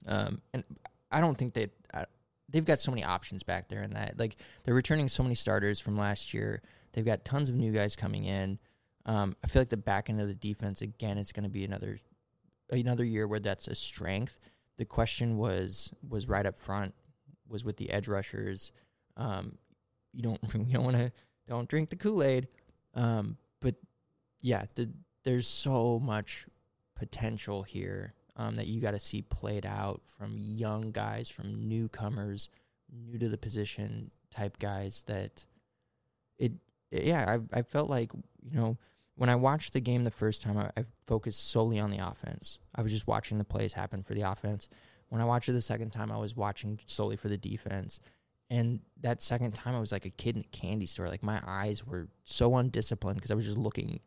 Um, 0.06 0.42
and 0.52 0.64
I 1.10 1.20
don't 1.20 1.36
think 1.36 1.54
that 1.54 1.70
uh, 1.94 2.04
they've 2.48 2.64
got 2.64 2.80
so 2.80 2.90
many 2.90 3.04
options 3.04 3.42
back 3.42 3.68
there 3.68 3.82
in 3.82 3.94
that 3.94 4.18
like 4.18 4.36
they're 4.64 4.74
returning 4.74 5.08
so 5.08 5.22
many 5.22 5.34
starters 5.34 5.80
from 5.80 5.96
last 5.96 6.34
year. 6.34 6.62
They've 6.92 7.04
got 7.04 7.24
tons 7.24 7.48
of 7.48 7.54
new 7.54 7.72
guys 7.72 7.96
coming 7.96 8.24
in. 8.24 8.58
Um, 9.06 9.36
I 9.42 9.46
feel 9.46 9.62
like 9.62 9.70
the 9.70 9.76
back 9.76 10.10
end 10.10 10.20
of 10.20 10.28
the 10.28 10.34
defense 10.34 10.82
again, 10.82 11.16
it's 11.16 11.32
going 11.32 11.44
to 11.44 11.50
be 11.50 11.64
another 11.64 11.98
another 12.70 13.04
year 13.04 13.26
where 13.26 13.40
that's 13.40 13.68
a 13.68 13.74
strength. 13.74 14.38
The 14.78 14.84
question 14.84 15.36
was 15.36 15.92
was 16.08 16.28
right 16.28 16.46
up 16.46 16.56
front 16.56 16.94
was 17.48 17.64
with 17.64 17.76
the 17.76 17.90
edge 17.90 18.08
rushers. 18.08 18.72
Um, 19.16 19.58
you 20.12 20.22
don't 20.22 20.40
you 20.54 20.72
don't 20.72 20.84
want 20.84 20.96
to 20.96 21.12
don't 21.50 21.68
drink 21.68 21.90
the 21.90 21.96
Kool 21.96 22.22
Aid. 22.22 22.48
Um, 22.94 23.36
but 23.60 23.74
yeah, 24.40 24.64
the, 24.74 24.90
there's 25.24 25.46
so 25.46 25.98
much 25.98 26.46
potential 26.94 27.62
here 27.62 28.14
um, 28.36 28.54
that 28.56 28.68
you 28.68 28.80
got 28.80 28.92
to 28.92 29.00
see 29.00 29.22
played 29.22 29.66
out 29.66 30.00
from 30.04 30.36
young 30.38 30.92
guys, 30.92 31.28
from 31.28 31.68
newcomers, 31.68 32.48
new 32.90 33.18
to 33.18 33.28
the 33.28 33.36
position 33.36 34.10
type 34.30 34.58
guys. 34.58 35.04
That 35.06 35.44
it, 36.38 36.52
yeah, 36.90 37.38
I 37.52 37.58
I 37.58 37.62
felt 37.62 37.90
like 37.90 38.12
you 38.42 38.58
know 38.58 38.78
when 39.16 39.28
I 39.28 39.36
watched 39.36 39.72
the 39.72 39.80
game 39.80 40.04
the 40.04 40.10
first 40.10 40.42
time, 40.42 40.56
I, 40.56 40.70
I 40.76 40.84
focused 41.06 41.50
solely 41.50 41.78
on 41.78 41.90
the 41.90 41.98
offense. 41.98 42.58
I 42.74 42.82
was 42.82 42.92
just 42.92 43.06
watching 43.06 43.38
the 43.38 43.44
plays 43.44 43.72
happen 43.72 44.02
for 44.02 44.14
the 44.14 44.22
offense. 44.22 44.68
When 45.08 45.20
I 45.20 45.24
watched 45.24 45.48
it 45.48 45.52
the 45.52 45.60
second 45.60 45.90
time, 45.90 46.10
I 46.12 46.18
was 46.18 46.36
watching 46.36 46.78
solely 46.86 47.16
for 47.16 47.28
the 47.28 47.36
defense. 47.36 48.00
And 48.48 48.80
that 49.02 49.22
second 49.22 49.52
time, 49.54 49.74
I 49.74 49.80
was 49.80 49.92
like 49.92 50.06
a 50.06 50.10
kid 50.10 50.36
in 50.36 50.42
a 50.42 50.56
candy 50.56 50.86
store. 50.86 51.08
Like 51.08 51.22
my 51.22 51.40
eyes 51.46 51.86
were 51.86 52.08
so 52.24 52.56
undisciplined 52.56 53.16
because 53.16 53.30
I 53.30 53.34
was 53.34 53.44
just 53.44 53.58
looking 53.58 54.00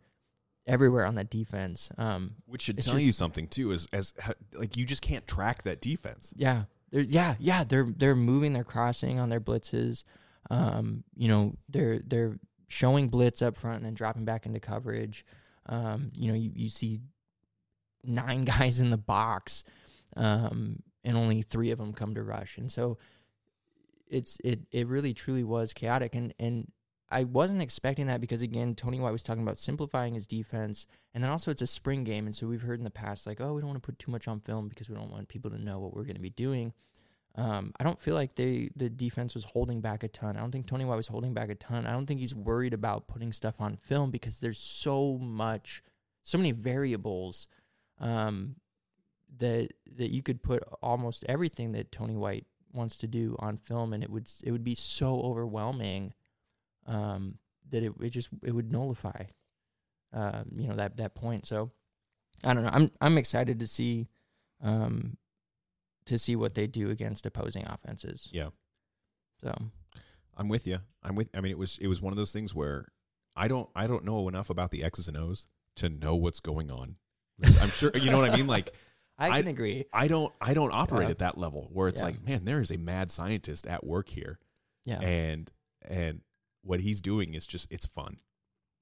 everywhere 0.65 1.05
on 1.05 1.15
that 1.15 1.29
defense. 1.29 1.89
Um, 1.97 2.35
Which 2.45 2.63
should 2.63 2.77
tell 2.81 2.93
just- 2.93 3.05
you 3.05 3.11
something 3.11 3.47
too, 3.47 3.71
is 3.71 3.87
as 3.93 4.13
like 4.53 4.75
you 4.77 4.85
just 4.85 5.01
can't 5.01 5.25
track 5.27 5.63
that 5.63 5.81
defense. 5.81 6.33
yeah, 6.35 6.63
they're, 6.91 7.01
yeah, 7.03 7.35
yeah. 7.39 7.63
They're 7.63 7.87
they're 7.95 8.15
moving, 8.15 8.53
they're 8.53 8.63
crossing 8.63 9.19
on 9.19 9.29
their 9.29 9.41
blitzes. 9.41 10.03
Um, 10.49 11.03
you 11.15 11.27
know, 11.29 11.55
they're 11.69 11.99
they're 11.99 12.37
showing 12.73 13.07
blitz 13.07 13.41
up 13.41 13.55
front 13.55 13.77
and 13.77 13.85
then 13.85 13.93
dropping 13.93 14.25
back 14.25 14.45
into 14.45 14.59
coverage. 14.59 15.25
Um, 15.67 16.11
you 16.15 16.27
know, 16.27 16.33
you, 16.33 16.51
you 16.55 16.69
see 16.69 16.99
nine 18.03 18.45
guys 18.45 18.79
in 18.79 18.89
the 18.89 18.97
box, 18.97 19.63
um, 20.17 20.81
and 21.03 21.15
only 21.15 21.43
three 21.43 21.71
of 21.71 21.77
them 21.77 21.93
come 21.93 22.15
to 22.15 22.23
rush, 22.23 22.57
and 22.57 22.71
so 22.71 22.97
it's 24.07 24.39
it 24.43 24.61
it 24.71 24.87
really 24.87 25.13
truly 25.13 25.43
was 25.43 25.73
chaotic, 25.73 26.15
and 26.15 26.33
and 26.39 26.71
I 27.09 27.25
wasn't 27.25 27.61
expecting 27.61 28.07
that 28.07 28.21
because 28.21 28.41
again, 28.41 28.73
Tony 28.73 28.99
White 28.99 29.11
was 29.11 29.23
talking 29.23 29.43
about 29.43 29.59
simplifying 29.59 30.15
his 30.15 30.25
defense, 30.25 30.87
and 31.13 31.23
then 31.23 31.31
also 31.31 31.51
it's 31.51 31.61
a 31.61 31.67
spring 31.67 32.03
game, 32.03 32.25
and 32.25 32.35
so 32.35 32.47
we've 32.47 32.61
heard 32.63 32.79
in 32.79 32.83
the 32.85 32.89
past 32.89 33.27
like, 33.27 33.39
oh, 33.39 33.53
we 33.53 33.61
don't 33.61 33.69
want 33.69 33.81
to 33.81 33.85
put 33.85 33.99
too 33.99 34.11
much 34.11 34.27
on 34.27 34.39
film 34.39 34.67
because 34.67 34.89
we 34.89 34.95
don't 34.95 35.11
want 35.11 35.27
people 35.27 35.51
to 35.51 35.63
know 35.63 35.79
what 35.79 35.93
we're 35.93 36.03
going 36.03 36.15
to 36.15 36.21
be 36.21 36.31
doing. 36.31 36.73
Um, 37.35 37.71
I 37.79 37.83
don't 37.83 37.99
feel 37.99 38.13
like 38.13 38.35
they 38.35 38.69
the 38.75 38.89
defense 38.89 39.33
was 39.33 39.43
holding 39.43 39.81
back 39.81 40.03
a 40.03 40.07
ton. 40.07 40.37
I 40.37 40.41
don't 40.41 40.51
think 40.51 40.67
Tony 40.67 40.85
White 40.85 40.97
was 40.97 41.07
holding 41.07 41.33
back 41.33 41.49
a 41.49 41.55
ton. 41.55 41.87
I 41.87 41.91
don't 41.91 42.05
think 42.05 42.19
he's 42.19 42.35
worried 42.35 42.73
about 42.73 43.07
putting 43.07 43.33
stuff 43.33 43.55
on 43.59 43.75
film 43.75 44.11
because 44.11 44.39
there's 44.39 44.59
so 44.59 45.17
much, 45.17 45.81
so 46.21 46.37
many 46.37 46.51
variables 46.51 47.47
um, 47.99 48.55
that 49.37 49.69
that 49.97 50.11
you 50.11 50.21
could 50.21 50.43
put 50.43 50.63
almost 50.83 51.25
everything 51.27 51.71
that 51.71 51.91
Tony 51.91 52.15
White 52.15 52.45
wants 52.71 52.97
to 52.97 53.07
do 53.07 53.35
on 53.39 53.57
film, 53.57 53.93
and 53.93 54.03
it 54.03 54.09
would 54.09 54.29
it 54.43 54.51
would 54.51 54.63
be 54.63 54.75
so 54.75 55.19
overwhelming 55.21 56.13
um, 56.85 57.39
that 57.71 57.83
it, 57.83 57.93
it 57.99 58.09
just 58.09 58.29
it 58.43 58.51
would 58.51 58.71
nullify, 58.71 59.23
uh, 60.13 60.43
you 60.55 60.67
know 60.67 60.75
that 60.75 60.97
that 60.97 61.15
point. 61.15 61.45
So 61.45 61.71
I 62.43 62.53
don't 62.53 62.63
know. 62.63 62.71
I'm 62.71 62.91
I'm 63.01 63.17
excited 63.17 63.59
to 63.59 63.67
see, 63.67 64.07
um, 64.61 65.17
to 66.05 66.17
see 66.19 66.35
what 66.35 66.55
they 66.55 66.67
do 66.67 66.89
against 66.89 67.25
opposing 67.25 67.65
offenses. 67.65 68.29
Yeah. 68.31 68.49
So 69.41 69.53
I'm 70.37 70.47
with 70.49 70.67
you. 70.67 70.79
I'm 71.01 71.15
with. 71.15 71.29
I 71.35 71.41
mean, 71.41 71.51
it 71.51 71.57
was 71.57 71.77
it 71.79 71.87
was 71.87 72.01
one 72.01 72.13
of 72.13 72.17
those 72.17 72.31
things 72.31 72.53
where 72.55 72.87
I 73.35 73.47
don't 73.47 73.69
I 73.75 73.87
don't 73.87 74.05
know 74.05 74.27
enough 74.27 74.49
about 74.49 74.71
the 74.71 74.83
X's 74.83 75.07
and 75.07 75.17
O's 75.17 75.45
to 75.77 75.89
know 75.89 76.15
what's 76.15 76.39
going 76.39 76.71
on. 76.71 76.95
I'm 77.43 77.69
sure 77.69 77.91
you 77.95 78.11
know 78.11 78.19
what 78.19 78.29
I 78.31 78.35
mean. 78.37 78.47
Like 78.47 78.73
I 79.17 79.29
I- 79.29 79.41
can 79.41 79.49
agree. 79.49 79.85
I 79.91 80.07
don't 80.07 80.33
I 80.39 80.53
don't 80.53 80.71
operate 80.73 81.07
Yeah. 81.07 81.11
at 81.11 81.19
that 81.19 81.37
level 81.37 81.69
where 81.71 81.87
it's 81.87 81.99
Yeah. 81.99 82.07
like, 82.07 82.25
man, 82.25 82.45
there 82.45 82.61
is 82.61 82.71
a 82.71 82.77
mad 82.77 83.11
scientist 83.11 83.67
at 83.67 83.85
work 83.85 84.09
here, 84.09 84.39
Yeah. 84.85 84.99
and 85.01 85.51
and 85.81 86.21
what 86.61 86.79
he's 86.79 87.01
doing 87.01 87.33
is 87.33 87.45
just 87.45 87.69
it's 87.71 87.85
fun, 87.85 88.17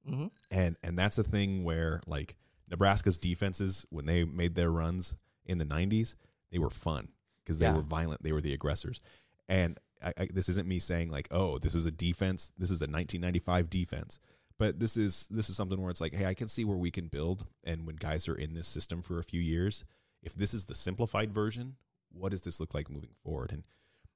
mm-hmm. 0.07 0.27
and 0.51 0.77
and 0.83 0.97
that's 0.99 1.17
a 1.17 1.23
thing 1.23 1.63
where 1.63 2.01
like 2.05 2.35
Nebraska's 2.69 3.17
defenses 3.17 3.85
when 3.89 4.05
they 4.05 4.23
made 4.23 4.53
their 4.55 4.69
runs 4.69 5.15
in 5.45 5.57
the 5.57 5.65
'90s, 5.65 6.15
they 6.51 6.59
were 6.59 6.69
fun 6.69 7.09
because 7.43 7.59
they 7.59 7.65
Yeah. 7.65 7.75
were 7.75 7.81
violent, 7.81 8.23
they 8.23 8.31
were 8.31 8.41
the 8.41 8.53
aggressors, 8.53 9.01
and 9.47 9.79
I, 10.03 10.13
I, 10.17 10.27
this 10.33 10.49
isn't 10.49 10.67
me 10.67 10.79
saying 10.79 11.09
like, 11.09 11.27
oh, 11.31 11.59
this 11.59 11.75
is 11.75 11.85
a 11.85 11.91
defense. 11.91 12.51
This 12.57 12.71
is 12.71 12.81
a 12.81 12.85
1995 12.85 13.69
defense. 13.69 14.17
But 14.57 14.79
this 14.79 14.97
is 14.97 15.27
this 15.29 15.49
is 15.49 15.55
something 15.55 15.79
where 15.81 15.91
it's 15.91 16.01
like, 16.01 16.13
hey, 16.13 16.25
I 16.25 16.33
can 16.33 16.47
see 16.47 16.65
where 16.65 16.77
we 16.77 16.89
can 16.91 17.07
build. 17.07 17.45
And 17.63 17.85
when 17.85 17.95
guys 17.97 18.27
are 18.27 18.35
in 18.35 18.53
this 18.53 18.67
system 18.67 19.01
for 19.03 19.19
a 19.19 19.23
few 19.23 19.41
years, 19.41 19.83
if 20.23 20.33
this 20.33 20.53
is 20.53 20.65
the 20.65 20.75
simplified 20.75 21.31
version, 21.31 21.75
what 22.11 22.29
does 22.29 22.41
this 22.41 22.59
look 22.59 22.73
like 22.73 22.89
moving 22.89 23.11
forward? 23.23 23.51
And 23.51 23.63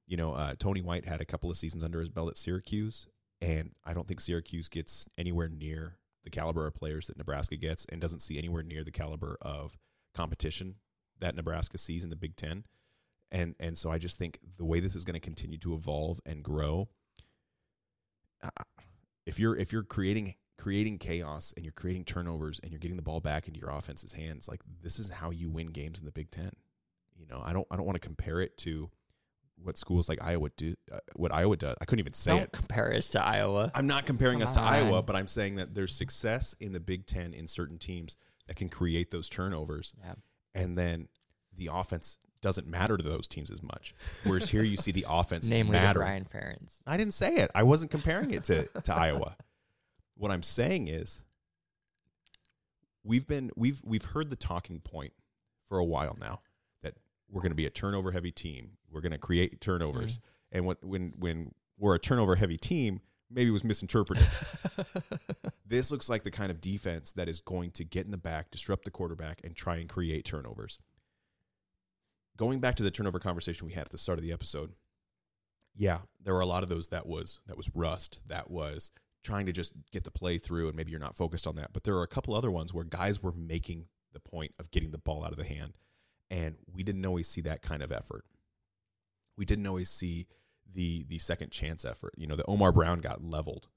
you 0.08 0.16
know, 0.16 0.34
uh, 0.34 0.54
Tony 0.58 0.80
White 0.82 1.04
had 1.04 1.20
a 1.20 1.24
couple 1.24 1.50
of 1.50 1.56
seasons 1.56 1.82
under 1.84 1.98
his 2.00 2.08
belt 2.08 2.30
at 2.30 2.36
Syracuse, 2.36 3.06
and 3.40 3.72
I 3.84 3.92
don't 3.94 4.06
think 4.06 4.20
Syracuse 4.20 4.68
gets 4.68 5.06
anywhere 5.18 5.48
near 5.48 5.98
the 6.22 6.30
caliber 6.30 6.66
of 6.66 6.74
players 6.74 7.08
that 7.08 7.18
Nebraska 7.18 7.56
gets, 7.56 7.84
and 7.86 8.00
doesn't 8.00 8.20
see 8.20 8.38
anywhere 8.38 8.62
near 8.62 8.82
the 8.84 8.92
caliber 8.92 9.36
of 9.42 9.76
competition 10.14 10.76
that 11.20 11.34
Nebraska 11.34 11.78
sees 11.78 12.04
in 12.04 12.10
the 12.10 12.16
Big 12.16 12.36
Ten. 12.36 12.64
And 13.32 13.54
and 13.58 13.76
so 13.76 13.90
I 13.90 13.98
just 13.98 14.18
think 14.18 14.38
the 14.56 14.64
way 14.64 14.80
this 14.80 14.94
is 14.94 15.04
going 15.04 15.14
to 15.14 15.20
continue 15.20 15.58
to 15.58 15.74
evolve 15.74 16.20
and 16.24 16.42
grow, 16.42 16.88
uh, 18.42 18.48
if 19.24 19.38
you're 19.38 19.56
if 19.56 19.72
you're 19.72 19.82
creating 19.82 20.34
creating 20.58 20.98
chaos 20.98 21.52
and 21.56 21.64
you're 21.64 21.72
creating 21.72 22.04
turnovers 22.04 22.60
and 22.62 22.70
you're 22.72 22.78
getting 22.78 22.96
the 22.96 23.02
ball 23.02 23.20
back 23.20 23.48
into 23.48 23.60
your 23.60 23.70
offense's 23.70 24.12
hands, 24.12 24.48
like 24.48 24.60
this 24.82 24.98
is 24.98 25.10
how 25.10 25.30
you 25.30 25.50
win 25.50 25.66
games 25.68 25.98
in 25.98 26.04
the 26.04 26.12
Big 26.12 26.30
Ten. 26.30 26.52
You 27.16 27.26
know, 27.26 27.42
I 27.44 27.52
don't 27.52 27.66
I 27.70 27.76
don't 27.76 27.86
want 27.86 27.96
to 28.00 28.06
compare 28.06 28.40
it 28.40 28.56
to 28.58 28.90
what 29.62 29.78
schools 29.78 30.08
like 30.08 30.22
Iowa 30.22 30.50
do. 30.56 30.74
Uh, 30.92 30.98
what 31.14 31.32
Iowa 31.32 31.56
does, 31.56 31.76
I 31.80 31.84
couldn't 31.86 32.00
even 32.00 32.12
say 32.12 32.30
Don't 32.32 32.42
it. 32.42 32.52
compare 32.52 32.92
us 32.94 33.08
to 33.08 33.24
Iowa. 33.24 33.72
I'm 33.74 33.86
not 33.86 34.04
comparing 34.04 34.38
Come 34.38 34.48
us 34.48 34.52
to 34.52 34.60
Iowa, 34.60 35.02
but 35.02 35.16
I'm 35.16 35.26
saying 35.26 35.56
that 35.56 35.74
there's 35.74 35.94
success 35.94 36.54
in 36.60 36.72
the 36.72 36.80
Big 36.80 37.06
Ten 37.06 37.32
in 37.32 37.46
certain 37.48 37.78
teams 37.78 38.16
that 38.46 38.56
can 38.56 38.68
create 38.68 39.10
those 39.10 39.28
turnovers, 39.28 39.94
Yeah. 39.98 40.14
And 40.56 40.76
then 40.76 41.08
the 41.56 41.70
offense 41.72 42.18
doesn't 42.42 42.66
matter 42.66 42.96
to 42.96 43.02
those 43.02 43.28
teams 43.28 43.50
as 43.50 43.62
much. 43.62 43.94
Whereas 44.24 44.48
here 44.48 44.62
you 44.62 44.76
see 44.76 44.92
the 44.92 45.06
offense 45.08 45.48
Namely 45.48 45.72
matter. 45.72 46.00
Brian 46.00 46.24
Ferentz. 46.24 46.80
I 46.86 46.96
didn't 46.96 47.14
say 47.14 47.36
it. 47.36 47.50
I 47.54 47.62
wasn't 47.62 47.90
comparing 47.90 48.30
it 48.30 48.44
to, 48.44 48.64
to 48.82 48.94
Iowa. 48.94 49.36
What 50.16 50.30
I'm 50.30 50.42
saying 50.42 50.88
is 50.88 51.22
we've 53.04 53.26
been 53.26 53.50
we've 53.56 53.80
we've 53.84 54.04
heard 54.04 54.30
the 54.30 54.36
talking 54.36 54.80
point 54.80 55.12
for 55.64 55.78
a 55.78 55.84
while 55.84 56.16
now 56.20 56.40
that 56.82 56.94
we're 57.30 57.42
going 57.42 57.50
to 57.50 57.56
be 57.56 57.66
a 57.66 57.70
turnover 57.70 58.12
heavy 58.12 58.32
team. 58.32 58.72
We're 58.90 59.00
going 59.00 59.12
to 59.12 59.18
create 59.18 59.60
turnovers. 59.60 60.18
Mm. 60.18 60.22
And 60.52 60.66
what 60.66 60.84
when 60.84 61.12
when 61.18 61.54
we're 61.78 61.94
a 61.94 61.98
turnover 61.98 62.36
heavy 62.36 62.56
team, 62.56 63.00
maybe 63.30 63.48
it 63.48 63.52
was 63.52 63.64
misinterpreted. 63.64 64.26
this 65.66 65.90
looks 65.90 66.08
like 66.08 66.22
the 66.22 66.30
kind 66.30 66.50
of 66.50 66.60
defense 66.60 67.12
that 67.12 67.28
is 67.28 67.40
going 67.40 67.70
to 67.72 67.84
get 67.84 68.04
in 68.04 68.10
the 68.10 68.16
back, 68.16 68.50
disrupt 68.50 68.84
the 68.84 68.90
quarterback 68.90 69.40
and 69.44 69.54
try 69.54 69.76
and 69.76 69.88
create 69.88 70.24
turnovers. 70.24 70.78
Going 72.36 72.60
back 72.60 72.74
to 72.76 72.82
the 72.82 72.90
turnover 72.90 73.18
conversation 73.18 73.66
we 73.66 73.72
had 73.72 73.86
at 73.86 73.90
the 73.90 73.98
start 73.98 74.18
of 74.18 74.24
the 74.24 74.32
episode, 74.32 74.72
yeah, 75.74 76.00
there 76.22 76.34
were 76.34 76.40
a 76.40 76.46
lot 76.46 76.62
of 76.62 76.68
those 76.68 76.88
that 76.88 77.06
was 77.06 77.40
that 77.46 77.56
was 77.56 77.70
rust, 77.74 78.20
that 78.26 78.50
was 78.50 78.92
trying 79.24 79.46
to 79.46 79.52
just 79.52 79.72
get 79.92 80.04
the 80.04 80.10
play 80.10 80.38
through, 80.38 80.68
and 80.68 80.76
maybe 80.76 80.90
you're 80.90 81.00
not 81.00 81.16
focused 81.16 81.46
on 81.46 81.56
that. 81.56 81.72
But 81.72 81.84
there 81.84 81.96
are 81.96 82.02
a 82.02 82.08
couple 82.08 82.34
other 82.34 82.50
ones 82.50 82.72
where 82.72 82.84
guys 82.84 83.22
were 83.22 83.32
making 83.32 83.86
the 84.12 84.20
point 84.20 84.54
of 84.58 84.70
getting 84.70 84.92
the 84.92 84.98
ball 84.98 85.24
out 85.24 85.32
of 85.32 85.38
the 85.38 85.44
hand, 85.44 85.74
and 86.30 86.56
we 86.72 86.82
didn't 86.82 87.04
always 87.04 87.28
see 87.28 87.40
that 87.42 87.62
kind 87.62 87.82
of 87.82 87.92
effort. 87.92 88.24
We 89.36 89.44
didn't 89.44 89.66
always 89.66 89.90
see 89.90 90.26
the 90.74 91.04
the 91.08 91.18
second 91.18 91.50
chance 91.50 91.84
effort. 91.84 92.14
You 92.16 92.26
know, 92.26 92.36
the 92.36 92.44
Omar 92.46 92.72
Brown 92.72 93.00
got 93.00 93.22
leveled 93.22 93.68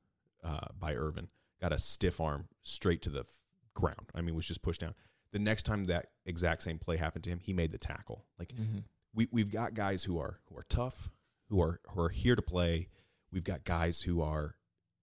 uh, 0.43 0.67
by 0.77 0.93
Ervin, 0.95 1.27
got 1.61 1.73
a 1.73 1.79
stiff 1.79 2.19
arm 2.21 2.47
straight 2.63 3.01
to 3.03 3.09
the 3.09 3.21
f- 3.21 3.39
ground. 3.73 4.09
I 4.15 4.21
mean, 4.21 4.35
was 4.35 4.47
just 4.47 4.61
pushed 4.61 4.81
down. 4.81 4.95
The 5.31 5.39
next 5.39 5.63
time 5.63 5.85
that 5.85 6.07
exact 6.25 6.63
same 6.63 6.79
play 6.79 6.97
happened 6.97 7.23
to 7.25 7.29
him, 7.29 7.39
he 7.39 7.53
made 7.53 7.71
the 7.71 7.77
tackle. 7.77 8.25
Like 8.37 8.53
Mm-hmm. 8.53 8.79
we 9.13 9.27
we've 9.31 9.51
got 9.51 9.73
guys 9.73 10.03
who 10.05 10.19
are 10.19 10.39
who 10.49 10.57
are 10.57 10.65
tough, 10.69 11.11
who 11.49 11.61
are 11.61 11.79
who 11.89 12.01
are 12.01 12.09
here 12.09 12.35
to 12.35 12.41
play. 12.41 12.89
We've 13.31 13.43
got 13.43 13.63
guys 13.63 14.01
who 14.01 14.21
are 14.21 14.55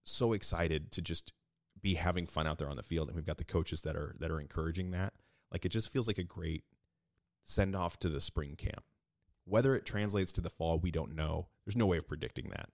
so 0.03 0.33
excited 0.33 0.91
to 0.91 1.01
just 1.01 1.33
be 1.81 1.93
having 1.93 2.25
fun 2.27 2.47
out 2.47 2.57
there 2.57 2.69
on 2.69 2.75
the 2.75 2.83
field, 2.83 3.07
and 3.07 3.15
we've 3.15 3.25
got 3.25 3.37
the 3.37 3.43
coaches 3.45 3.83
that 3.83 3.95
are 3.95 4.15
that 4.19 4.31
are 4.31 4.39
encouraging 4.41 4.91
that. 4.91 5.13
Like 5.51 5.63
it 5.65 5.69
just 5.69 5.89
feels 5.91 6.07
like 6.07 6.17
a 6.17 6.23
great 6.23 6.63
send 7.45 7.75
off 7.75 7.97
to 7.99 8.09
the 8.09 8.19
spring 8.19 8.55
camp. 8.57 8.83
Whether 9.47 9.75
it 9.75 9.85
translates 9.85 10.31
to 10.33 10.41
the 10.41 10.49
fall, 10.49 10.77
we 10.77 10.91
don't 10.91 11.15
know. 11.15 11.47
There's 11.65 11.77
no 11.77 11.85
way 11.85 11.97
of 11.97 12.07
predicting 12.07 12.49
that. 12.49 12.69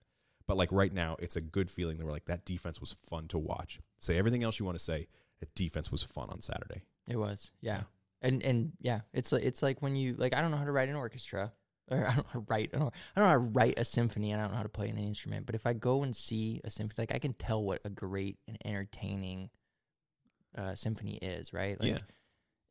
But 0.46 0.56
like 0.56 0.70
right 0.72 0.92
now, 0.92 1.16
it's 1.18 1.36
a 1.36 1.40
good 1.40 1.70
feeling 1.70 1.98
that 1.98 2.04
we're 2.04 2.12
like 2.12 2.26
that 2.26 2.44
defense 2.44 2.80
was 2.80 2.92
fun 2.92 3.28
to 3.28 3.38
watch. 3.38 3.80
Say 3.98 4.18
everything 4.18 4.42
else 4.42 4.58
you 4.58 4.66
want 4.66 4.76
to 4.76 4.84
say. 4.84 5.08
That 5.40 5.54
defense 5.54 5.90
was 5.90 6.02
fun 6.02 6.28
on 6.30 6.40
Saturday. 6.40 6.82
It 7.08 7.16
was, 7.16 7.50
yeah. 7.60 7.82
And 8.20 8.42
and 8.42 8.72
yeah, 8.80 9.00
it's 9.12 9.32
like 9.32 9.42
it's 9.42 9.62
like 9.62 9.82
when 9.82 9.96
you 9.96 10.14
like 10.14 10.34
I 10.34 10.40
don't 10.40 10.50
know 10.50 10.56
how 10.56 10.64
to 10.64 10.72
write 10.72 10.88
an 10.88 10.96
orchestra. 10.96 11.52
Or 11.90 11.98
I 12.08 12.14
don't 12.14 12.18
know 12.18 12.24
how 12.32 12.38
to 12.40 12.46
write. 12.48 12.70
I 12.74 12.78
don't, 12.78 12.94
I 13.16 13.20
don't 13.20 13.24
know 13.24 13.30
how 13.30 13.32
to 13.32 13.50
write 13.52 13.78
a 13.78 13.84
symphony, 13.84 14.32
and 14.32 14.40
I 14.40 14.44
don't 14.44 14.52
know 14.52 14.56
how 14.58 14.62
to 14.62 14.68
play 14.68 14.88
an 14.88 14.98
instrument. 14.98 15.46
But 15.46 15.54
if 15.54 15.66
I 15.66 15.72
go 15.74 16.02
and 16.02 16.14
see 16.14 16.60
a 16.64 16.70
symphony, 16.70 16.96
like 16.98 17.14
I 17.14 17.18
can 17.18 17.34
tell 17.34 17.62
what 17.62 17.80
a 17.84 17.90
great 17.90 18.38
and 18.48 18.58
entertaining 18.64 19.50
uh, 20.56 20.74
symphony 20.74 21.18
is, 21.20 21.52
right? 21.52 21.78
Like 21.80 21.90
Yeah. 21.90 21.98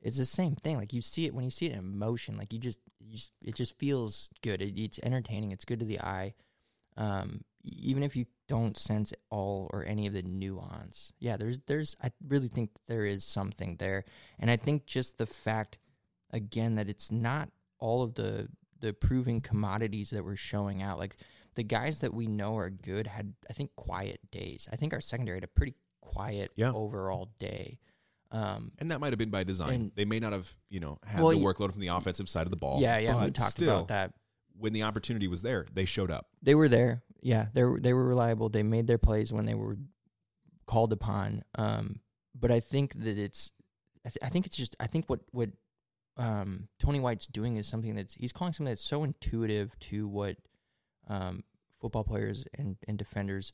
It's 0.03 0.17
the 0.17 0.25
same 0.25 0.55
thing. 0.55 0.77
Like 0.77 0.93
you 0.93 1.01
see 1.01 1.25
it 1.25 1.33
when 1.33 1.45
you 1.45 1.51
see 1.51 1.67
it 1.67 1.73
in 1.73 1.97
motion, 1.97 2.37
like 2.37 2.53
you 2.53 2.59
just, 2.59 2.79
you 2.99 3.13
just 3.13 3.31
it 3.43 3.55
just 3.55 3.77
feels 3.79 4.29
good. 4.41 4.61
It, 4.61 4.77
it's 4.79 4.99
entertaining. 5.01 5.51
It's 5.51 5.65
good 5.65 5.79
to 5.79 5.85
the 5.85 5.99
eye. 6.01 6.33
Um, 6.95 7.43
even 7.63 8.03
if 8.03 8.15
you 8.15 8.25
don't 8.47 8.77
sense 8.77 9.13
all 9.31 9.69
or 9.73 9.83
any 9.85 10.05
of 10.05 10.13
the 10.13 10.21
nuance, 10.21 11.11
yeah, 11.19 11.37
there's 11.37 11.59
there's 11.65 11.95
I 12.03 12.11
really 12.27 12.49
think 12.49 12.71
there 12.87 13.05
is 13.05 13.23
something 13.23 13.77
there, 13.77 14.05
and 14.37 14.51
I 14.51 14.57
think 14.57 14.85
just 14.85 15.17
the 15.17 15.25
fact 15.25 15.79
again 16.31 16.75
that 16.75 16.89
it's 16.89 17.11
not 17.11 17.49
all 17.79 18.03
of 18.03 18.13
the 18.15 18.49
the 18.79 18.93
proven 18.93 19.39
commodities 19.41 20.09
that 20.11 20.25
we're 20.25 20.35
showing 20.35 20.81
out. 20.81 20.99
Like 20.99 21.15
the 21.55 21.63
guys 21.63 22.01
that 22.01 22.13
we 22.13 22.27
know 22.27 22.57
are 22.57 22.69
good 22.69 23.07
had 23.07 23.33
I 23.49 23.53
think 23.53 23.75
quiet 23.75 24.19
days. 24.31 24.67
I 24.71 24.75
think 24.75 24.93
our 24.93 25.01
secondary 25.01 25.37
had 25.37 25.43
a 25.45 25.47
pretty 25.47 25.75
quiet 26.01 26.51
Yeah. 26.55 26.73
overall 26.73 27.29
day. 27.39 27.79
Um, 28.33 28.71
And 28.79 28.89
that 28.91 28.99
might 28.99 29.11
have 29.13 29.19
been 29.19 29.29
by 29.29 29.43
design. 29.43 29.73
And- 29.73 29.91
they 29.95 30.05
may 30.05 30.19
not 30.19 30.33
have, 30.33 30.51
you 30.69 30.79
know, 30.79 30.97
had 31.05 31.21
Well, 31.21 31.29
the 31.29 31.37
workload 31.43 31.71
from 31.71 31.81
the 31.81 31.87
offensive 31.87 32.27
side 32.27 32.47
of 32.47 32.51
the 32.51 32.57
ball. 32.57 32.81
yeah, 32.81 32.97
yeah, 32.97 33.23
we 33.23 33.31
talked 33.31 33.53
still, 33.53 33.75
about 33.75 33.87
that. 33.89 34.13
When 34.57 34.73
the 34.73 34.83
opportunity 34.83 35.27
was 35.27 35.41
there, 35.43 35.67
they 35.71 35.85
showed 35.85 36.11
up. 36.11 36.27
They 36.41 36.55
were 36.55 36.67
there. 36.67 37.03
Yeah, 37.21 37.47
they 37.53 37.63
were 37.63 37.79
they 37.79 37.93
were 37.93 38.05
reliable. 38.05 38.49
They 38.49 38.63
made 38.63 38.87
their 38.87 38.97
plays 38.97 39.31
when 39.31 39.45
they 39.45 39.53
were 39.53 39.77
called 40.67 40.91
upon. 40.91 41.43
Um, 41.55 42.01
but 42.35 42.51
I 42.51 42.59
think 42.59 42.95
that 42.95 43.17
it's 43.17 43.51
I, 44.05 44.09
th- 44.09 44.17
I 44.21 44.29
think 44.29 44.45
it's 44.45 44.57
just 44.57 44.75
I 44.79 44.87
think 44.87 45.09
what 45.09 45.21
what 45.31 45.49
um, 46.17 46.67
Tony 46.79 46.99
White's 46.99 47.27
doing 47.27 47.57
is 47.57 47.67
something 47.67 47.95
that's 47.95 48.13
he's 48.15 48.31
calling 48.33 48.53
something 48.53 48.69
that's 48.71 48.83
so 48.83 49.03
intuitive 49.03 49.77
to 49.79 50.07
what 50.07 50.37
um, 51.07 51.43
football 51.79 52.03
players 52.03 52.45
and, 52.55 52.77
and 52.87 52.97
defenders 52.97 53.53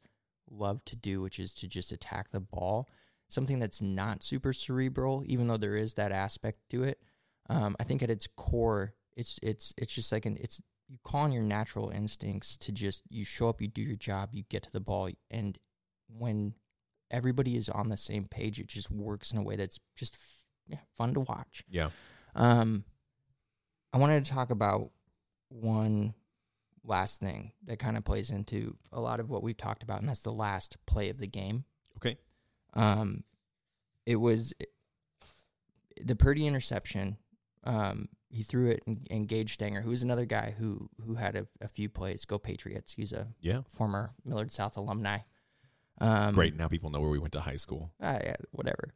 love 0.50 0.84
to 0.86 0.96
do, 0.96 1.22
which 1.22 1.40
is 1.40 1.54
to 1.56 1.68
just 1.68 1.92
attack 1.92 2.32
the 2.32 2.40
ball. 2.40 2.88
Something 3.30 3.60
that's 3.60 3.82
not 3.82 4.24
super 4.24 4.54
cerebral, 4.54 5.24
even 5.26 5.48
though 5.48 5.58
there 5.58 5.76
is 5.76 5.94
that 5.94 6.12
aspect 6.12 6.60
to 6.72 6.84
it. 6.84 7.00
Um, 7.50 7.76
I 7.80 7.84
think 7.84 8.04
at 8.04 8.10
its 8.10 8.28
core, 8.36 8.94
it's 9.16 9.40
it's 9.42 9.74
it's 9.78 9.94
just 9.94 10.12
like 10.12 10.26
an 10.26 10.38
it's 10.40 10.62
you 10.88 10.98
call 11.04 11.22
on 11.22 11.32
your 11.32 11.44
natural 11.44 11.90
instincts 11.90 12.58
to 12.58 12.72
just 12.72 13.04
you 13.10 13.24
show 13.24 13.50
up, 13.50 13.62
you 13.62 13.68
do 13.68 13.82
your 13.82 13.96
job, 13.96 14.30
you 14.34 14.44
get 14.50 14.64
to 14.64 14.72
the 14.72 14.80
ball, 14.80 15.10
and 15.30 15.58
when 16.08 16.56
everybody 17.12 17.56
is 17.56 17.70
on 17.70 17.90
the 17.90 17.98
same 17.98 18.26
page, 18.26 18.60
it 18.60 18.68
just 18.68 18.90
works 18.90 19.32
in 19.32 19.38
a 19.38 19.44
way 19.44 19.56
that's 19.56 19.80
just 19.96 20.16
f- 20.16 20.46
yeah, 20.68 20.80
fun 20.96 21.14
to 21.14 21.22
watch. 21.22 21.64
Yeah. 21.70 21.90
Um, 22.36 22.84
I 23.94 23.98
wanted 23.98 24.26
to 24.26 24.32
talk 24.32 24.52
about 24.52 24.92
one 25.50 26.14
last 26.84 27.20
thing 27.20 27.52
that 27.66 27.80
kind 27.80 27.98
of 27.98 28.04
plays 28.04 28.30
into 28.30 28.76
a 28.92 29.00
lot 29.00 29.20
of 29.20 29.30
what 29.30 29.44
we've 29.44 29.58
talked 29.58 29.84
about, 29.84 30.00
and 30.00 30.10
that's 30.10 30.22
the 30.22 30.32
last 30.32 30.78
play 30.86 31.10
of 31.10 31.18
the 31.18 31.28
game. 31.28 31.66
Um, 32.74 33.24
it 34.06 34.16
was 34.18 34.54
the 36.02 36.16
Purdy 36.16 36.46
interception. 36.48 37.18
Um, 37.64 38.10
he 38.30 38.44
threw 38.44 38.70
it 38.70 38.84
and, 38.88 39.06
and 39.10 39.28
Gage 39.28 39.54
Stanger, 39.54 39.82
who 39.82 39.90
was 39.90 40.04
another 40.04 40.26
guy 40.26 40.54
who 40.58 40.90
who 41.06 41.16
had 41.16 41.36
a, 41.36 41.48
a 41.62 41.68
few 41.68 41.90
plays. 41.90 42.26
Go 42.26 42.38
Patriots! 42.38 42.94
He's 42.94 43.12
a 43.12 43.28
Yeah. 43.42 43.62
former 43.70 44.12
Millard 44.24 44.52
South 44.52 44.78
alumni. 44.78 45.20
Um, 46.00 46.34
Great. 46.34 46.56
Now 46.56 46.68
people 46.68 46.90
know 46.92 47.02
where 47.02 47.10
we 47.10 47.20
went 47.20 47.34
to 47.34 47.42
high 47.42 47.58
school. 47.58 47.92
Ah, 48.02 48.18
yeah, 48.24 48.36
whatever. 48.52 48.94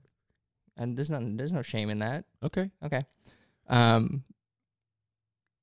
And 0.78 0.95
there's 0.98 1.12
no 1.12 1.20
there's 1.36 1.52
no 1.54 1.62
shame 1.62 1.90
in 1.90 2.00
that. 2.00 2.26
Okay. 2.44 2.70
Okay. 2.84 3.04
Um 3.68 4.24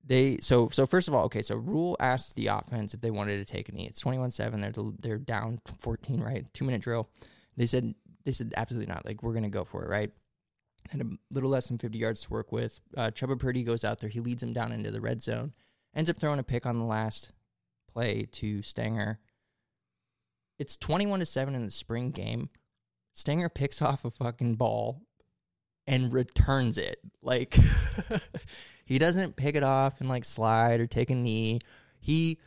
they 0.05 0.39
so 0.41 0.69
so 0.70 0.87
first 0.87 1.09
of 1.09 1.15
all, 1.15 1.24
okay, 1.24 1.43
so 1.43 1.55
Rhule 1.57 1.97
asked 2.01 2.35
the 2.37 2.49
offense 2.49 2.95
if 2.95 3.01
they 3.01 3.11
wanted 3.11 3.39
to 3.39 3.45
take 3.51 3.69
a 3.69 3.73
knee. 3.73 3.87
It's 3.87 4.03
21-7. 4.03 4.61
They're 4.61 4.73
the- 4.73 4.97
they're 4.99 5.19
down 5.19 5.61
14, 5.78 6.20
right? 6.20 6.47
2-minute 6.53 6.82
drill. 6.82 7.09
They 7.61 7.66
said 7.66 7.95
they 8.24 8.32
said 8.32 8.55
absolutely 8.57 8.91
not. 8.91 9.05
Like 9.05 9.23
we're 9.23 9.35
going 9.35 9.43
to 9.43 9.51
go 9.51 9.65
for 9.65 9.85
it, 9.85 9.91
right? 9.91 10.11
Had 10.89 11.03
a 11.03 11.11
little 11.31 11.51
less 11.51 11.69
than 11.69 11.77
50 11.77 11.99
yards 11.99 12.23
to 12.23 12.31
work 12.31 12.53
with. 12.53 12.81
Uh 12.97 13.11
Chubba 13.11 13.39
Purdy 13.39 13.65
goes 13.65 13.85
out 13.85 14.01
there. 14.01 14.09
He 14.09 14.20
leads 14.20 14.41
them 14.41 14.55
down 14.55 14.73
into 14.73 14.91
the 14.91 15.01
red 15.03 15.20
zone. 15.20 15.53
Ends 15.95 16.09
up 16.09 16.19
throwing 16.19 16.39
a 16.39 16.43
pick 16.43 16.65
on 16.65 16.78
the 16.78 16.87
last 16.87 17.32
play 17.93 18.27
to 18.32 18.62
Stanger. 18.62 19.19
It's 20.59 20.78
21 20.78 21.20
to 21.20 21.27
7 21.27 21.55
in 21.55 21.66
the 21.66 21.70
spring 21.70 22.12
game. 22.12 22.49
Stanger 23.12 23.51
picks 23.51 23.82
off 23.82 24.07
a 24.07 24.11
fucking 24.11 24.55
ball 24.55 25.03
and 25.87 26.15
returns 26.15 26.78
it. 26.78 26.97
Like 27.20 27.59
he 28.87 28.99
doesn't 28.99 29.37
pick 29.37 29.55
it 29.55 29.65
off 29.65 30.01
and 30.01 30.09
like 30.09 30.24
slide 30.24 30.81
or 30.81 30.87
take 30.87 31.11
a 31.11 31.15
knee. 31.15 31.59
He 31.99 32.39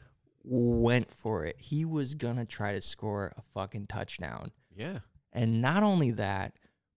went 0.44 1.11
for 1.11 1.45
it. 1.45 1.57
He 1.60 1.85
was 1.85 2.15
gonna 2.15 2.48
try 2.48 2.72
to 2.72 2.81
score 2.81 3.31
a 3.38 3.44
fucking 3.53 3.85
touchdown. 3.85 4.52
Yeah. 4.76 5.00
And 5.32 5.62
not 5.62 5.84
only 5.84 6.12
that, 6.12 6.54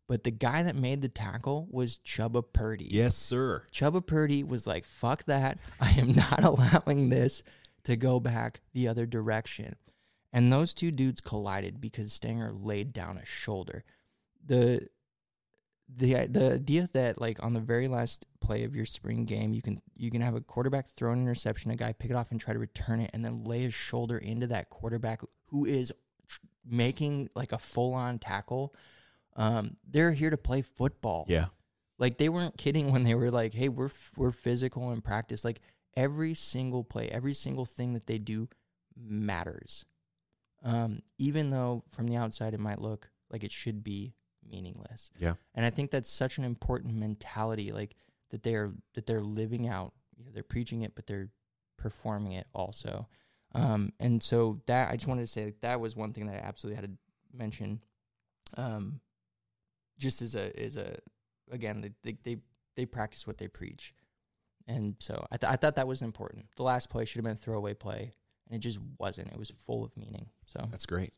but 0.09 0.23
the 0.23 0.31
guy 0.31 0.63
that 0.63 0.77
made 0.77 1.03
the 1.03 1.09
tackle 1.09 1.67
was 1.71 1.99
Chubba 1.99 2.45
Purdy. 2.53 2.89
Yes, 2.91 3.17
sir. 3.17 3.65
Chubba 3.73 4.07
Purdy 4.07 4.45
was 4.45 4.67
like, 4.67 4.85
fuck 4.85 5.25
that. 5.25 5.59
I 5.81 5.91
am 5.93 6.13
not 6.13 6.45
allowing 6.85 7.09
this 7.09 7.43
to 7.85 7.97
go 7.97 8.21
back 8.21 8.61
the 8.73 8.89
other 8.89 9.07
direction. 9.07 9.75
And 10.33 10.53
those 10.53 10.75
two 10.75 10.91
dudes 10.91 11.21
collided 11.21 11.81
because 11.81 12.13
Stanger 12.13 12.53
laid 12.53 12.93
down 12.93 13.17
a 13.17 13.25
shoulder. 13.25 13.85
The 14.45 14.89
the 15.89 16.27
the 16.27 16.53
idea 16.55 16.89
that 16.93 17.21
like 17.21 17.43
on 17.43 17.53
the 17.53 17.61
very 17.61 17.87
last 17.89 18.27
play 18.41 18.65
of 18.65 18.75
your 18.75 18.85
spring 18.85 19.25
game, 19.25 19.53
you 19.53 19.63
can 19.63 19.81
you 19.97 20.11
can 20.11 20.21
have 20.21 20.35
a 20.35 20.41
quarterback 20.41 20.89
throw 20.89 21.13
an 21.13 21.23
interception, 21.23 21.71
a 21.71 21.77
guy 21.77 21.93
pick 21.93 22.11
it 22.11 22.17
off 22.17 22.31
and 22.31 22.41
try 22.41 22.53
to 22.53 22.59
return 22.59 23.01
it, 23.01 23.11
and 23.15 23.25
then 23.25 23.45
lay 23.45 23.63
his 23.63 23.75
shoulder 23.75 24.19
into 24.19 24.47
that 24.49 24.69
quarterback 24.69 25.23
who 25.47 25.65
is 25.65 25.93
tr- 26.29 26.39
making 26.65 27.29
like 27.35 27.53
a 27.53 27.59
full 27.59 27.95
on 27.95 28.19
tackle. 28.19 28.75
Um, 29.37 29.77
they're 29.89 30.13
here 30.13 30.31
to 30.31 30.37
play 30.37 30.63
football. 30.63 31.27
Yeah. 31.29 31.47
Like 31.99 32.19
they 32.19 32.29
weren't 32.29 32.57
kidding 32.57 32.93
when 32.93 33.05
they 33.05 33.15
were 33.15 33.31
like, 33.31 33.55
"Hey, 33.55 33.69
we're 33.69 33.91
we're 34.17 34.33
physical 34.33 34.93
in 34.93 35.01
practice." 35.01 35.45
Like 35.45 35.61
every 35.97 36.35
single 36.35 36.85
play, 36.85 37.09
every 37.09 37.35
single 37.35 37.65
thing 37.65 37.95
that 37.95 38.07
they 38.07 38.19
do 38.19 38.49
matters. 38.97 39.85
Um, 40.63 41.03
even 41.19 41.51
though 41.51 41.85
from 41.91 42.07
the 42.07 42.17
outside 42.17 42.55
it 42.55 42.61
might 42.61 42.81
look 42.81 43.11
like 43.31 43.45
it 43.45 43.53
should 43.53 43.85
be 43.85 44.15
meaningless. 44.49 45.11
Yeah. 45.19 45.35
And 45.55 45.65
I 45.65 45.71
think 45.71 45.91
that's 45.91 46.11
such 46.11 46.39
an 46.39 46.45
important 46.45 46.95
mentality, 46.97 47.73
like 47.73 47.97
that 48.31 48.43
they're 48.43 48.73
that 48.95 49.07
they're 49.07 49.21
living 49.21 49.69
out. 49.69 49.93
You 50.17 50.25
know, 50.25 50.31
they're 50.33 50.43
preaching 50.43 50.83
it, 50.83 50.95
but 50.95 51.07
they're 51.07 51.31
performing 51.77 52.33
it 52.33 52.47
also. 52.55 53.09
Um, 53.57 53.93
and 54.01 54.23
so 54.23 54.61
that 54.67 54.91
I 54.91 54.97
just 54.97 55.09
wanted 55.09 55.23
to 55.23 55.27
say 55.27 55.47
like, 55.47 55.61
that 55.61 55.81
was 55.81 55.97
one 55.97 56.13
thing 56.13 56.27
that 56.27 56.45
I 56.45 56.47
absolutely 56.47 56.77
had 56.77 56.85
to 56.91 57.39
mention. 57.39 57.81
Um, 58.57 59.01
just 59.99 60.23
as 60.23 60.35
a 60.35 60.59
as 60.61 60.77
a 60.77 60.97
again 61.51 61.81
they 61.81 61.91
they 62.03 62.19
they, 62.23 62.41
they 62.77 62.87
practice 62.87 63.27
what 63.27 63.39
they 63.39 63.49
preach, 63.49 63.95
and 64.67 64.95
so 64.99 65.27
I 65.31 65.37
th- 65.37 65.53
I 65.53 65.57
thought 65.57 65.77
that 65.77 65.87
was 65.87 66.03
important. 66.03 66.47
The 66.57 66.63
last 66.63 66.91
play 66.91 67.05
should 67.05 67.17
have 67.17 67.25
been 67.25 67.33
a 67.33 67.37
throwaway 67.37 67.75
play, 67.75 68.13
and 68.49 68.57
it 68.57 68.61
just 68.61 68.79
wasn't. 68.99 69.29
It 69.29 69.39
was 69.39 69.51
full 69.51 69.85
of 69.85 69.97
meaning. 69.97 70.27
So 70.47 70.67
That's 70.71 70.87
great. 70.87 71.13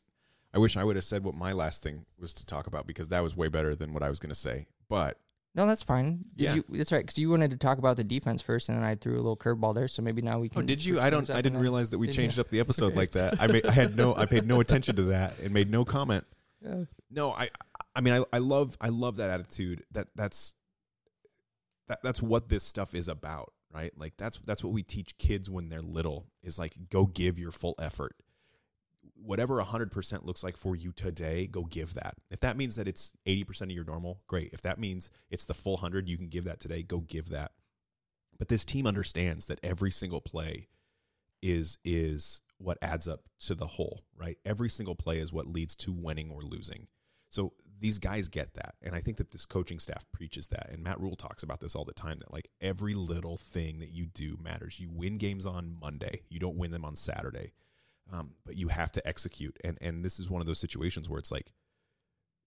I 0.55 0.59
wish 0.59 0.77
I 0.77 0.85
would 0.85 0.97
have 0.97 1.05
said 1.05 1.25
what 1.25 1.35
my 1.35 1.53
last 1.53 1.83
thing 1.83 2.07
was 2.19 2.33
to 2.35 2.47
talk 2.47 2.67
about 2.67 2.87
because 2.87 3.11
that 3.11 3.23
was 3.23 3.37
way 3.37 3.49
better 3.49 3.75
than 3.75 3.93
what 3.93 4.03
I 4.03 4.09
was 4.09 4.19
going 4.19 4.31
to 4.31 4.35
say. 4.35 4.67
But 4.89 5.19
no, 5.59 5.67
that's 5.67 5.83
fine. 5.83 6.25
Did 6.37 6.45
Yeah. 6.45 6.55
you, 6.55 6.65
that's 6.71 6.93
right. 6.93 7.05
Because 7.05 7.19
you 7.19 7.31
wanted 7.31 7.51
to 7.51 7.57
talk 7.57 7.79
about 7.79 7.97
the 7.97 8.05
defense 8.05 8.43
first, 8.43 8.69
and 8.69 8.79
then 8.79 8.85
I 8.85 8.95
threw 8.95 9.15
a 9.15 9.17
little 9.17 9.37
curveball 9.37 9.75
there. 9.75 9.89
So 9.89 10.03
maybe 10.03 10.23
now 10.23 10.39
we 10.39 10.47
oh, 10.47 10.51
can. 10.51 10.63
oh, 10.63 10.67
did 10.67 10.85
you? 10.85 11.01
I 11.01 11.11
don't. 11.11 11.29
I 11.29 11.43
didn't 11.43 11.59
realize 11.59 11.91
that 11.91 11.99
we 11.99 12.07
changed 12.07 12.37
you? 12.37 12.43
up 12.43 12.49
the 12.49 12.61
episode 12.61 12.95
like 12.95 13.11
that. 13.11 13.41
I 13.43 13.49
made. 13.49 13.67
I 13.67 13.73
had 13.73 13.97
no. 13.97 14.15
I 14.15 14.27
paid 14.27 14.47
no 14.47 14.61
attention 14.61 14.95
to 14.97 15.03
that 15.05 15.37
and 15.41 15.53
made 15.53 15.69
no 15.69 15.85
comment. 15.85 16.25
Yeah. 16.61 16.85
No, 17.11 17.33
I. 17.33 17.51
I 17.97 18.01
mean, 18.01 18.15
I. 18.15 18.25
I 18.33 18.39
love. 18.39 18.79
I 18.81 18.91
love 18.91 19.17
that 19.17 19.31
attitude. 19.31 19.83
That. 19.91 20.07
That's. 20.15 20.55
That. 21.89 21.99
That's 22.05 22.23
what 22.23 22.49
this 22.49 22.63
stuff 22.63 22.95
is 22.95 23.09
about, 23.09 23.53
right? 23.75 23.91
Like 23.99 24.17
that's 24.17 24.39
that's 24.45 24.63
what 24.63 24.73
we 24.73 24.85
teach 24.85 25.19
kids 25.19 25.51
when 25.51 25.71
they're 25.71 25.83
little. 25.83 26.29
Is 26.45 26.57
like 26.57 26.77
go 26.89 27.07
give 27.07 27.37
your 27.37 27.51
full 27.51 27.75
effort. 27.81 28.15
Whatever 29.21 29.61
hundred 29.61 29.91
percent 29.91 30.25
looks 30.25 30.43
like 30.43 30.57
for 30.57 30.77
you 30.77 30.93
today, 30.93 31.47
go 31.47 31.65
give 31.65 31.95
that. 31.95 32.15
If 32.31 32.41
that 32.41 32.57
means 32.57 32.77
that 32.77 32.89
it's 32.89 33.13
eighty 33.27 33.45
percent 33.45 33.71
of 33.71 33.75
your 33.75 33.85
normal, 33.85 34.21
great. 34.27 34.51
If 34.53 34.63
that 34.63 34.79
means 34.79 35.11
it's 35.31 35.45
the 35.45 35.55
full 35.55 35.77
hundred, 35.77 36.09
you 36.09 36.17
can 36.17 36.29
give 36.29 36.45
that 36.45 36.61
today. 36.61 36.83
Go 36.83 37.01
give 37.01 37.31
that. 37.31 37.53
But 38.39 38.49
this 38.49 38.65
team 38.65 38.87
understands 38.87 39.47
that 39.47 39.59
every 39.63 39.91
single 39.91 40.21
play 40.21 40.69
is 41.43 41.79
is 41.85 42.41
what 42.59 42.79
adds 42.83 43.07
up 43.07 43.21
to 43.41 43.55
the 43.55 43.67
whole, 43.67 44.05
right? 44.17 44.37
Every 44.45 44.69
single 44.69 44.95
play 44.95 45.19
is 45.19 45.33
what 45.33 45.47
leads 45.47 45.75
to 45.77 45.93
winning 45.93 46.31
or 46.31 46.43
losing. 46.43 46.87
So 47.31 47.53
these 47.79 47.99
guys 47.99 48.29
get 48.29 48.55
that. 48.55 48.75
And 48.83 48.95
I 48.95 49.01
think 49.01 49.19
that 49.19 49.31
this 49.31 49.47
coaching 49.47 49.79
staff 49.79 50.07
preaches 50.13 50.49
that. 50.49 50.71
And 50.71 50.83
Matt 50.83 51.01
Rhule 51.01 51.15
talks 51.15 51.43
about 51.43 51.61
this 51.61 51.77
all 51.77 51.85
the 51.85 51.93
time 51.93 52.19
that 52.21 52.33
like 52.33 52.49
every 52.61 52.95
little 52.95 53.37
thing 53.37 53.79
that 53.81 53.93
you 53.93 54.07
do 54.07 54.39
matters. 54.43 54.81
You 54.81 54.89
win 54.91 55.19
games 55.19 55.47
on 55.47 55.77
Monday, 55.81 56.23
you 56.29 56.41
don't 56.41 56.57
win 56.57 56.71
them 56.71 56.85
on 56.85 56.97
Saturday. 56.97 57.53
Um, 58.13 58.31
but 58.47 58.57
you 58.57 58.69
have 58.69 58.93
to 58.93 59.07
execute. 59.07 59.57
And 59.63 59.79
and 59.81 60.05
this 60.05 60.19
is 60.19 60.31
one 60.31 60.41
of 60.41 60.47
those 60.47 60.59
situations 60.59 61.09
where 61.09 61.19
it's 61.19 61.33
like, 61.33 61.53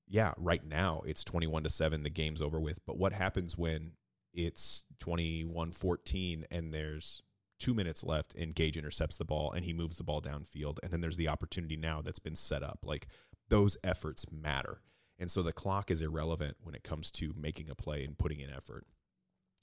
yeah, 0.08 0.34
right 0.38 0.66
now 0.66 1.02
it's 1.06 1.24
21 1.24 1.64
to 1.64 1.70
7, 1.70 2.04
the 2.04 2.10
game's 2.10 2.42
over 2.42 2.60
with. 2.60 2.80
But 2.86 2.98
what 2.98 3.14
happens 3.14 3.58
when 3.58 3.94
it's 4.34 4.84
21 5.00 5.72
14 5.72 6.46
and 6.50 6.74
there's 6.74 7.22
two 7.60 7.74
minutes 7.74 8.04
left 8.04 8.34
and 8.34 8.56
Gage 8.56 8.78
intercepts 8.78 9.18
the 9.18 9.26
ball 9.26 9.52
and 9.52 9.64
he 9.64 9.74
moves 9.74 9.98
the 9.98 10.04
ball 10.04 10.22
downfield? 10.22 10.80
And 10.84 10.92
then 10.92 11.02
there's 11.02 11.18
the 11.18 11.30
opportunity 11.30 11.78
now 11.78 12.02
that's 12.02 12.20
been 12.20 12.36
set 12.36 12.64
up. 12.64 12.80
Like 12.84 13.08
those 13.50 13.78
efforts 13.84 14.26
matter. 14.32 14.82
And 15.20 15.30
so 15.30 15.44
the 15.44 15.54
clock 15.54 15.92
is 15.92 16.02
irrelevant 16.02 16.58
when 16.62 16.74
it 16.74 16.84
comes 16.84 17.12
to 17.12 17.34
making 17.38 17.70
a 17.70 17.76
play 17.76 18.04
and 18.04 18.18
putting 18.18 18.40
in 18.40 18.50
effort. 18.50 18.88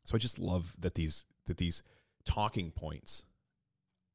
So 0.04 0.14
I 0.14 0.18
just 0.18 0.38
love 0.38 0.74
that 0.78 0.94
these 0.94 1.26
that 1.46 1.58
these 1.58 1.82
talking 2.24 2.70
points 2.70 3.24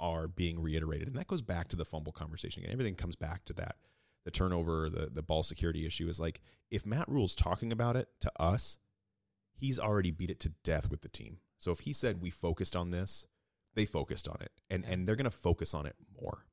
are 0.04 0.28
being 0.28 0.62
reiterated. 0.62 1.08
And 1.08 1.18
that 1.18 1.28
goes 1.28 1.42
back 1.42 1.70
to 1.70 1.78
the 1.78 1.86
fumble 1.86 2.12
conversation. 2.12 2.64
And 2.64 2.74
everything 2.74 2.96
comes 2.96 3.16
back 3.16 3.46
to 3.46 3.54
that. 3.54 3.78
The 4.26 4.32
turnover, 4.32 4.90
the 4.90 5.10
the 5.12 5.24
ball 5.24 5.44
security 5.44 5.86
issue 5.86 6.08
is 6.08 6.20
like 6.20 6.42
if 6.70 6.86
Matt 6.86 7.10
Rhule's 7.10 7.36
talking 7.36 7.72
about 7.72 7.96
it 7.96 8.10
to 8.22 8.32
us, 8.40 8.78
he's 9.56 9.80
already 9.80 10.12
beat 10.12 10.30
it 10.30 10.40
to 10.42 10.50
death 10.64 10.92
with 10.92 11.02
the 11.02 11.10
team. 11.10 11.38
So 11.58 11.72
if 11.72 11.80
he 11.80 11.94
said 11.94 12.22
we 12.22 12.30
focused 12.30 12.76
on 12.76 12.92
this, 12.92 13.26
they 13.76 13.86
focused 13.86 14.28
on 14.28 14.38
it. 14.42 14.52
And 14.70 14.86
and 14.86 15.08
they're 15.08 15.16
gonna 15.16 15.32
focus 15.32 15.74
on 15.74 15.86
it 15.86 15.96
more. 16.22 16.46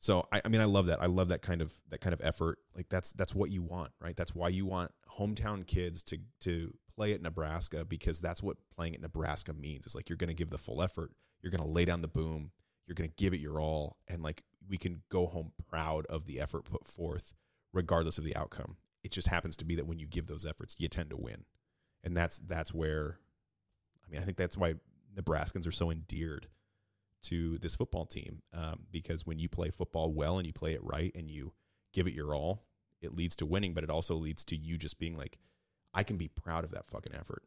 So 0.00 0.26
I, 0.32 0.42
I 0.44 0.48
mean 0.48 0.60
I 0.60 0.64
love 0.64 0.86
that. 0.86 1.02
I 1.02 1.06
love 1.06 1.28
that 1.28 1.42
kind 1.42 1.60
of 1.60 1.72
that 1.90 2.00
kind 2.00 2.14
of 2.14 2.20
effort. 2.24 2.58
Like 2.74 2.88
that's 2.88 3.12
that's 3.12 3.34
what 3.34 3.50
you 3.50 3.62
want, 3.62 3.92
right? 4.00 4.16
That's 4.16 4.34
why 4.34 4.48
you 4.48 4.66
want 4.66 4.90
hometown 5.18 5.66
kids 5.66 6.02
to 6.04 6.18
to 6.40 6.72
play 6.98 7.12
at 7.12 7.22
Nebraska 7.22 7.84
because 7.84 8.20
that's 8.20 8.42
what 8.42 8.56
playing 8.74 8.96
at 8.96 9.00
Nebraska 9.00 9.52
means. 9.52 9.86
It's 9.86 9.94
like 9.94 10.08
you're 10.08 10.16
going 10.16 10.28
to 10.28 10.34
give 10.34 10.50
the 10.50 10.58
full 10.58 10.82
effort. 10.82 11.12
You're 11.42 11.50
going 11.50 11.62
to 11.62 11.70
lay 11.70 11.84
down 11.84 12.00
the 12.00 12.08
boom. 12.08 12.50
You're 12.86 12.94
going 12.94 13.08
to 13.08 13.16
give 13.16 13.34
it 13.34 13.40
your 13.40 13.60
all 13.60 13.98
and 14.08 14.22
like 14.22 14.44
we 14.68 14.76
can 14.76 15.02
go 15.10 15.26
home 15.26 15.52
proud 15.68 16.06
of 16.06 16.26
the 16.26 16.40
effort 16.40 16.64
put 16.64 16.86
forth 16.86 17.34
regardless 17.72 18.18
of 18.18 18.24
the 18.24 18.36
outcome. 18.36 18.76
It 19.04 19.12
just 19.12 19.28
happens 19.28 19.56
to 19.58 19.64
be 19.64 19.74
that 19.76 19.86
when 19.86 19.98
you 19.98 20.06
give 20.06 20.26
those 20.26 20.46
efforts, 20.46 20.76
you 20.78 20.88
tend 20.88 21.10
to 21.10 21.16
win. 21.16 21.44
And 22.02 22.16
that's 22.16 22.38
that's 22.38 22.72
where 22.72 23.18
I 24.06 24.10
mean, 24.10 24.20
I 24.20 24.24
think 24.24 24.36
that's 24.36 24.56
why 24.56 24.74
Nebraskans 25.16 25.66
are 25.66 25.72
so 25.72 25.90
endeared 25.90 26.48
to 27.24 27.58
this 27.58 27.76
football 27.76 28.06
team 28.06 28.42
um, 28.54 28.86
because 28.90 29.26
when 29.26 29.38
you 29.38 29.48
play 29.48 29.70
football 29.70 30.12
well 30.12 30.38
and 30.38 30.46
you 30.46 30.52
play 30.52 30.72
it 30.72 30.80
right 30.82 31.12
and 31.14 31.30
you 31.30 31.52
give 31.92 32.06
it 32.06 32.14
your 32.14 32.34
all, 32.34 32.64
it 33.00 33.14
leads 33.14 33.36
to 33.36 33.46
winning, 33.46 33.74
but 33.74 33.84
it 33.84 33.90
also 33.90 34.14
leads 34.14 34.44
to 34.44 34.56
you 34.56 34.78
just 34.78 34.98
being 34.98 35.16
like, 35.16 35.38
I 35.94 36.02
can 36.02 36.16
be 36.16 36.28
proud 36.28 36.64
of 36.64 36.70
that 36.72 36.86
fucking 36.86 37.14
effort. 37.14 37.42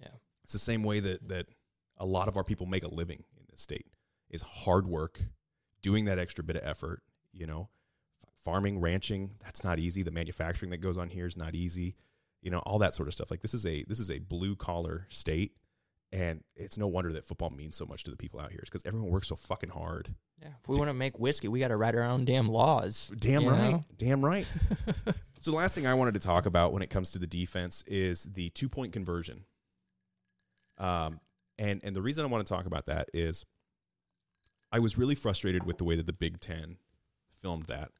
Yeah. 0.00 0.08
It's 0.44 0.52
the 0.52 0.58
same 0.58 0.82
way 0.82 1.00
that 1.00 1.28
that 1.28 1.46
a 1.98 2.06
lot 2.06 2.28
of 2.28 2.36
our 2.36 2.44
people 2.44 2.66
make 2.66 2.84
a 2.84 2.88
living 2.88 3.24
in 3.36 3.44
this 3.50 3.60
state 3.60 3.86
is 4.30 4.42
hard 4.42 4.86
work, 4.86 5.20
doing 5.82 6.04
that 6.06 6.18
extra 6.18 6.44
bit 6.44 6.56
of 6.56 6.62
effort. 6.64 7.02
You 7.32 7.46
know, 7.46 7.68
farming, 8.36 8.80
ranching, 8.80 9.32
that's 9.44 9.64
not 9.64 9.78
easy. 9.78 10.02
The 10.02 10.10
manufacturing 10.10 10.70
that 10.70 10.78
goes 10.78 10.98
on 10.98 11.10
here 11.10 11.26
is 11.26 11.36
not 11.36 11.54
easy. 11.54 11.96
You 12.40 12.50
know, 12.50 12.60
all 12.60 12.78
that 12.78 12.94
sort 12.94 13.08
of 13.08 13.14
stuff. 13.14 13.30
Like 13.30 13.42
this 13.42 13.54
is 13.54 13.66
a 13.66 13.84
this 13.84 14.00
is 14.00 14.10
a 14.10 14.18
blue 14.18 14.56
collar 14.56 15.06
state, 15.10 15.52
and 16.12 16.42
it's 16.54 16.78
no 16.78 16.86
wonder 16.86 17.12
that 17.12 17.26
football 17.26 17.50
means 17.50 17.76
so 17.76 17.84
much 17.84 18.04
to 18.04 18.10
the 18.10 18.16
people 18.16 18.40
out 18.40 18.50
here. 18.50 18.60
Because 18.64 18.82
everyone 18.86 19.10
works 19.10 19.28
so 19.28 19.36
fucking 19.36 19.70
hard. 19.70 20.14
Yeah. 20.40 20.48
If 20.62 20.68
we 20.68 20.78
want 20.78 20.88
to 20.88 20.94
make 20.94 21.18
whiskey, 21.18 21.48
we 21.48 21.58
got 21.60 21.68
to 21.68 21.76
write 21.76 21.94
our 21.94 22.04
own 22.04 22.24
damn 22.24 22.48
laws. 22.48 23.12
Damn 23.18 23.46
right. 23.46 23.72
know? 23.72 23.84
Damn 23.96 24.24
right. 24.24 24.46
so 25.40 25.50
the 25.50 25.56
last 25.56 25.74
thing 25.74 25.86
I 25.86 25.94
wanted 25.94 26.14
to 26.14 26.20
talk 26.20 26.46
about 26.46 26.72
when 26.72 26.82
it 26.82 26.90
comes 26.90 27.10
to 27.12 27.18
the 27.18 27.26
defense 27.26 27.82
is 27.86 28.24
the 28.24 28.50
two 28.50 28.68
point 28.68 28.92
conversion. 28.92 29.44
Um, 30.78 31.18
and 31.58 31.80
and 31.82 31.94
the 31.94 32.02
reason 32.02 32.24
I 32.24 32.28
want 32.28 32.46
to 32.46 32.52
talk 32.52 32.66
about 32.66 32.86
that 32.86 33.08
is 33.12 33.44
I 34.70 34.78
was 34.78 34.98
really 34.98 35.14
frustrated 35.14 35.64
with 35.64 35.78
the 35.78 35.84
way 35.84 35.96
that 35.96 36.06
the 36.06 36.12
Big 36.12 36.40
Ten 36.40 36.76
filmed 37.40 37.66
that 37.66 37.90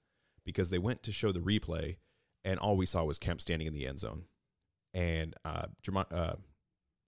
because 0.45 0.71
they 0.71 0.79
went 0.79 1.03
to 1.05 1.13
show 1.13 1.33
the 1.33 1.41
replay 1.41 1.97
and 2.45 2.59
all 2.59 2.77
we 2.77 2.87
saw 2.87 3.05
was 3.05 3.19
Kemp 3.19 3.41
standing 3.41 3.67
in 3.67 3.75
the 3.75 3.87
end 3.87 3.99
zone. 3.99 4.25
And 4.95 5.35
uh, 5.45 5.67
Jermi- 5.83 6.13
uh, 6.13 6.37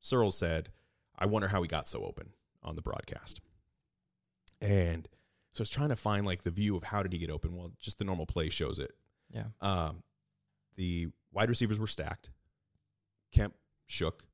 Searles 0.01 0.37
said, 0.37 0.71
I 1.19 1.27
wonder 1.27 1.49
how 1.49 1.63
he 1.63 1.69
got 1.69 1.89
so 1.89 2.05
open 2.05 2.31
on 2.63 2.75
the 2.75 2.83
broadcast. 2.83 3.41
And 4.61 5.09
so 5.53 5.63
I 5.63 5.65
was 5.65 5.71
trying 5.71 5.89
to 5.89 5.97
find 5.97 6.27
like 6.27 6.43
the 6.43 6.51
view 6.51 6.77
of 6.77 6.85
how 6.85 7.03
did 7.03 7.13
he 7.13 7.19
get 7.19 7.31
open. 7.31 7.57
Well, 7.57 7.73
just 7.79 7.99
the 7.99 8.05
normal 8.05 8.27
play 8.27 8.51
shows 8.51 8.79
it. 8.79 8.93
Yeah. 9.31 9.47
Um, 9.61 10.03
the 10.77 11.09
wide 11.33 11.49
receivers 11.49 11.79
were 11.79 11.87
stacked. 11.87 12.31
Kemp 13.33 13.55
shook 13.87 14.25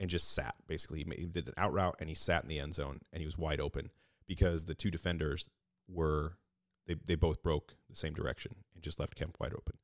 and 0.00 0.08
just 0.10 0.32
sat. 0.32 0.54
Basically, 0.66 1.04
he 1.16 1.26
did 1.26 1.48
an 1.48 1.54
out 1.56 1.72
route 1.72 1.96
and 2.00 2.08
he 2.08 2.14
sat 2.14 2.42
in 2.42 2.48
the 2.48 2.60
end 2.60 2.74
zone 2.74 3.00
and 3.12 3.20
he 3.20 3.26
was 3.26 3.38
wide 3.38 3.60
open 3.60 3.90
because 4.26 4.64
the 4.64 4.74
two 4.74 4.90
defenders 4.90 5.50
were 5.88 6.36
they 6.86 6.94
they 7.06 7.14
both 7.14 7.42
broke 7.42 7.74
the 7.88 7.96
same 7.96 8.14
direction 8.14 8.54
and 8.74 8.82
just 8.82 9.00
left 9.00 9.14
Kemp 9.16 9.36
wide 9.40 9.54
open. 9.54 9.76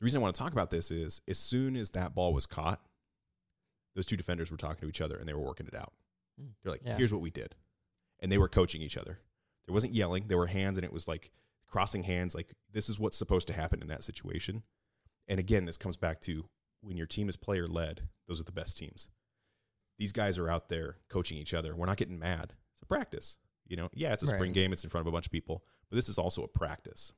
The 0.00 0.04
reason 0.04 0.20
I 0.20 0.22
want 0.22 0.34
to 0.34 0.40
talk 0.40 0.52
about 0.52 0.70
this 0.70 0.90
is 0.90 1.20
as 1.26 1.38
soon 1.38 1.76
as 1.76 1.92
that 1.92 2.14
ball 2.14 2.34
was 2.34 2.46
caught, 2.46 2.80
those 3.94 4.06
two 4.06 4.16
defenders 4.16 4.50
were 4.50 4.56
talking 4.58 4.82
to 4.82 4.88
each 4.88 5.00
other 5.00 5.16
and 5.16 5.26
they 5.28 5.32
were 5.34 5.40
working 5.40 5.66
it 5.66 5.74
out. 5.74 5.94
Mm. 6.40 6.50
They're 6.62 6.72
like, 6.72 6.82
Yeah. 6.84 6.96
"Here's 6.96 7.12
what 7.12 7.22
we 7.22 7.30
did," 7.30 7.54
and 8.20 8.30
they 8.30 8.38
were 8.38 8.48
coaching 8.48 8.82
each 8.82 8.96
other. 8.96 9.20
There 9.66 9.74
wasn't 9.74 9.94
yelling. 9.94 10.28
There 10.28 10.38
were 10.38 10.46
hands, 10.46 10.78
and 10.78 10.84
it 10.84 10.92
was 10.92 11.08
like 11.08 11.32
crossing 11.66 12.02
hands. 12.04 12.34
Like 12.34 12.54
this 12.70 12.88
is 12.88 13.00
what's 13.00 13.16
supposed 13.16 13.48
to 13.48 13.54
happen 13.54 13.80
in 13.80 13.88
that 13.88 14.04
situation. 14.04 14.62
And 15.28 15.40
again, 15.40 15.64
this 15.64 15.78
comes 15.78 15.96
back 15.96 16.20
to 16.22 16.44
when 16.82 16.96
your 16.96 17.06
team 17.06 17.28
is 17.28 17.36
player 17.36 17.66
led. 17.66 18.08
Those 18.28 18.40
are 18.40 18.44
the 18.44 18.52
best 18.52 18.76
teams. 18.78 19.08
These 19.98 20.12
guys 20.12 20.38
are 20.38 20.50
out 20.50 20.68
there 20.68 20.96
coaching 21.08 21.38
each 21.38 21.54
other. 21.54 21.74
We're 21.74 21.86
not 21.86 21.96
getting 21.96 22.18
mad. 22.18 22.52
It's 22.72 22.82
a 22.82 22.86
practice. 22.86 23.36
You 23.66 23.76
know, 23.76 23.88
yeah, 23.94 24.12
it's 24.12 24.22
a 24.22 24.26
spring 24.26 24.42
Right. 24.50 24.52
game. 24.54 24.72
It's 24.72 24.84
in 24.84 24.90
front 24.90 25.02
of 25.06 25.08
a 25.08 25.12
bunch 25.12 25.26
of 25.26 25.32
people, 25.32 25.64
but 25.90 25.96
this 25.96 26.08
is 26.08 26.18
also 26.18 26.42
a 26.44 26.48
practice. 26.48 27.12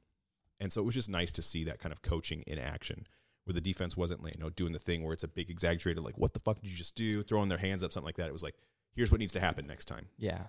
And 0.60 0.72
so 0.72 0.80
it 0.80 0.84
was 0.84 0.94
just 0.94 1.10
nice 1.10 1.30
to 1.32 1.42
see 1.42 1.64
that 1.64 1.78
kind 1.78 1.92
of 1.92 2.02
coaching 2.02 2.42
in 2.46 2.58
action 2.58 3.06
where 3.44 3.54
the 3.54 3.60
defense 3.60 3.96
wasn't 3.96 4.20
you 4.22 4.40
know 4.40 4.50
doing 4.50 4.72
the 4.72 4.78
thing 4.78 5.02
where 5.02 5.12
it's 5.12 5.24
a 5.24 5.28
big 5.28 5.48
exaggerated 5.50 6.02
like 6.02 6.18
what 6.18 6.34
the 6.34 6.40
fuck 6.40 6.60
did 6.60 6.70
you 6.70 6.76
just 6.76 6.94
do 6.94 7.22
throwing 7.22 7.48
their 7.48 7.56
hands 7.58 7.82
up 7.82 7.90
something 7.92 8.04
like 8.06 8.16
that 8.16 8.26
it 8.28 8.32
was 8.32 8.42
like 8.42 8.54
here's 8.94 9.10
what 9.10 9.20
needs 9.20 9.32
to 9.32 9.40
happen 9.40 9.66
next 9.66 9.86
time 9.86 10.06
Yeah. 10.18 10.42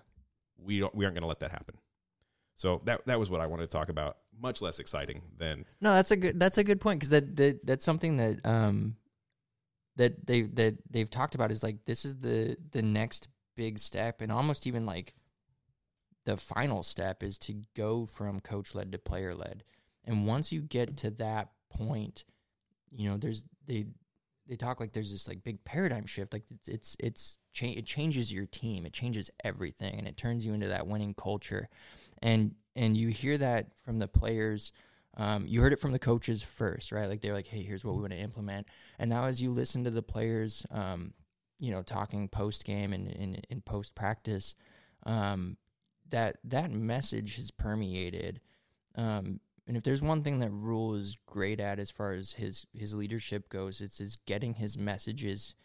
we 0.57 0.80
don't 0.81 0.93
we 0.93 1.06
aren't 1.06 1.15
going 1.15 1.22
to 1.22 1.27
let 1.27 1.39
that 1.39 1.51
happen 1.51 1.76
so 2.57 2.81
that 2.84 3.06
that 3.06 3.18
was 3.18 3.30
what 3.30 3.39
I 3.39 3.45
wanted 3.47 3.69
to 3.69 3.77
talk 3.77 3.88
about 3.88 4.18
much 4.38 4.61
less 4.61 4.80
exciting 4.80 5.22
than 5.38 5.64
No, 5.80 5.93
that's 5.93 6.11
a 6.11 6.18
good 6.18 6.38
that's 6.39 6.57
a 6.57 6.64
good 6.64 6.81
point 6.81 6.99
because 6.99 7.11
that, 7.11 7.35
that 7.38 7.65
that's 7.65 7.85
something 7.85 8.18
that 8.18 8.45
um 8.45 8.97
that 9.99 10.26
they 10.26 10.43
that 10.43 10.77
they've 10.89 11.09
talked 11.09 11.35
about 11.35 11.51
is 11.51 11.61
like 11.61 11.84
this 11.84 12.05
is 12.05 12.15
the 12.19 12.55
the 12.71 12.81
next 12.81 13.27
big 13.57 13.77
step 13.77 14.21
and 14.21 14.31
almost 14.31 14.65
even 14.65 14.85
like 14.85 15.13
the 16.26 16.38
final 16.38 16.84
step 16.84 17.21
is 17.21 17.38
to 17.38 17.63
go 17.76 18.05
from 18.05 18.39
coach 18.39 18.73
led 18.73 18.93
to 18.93 18.97
player 18.97 19.35
led. 19.35 19.63
And 20.05 20.26
once 20.26 20.53
you 20.53 20.61
get 20.61 20.95
to 20.97 21.09
that 21.11 21.49
point, 21.69 22.23
you 22.91 23.09
know, 23.09 23.17
there's 23.17 23.43
they 23.67 23.88
they 24.47 24.55
talk 24.55 24.80
like 24.80 24.93
there's 24.93 25.11
this 25.11 25.27
like 25.27 25.43
big 25.43 25.63
paradigm 25.65 26.05
shift. 26.05 26.31
Like 26.31 26.45
it's 26.49 26.67
it's 26.69 26.97
it's 26.99 27.38
cha- 27.51 27.67
it 27.67 27.85
changes 27.85 28.31
your 28.31 28.45
team, 28.45 28.85
it 28.85 28.93
changes 28.93 29.30
everything, 29.43 29.97
and 29.97 30.07
it 30.07 30.15
turns 30.15 30.45
you 30.45 30.53
into 30.53 30.67
that 30.69 30.88
winning 30.88 31.13
culture. 31.13 31.67
And 32.21 32.55
and 32.73 32.95
you 32.95 33.09
hear 33.09 33.38
that 33.38 33.76
from 33.84 33.99
the 33.99 34.07
players. 34.07 34.71
Um, 35.18 35.45
you 35.48 35.61
heard 35.61 35.73
it 35.73 35.80
from 35.80 35.91
the 35.91 35.99
coaches 35.99 36.44
first, 36.44 36.91
right? 36.91 37.10
Like 37.10 37.22
they're 37.22 37.34
like, 37.34 37.48
"Hey, 37.48 37.61
here's 37.61 37.84
what 37.84 37.95
we 37.95 38.02
want 38.02 38.14
to 38.14 38.19
implement." 38.19 38.68
And 38.98 39.10
now, 39.10 39.26
as 39.26 39.41
you 39.41 39.52
listen 39.52 39.84
to 39.84 39.91
the 39.91 40.03
players, 40.03 40.65
um, 40.72 41.14
you 41.60 41.72
know, 41.72 41.81
talking 41.81 42.30
post 42.30 42.65
game 42.65 42.94
and 42.94 43.10
in, 43.49 43.61
post 43.61 43.95
practice, 43.95 44.56
um, 45.06 45.57
that 46.10 46.38
that 46.44 46.72
message 46.72 47.36
has 47.36 47.52
permeated. 47.52 48.40
Um, 48.95 49.40
and 49.68 49.77
if 49.77 49.84
there's 49.84 50.02
one 50.02 50.23
thing 50.23 50.40
that 50.40 50.52
Rhule 50.52 50.95
is 50.95 51.15
great 51.27 51.60
at 51.60 51.80
as 51.80 51.91
far 51.91 52.14
as 52.14 52.34
his 52.34 52.65
his 52.73 52.94
leadership 52.94 53.49
goes, 53.49 53.81
it's 53.81 53.99
is 53.99 54.18
getting 54.26 54.56
his 54.56 54.77
messages 54.77 55.56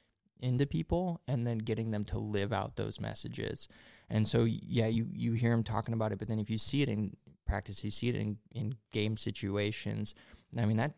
into 0.41 0.67
people 0.67 1.21
and 1.27 1.47
then 1.47 1.59
getting 1.59 1.91
them 1.91 2.05
to 2.05 2.19
live 2.19 2.53
out 2.53 2.77
those 2.77 3.01
messages. 3.01 3.69
And 4.11 4.29
so 4.29 4.45
yeah, 4.45 4.89
you 4.89 5.07
you 5.11 5.33
hear 5.33 5.53
him 5.53 5.63
talking 5.63 5.95
about 5.95 6.13
it, 6.13 6.19
but 6.19 6.29
then 6.29 6.39
if 6.39 6.51
you 6.51 6.59
see 6.59 6.83
it 6.83 6.89
in 6.89 7.17
practice, 7.47 7.85
you 7.85 7.91
see 7.91 8.09
it 8.09 8.17
in, 8.17 8.39
in 8.53 8.75
game 8.93 9.17
situations. 9.17 10.15
I 10.59 10.65
mean 10.65 10.77
that 10.79 10.95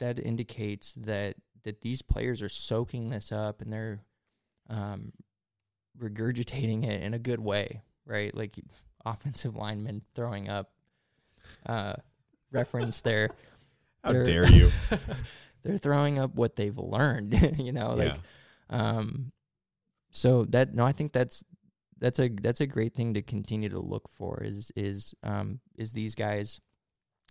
that 0.00 0.18
indicates 0.18 0.92
that 0.92 1.36
that 1.64 1.80
these 1.80 2.02
players 2.02 2.40
are 2.42 2.48
soaking 2.48 3.10
this 3.10 3.32
up 3.32 3.60
and 3.60 3.72
they're 3.72 4.00
um, 4.70 5.12
regurgitating 5.98 6.84
it 6.84 7.02
in 7.02 7.14
a 7.14 7.18
good 7.18 7.40
way, 7.40 7.82
right? 8.06 8.34
Like 8.34 8.56
offensive 9.04 9.56
linemen 9.56 10.02
throwing 10.14 10.48
up 10.48 10.70
uh, 11.66 11.94
reference 12.52 13.00
there. 13.00 13.30
how 14.04 14.12
They're- 14.12 14.24
dare 14.24 14.50
you 14.50 14.70
They're 15.64 15.76
throwing 15.78 16.18
up 16.20 16.36
what 16.36 16.54
they've 16.54 16.78
learned, 16.78 17.56
you 17.58 17.72
know, 17.72 17.92
like 17.94 18.08
yeah 18.14 18.16
um 18.70 19.32
so 20.10 20.44
that 20.46 20.74
no, 20.74 20.84
I 20.84 20.92
think 20.92 21.12
that's 21.12 21.42
that's 22.00 22.18
a 22.18 22.28
that's 22.28 22.60
a 22.60 22.66
great 22.66 22.94
thing 22.94 23.14
to 23.14 23.22
continue 23.22 23.68
to 23.68 23.80
look 23.80 24.08
for 24.08 24.42
is 24.42 24.70
is 24.76 25.14
um 25.22 25.60
is 25.76 25.92
these 25.92 26.14
guys 26.14 26.60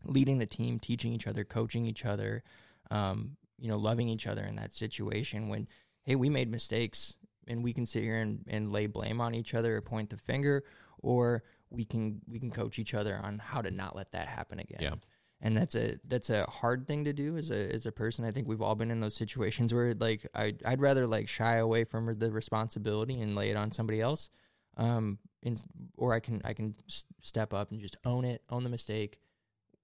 leading 0.03 0.37
the 0.37 0.45
team, 0.45 0.79
teaching 0.79 1.13
each 1.13 1.27
other, 1.27 1.43
coaching 1.43 1.85
each 1.85 2.05
other, 2.05 2.43
um, 2.91 3.37
you 3.57 3.67
know, 3.67 3.77
loving 3.77 4.09
each 4.09 4.27
other 4.27 4.43
in 4.43 4.55
that 4.55 4.71
situation 4.73 5.49
when 5.49 5.67
hey, 6.03 6.15
we 6.15 6.29
made 6.29 6.49
mistakes 6.49 7.17
and 7.47 7.63
we 7.63 7.73
can 7.73 7.85
sit 7.85 8.03
here 8.03 8.17
and, 8.17 8.45
and 8.47 8.71
lay 8.71 8.87
blame 8.87 9.19
on 9.19 9.35
each 9.35 9.53
other 9.53 9.75
or 9.77 9.81
point 9.81 10.09
the 10.09 10.17
finger 10.17 10.63
or 10.99 11.43
we 11.69 11.83
can 11.83 12.21
we 12.27 12.39
can 12.39 12.49
coach 12.49 12.79
each 12.79 12.93
other 12.93 13.19
on 13.23 13.39
how 13.39 13.61
to 13.61 13.71
not 13.71 13.95
let 13.95 14.11
that 14.11 14.27
happen 14.27 14.59
again. 14.59 14.79
Yeah. 14.81 14.95
And 15.39 15.55
that's 15.55 15.75
a 15.75 15.97
that's 16.07 16.31
a 16.31 16.45
hard 16.45 16.87
thing 16.87 17.05
to 17.05 17.13
do 17.13 17.37
as 17.37 17.51
a 17.51 17.73
as 17.73 17.85
a 17.85 17.91
person. 17.91 18.25
I 18.25 18.31
think 18.31 18.47
we've 18.47 18.61
all 18.61 18.75
been 18.75 18.89
in 18.89 19.01
those 19.01 19.15
situations 19.15 19.73
where 19.73 19.93
like 19.93 20.27
I 20.33 20.55
I'd 20.65 20.81
rather 20.81 21.05
like 21.05 21.27
shy 21.27 21.57
away 21.57 21.83
from 21.83 22.17
the 22.17 22.31
responsibility 22.31 23.21
and 23.21 23.35
lay 23.35 23.51
it 23.51 23.57
on 23.57 23.71
somebody 23.71 24.01
else, 24.01 24.29
um, 24.77 25.17
in, 25.43 25.57
or 25.97 26.13
I 26.13 26.19
can 26.19 26.41
I 26.45 26.53
can 26.53 26.75
s- 26.87 27.05
step 27.21 27.53
up 27.53 27.71
and 27.71 27.79
just 27.81 27.97
own 28.05 28.23
it, 28.25 28.41
own 28.49 28.63
the 28.63 28.69
mistake, 28.69 29.19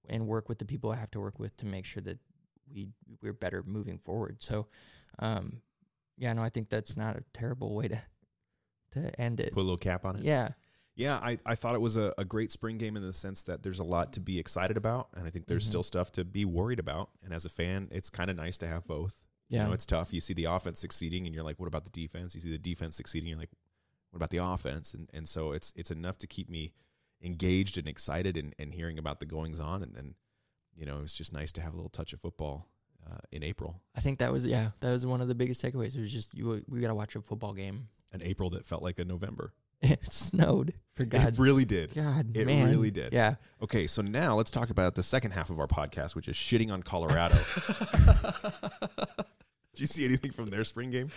and 0.08 0.26
work 0.26 0.48
with 0.48 0.58
the 0.58 0.64
people 0.64 0.90
I 0.90 0.96
have 0.96 1.10
to 1.12 1.20
work 1.20 1.38
with 1.38 1.56
to 1.58 1.66
make 1.66 1.84
sure 1.84 2.02
that 2.04 2.18
we 2.72 2.88
we're 3.22 3.32
better 3.32 3.62
moving 3.66 3.98
forward. 3.98 4.42
So, 4.42 4.66
um, 5.18 5.60
yeah, 6.16 6.32
no, 6.32 6.42
I 6.42 6.48
think 6.48 6.68
that's 6.70 6.96
not 6.96 7.16
a 7.16 7.24
terrible 7.32 7.74
way 7.74 7.88
to 7.88 8.00
to 8.92 9.20
end 9.20 9.40
it. 9.40 9.52
put 9.52 9.60
a 9.60 9.62
little 9.62 9.76
cap 9.76 10.04
on 10.04 10.16
it 10.16 10.22
Yeah, 10.22 10.50
Yeah, 10.94 11.16
I, 11.16 11.36
I 11.44 11.56
thought 11.56 11.74
it 11.74 11.80
was 11.80 11.96
a, 11.96 12.14
a 12.16 12.24
great 12.24 12.52
spring 12.52 12.78
game 12.78 12.96
in 12.96 13.02
the 13.02 13.12
sense 13.12 13.42
that 13.44 13.64
there's 13.64 13.80
a 13.80 13.84
lot 13.84 14.12
to 14.12 14.20
be 14.20 14.38
excited 14.38 14.76
about, 14.76 15.08
and 15.16 15.26
I 15.26 15.30
think 15.30 15.46
there's 15.46 15.64
Mhm. 15.64 15.68
still 15.68 15.82
stuff 15.82 16.12
to 16.12 16.24
be 16.24 16.44
worried 16.44 16.78
about. 16.78 17.10
And 17.24 17.32
as 17.34 17.44
a 17.44 17.48
fan, 17.48 17.88
it's 17.90 18.08
kind 18.10 18.30
of 18.30 18.36
nice 18.36 18.56
to 18.58 18.68
have 18.68 18.86
both. 18.86 19.24
yeah, 19.48 19.62
You 19.62 19.68
know, 19.68 19.72
it's 19.74 19.84
tough. 19.86 20.12
You 20.12 20.20
see 20.20 20.32
the 20.34 20.44
offense 20.44 20.78
succeeding, 20.78 21.26
and 21.26 21.34
you're 21.34 21.42
like, 21.44 21.58
"What 21.58 21.66
about 21.66 21.82
the 21.84 21.90
defense?" 21.90 22.34
You 22.36 22.40
see 22.40 22.50
the 22.50 22.58
defense 22.58 22.94
succeeding, 22.96 23.28
you're 23.28 23.38
like, 23.38 23.50
"What 24.14 24.18
about 24.18 24.30
the 24.30 24.38
offense?" 24.38 24.94
And 24.94 25.10
and 25.12 25.28
so 25.28 25.52
it's 25.52 25.72
it's 25.76 25.90
enough 25.90 26.18
to 26.18 26.26
keep 26.26 26.48
me 26.48 26.72
engaged 27.22 27.78
and 27.78 27.88
excited 27.88 28.36
and, 28.36 28.54
and 28.58 28.72
hearing 28.72 28.98
about 28.98 29.18
the 29.18 29.26
goings 29.26 29.58
on. 29.58 29.82
And 29.82 29.94
then, 29.94 30.14
you 30.76 30.86
know, 30.86 31.00
it's 31.02 31.16
just 31.16 31.32
nice 31.32 31.50
to 31.52 31.60
have 31.60 31.72
a 31.72 31.76
little 31.76 31.90
touch 31.90 32.12
of 32.12 32.20
football 32.20 32.68
uh, 33.10 33.18
in 33.32 33.42
April, 33.42 33.80
I 33.96 34.00
think 34.00 34.18
that 34.20 34.32
was 34.32 34.46
yeah 34.46 34.70
that 34.80 34.90
was 34.90 35.04
one 35.04 35.20
of 35.20 35.28
the 35.28 35.34
biggest 35.34 35.62
takeaways. 35.62 35.94
It 35.94 36.00
was 36.00 36.12
just 36.12 36.34
you 36.34 36.64
we 36.68 36.80
got 36.80 36.88
to 36.88 36.94
watch 36.94 37.16
a 37.16 37.20
football 37.20 37.52
game. 37.52 37.88
an 38.12 38.22
April 38.22 38.50
that 38.50 38.64
felt 38.64 38.82
like 38.82 38.98
a 38.98 39.04
November. 39.04 39.52
It 39.82 40.10
snowed 40.10 40.72
for 40.94 41.04
God. 41.04 41.34
It 41.34 41.38
really 41.38 41.66
did. 41.66 41.94
God, 41.94 42.34
It 42.34 42.46
man. 42.46 42.70
really 42.70 42.90
did. 42.90 43.12
Yeah. 43.12 43.34
Okay, 43.60 43.86
so 43.86 44.00
now 44.00 44.34
let's 44.34 44.50
talk 44.50 44.70
about 44.70 44.94
the 44.94 45.02
second 45.02 45.32
half 45.32 45.50
of 45.50 45.58
our 45.58 45.66
podcast, 45.66 46.14
which 46.14 46.26
is 46.26 46.36
shitting 46.36 46.72
on 46.72 46.82
Colorado. 46.82 47.34
Did 49.74 49.80
you 49.80 49.86
see 49.86 50.06
anything 50.06 50.30
from 50.30 50.48
their 50.48 50.64
spring 50.64 50.90
game? 50.90 51.10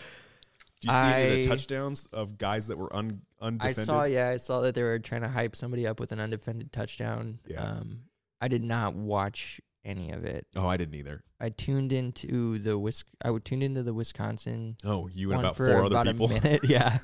Do 0.82 0.88
you 0.90 0.94
see 0.94 1.00
any 1.00 1.40
of 1.40 1.44
the 1.44 1.50
touchdowns 1.50 2.06
of 2.14 2.38
guys 2.38 2.68
that 2.68 2.78
were 2.78 2.94
un, 2.96 3.22
I 3.42 3.46
undefended? 3.48 3.86
saw, 3.86 4.04
yeah, 4.04 4.30
I 4.30 4.38
saw 4.38 4.62
that 4.62 4.76
they 4.76 4.84
were 4.84 5.00
trying 5.00 5.22
to 5.22 5.28
hype 5.30 5.56
somebody 5.56 5.88
up 5.88 6.00
with 6.00 6.12
an 6.12 6.20
undefended 6.20 6.72
touchdown. 6.72 7.40
Yeah. 7.48 7.64
Um, 7.64 8.02
I 8.40 8.48
did 8.48 8.64
not 8.64 8.94
watch 8.94 9.60
any 9.84 10.12
of 10.12 10.24
it. 10.26 10.46
Oh, 10.56 10.68
I 10.68 10.78
didn't 10.78 10.96
either. 10.96 11.24
I 11.40 11.50
tuned 11.50 11.94
into 11.94 12.60
the 12.60 12.78
Wis- 12.78 13.04
I 13.24 13.32
would 13.32 13.46
tuned 13.46 13.64
into 13.64 13.82
the 13.84 13.94
Wisconsin 13.94 14.76
Oh, 14.84 15.08
you 15.08 15.32
and 15.32 15.40
about 15.40 15.56
four 15.58 15.70
other 15.70 15.86
about 15.86 16.06
people. 16.06 16.28
a 16.30 16.34
minute. 16.42 16.62
yeah, 16.68 16.98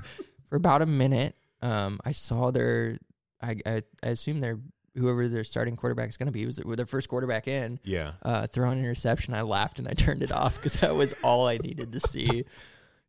for 0.49 0.55
about 0.55 0.81
a 0.81 0.85
minute. 0.85 1.35
Um, 1.61 1.99
I 2.03 2.11
saw 2.11 2.51
their, 2.51 2.97
I, 3.41 3.55
I, 3.65 3.83
I 4.03 4.07
assume 4.09 4.39
their 4.41 4.59
whoever 4.95 5.27
their 5.27 5.43
starting 5.43 5.75
quarterback 5.75 6.09
is 6.09 6.17
going 6.17 6.27
to 6.27 6.31
be 6.31 6.45
was 6.45 6.57
their 6.57 6.85
first 6.85 7.09
quarterback 7.09 7.47
in. 7.47 7.79
yeah. 7.83 8.11
uh, 8.21 8.45
throw 8.45 8.69
an 8.69 8.77
interception. 8.77 9.33
I 9.33 9.41
laughed 9.41 9.79
and 9.79 9.87
I 9.87 9.93
turned 9.93 10.21
it 10.21 10.31
off 10.31 10.57
because 10.57 10.73
that 10.75 10.93
was 10.93 11.15
all 11.23 11.47
I 11.47 11.57
needed 11.57 11.91
to 11.93 11.99
see. 11.99 12.45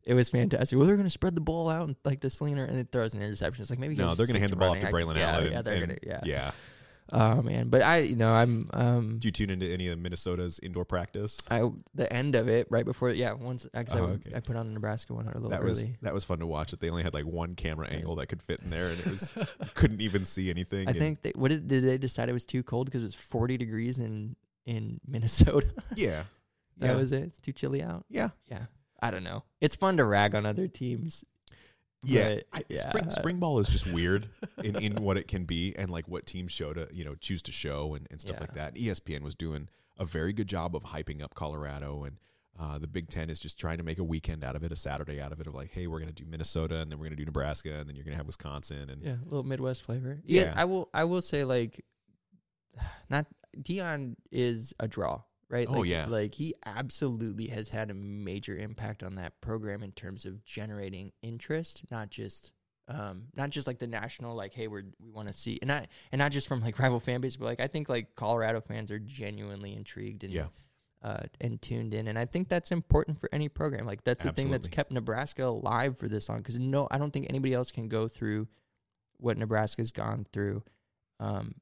It 0.05 0.13
was 0.13 0.29
fantastic. 0.29 0.77
Well, 0.77 0.85
they're 0.87 0.95
going 0.97 1.07
to 1.07 1.09
spread 1.11 1.35
the 1.35 1.41
ball 1.41 1.67
out 1.69 1.87
and 1.87 1.95
like 2.05 2.21
the 2.21 2.29
slinger, 2.29 2.63
and 2.63 2.77
it 2.77 2.89
throws 2.91 3.13
an 3.15 3.21
interception. 3.21 3.61
It's 3.63 3.69
like 3.71 3.79
maybe 3.79 3.95
No, 3.95 4.13
they're 4.15 4.27
going 4.27 4.35
to 4.35 4.39
hand 4.39 4.51
the 4.51 4.55
ball 4.57 4.71
off 4.71 4.79
to. 4.79 4.87
Braylon 4.87 5.17
yeah, 5.17 5.31
Allen. 5.31 5.51
Yeah, 5.51 5.61
they're 5.63 5.85
going 5.85 5.97
to. 5.99 6.07
Yeah. 6.07 6.19
yeah. 6.23 6.51
Oh 7.11 7.43
man, 7.43 7.69
but 7.69 7.83
I, 7.83 7.97
you 7.97 8.15
know, 8.15 8.33
I'm 8.33 8.67
um, 8.73 9.17
Do 9.19 9.27
you 9.27 9.31
tune 9.31 9.51
into 9.51 9.67
any 9.71 9.89
of 9.89 9.99
Minnesota's 9.99 10.57
indoor 10.63 10.85
practice? 10.85 11.39
I 11.51 11.61
the 11.93 12.11
end 12.11 12.33
of 12.35 12.47
it 12.47 12.65
right 12.71 12.83
before. 12.83 13.11
Yeah, 13.11 13.33
once 13.33 13.67
because 13.71 13.93
Oh, 13.93 14.05
I, 14.05 14.09
okay. 14.13 14.31
I 14.35 14.39
put 14.39 14.55
on 14.55 14.65
the 14.65 14.73
Nebraska 14.73 15.13
one 15.13 15.27
a 15.27 15.33
little 15.35 15.49
That 15.49 15.59
early. 15.61 15.69
was 15.69 15.83
that 16.01 16.13
was 16.15 16.23
fun 16.23 16.39
to 16.39 16.47
watch. 16.47 16.71
That 16.71 16.79
they 16.79 16.89
only 16.89 17.03
had 17.03 17.13
like 17.13 17.25
one 17.25 17.53
camera 17.53 17.87
angle 17.89 18.15
that 18.15 18.25
could 18.25 18.41
fit 18.41 18.61
in 18.61 18.71
there, 18.71 18.87
and 18.89 18.99
it 18.99 19.05
was 19.05 19.33
couldn't 19.75 20.01
even 20.01 20.25
see 20.25 20.49
anything. 20.49 20.87
I 20.87 20.91
and- 20.91 20.99
think 20.99 21.21
they 21.21 21.31
what 21.35 21.49
did, 21.49 21.67
did 21.67 21.83
they 21.83 21.99
decide 21.99 22.27
it 22.27 22.33
was 22.33 22.43
too 22.45 22.63
cold 22.63 22.87
because 22.87 23.01
it 23.01 23.05
was 23.05 23.13
40 23.15 23.57
degrees 23.57 23.99
in 23.99 24.35
in 24.65 24.99
Minnesota. 25.07 25.67
yeah, 25.95 26.23
that 26.77 26.87
yeah, 26.87 26.95
was 26.95 27.11
it. 27.11 27.21
It's 27.21 27.37
too 27.37 27.51
chilly 27.53 27.83
out. 27.83 28.03
yeah, 28.09 28.29
Yeah, 28.49 28.65
I 29.07 29.11
don't 29.11 29.23
know. 29.23 29.43
It's 29.61 29.75
fun 29.75 29.97
to 29.97 30.03
rag 30.05 30.35
on 30.35 30.45
other 30.45 30.67
teams. 30.67 31.23
yeah. 32.03 32.35
But, 32.35 32.45
I, 32.53 32.63
yeah. 32.69 32.89
Spring 32.89 33.09
spring 33.09 33.39
ball 33.39 33.59
is 33.59 33.67
just 33.67 33.91
weird 33.93 34.27
in, 34.63 34.75
in 34.77 35.03
what 35.03 35.17
it 35.17 35.27
can 35.27 35.45
be 35.45 35.73
and 35.77 35.89
like 35.89 36.07
what 36.07 36.25
teams 36.25 36.51
show 36.51 36.73
to 36.73 36.87
you 36.91 37.03
know 37.05 37.15
choose 37.15 37.41
to 37.43 37.51
show 37.51 37.95
and, 37.95 38.07
and 38.11 38.19
stuff 38.21 38.35
Yeah. 38.37 38.41
like 38.41 38.53
that. 38.55 38.75
And 38.75 38.77
ESPN 38.83 39.21
was 39.21 39.35
doing 39.35 39.69
a 39.97 40.05
very 40.05 40.33
good 40.33 40.47
job 40.47 40.75
of 40.75 40.83
hyping 40.83 41.21
up 41.21 41.33
Colorado 41.35 42.03
and. 42.03 42.17
Uh, 42.57 42.77
the 42.79 42.87
Big 42.87 43.09
Ten 43.09 43.29
is 43.29 43.37
just 43.41 43.59
trying 43.59 43.79
to 43.79 43.83
make 43.83 43.99
a 43.99 44.03
weekend 44.05 44.41
out 44.41 44.55
of 44.55 44.63
it, 44.63 44.71
a 44.71 44.77
Saturday 44.77 45.19
out 45.19 45.33
of 45.33 45.41
it, 45.41 45.47
of 45.47 45.53
like, 45.53 45.71
hey, 45.71 45.87
we're 45.87 45.99
going 45.99 46.07
to 46.07 46.23
do 46.23 46.23
Minnesota, 46.25 46.77
and 46.77 46.89
then 46.89 46.97
we're 46.97 47.03
going 47.03 47.17
to 47.17 47.21
do 47.21 47.25
Nebraska, 47.25 47.73
and 47.79 47.85
then 47.85 47.97
you're 47.97 48.05
going 48.05 48.13
to 48.13 48.17
have 48.17 48.27
Wisconsin, 48.27 48.89
and 48.89 49.03
Yeah, 49.03 49.15
a 49.21 49.25
little 49.25 49.43
Midwest 49.43 49.81
flavor. 49.81 50.21
Yeah. 50.25 50.43
Yeah, 50.43 50.53
I 50.55 50.63
will. 50.63 50.87
I 50.93 51.03
will 51.03 51.21
say 51.21 51.43
like, 51.43 51.83
not 53.09 53.25
Dion 53.61 54.15
is 54.31 54.73
a 54.79 54.87
draw, 54.87 55.21
right? 55.49 55.67
Oh, 55.69 55.79
Like, 55.79 55.89
yeah. 55.89 56.05
like 56.07 56.33
he 56.33 56.53
absolutely 56.65 57.47
has 57.47 57.69
had 57.69 57.91
a 57.91 57.93
major 57.93 58.57
impact 58.57 59.03
on 59.03 59.15
that 59.15 59.39
program 59.41 59.83
in 59.83 59.91
terms 59.91 60.25
of 60.25 60.43
generating 60.43 61.11
interest, 61.21 61.83
not 61.91 62.09
just 62.09 62.51
Um, 62.87 63.29
not 63.35 63.49
just 63.49 63.65
like 63.65 63.79
the 63.79 63.87
national, 63.87 64.35
like, 64.35 64.53
hey, 64.53 64.67
we're 64.67 64.83
we 64.99 65.09
want 65.09 65.27
to 65.27 65.33
see, 65.33 65.57
and 65.59 65.67
not 65.69 65.87
and 66.11 66.19
not 66.19 66.31
just 66.31 66.47
from 66.47 66.61
like 66.61 66.77
rival 66.77 66.99
fan 66.99 67.19
base, 67.19 67.35
but 67.35 67.45
like 67.45 67.59
I 67.59 67.65
think 67.65 67.89
like 67.89 68.13
Colorado 68.15 68.61
fans 68.61 68.91
are 68.91 68.99
genuinely 68.99 69.73
intrigued 69.75 70.23
and 70.23 70.31
Yeah. 70.31 70.47
uh, 71.01 71.23
and 71.41 71.59
tuned 71.59 71.95
in, 71.95 72.07
and 72.07 72.17
I 72.19 72.25
think 72.25 72.47
that's 72.47 72.71
important 72.71 73.19
for 73.19 73.27
any 73.31 73.49
program. 73.49 73.87
Like 73.87 74.03
that's 74.03 74.23
the 74.23 74.31
thing 74.33 74.51
that's 74.51 74.67
kept 74.67 74.91
Nebraska 74.91 75.45
alive 75.45 75.97
for 75.97 76.07
this 76.07 76.29
long, 76.29 76.39
because 76.39 76.59
no, 76.59 76.87
I 76.91 76.99
don't 76.99 77.11
think 77.11 77.25
anybody 77.27 77.55
else 77.55 77.71
can 77.71 77.87
go 77.89 78.07
through 78.07 78.47
what 79.17 79.35
Nebraska's 79.37 79.91
gone 79.91 80.27
through, 80.31 80.61
um, 81.19 81.55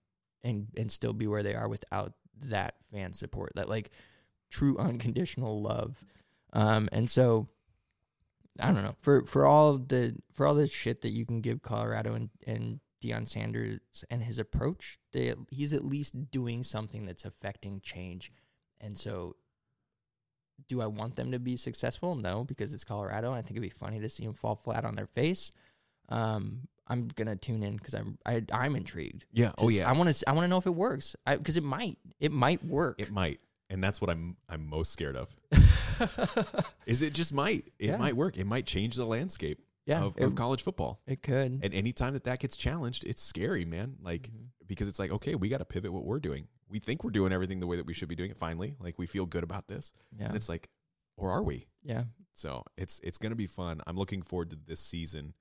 and 0.44 0.68
and 0.76 0.92
still 0.92 1.14
be 1.14 1.28
where 1.28 1.44
they 1.44 1.56
are 1.56 1.70
without 1.70 2.12
that 2.42 2.76
fan 2.92 3.14
support, 3.14 3.54
that 3.56 3.70
like 3.70 3.92
true 4.50 4.78
unconditional 4.78 5.62
love, 5.62 6.04
um, 6.54 6.90
and 6.92 7.10
so 7.10 7.48
I 8.60 8.68
don't 8.72 8.84
know 8.84 8.96
for 9.02 9.26
for 9.26 9.46
all 9.46 9.78
the 9.78 10.16
for 10.32 10.46
all 10.46 10.56
the 10.56 10.68
shit 10.68 11.02
that 11.02 11.12
you 11.12 11.26
can 11.26 11.42
give 11.42 11.62
Colorado 11.62 12.14
and 12.14 12.30
and 12.46 12.80
Deion 13.02 13.28
Sanders 13.28 13.80
and 14.10 14.24
his 14.24 14.40
approach, 14.40 15.00
they 15.12 15.34
he's 15.50 15.74
at 15.74 15.86
least 15.86 16.32
doing 16.32 16.64
something 16.64 17.06
that's 17.06 17.26
affecting 17.26 17.82
change, 17.82 18.32
and 18.80 18.98
so. 18.98 19.36
Do 20.70 20.82
I 20.82 20.88
want 20.88 21.16
them 21.16 21.32
to 21.32 21.40
be 21.40 21.58
successful? 21.58 22.16
No, 22.16 22.44
because 22.44 22.74
it's 22.74 22.86
Colorado. 22.86 23.30
and 23.30 23.36
I 23.36 23.42
think 23.42 23.58
it'd 23.58 23.64
be 23.64 23.70
funny 23.70 24.00
to 24.00 24.08
see 24.08 24.24
them 24.24 24.36
fall 24.36 24.56
flat 24.56 24.86
on 24.86 24.96
their 24.96 25.08
face. 25.08 25.52
Um, 26.10 26.68
I'm 26.88 27.08
gonna 27.10 27.36
tune 27.36 27.64
in 27.64 27.78
because 27.78 27.94
I'm 27.94 28.18
I, 28.26 28.44
I'm 28.52 28.76
intrigued. 28.76 29.26
Yeah. 29.32 29.52
Oh 29.58 29.70
yeah. 29.70 29.90
I 29.90 29.94
want 29.94 30.14
to 30.14 30.30
I 30.30 30.34
want 30.34 30.44
to 30.46 30.50
know 30.50 30.58
if 30.58 30.66
it 30.66 30.76
works 30.76 31.16
because 31.26 31.58
it 31.58 31.64
might 31.64 31.98
it 32.20 32.32
might 32.32 32.64
work. 32.66 33.00
it 33.00 33.12
might, 33.12 33.40
and 33.70 33.84
that's 33.84 34.02
what 34.02 34.10
I'm 34.10 34.36
I'm 34.50 34.68
most 34.68 34.92
scared 34.92 35.16
of. 35.16 35.34
Is 36.86 37.02
it 37.02 37.14
just 37.14 37.34
might? 37.34 37.70
It 37.80 37.88
Yeah. 37.92 37.98
might 37.98 38.16
work. 38.16 38.38
It 38.38 38.46
might 38.46 38.66
change 38.66 38.96
the 38.96 39.06
landscape 39.06 39.60
Yeah, 39.86 40.02
of, 40.04 40.18
it- 40.18 40.24
of 40.24 40.36
college 40.36 40.62
football. 40.62 41.00
it 41.08 41.22
could. 41.24 41.60
And 41.64 41.74
anytime 41.74 42.14
that 42.14 42.24
that 42.26 42.40
gets 42.40 42.56
challenged, 42.58 43.04
it's 43.06 43.22
scary, 43.24 43.66
man. 43.66 43.98
Like 44.02 44.24
Mm-hmm. 44.24 44.46
because 44.68 44.88
it's 44.88 45.00
like, 45.00 45.12
okay, 45.12 45.36
we 45.36 45.50
got 45.50 45.60
to 45.60 45.66
pivot 45.66 45.92
what 45.94 46.06
we're 46.06 46.20
doing. 46.20 46.48
We 46.70 46.80
think 46.80 47.04
we're 47.04 47.12
doing 47.12 47.32
everything 47.32 47.60
the 47.60 47.68
way 47.68 47.78
that 47.78 47.86
we 47.86 47.94
should 47.94 48.10
be 48.10 48.16
doing 48.16 48.32
it. 48.32 48.38
Finally, 48.38 48.76
like 48.80 48.98
we 48.98 49.06
feel 49.06 49.26
good 49.26 49.44
about 49.44 49.68
this, 49.68 49.94
yeah, 50.18 50.26
and 50.28 50.36
it's 50.36 50.50
like, 50.50 50.70
or 51.18 51.30
are 51.30 51.44
we? 51.44 51.68
yeah, 51.84 52.04
So 52.34 52.64
it's 52.78 53.00
it's 53.04 53.18
going 53.20 53.32
to 53.32 53.36
be 53.36 53.46
fun. 53.48 53.82
I'm 53.86 53.96
looking 53.98 54.22
forward 54.24 54.50
to 54.52 54.58
this 54.66 54.80
season 54.80 55.34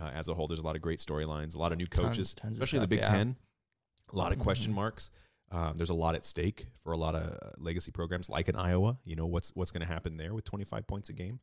uh, 0.00 0.10
as 0.14 0.28
a 0.28 0.34
whole. 0.34 0.46
There's 0.48 0.60
a 0.60 0.64
lot 0.66 0.76
of 0.76 0.82
great 0.82 0.98
storylines, 0.98 1.54
a 1.54 1.58
lot 1.58 1.72
of 1.72 1.78
new 1.78 1.86
coaches, 1.86 2.34
tons 2.34 2.56
of 2.56 2.62
especially 2.62 2.80
the 2.80 2.88
Big 2.88 3.00
yeah. 3.00 3.04
Ten. 3.10 3.36
A 4.12 4.16
lot 4.16 4.32
of 4.32 4.38
question 4.38 4.72
Mhm. 4.72 4.76
marks. 4.76 5.10
Um, 5.50 5.74
there's 5.76 5.90
a 5.90 5.94
lot 5.94 6.14
at 6.14 6.24
stake 6.26 6.66
for 6.82 6.92
a 6.92 6.96
lot 6.96 7.14
of 7.14 7.22
uh, 7.32 7.50
legacy 7.58 7.90
programs 7.90 8.28
like 8.28 8.48
in 8.48 8.56
Iowa. 8.56 8.98
You 9.04 9.16
know 9.16 9.26
what's 9.26 9.50
what's 9.54 9.70
going 9.70 9.80
to 9.86 9.92
happen 9.92 10.16
there 10.18 10.34
with 10.34 10.44
25 10.44 10.86
points 10.86 11.08
a 11.08 11.12
game. 11.14 11.40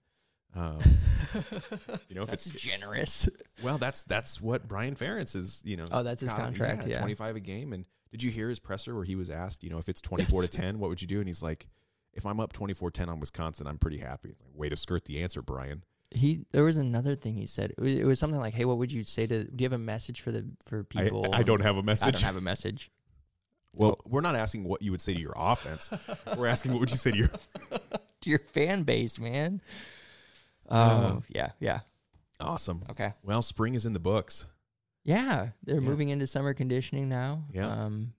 Um, 0.56 0.80
you 2.07 2.15
know 2.15 2.23
if 2.23 2.30
That's 2.30 2.48
it's 2.48 2.61
generous. 2.61 3.27
well, 3.64 3.77
that's 3.77 4.03
that's 4.03 4.40
what 4.40 4.68
Brian 4.68 4.95
Ferentz 4.95 5.36
is. 5.36 5.61
You 5.65 5.77
know, 5.77 5.86
Oh, 5.91 6.03
that's 6.03 6.22
his 6.22 6.30
con- 6.32 6.41
contract, 6.41 6.88
yeah. 6.88 6.99
25 6.99 7.36
a 7.36 7.40
game. 7.40 7.73
And 7.73 7.86
did 8.11 8.23
you 8.23 8.32
hear 8.32 8.48
his 8.49 8.60
presser 8.60 8.95
where 8.95 9.03
he 9.03 9.15
was 9.15 9.30
asked, 9.30 9.64
you 9.64 9.69
know, 9.69 9.80
if 9.80 9.90
it's 9.90 10.02
24 10.02 10.44
Yes. 10.44 10.49
to 10.52 10.57
10, 10.57 10.80
what 10.80 10.90
would 10.90 11.02
you 11.02 11.07
do? 11.07 11.19
And 11.19 11.27
he's 11.27 11.44
like, 11.44 11.68
if 12.14 12.26
I'm 12.26 12.40
up 12.40 12.53
24-10 12.53 13.10
on 13.10 13.19
Wisconsin, 13.19 13.68
I'm 13.68 13.77
pretty 13.77 13.98
happy. 13.98 14.30
It's 14.30 14.41
like, 14.41 14.52
way 14.56 14.69
to 14.69 14.76
skirt 14.77 15.03
the 15.06 15.22
answer, 15.22 15.41
Brian. 15.41 15.84
He 16.15 16.45
there 16.51 16.63
was 16.63 16.77
another 16.77 17.13
thing 17.15 17.35
he 17.35 17.45
said. 17.45 17.71
It 17.71 17.79
was, 17.79 17.93
it 17.95 18.05
was 18.05 18.19
something 18.19 18.39
like, 18.39 18.53
"Hey, 18.53 18.65
what 18.65 18.77
would 18.77 18.91
you 18.91 19.03
say 19.03 19.27
to? 19.27 19.43
Do 19.43 19.63
you 19.63 19.65
have 19.65 19.73
a 19.73 19.77
message 19.77 20.21
for 20.21 20.31
the 20.31 20.45
for 20.65 20.83
people?" 20.83 21.27
I, 21.33 21.43
don't 21.43 21.61
have 21.61 21.75
a 21.77 21.83
message. 21.83 22.07
I 22.07 22.11
don't 22.11 22.21
have 22.23 22.35
a 22.37 22.41
message. 22.41 22.89
Well, 23.73 23.99
we're 24.05 24.21
not 24.21 24.35
asking 24.35 24.63
what 24.63 24.81
you 24.81 24.91
would 24.91 25.01
say 25.01 25.13
to 25.13 25.19
your 25.19 25.33
offense. 25.35 25.91
we're 26.37 26.47
asking 26.47 26.71
what 26.71 26.79
would 26.79 26.91
you 26.91 26.97
say 26.97 27.11
to 27.11 27.17
your. 27.17 27.27
to 28.21 28.29
your 28.29 28.39
fan 28.39 28.83
base, 28.83 29.19
man. 29.19 29.61
Oh 30.69 30.75
Uh, 30.77 31.19
yeah, 31.27 31.49
yeah. 31.59 31.79
Awesome. 32.39 32.83
Okay. 32.89 33.13
Well, 33.23 33.41
spring 33.41 33.75
is 33.75 33.85
in 33.85 33.93
the 33.93 33.99
books. 33.99 34.45
Yeah, 35.03 35.49
they're 35.63 35.75
Yeah. 35.75 35.81
moving 35.81 36.09
into 36.09 36.25
summer 36.27 36.53
conditioning 36.53 37.09
now. 37.09 37.43
Yeah. 37.53 37.67
Um, 37.69 38.13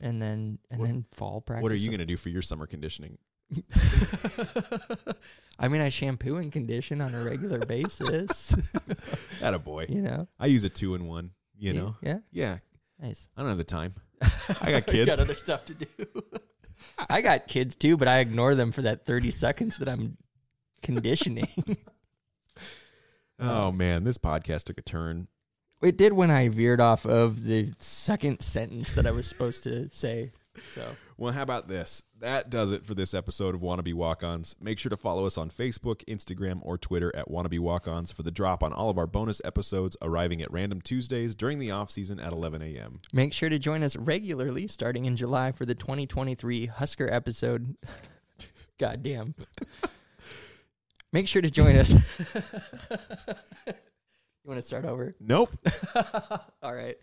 and 0.00 0.20
then 0.20 0.58
and 0.70 0.80
What- 0.80 0.86
then 0.86 1.06
fall 1.12 1.40
practice. 1.40 1.62
What 1.62 1.72
are 1.72 1.76
you 1.76 1.88
going 1.88 1.98
to 2.00 2.06
do 2.06 2.16
for 2.16 2.28
your 2.28 2.42
summer 2.42 2.66
conditioning? 2.66 3.18
I 5.58 5.68
mean, 5.68 5.80
I 5.80 5.88
shampoo 5.88 6.36
and 6.36 6.52
condition 6.52 7.00
on 7.00 7.14
a 7.14 7.24
regular 7.24 7.58
basis. 7.60 8.54
At 9.42 9.54
a 9.54 9.58
boy. 9.58 9.86
you 9.88 10.02
know. 10.02 10.28
I 10.38 10.46
use 10.46 10.64
a 10.64 10.68
two 10.68 10.94
in 10.94 11.06
one. 11.06 11.30
You 11.56 11.72
know. 11.72 11.96
Yeah. 12.02 12.18
Yeah. 12.30 12.58
Nice. 13.00 13.28
I 13.36 13.40
don't 13.40 13.48
have 13.48 13.58
the 13.58 13.64
time. 13.64 13.94
I 14.60 14.70
got 14.72 14.86
kids. 14.86 15.06
got 15.08 15.20
other 15.20 15.34
stuff 15.34 15.64
to 15.66 15.74
do. 15.74 15.86
I 17.08 17.20
got 17.22 17.48
kids 17.48 17.74
too, 17.74 17.96
but 17.96 18.06
I 18.06 18.18
ignore 18.18 18.54
them 18.54 18.70
for 18.72 18.82
that 18.82 19.06
thirty 19.06 19.30
seconds 19.30 19.78
that 19.78 19.88
I'm 19.88 20.16
conditioning. 20.82 21.48
Oh 23.40 23.70
man, 23.72 24.04
this 24.04 24.18
podcast 24.18 24.64
took 24.64 24.78
a 24.78 24.82
turn. 24.82 25.28
it 25.80 25.96
did 25.96 26.12
when 26.12 26.30
I 26.30 26.48
veered 26.48 26.80
off 26.80 27.06
of 27.06 27.44
the 27.44 27.72
second 27.78 28.40
sentence 28.40 28.92
that 28.94 29.06
I 29.06 29.12
was 29.12 29.26
supposed 29.28 29.62
to 29.64 29.88
say. 29.90 30.32
So 30.72 30.96
Well, 31.16 31.32
how 31.32 31.42
about 31.42 31.68
this? 31.68 32.02
That 32.20 32.50
does 32.50 32.72
it 32.72 32.84
for 32.84 32.94
this 32.94 33.14
episode 33.14 33.54
of 33.54 33.60
Wannabe 33.60 33.94
Walk 33.94 34.22
Ons. 34.22 34.56
Make 34.60 34.78
sure 34.78 34.90
to 34.90 34.96
follow 34.96 35.26
us 35.26 35.38
on 35.38 35.50
Facebook, 35.50 36.04
Instagram, 36.06 36.60
or 36.62 36.78
Twitter 36.78 37.14
at 37.14 37.28
Wannabe 37.28 37.58
Walk 37.58 37.88
Ons 37.88 38.12
for 38.12 38.22
the 38.22 38.30
drop 38.30 38.62
on 38.62 38.72
all 38.72 38.90
of 38.90 38.98
our 38.98 39.06
bonus 39.06 39.40
episodes 39.44 39.96
arriving 40.02 40.42
at 40.42 40.50
random 40.50 40.80
Tuesdays 40.80 41.34
during 41.34 41.58
the 41.58 41.70
off 41.70 41.90
season 41.90 42.20
at 42.20 42.32
11 42.32 42.62
a.m. 42.62 43.00
make 43.12 43.32
sure 43.32 43.48
to 43.48 43.58
join 43.58 43.82
us 43.82 43.96
regularly 43.96 44.68
starting 44.68 45.04
in 45.04 45.16
July 45.16 45.52
for 45.52 45.66
the 45.66 45.74
2023 45.74 46.66
Husker 46.66 47.12
episode. 47.12 47.76
Goddamn. 48.78 49.34
Make 51.12 51.26
sure 51.26 51.40
to 51.40 51.50
join 51.50 51.74
us. 51.76 51.92
you 51.94 52.00
want 54.44 54.58
to 54.58 54.62
start 54.62 54.84
over? 54.84 55.14
Nope. 55.18 55.50
All 56.62 56.74
right. 56.74 56.96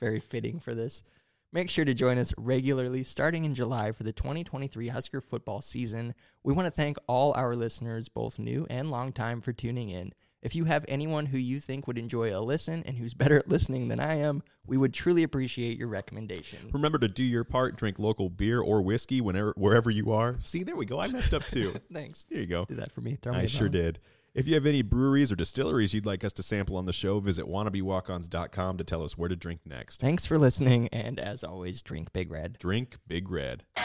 Very 0.00 0.18
fitting 0.18 0.58
for 0.58 0.74
this. 0.74 1.04
Make 1.54 1.68
sure 1.68 1.84
to 1.84 1.92
join 1.92 2.16
us 2.16 2.32
regularly 2.38 3.04
starting 3.04 3.44
in 3.44 3.54
July 3.54 3.92
for 3.92 4.04
the 4.04 4.12
2023 4.12 4.88
Husker 4.88 5.20
football 5.20 5.60
season. 5.60 6.14
We 6.42 6.54
want 6.54 6.64
to 6.64 6.70
thank 6.70 6.96
all 7.06 7.34
our 7.34 7.54
listeners, 7.54 8.08
both 8.08 8.38
new 8.38 8.66
and 8.70 8.90
longtime, 8.90 9.42
for 9.42 9.52
tuning 9.52 9.90
in. 9.90 10.14
If 10.40 10.56
you 10.56 10.64
have 10.64 10.86
anyone 10.88 11.26
who 11.26 11.36
you 11.36 11.60
think 11.60 11.86
would 11.86 11.98
enjoy 11.98 12.34
a 12.34 12.40
listen 12.40 12.82
and 12.86 12.96
who's 12.96 13.12
better 13.12 13.36
at 13.36 13.50
listening 13.50 13.88
than 13.88 14.00
I 14.00 14.14
am, 14.14 14.42
we 14.66 14.78
would 14.78 14.94
truly 14.94 15.24
appreciate 15.24 15.76
your 15.76 15.88
recommendation. 15.88 16.70
Remember 16.72 16.98
to 16.98 17.06
do 17.06 17.22
your 17.22 17.44
part. 17.44 17.76
Drink 17.76 17.98
local 17.98 18.30
beer 18.30 18.62
or 18.62 18.80
whiskey 18.80 19.20
whenever 19.20 19.52
wherever 19.54 19.90
you 19.90 20.10
are. 20.10 20.38
See, 20.40 20.62
there 20.62 20.74
we 20.74 20.86
go. 20.86 21.00
I 21.00 21.08
messed 21.08 21.34
up 21.34 21.44
too. 21.44 21.74
Thanks. 21.92 22.24
There 22.30 22.40
you 22.40 22.46
go. 22.46 22.64
Do 22.64 22.76
that 22.76 22.92
for 22.92 23.02
me. 23.02 23.18
Throw 23.20 23.34
I 23.34 23.44
sure 23.44 23.68
did. 23.68 23.98
If 24.34 24.46
you 24.46 24.54
have 24.54 24.64
any 24.64 24.80
breweries 24.80 25.30
or 25.30 25.36
distilleries 25.36 25.92
you'd 25.92 26.06
like 26.06 26.24
us 26.24 26.32
to 26.34 26.42
sample 26.42 26.78
on 26.78 26.86
the 26.86 26.92
show, 26.92 27.20
visit 27.20 27.44
wannabewalkons.com 27.44 28.78
to 28.78 28.84
tell 28.84 29.04
us 29.04 29.18
where 29.18 29.28
to 29.28 29.36
drink 29.36 29.60
next. 29.66 30.00
Thanks 30.00 30.24
for 30.24 30.38
listening, 30.38 30.88
and 30.88 31.20
as 31.20 31.44
always, 31.44 31.82
drink 31.82 32.14
Big 32.14 32.30
Red. 32.30 32.56
Drink 32.58 32.96
Big 33.06 33.30
Red. 33.30 33.64
A 33.76 33.80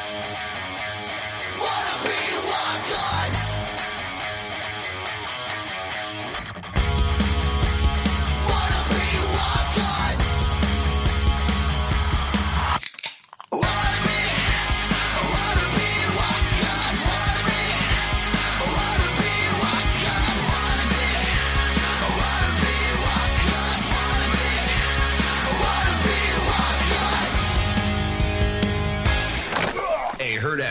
Herd 3.17 3.66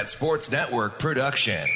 Sports 0.09 0.51
Network 0.51 0.99
production. 0.99 1.67